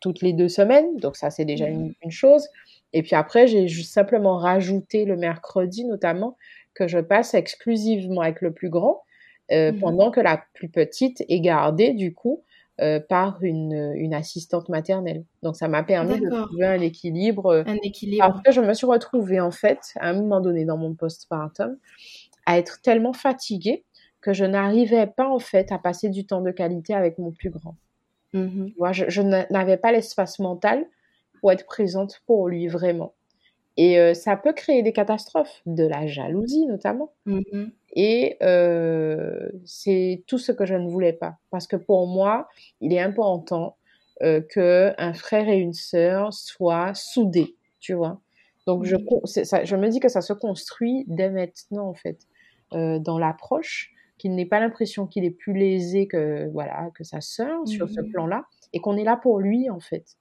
toutes 0.00 0.22
les 0.22 0.32
deux 0.32 0.48
semaines, 0.48 0.96
donc 0.96 1.16
ça 1.16 1.30
c'est 1.30 1.44
déjà 1.44 1.68
mhm. 1.68 1.94
une, 2.02 2.10
chose. 2.10 2.48
Et 2.92 3.02
puis 3.02 3.14
après, 3.14 3.46
j'ai 3.46 3.68
juste 3.68 3.92
simplement 3.92 4.36
rajouté 4.36 5.04
le 5.04 5.16
mercredi 5.16 5.84
notamment 5.84 6.36
que 6.74 6.88
je 6.88 6.98
passe 6.98 7.34
exclusivement 7.34 8.20
avec 8.20 8.40
le 8.40 8.52
plus 8.52 8.68
grand, 8.68 9.02
euh, 9.52 9.72
mmh 9.72 9.78
pendant 9.78 10.10
que 10.10 10.20
la 10.20 10.42
plus 10.54 10.68
petite 10.68 11.24
est 11.28 11.40
gardée 11.40 11.92
du 11.92 12.12
coup 12.12 12.42
euh, 12.80 13.00
par 13.00 13.42
une, 13.42 13.92
une, 13.94 14.12
assistante 14.12 14.68
maternelle. 14.68 15.24
Donc 15.42 15.56
ça 15.56 15.68
m'a 15.68 15.82
permis 15.82 16.20
de 16.20 16.28
trouver 16.28 16.66
un 16.66 16.80
équilibre. 16.80 17.64
Un 17.66 17.78
équilibre. 17.82 18.24
Après, 18.24 18.52
je 18.52 18.60
me 18.60 18.74
suis 18.74 18.86
retrouvée 18.86 19.40
en 19.40 19.50
fait 19.50 19.94
à 20.00 20.10
un 20.10 20.14
moment 20.14 20.40
donné 20.40 20.64
dans 20.64 20.76
mon 20.76 20.94
postpartum 20.94 21.78
à 22.44 22.58
être 22.58 22.82
tellement 22.82 23.12
fatiguée 23.12 23.84
que 24.20 24.32
je 24.32 24.44
n'arrivais 24.44 25.06
pas 25.06 25.28
en 25.28 25.38
fait 25.38 25.70
à 25.72 25.78
passer 25.78 26.08
du 26.08 26.26
temps 26.26 26.40
de 26.40 26.50
qualité 26.50 26.92
avec 26.92 27.18
mon 27.18 27.30
plus 27.30 27.50
grand. 27.50 27.76
Mmh 28.32 28.66
je, 28.92 29.04
je 29.08 29.22
n'avais 29.22 29.76
pas 29.76 29.92
l'espace 29.92 30.38
mental 30.40 30.84
pour 31.46 31.52
être 31.52 31.66
présente 31.66 32.22
pour 32.26 32.48
lui 32.48 32.66
vraiment. 32.66 33.14
Et 33.76 34.00
euh, 34.00 34.14
ça 34.14 34.36
peut 34.36 34.52
créer 34.52 34.82
des 34.82 34.92
catastrophes, 34.92 35.62
de 35.64 35.86
la 35.86 36.08
jalousie 36.08 36.66
notamment. 36.66 37.12
Mm-hmm. 37.24 37.70
Et 37.94 38.36
euh, 38.42 39.48
c'est 39.64 40.24
tout 40.26 40.38
ce 40.38 40.50
que 40.50 40.66
je 40.66 40.74
ne 40.74 40.88
voulais 40.88 41.12
pas. 41.12 41.36
Parce 41.52 41.68
que 41.68 41.76
pour 41.76 42.08
moi, 42.08 42.48
il 42.80 42.92
est 42.92 42.98
important 42.98 43.76
euh, 44.24 44.40
qu'un 44.40 45.14
frère 45.14 45.48
et 45.48 45.58
une 45.58 45.72
sœur 45.72 46.34
soient 46.34 46.94
soudés, 46.94 47.54
tu 47.78 47.94
vois. 47.94 48.20
Donc 48.66 48.84
je, 48.84 48.96
mm-hmm. 48.96 49.44
ça, 49.44 49.62
je 49.62 49.76
me 49.76 49.88
dis 49.88 50.00
que 50.00 50.08
ça 50.08 50.22
se 50.22 50.32
construit 50.32 51.04
dès 51.06 51.30
maintenant, 51.30 51.86
en 51.86 51.94
fait, 51.94 52.18
euh, 52.72 52.98
dans 52.98 53.20
l'approche, 53.20 53.92
qu'il 54.18 54.34
n'ait 54.34 54.46
pas 54.46 54.58
l'impression 54.58 55.06
qu'il 55.06 55.24
est 55.24 55.30
plus 55.30 55.52
lésé 55.52 56.08
que, 56.08 56.48
voilà, 56.48 56.90
que 56.96 57.04
sa 57.04 57.20
sœur 57.20 57.68
sur 57.68 57.88
ce 57.88 58.00
mm-hmm. 58.00 58.10
plan-là, 58.10 58.46
et 58.72 58.80
qu'on 58.80 58.96
est 58.96 59.04
là 59.04 59.16
pour 59.16 59.38
lui, 59.38 59.70
en 59.70 59.78
fait. 59.78 60.16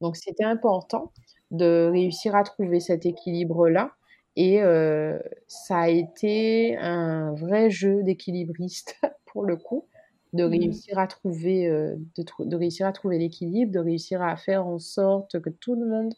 Donc 0.00 0.16
c'était 0.16 0.44
important 0.44 1.12
de 1.50 1.88
réussir 1.90 2.34
à 2.34 2.42
trouver 2.44 2.80
cet 2.80 3.06
équilibre-là. 3.06 3.92
Et 4.36 4.62
euh, 4.62 5.18
ça 5.48 5.78
a 5.78 5.88
été 5.88 6.76
un 6.76 7.34
vrai 7.34 7.70
jeu 7.70 8.02
d'équilibriste 8.02 8.96
pour 9.26 9.44
le 9.44 9.56
coup, 9.56 9.86
de 10.32 10.46
mmh. 10.46 10.50
réussir 10.50 10.98
à 10.98 11.06
trouver, 11.06 11.66
euh, 11.66 11.96
de, 12.16 12.56
réussir 12.56 12.86
à 12.86 12.92
trouver 12.92 13.18
l'équilibre, 13.18 13.72
de 13.72 13.80
réussir 13.80 14.22
à 14.22 14.36
faire 14.36 14.66
en 14.66 14.78
sorte 14.78 15.40
que 15.40 15.50
tout 15.50 15.74
le 15.74 15.86
monde 15.86 16.14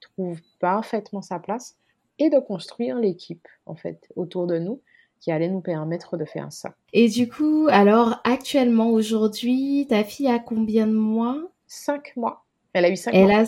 trouve 0.00 0.40
parfaitement 0.60 1.22
sa 1.22 1.38
place 1.38 1.76
et 2.18 2.30
de 2.30 2.38
construire 2.38 2.98
l'équipe 2.98 3.48
en 3.66 3.74
fait 3.74 4.08
autour 4.14 4.46
de 4.46 4.58
nous 4.58 4.80
qui 5.20 5.32
allait 5.32 5.48
nous 5.48 5.62
permettre 5.62 6.18
de 6.18 6.26
faire 6.26 6.52
ça. 6.52 6.74
Et 6.92 7.08
du 7.08 7.30
coup, 7.30 7.66
alors 7.70 8.20
actuellement 8.24 8.90
aujourd'hui, 8.90 9.86
ta 9.88 10.04
fille 10.04 10.28
a 10.28 10.38
combien 10.38 10.86
de 10.86 10.92
mois? 10.92 11.50
Cinq 11.66 12.14
mois. 12.16 12.43
Elle 12.74 12.84
a 12.84 12.90
eu 12.90 12.96
cinq 12.96 13.14
mois. 13.14 13.44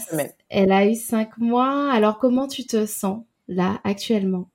elle 0.48 0.72
a 0.72 0.86
eu 0.86 0.94
cinq 0.94 1.36
mois. 1.38 1.90
Alors, 1.92 2.18
comment 2.18 2.46
tu 2.46 2.64
te 2.64 2.86
sens 2.86 3.22
là, 3.48 3.80
actuellement? 3.82 4.48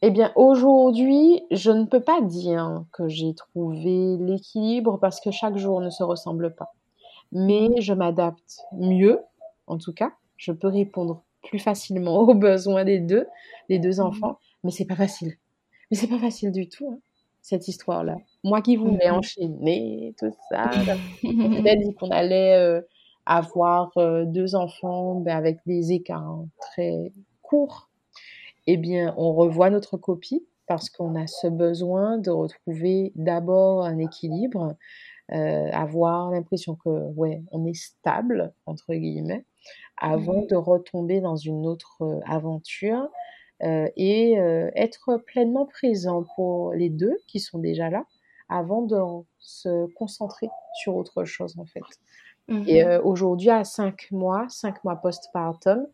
Eh 0.00 0.10
bien, 0.10 0.32
aujourd'hui, 0.34 1.42
je 1.50 1.70
ne 1.70 1.84
peux 1.84 2.00
pas 2.00 2.22
dire 2.22 2.84
que 2.92 3.06
j'ai 3.06 3.34
trouvé 3.34 4.16
l'équilibre 4.18 4.98
parce 4.98 5.20
que 5.20 5.30
chaque 5.30 5.58
jour 5.58 5.80
ne 5.82 5.90
se 5.90 6.02
ressemble 6.02 6.54
pas. 6.54 6.72
Mais 7.32 7.68
je 7.80 7.92
m'adapte 7.92 8.60
mieux, 8.72 9.20
en 9.66 9.76
tout 9.76 9.92
cas. 9.92 10.12
Je 10.38 10.52
peux 10.52 10.68
répondre 10.68 11.22
plus 11.42 11.58
facilement 11.58 12.18
aux 12.20 12.34
besoins 12.34 12.84
des 12.84 13.00
deux, 13.00 13.26
des 13.68 13.78
deux 13.78 14.00
mhm. 14.00 14.06
enfants. 14.06 14.38
Mais 14.62 14.70
c'est 14.70 14.86
pas 14.86 14.96
facile. 14.96 15.34
Mais 15.90 15.98
c'est 15.98 16.08
pas 16.08 16.18
facile 16.18 16.50
du 16.50 16.66
tout. 16.68 16.92
Hein. 16.92 16.98
cette 17.42 17.68
histoire-là. 17.68 18.16
Moi 18.42 18.62
qui 18.62 18.76
voulais 18.76 19.10
mmh 19.10 19.14
enchaîner, 19.14 20.14
tout 20.18 20.32
ça, 20.50 20.70
on 21.24 21.56
s'était 21.56 21.76
dit 21.84 21.94
qu'on 21.94 22.10
allait 22.10 22.56
euh, 22.56 22.80
avoir 23.26 23.90
euh, 23.96 24.24
deux 24.24 24.54
enfants 24.54 25.20
ben, 25.20 25.36
avec 25.36 25.58
des 25.66 25.92
écarts 25.92 26.44
très 26.60 27.12
courts. 27.42 27.90
Eh 28.66 28.76
bien, 28.76 29.14
on 29.16 29.32
revoit 29.34 29.70
notre 29.70 29.96
copie 29.96 30.46
parce 30.66 30.88
qu'on 30.88 31.14
a 31.14 31.26
ce 31.26 31.46
besoin 31.46 32.18
de 32.18 32.30
retrouver 32.30 33.12
d'abord 33.14 33.84
un 33.84 33.98
équilibre, 33.98 34.76
euh, 35.32 35.70
avoir 35.72 36.30
l'impression 36.30 36.74
que, 36.74 37.12
ouais, 37.12 37.42
on 37.50 37.66
est 37.66 37.74
stable, 37.74 38.52
entre 38.66 38.94
guillemets, 38.94 39.44
avant 39.96 40.42
mmh 40.42 40.46
de 40.48 40.56
retomber 40.56 41.20
dans 41.20 41.36
une 41.36 41.66
autre 41.66 42.02
euh, 42.02 42.20
aventure 42.26 43.08
euh, 43.62 43.88
et 43.96 44.38
euh, 44.38 44.70
être 44.74 45.16
pleinement 45.26 45.66
présent 45.66 46.24
pour 46.34 46.72
les 46.72 46.90
deux 46.90 47.16
qui 47.28 47.40
sont 47.40 47.58
déjà 47.58 47.88
là 47.88 48.04
avant 48.48 48.82
de 48.82 48.96
se 49.38 49.86
concentrer 49.94 50.48
sur 50.82 50.96
autre 50.96 51.24
chose, 51.24 51.56
en 51.58 51.64
fait. 51.64 51.80
Et 52.66 52.84
mmh 52.84 53.00
aujourd'hui, 53.04 53.50
à 53.50 53.64
cinq 53.64 54.08
mois, 54.10 54.46
cinq 54.48 54.82
mois 54.84 54.96
postpartum, 54.96 55.86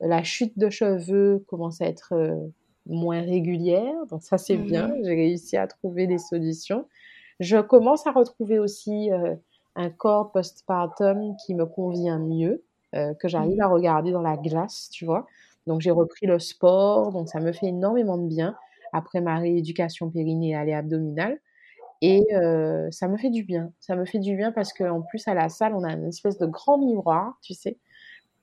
la 0.00 0.22
chute 0.22 0.58
de 0.58 0.70
cheveux 0.70 1.44
commence 1.48 1.80
à 1.82 1.86
être 1.86 2.14
moins 2.86 3.20
régulière, 3.20 3.94
donc 4.10 4.22
ça 4.22 4.38
c'est 4.38 4.56
bien, 4.56 4.88
mmh 4.88 5.04
j'ai 5.04 5.14
réussi 5.14 5.56
à 5.56 5.66
trouver 5.66 6.06
des 6.06 6.18
solutions. 6.18 6.86
Je 7.40 7.58
commence 7.60 8.06
à 8.06 8.12
retrouver 8.12 8.58
aussi 8.58 9.10
euh, 9.12 9.34
un 9.76 9.90
corps 9.90 10.32
postpartum 10.32 11.36
qui 11.44 11.54
me 11.54 11.66
convient 11.66 12.18
mieux, 12.18 12.64
euh, 12.94 13.14
que 13.14 13.28
j'arrive 13.28 13.58
mmh 13.58 13.62
à 13.62 13.68
regarder 13.68 14.12
dans 14.12 14.22
la 14.22 14.36
glace, 14.36 14.88
tu 14.90 15.04
vois. 15.04 15.26
Donc 15.66 15.80
j'ai 15.80 15.90
repris 15.90 16.26
le 16.26 16.38
sport, 16.38 17.12
donc 17.12 17.28
ça 17.28 17.40
me 17.40 17.52
fait 17.52 17.66
énormément 17.66 18.18
de 18.18 18.26
bien. 18.26 18.56
Après 18.92 19.20
ma 19.20 19.38
rééducation 19.38 20.10
périnéale 20.10 20.68
et 20.68 20.74
abdominale. 20.74 21.38
Et 22.02 22.24
euh, 22.34 22.88
ça 22.90 23.08
me 23.08 23.16
fait 23.16 23.30
du 23.30 23.44
bien. 23.44 23.72
Ça 23.78 23.94
me 23.96 24.04
fait 24.04 24.18
du 24.18 24.36
bien 24.36 24.52
parce 24.52 24.72
qu'en 24.72 25.02
plus 25.02 25.26
à 25.28 25.34
la 25.34 25.48
salle, 25.48 25.74
on 25.74 25.84
a 25.84 25.92
une 25.92 26.06
espèce 26.06 26.38
de 26.38 26.46
grand 26.46 26.78
miroir, 26.78 27.38
tu 27.42 27.52
sais, 27.54 27.78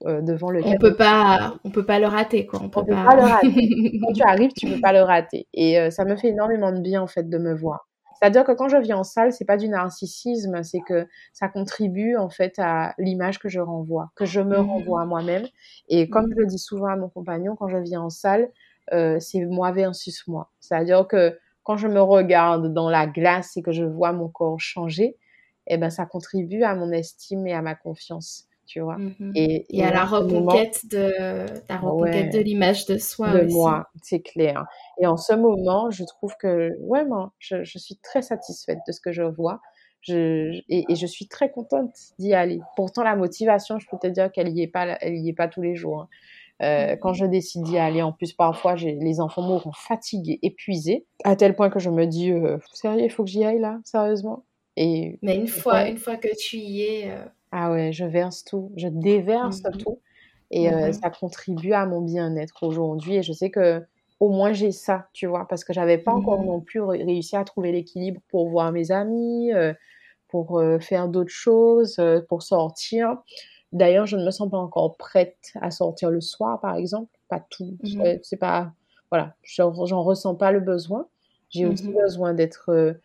euh, 0.06 0.22
devant 0.22 0.52
le. 0.52 0.64
On 0.64 0.78
peut 0.78 0.96
pas, 0.96 1.56
on 1.64 1.72
peut 1.72 1.86
pas 1.86 2.00
le 2.00 2.08
rater 2.08 2.46
quoi. 2.46 2.60
On 2.62 2.70
peut, 2.70 2.86
pas... 2.86 3.16
le 3.16 3.22
rater. 3.22 4.00
quand 4.02 4.14
tu 4.14 4.24
arrives, 4.24 4.52
tu 4.56 4.68
peux 4.68 4.80
pas 4.80 4.94
le 4.94 5.02
rater. 5.02 5.48
Et 5.54 5.80
euh, 5.80 5.90
ça 5.90 6.06
me 6.06 6.16
fait 6.16 6.30
énormément 6.30 6.72
de 6.72 6.82
bien 6.82 7.02
en 7.02 7.08
fait 7.08 7.28
de 7.28 7.38
me 7.38 7.56
voir. 7.56 7.88
C'est-à-dire 8.20 8.44
que 8.44 8.52
quand 8.52 8.68
je 8.68 8.78
viens 8.78 8.98
en 8.98 9.04
salle, 9.04 9.32
c'est 9.32 9.46
pas 9.46 9.58
du 9.58 9.70
narcissisme, 9.70 10.64
c'est 10.64 10.80
que 10.80 11.08
ça 11.34 11.50
contribue 11.50 12.18
en 12.18 12.30
fait 12.30 12.56
à 12.58 12.96
l'image 12.98 13.38
que 13.38 13.48
je 13.48 13.60
renvoie, 13.60 14.12
que 14.16 14.26
je 14.26 14.42
me 14.42 14.58
mmh. 14.58 14.70
renvoie 14.70 15.02
à 15.02 15.06
moi-même. 15.06 15.46
Et 15.88 16.10
comme 16.10 16.26
mmh. 16.26 16.34
je 16.36 16.42
le 16.42 16.46
dis 16.48 16.58
souvent 16.58 16.88
à 16.88 16.96
mon 16.96 17.10
compagnon, 17.10 17.56
quand 17.56 17.68
je 17.68 17.78
viens 17.78 18.02
en 18.02 18.10
salle, 18.10 18.50
euh, 18.94 19.20
c'est 19.20 19.46
moi 19.46 19.72
versus 19.72 20.28
moi. 20.28 20.50
C'est-à-dire 20.60 21.08
que 21.08 21.38
quand 21.68 21.76
je 21.76 21.90
me 21.90 22.02
regarde 22.02 22.74
dans 22.74 22.90
la 22.90 23.08
glace 23.08 23.58
et 23.58 23.62
que 23.62 23.74
je 23.74 23.84
vois 23.84 24.14
mon 24.14 24.30
corps 24.30 24.58
changer, 24.58 25.18
eh 25.68 25.78
ben 25.78 25.90
ça 25.90 26.06
contribue 26.06 26.64
à 26.64 26.76
mon 26.76 26.94
estime 26.94 27.46
et 27.46 27.54
à 27.54 27.62
ma 27.62 27.76
confiance 27.76 28.48
tu 28.66 28.82
vois. 28.82 28.98
Mmh 28.98 29.32
et, 29.36 29.84
à 29.84 29.92
la 29.92 30.06
reconquête 30.06 30.82
de 30.92 31.14
la 31.70 31.78
reconquête 31.78 32.34
de 32.34 32.40
l'image 32.40 32.86
de 32.86 32.98
soi 32.98 33.32
de 33.32 33.52
moi, 33.52 33.90
c'est 34.04 34.22
clair. 34.22 34.66
Et 35.00 35.08
en 35.08 35.18
ce 35.18 35.34
moment, 35.34 35.90
je 35.90 36.04
trouve 36.04 36.34
que 36.40 36.76
ouais, 36.82 37.06
moi, 37.06 37.32
je, 37.40 37.64
je 37.64 37.78
suis 37.80 37.96
très 37.98 38.22
satisfaite 38.22 38.80
de 38.86 38.92
ce 38.92 39.00
que 39.00 39.12
je 39.12 39.24
vois. 39.24 39.62
Je, 40.02 40.60
et, 40.70 40.86
et, 40.90 40.96
je 40.96 41.06
suis 41.06 41.28
très 41.28 41.50
contente 41.50 41.94
d'y 42.20 42.34
aller. 42.34 42.60
Pourtant, 42.76 43.04
la 43.04 43.16
motivation, 43.16 43.80
je 43.80 43.88
peux 43.90 43.98
te 43.98 44.08
dire 44.08 44.32
qu'elle 44.32 44.50
y 44.50 44.62
est 44.62 44.68
pas, 44.68 44.98
elle 45.02 45.16
y 45.16 45.30
est 45.30 45.34
pas 45.34 45.48
tous 45.48 45.62
les 45.62 45.76
jours. 45.76 46.02
Hein. 46.02 46.08
Euh, 46.64 46.96
quand 46.96 47.14
je 47.14 47.26
décide 47.26 47.64
d'y 47.64 47.78
aller, 47.78 48.02
en 48.02 48.12
plus 48.12 48.34
parfois 48.34 48.76
les 48.76 49.20
enfants 49.20 49.44
m'auront 49.44 49.72
fatiguée, 49.72 50.40
épuisée, 50.42 51.06
à 51.24 51.36
tel 51.36 51.56
point 51.56 51.70
que 51.70 51.80
je 51.80 51.90
me 51.90 52.06
dis 52.06 52.32
euh, 52.32 52.58
sérieux, 52.74 53.04
il 53.04 53.12
faut 53.12 53.24
que 53.24 53.30
j'y 53.30 53.44
aille 53.44 53.60
là, 53.60 53.80
sérieusement. 53.84 54.44
Et 54.76 55.20
mais 55.22 55.36
une 55.36 55.48
fois, 55.48 55.88
une 55.88 55.98
fois 55.98 56.18
que 56.18 56.30
tu 56.36 56.58
y 56.58 56.82
es, 56.82 57.12
euh, 57.12 57.26
ah 57.52 57.72
ouais, 57.72 57.92
je 57.92 58.06
verse 58.06 58.44
tout, 58.44 58.72
je 58.76 58.88
déverse 58.88 59.62
mmh 59.64 59.78
tout. 59.78 60.00
Et 60.50 60.70
mmh 60.70 60.94
ça 60.94 61.10
contribue 61.10 61.74
à 61.74 61.86
mon 61.86 62.02
bien-être 62.02 62.64
aujourd'hui. 62.64 63.18
Et 63.18 63.24
je 63.24 63.34
sais 63.34 63.52
que 63.52 63.84
au 64.20 64.30
moins 64.30 64.52
j'ai 64.52 64.72
ça, 64.72 65.10
tu 65.14 65.28
vois, 65.28 65.48
parce 65.48 65.64
que 65.64 65.74
j'avais 65.74 66.00
pas 66.00 66.14
encore 66.14 66.42
mmh 66.42 66.46
non 66.46 66.62
plus 66.62 66.82
réussi 66.82 67.36
à 67.36 67.44
trouver 67.44 67.72
l'équilibre 67.72 68.20
pour 68.30 68.50
voir 68.50 68.72
mes 68.72 68.92
amis, 68.92 69.52
pour 70.28 70.60
faire 70.80 71.08
d'autres 71.08 71.30
choses, 71.30 72.02
pour 72.30 72.42
sortir. 72.42 73.18
D'ailleurs, 73.74 74.06
je 74.06 74.16
ne 74.18 74.26
me 74.26 74.32
sens 74.32 74.50
pas 74.50 74.58
encore 74.58 74.96
prête 74.98 75.52
à 75.62 75.72
sortir 75.72 76.10
le 76.10 76.22
soir, 76.22 76.60
par 76.62 76.76
exemple. 76.76 77.12
Pas 77.30 77.46
tout, 77.50 77.78
c'est 78.24 78.38
pas, 78.38 78.72
voilà, 79.12 79.36
j'en 79.44 79.72
ressens 80.02 80.36
pas 80.36 80.52
le 80.52 80.62
besoin. 80.62 81.08
J'ai 81.50 81.66
aussi 81.66 81.90
besoin 81.90 82.34
d'être 82.34 82.98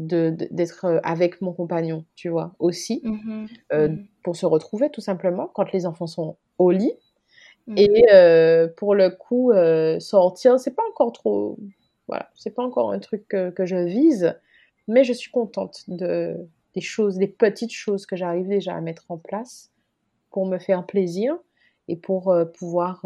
d'être 0.00 0.84
euh, 0.86 1.00
avec 1.02 1.40
mon 1.40 1.52
compagnon, 1.52 2.04
tu 2.14 2.28
vois, 2.28 2.54
aussi, 2.58 3.02
euh, 3.72 3.88
mmh 3.88 4.06
pour 4.22 4.36
se 4.36 4.44
retrouver 4.44 4.90
tout 4.90 5.00
simplement 5.00 5.50
quand 5.54 5.72
les 5.72 5.86
enfants 5.86 6.06
sont 6.06 6.36
au 6.58 6.70
lit. 6.70 6.92
Et 7.74 8.04
euh, 8.12 8.68
pour 8.76 8.94
le 8.94 9.08
coup, 9.08 9.50
sortir, 9.98 10.60
c'est 10.60 10.74
pas 10.74 10.82
encore 10.90 11.12
trop, 11.12 11.58
voilà, 12.06 12.28
c'est 12.34 12.50
pas 12.54 12.62
encore 12.62 12.92
un 12.92 12.98
truc 12.98 13.26
que, 13.28 13.48
que, 13.48 13.64
je 13.64 13.76
vise, 13.76 14.34
mais 14.88 15.04
je 15.04 15.14
suis 15.14 15.30
contente 15.30 15.84
de 15.88 16.36
des 16.74 16.82
choses, 16.82 17.16
des 17.16 17.28
petites 17.28 17.72
choses 17.72 18.04
que 18.04 18.14
j'arrive 18.14 18.46
déjà 18.46 18.74
à 18.74 18.82
mettre 18.82 19.06
en 19.08 19.16
place 19.16 19.70
pour 20.30 20.46
me 20.46 20.58
faire 20.58 20.86
plaisir 20.86 21.36
et 21.88 21.96
pour 21.96 22.34
pouvoir 22.58 23.04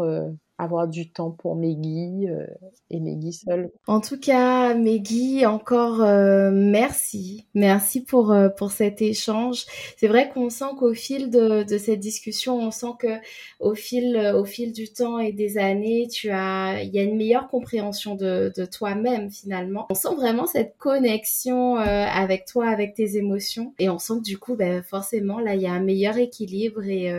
avoir 0.57 0.87
du 0.87 1.09
temps 1.09 1.31
pour 1.31 1.55
Meggy 1.55 2.27
euh, 2.29 2.45
et 2.89 2.99
Meggy 2.99 3.33
seule. 3.33 3.71
En 3.87 3.99
tout 3.99 4.17
cas, 4.17 4.73
Meggy, 4.73 5.45
encore 5.45 6.01
euh, 6.01 6.49
merci. 6.53 7.45
Merci 7.53 8.01
pour, 8.01 8.31
euh, 8.31 8.47
pour 8.47 8.71
cet 8.71 9.01
échange. 9.01 9.65
C'est 9.97 10.07
vrai 10.07 10.29
qu'on 10.29 10.49
sent 10.49 10.65
qu'au 10.77 10.93
fil 10.93 11.29
de, 11.29 11.63
de, 11.63 11.77
cette 11.77 11.99
discussion, 11.99 12.57
on 12.57 12.71
sent 12.71 12.93
que 12.99 13.17
au 13.59 13.75
fil, 13.75 14.17
au 14.35 14.45
fil 14.45 14.71
du 14.71 14.91
temps 14.93 15.19
et 15.19 15.33
des 15.33 15.57
années, 15.57 16.07
tu 16.09 16.29
as, 16.29 16.81
il 16.83 16.93
y 16.93 16.99
a 16.99 17.03
une 17.03 17.17
meilleure 17.17 17.49
compréhension 17.49 18.15
de, 18.15 18.53
de 18.55 18.65
toi-même 18.65 19.31
finalement. 19.31 19.85
On 19.89 19.95
sent 19.95 20.15
vraiment 20.15 20.45
cette 20.45 20.77
connexion 20.77 21.75
avec 21.75 22.45
toi, 22.45 22.67
avec 22.67 22.93
tes 22.93 23.17
émotions. 23.17 23.73
Et 23.79 23.89
on 23.89 23.99
sent 23.99 24.15
que 24.19 24.23
du 24.23 24.37
coup, 24.37 24.55
ben, 24.55 24.81
forcément, 24.83 25.39
là, 25.39 25.55
il 25.55 25.61
y 25.61 25.67
a 25.67 25.73
un 25.73 25.83
meilleur 25.83 26.17
équilibre 26.17 26.83
et, 26.85 27.11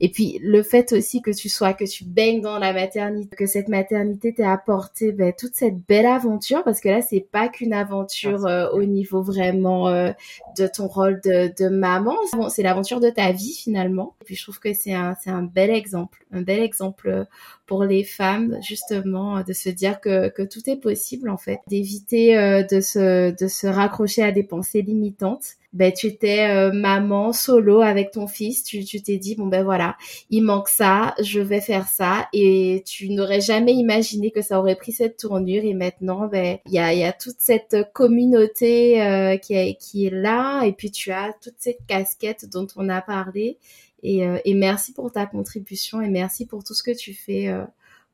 et 0.00 0.08
puis 0.08 0.40
le 0.42 0.62
fait 0.62 0.92
aussi 0.92 1.22
que 1.22 1.30
tu 1.30 1.48
sois, 1.48 1.72
que 1.72 1.84
tu 1.84 2.04
baignes 2.04 2.40
dans 2.40 2.58
la 2.58 2.72
maternité, 2.80 3.36
que 3.36 3.46
cette 3.46 3.68
maternité 3.68 4.34
t'ait 4.34 4.42
apporté 4.42 5.12
ben, 5.12 5.32
toute 5.36 5.54
cette 5.54 5.78
belle 5.86 6.06
aventure, 6.06 6.62
parce 6.64 6.80
que 6.80 6.88
là, 6.88 7.02
c'est 7.02 7.26
pas 7.30 7.48
qu'une 7.48 7.72
aventure 7.72 8.46
euh, 8.46 8.68
au 8.70 8.84
niveau 8.84 9.22
vraiment 9.22 9.88
euh, 9.88 10.10
de 10.58 10.66
ton 10.66 10.86
rôle 10.86 11.20
de, 11.20 11.52
de 11.62 11.68
maman, 11.68 12.16
c'est 12.48 12.62
l'aventure 12.62 13.00
de 13.00 13.10
ta 13.10 13.32
vie 13.32 13.54
finalement. 13.54 14.14
Et 14.22 14.24
puis 14.24 14.36
je 14.36 14.42
trouve 14.42 14.58
que 14.58 14.72
c'est 14.74 14.94
un, 14.94 15.14
c'est 15.22 15.30
un 15.30 15.42
bel 15.42 15.70
exemple, 15.70 16.24
un 16.32 16.42
bel 16.42 16.60
exemple 16.60 17.26
pour 17.70 17.84
les 17.84 18.02
femmes 18.02 18.58
justement 18.60 19.44
de 19.44 19.52
se 19.52 19.68
dire 19.68 20.00
que, 20.00 20.28
que 20.28 20.42
tout 20.42 20.68
est 20.68 20.80
possible 20.80 21.30
en 21.30 21.36
fait, 21.36 21.60
d'éviter 21.68 22.36
euh, 22.36 22.64
de 22.64 22.80
se 22.80 23.30
de 23.30 23.46
se 23.46 23.68
raccrocher 23.68 24.24
à 24.24 24.32
des 24.32 24.42
pensées 24.42 24.82
limitantes. 24.82 25.54
Ben 25.72 25.92
tu 25.92 26.08
étais 26.08 26.50
euh, 26.50 26.72
maman 26.72 27.32
solo 27.32 27.80
avec 27.80 28.10
ton 28.10 28.26
fils, 28.26 28.64
tu 28.64 28.84
t'es 29.00 29.18
dit 29.18 29.36
bon 29.36 29.46
ben 29.46 29.62
voilà, 29.62 29.96
il 30.28 30.42
manque 30.42 30.68
ça, 30.68 31.14
je 31.22 31.38
vais 31.38 31.60
faire 31.60 31.86
ça. 31.86 32.26
Et 32.32 32.82
tu 32.84 33.08
n'aurais 33.10 33.40
jamais 33.40 33.74
imaginé 33.74 34.32
que 34.32 34.42
ça 34.42 34.58
aurait 34.58 34.74
pris 34.74 34.90
cette 34.90 35.16
tournure. 35.16 35.62
Et 35.64 35.74
maintenant 35.74 36.26
ben 36.26 36.58
il 36.66 36.72
y 36.72 36.80
a 36.80 36.92
y 36.92 37.04
a 37.04 37.12
toute 37.12 37.38
cette 37.38 37.76
communauté 37.92 39.00
euh, 39.00 39.36
qui 39.36 39.54
est 39.54 39.76
qui 39.76 40.06
est 40.06 40.10
là. 40.10 40.64
Et 40.64 40.72
puis 40.72 40.90
tu 40.90 41.12
as 41.12 41.34
toute 41.40 41.54
cette 41.58 41.86
casquette 41.86 42.50
dont 42.50 42.66
on 42.74 42.88
a 42.88 43.00
parlé 43.00 43.58
et 44.02 44.26
euh, 44.26 44.38
et 44.44 44.54
merci 44.54 44.92
pour 44.92 45.12
ta 45.12 45.26
contribution 45.26 46.00
et 46.00 46.08
merci 46.08 46.46
pour 46.46 46.64
tout 46.64 46.74
ce 46.74 46.82
que 46.82 46.96
tu 46.96 47.14
fais 47.14 47.54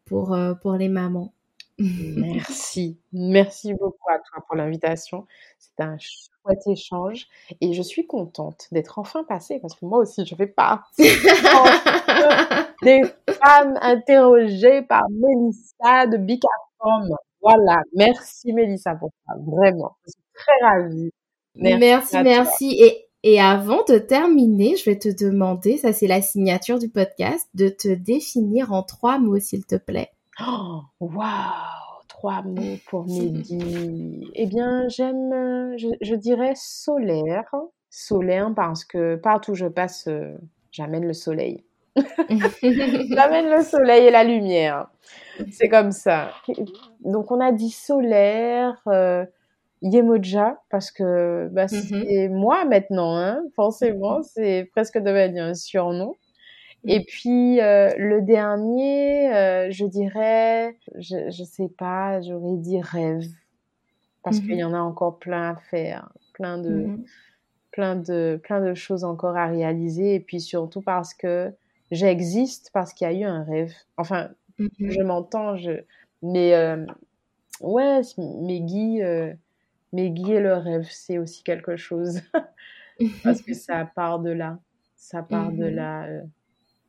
pour 0.04 0.36
pour 0.62 0.72
les 0.74 0.88
mamans. 0.88 1.32
Merci, 1.78 2.98
merci 3.12 3.74
beaucoup 3.74 4.08
à 4.08 4.18
toi 4.18 4.42
pour 4.46 4.56
l'invitation. 4.56 5.26
C'est 5.58 5.84
un 5.84 5.98
chouette 5.98 6.66
échange 6.68 7.26
et 7.60 7.74
je 7.74 7.82
suis 7.82 8.06
contente 8.06 8.68
d'être 8.72 8.98
enfin 8.98 9.24
passée 9.24 9.58
parce 9.60 9.74
que 9.74 9.84
moi 9.84 9.98
aussi 9.98 10.24
je 10.24 10.34
fais 10.34 10.46
partie 10.46 11.02
des 12.82 13.02
femmes 13.28 13.78
interrogées 13.82 14.80
par 14.88 15.02
Mélissa 15.10 16.06
de 16.06 16.16
Bicafom. 16.16 17.14
Voilà, 17.42 17.82
merci 17.94 18.54
Mélissa 18.54 18.94
pour 18.94 19.10
ça, 19.26 19.34
vraiment. 19.38 19.96
Je 20.06 20.12
suis 20.12 20.22
très 20.32 20.66
ravie. 20.66 21.10
Merci, 21.56 22.16
merci. 22.22 22.76
Et, 22.80 23.05
et 23.28 23.40
avant 23.40 23.82
de 23.88 23.98
terminer, 23.98 24.76
je 24.76 24.88
vais 24.88 24.96
te 24.96 25.08
demander, 25.08 25.78
ça 25.78 25.92
c'est 25.92 26.06
la 26.06 26.22
signature 26.22 26.78
du 26.78 26.88
podcast, 26.88 27.48
de 27.54 27.68
te 27.68 27.92
définir 27.92 28.72
en 28.72 28.84
trois 28.84 29.18
mots 29.18 29.40
s'il 29.40 29.66
te 29.66 29.74
plaît. 29.74 30.12
Oh, 30.40 30.82
waouh 31.00 31.26
Trois 32.06 32.42
mots 32.42 32.76
pour 32.88 33.04
Mehdi. 33.08 34.30
eh 34.32 34.46
bien, 34.46 34.86
j'aime, 34.86 35.74
je, 35.76 36.14
dirais 36.14 36.52
solaire. 36.54 37.52
Solaire 37.90 38.52
parce 38.54 38.84
que 38.84 39.16
partout 39.16 39.50
où 39.50 39.54
je 39.56 39.66
passe, 39.66 40.06
euh, 40.06 40.36
j'amène 40.70 41.04
le 41.04 41.12
soleil. 41.12 41.64
j'amène 41.96 43.50
le 43.50 43.64
soleil 43.64 44.06
et 44.06 44.10
la 44.12 44.22
lumière. 44.22 44.86
C'est 45.50 45.68
comme 45.68 45.90
ça. 45.90 46.30
Donc, 47.00 47.32
on 47.32 47.40
a 47.40 47.50
dit 47.50 47.70
solaire, 47.70 48.80
euh, 48.86 49.26
Yemoja, 49.82 50.58
parce 50.70 50.90
que 50.90 51.48
bah, 51.52 51.66
Mhm. 51.70 52.04
c'est 52.06 52.28
moi 52.28 52.64
maintenant, 52.64 53.16
hein, 53.16 53.42
forcément, 53.54 54.22
c'est 54.22 54.68
presque 54.72 54.98
devenu 54.98 55.40
un 55.40 55.54
surnom. 55.54 56.14
Et 56.88 57.04
puis 57.04 57.60
euh, 57.60 57.90
le 57.98 58.22
dernier, 58.22 59.34
euh, 59.34 59.70
je 59.70 59.84
dirais, 59.86 60.76
je, 60.96 61.30
je 61.30 61.42
sais 61.44 61.68
pas, 61.68 62.20
j'aurais 62.20 62.56
dit 62.58 62.80
rêve, 62.80 63.24
parce 64.22 64.38
qu'il 64.40 64.56
y 64.56 64.64
en 64.64 64.72
a 64.74 64.78
encore 64.78 65.18
plein 65.18 65.50
à 65.50 65.56
faire, 65.56 66.10
plein 66.32 66.58
de, 66.58 66.86
plein 67.72 67.96
de, 67.96 68.40
plein 68.42 68.60
de 68.60 68.74
choses 68.74 69.04
encore 69.04 69.36
à 69.36 69.46
réaliser, 69.46 70.14
et 70.14 70.20
puis 70.20 70.40
surtout 70.40 70.80
parce 70.80 71.12
que 71.14 71.52
j'existe 71.90 72.70
parce 72.72 72.92
qu'il 72.94 73.06
y 73.06 73.10
a 73.10 73.14
eu 73.14 73.24
un 73.24 73.42
rêve. 73.44 73.72
Enfin, 73.96 74.30
je 74.58 75.02
m'entends, 75.02 75.56
je, 75.56 75.72
mais 76.22 76.54
euh, 76.54 76.86
ouais, 77.60 78.00
Meggy, 78.18 79.02
euh, 79.02 79.32
Meggy 79.92 80.32
et 80.34 80.40
le 80.40 80.54
rêve, 80.54 80.86
c'est 80.90 81.18
aussi 81.18 81.42
quelque 81.44 81.76
chose 81.76 82.20
parce 83.22 83.42
que 83.42 83.54
ça 83.54 83.86
part 83.96 84.20
de 84.20 84.30
là, 84.30 84.60
ça 84.96 85.22
part 85.22 85.52
de 85.52 85.64
Mhm. 85.64 85.66
là. 85.66 86.06
euh, 86.08 86.22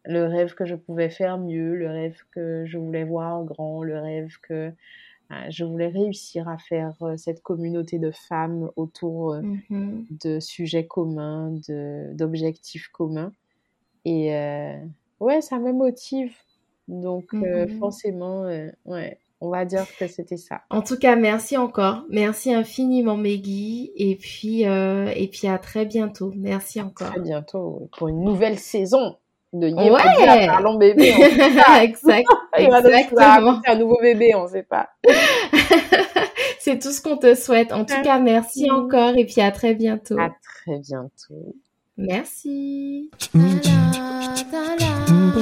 le 0.06 0.26
rêve 0.26 0.56
que 0.56 0.66
je 0.66 0.76
pouvais 0.76 1.10
faire 1.10 1.38
mieux, 1.40 1.76
le 1.76 1.90
rêve 1.90 2.20
que 2.32 2.66
je 2.68 2.78
voulais 2.78 3.04
voir 3.06 3.44
grand, 3.46 3.84
le 3.84 4.00
rêve 4.00 4.32
que 4.44 4.74
euh, 5.32 5.46
je 5.50 5.66
voulais 5.66 5.90
réussir 5.90 6.48
à 6.50 6.58
faire 6.60 6.96
euh, 7.04 7.18
cette 7.18 7.42
communauté 7.44 8.00
de 8.00 8.12
femmes 8.12 8.72
autour 8.78 9.36
Mhm. 9.42 10.08
de 10.10 10.40
sujets 10.42 10.88
communs, 10.88 11.52
de 11.70 12.12
d'objectifs 12.16 12.90
communs. 12.90 13.34
Et 14.06 14.32
ouais, 15.20 15.42
ça 15.42 15.60
me 15.60 15.74
motive. 15.74 16.36
Donc 16.88 17.32
Mhm. 17.32 17.68
forcément, 17.80 18.44
ouais, 18.86 19.20
on 19.42 19.50
va 19.50 19.66
dire 19.66 19.86
que 20.00 20.08
c'était 20.08 20.38
ça. 20.38 20.62
En 20.70 20.82
tout 20.82 20.98
cas, 20.98 21.16
merci 21.16 21.58
encore. 21.58 22.04
Merci 22.10 22.54
infiniment, 22.54 23.18
Meggy. 23.18 23.92
Et 23.96 24.16
puis, 24.16 24.66
euh, 24.68 25.12
et 25.16 25.28
puis 25.28 25.48
à 25.48 25.58
très 25.58 25.86
bientôt. 25.86 26.32
Merci 26.36 26.82
encore. 26.82 27.12
Très 27.12 27.22
bientôt 27.22 27.90
pour 27.98 28.08
une 28.08 28.24
nouvelle 28.24 28.58
saison 28.60 29.16
de 29.54 29.68
Ouais. 29.74 29.86
Yemoja 29.86 30.48
Parlons 30.48 30.78
bébé. 30.78 31.14
On 31.16 31.22
sait 31.22 31.64
pas. 31.64 31.84
exact. 31.84 32.28
Il 32.60 32.70
va 32.70 32.80
Exactement. 32.80 33.62
un 33.66 33.76
nouveau 33.76 33.98
bébé, 34.02 34.34
on 34.36 34.48
sait 34.48 34.64
pas. 34.64 34.90
C'est 36.60 36.80
tout 36.80 36.92
ce 36.92 37.02
qu'on 37.02 37.18
te 37.18 37.34
souhaite. 37.34 37.72
En 37.72 37.86
tout 37.86 38.02
cas, 38.04 38.20
merci 38.20 38.66
Merci. 38.66 38.72
encore. 38.72 39.16
Et 39.18 39.26
puis 39.26 39.40
à 39.42 39.52
très 39.52 39.74
bientôt. 39.74 40.20
À 40.20 40.30
très 40.66 40.80
bientôt. 40.80 41.56
Merci. 41.96 43.10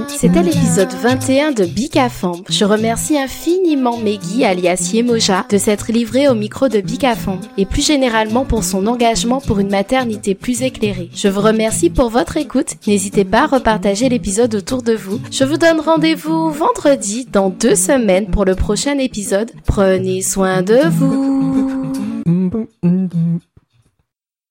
C'était 0.07 0.43
l'épisode 0.43 0.91
21 0.91 1.51
de 1.51 1.65
Bicafam. 1.65 2.41
Je 2.49 2.65
remercie 2.65 3.17
infiniment 3.17 3.97
Meggy 3.97 4.43
alias 4.43 4.91
Yemoja 4.93 5.45
de 5.49 5.57
s'être 5.57 5.91
livrée 5.91 6.27
au 6.27 6.35
micro 6.35 6.67
de 6.67 6.81
Bicafam 6.81 7.39
et 7.57 7.65
plus 7.65 7.85
généralement 7.85 8.45
pour 8.45 8.63
son 8.63 8.87
engagement 8.87 9.41
pour 9.41 9.59
une 9.59 9.69
maternité 9.69 10.35
plus 10.35 10.63
éclairée. 10.63 11.09
Je 11.13 11.27
vous 11.27 11.41
remercie 11.41 11.89
pour 11.89 12.09
votre 12.09 12.37
écoute. 12.37 12.75
N'hésitez 12.87 13.25
pas 13.25 13.43
à 13.43 13.47
repartager 13.47 14.09
l'épisode 14.09 14.55
autour 14.55 14.81
de 14.81 14.93
vous. 14.93 15.19
Je 15.31 15.43
vous 15.43 15.57
donne 15.57 15.79
rendez-vous 15.79 16.49
vendredi 16.49 17.27
dans 17.31 17.49
deux 17.49 17.75
semaines 17.75 18.27
pour 18.27 18.45
le 18.45 18.55
prochain 18.55 18.97
épisode. 18.97 19.51
Prenez 19.65 20.21
soin 20.21 20.61
de 20.61 20.79
vous. 20.89 21.91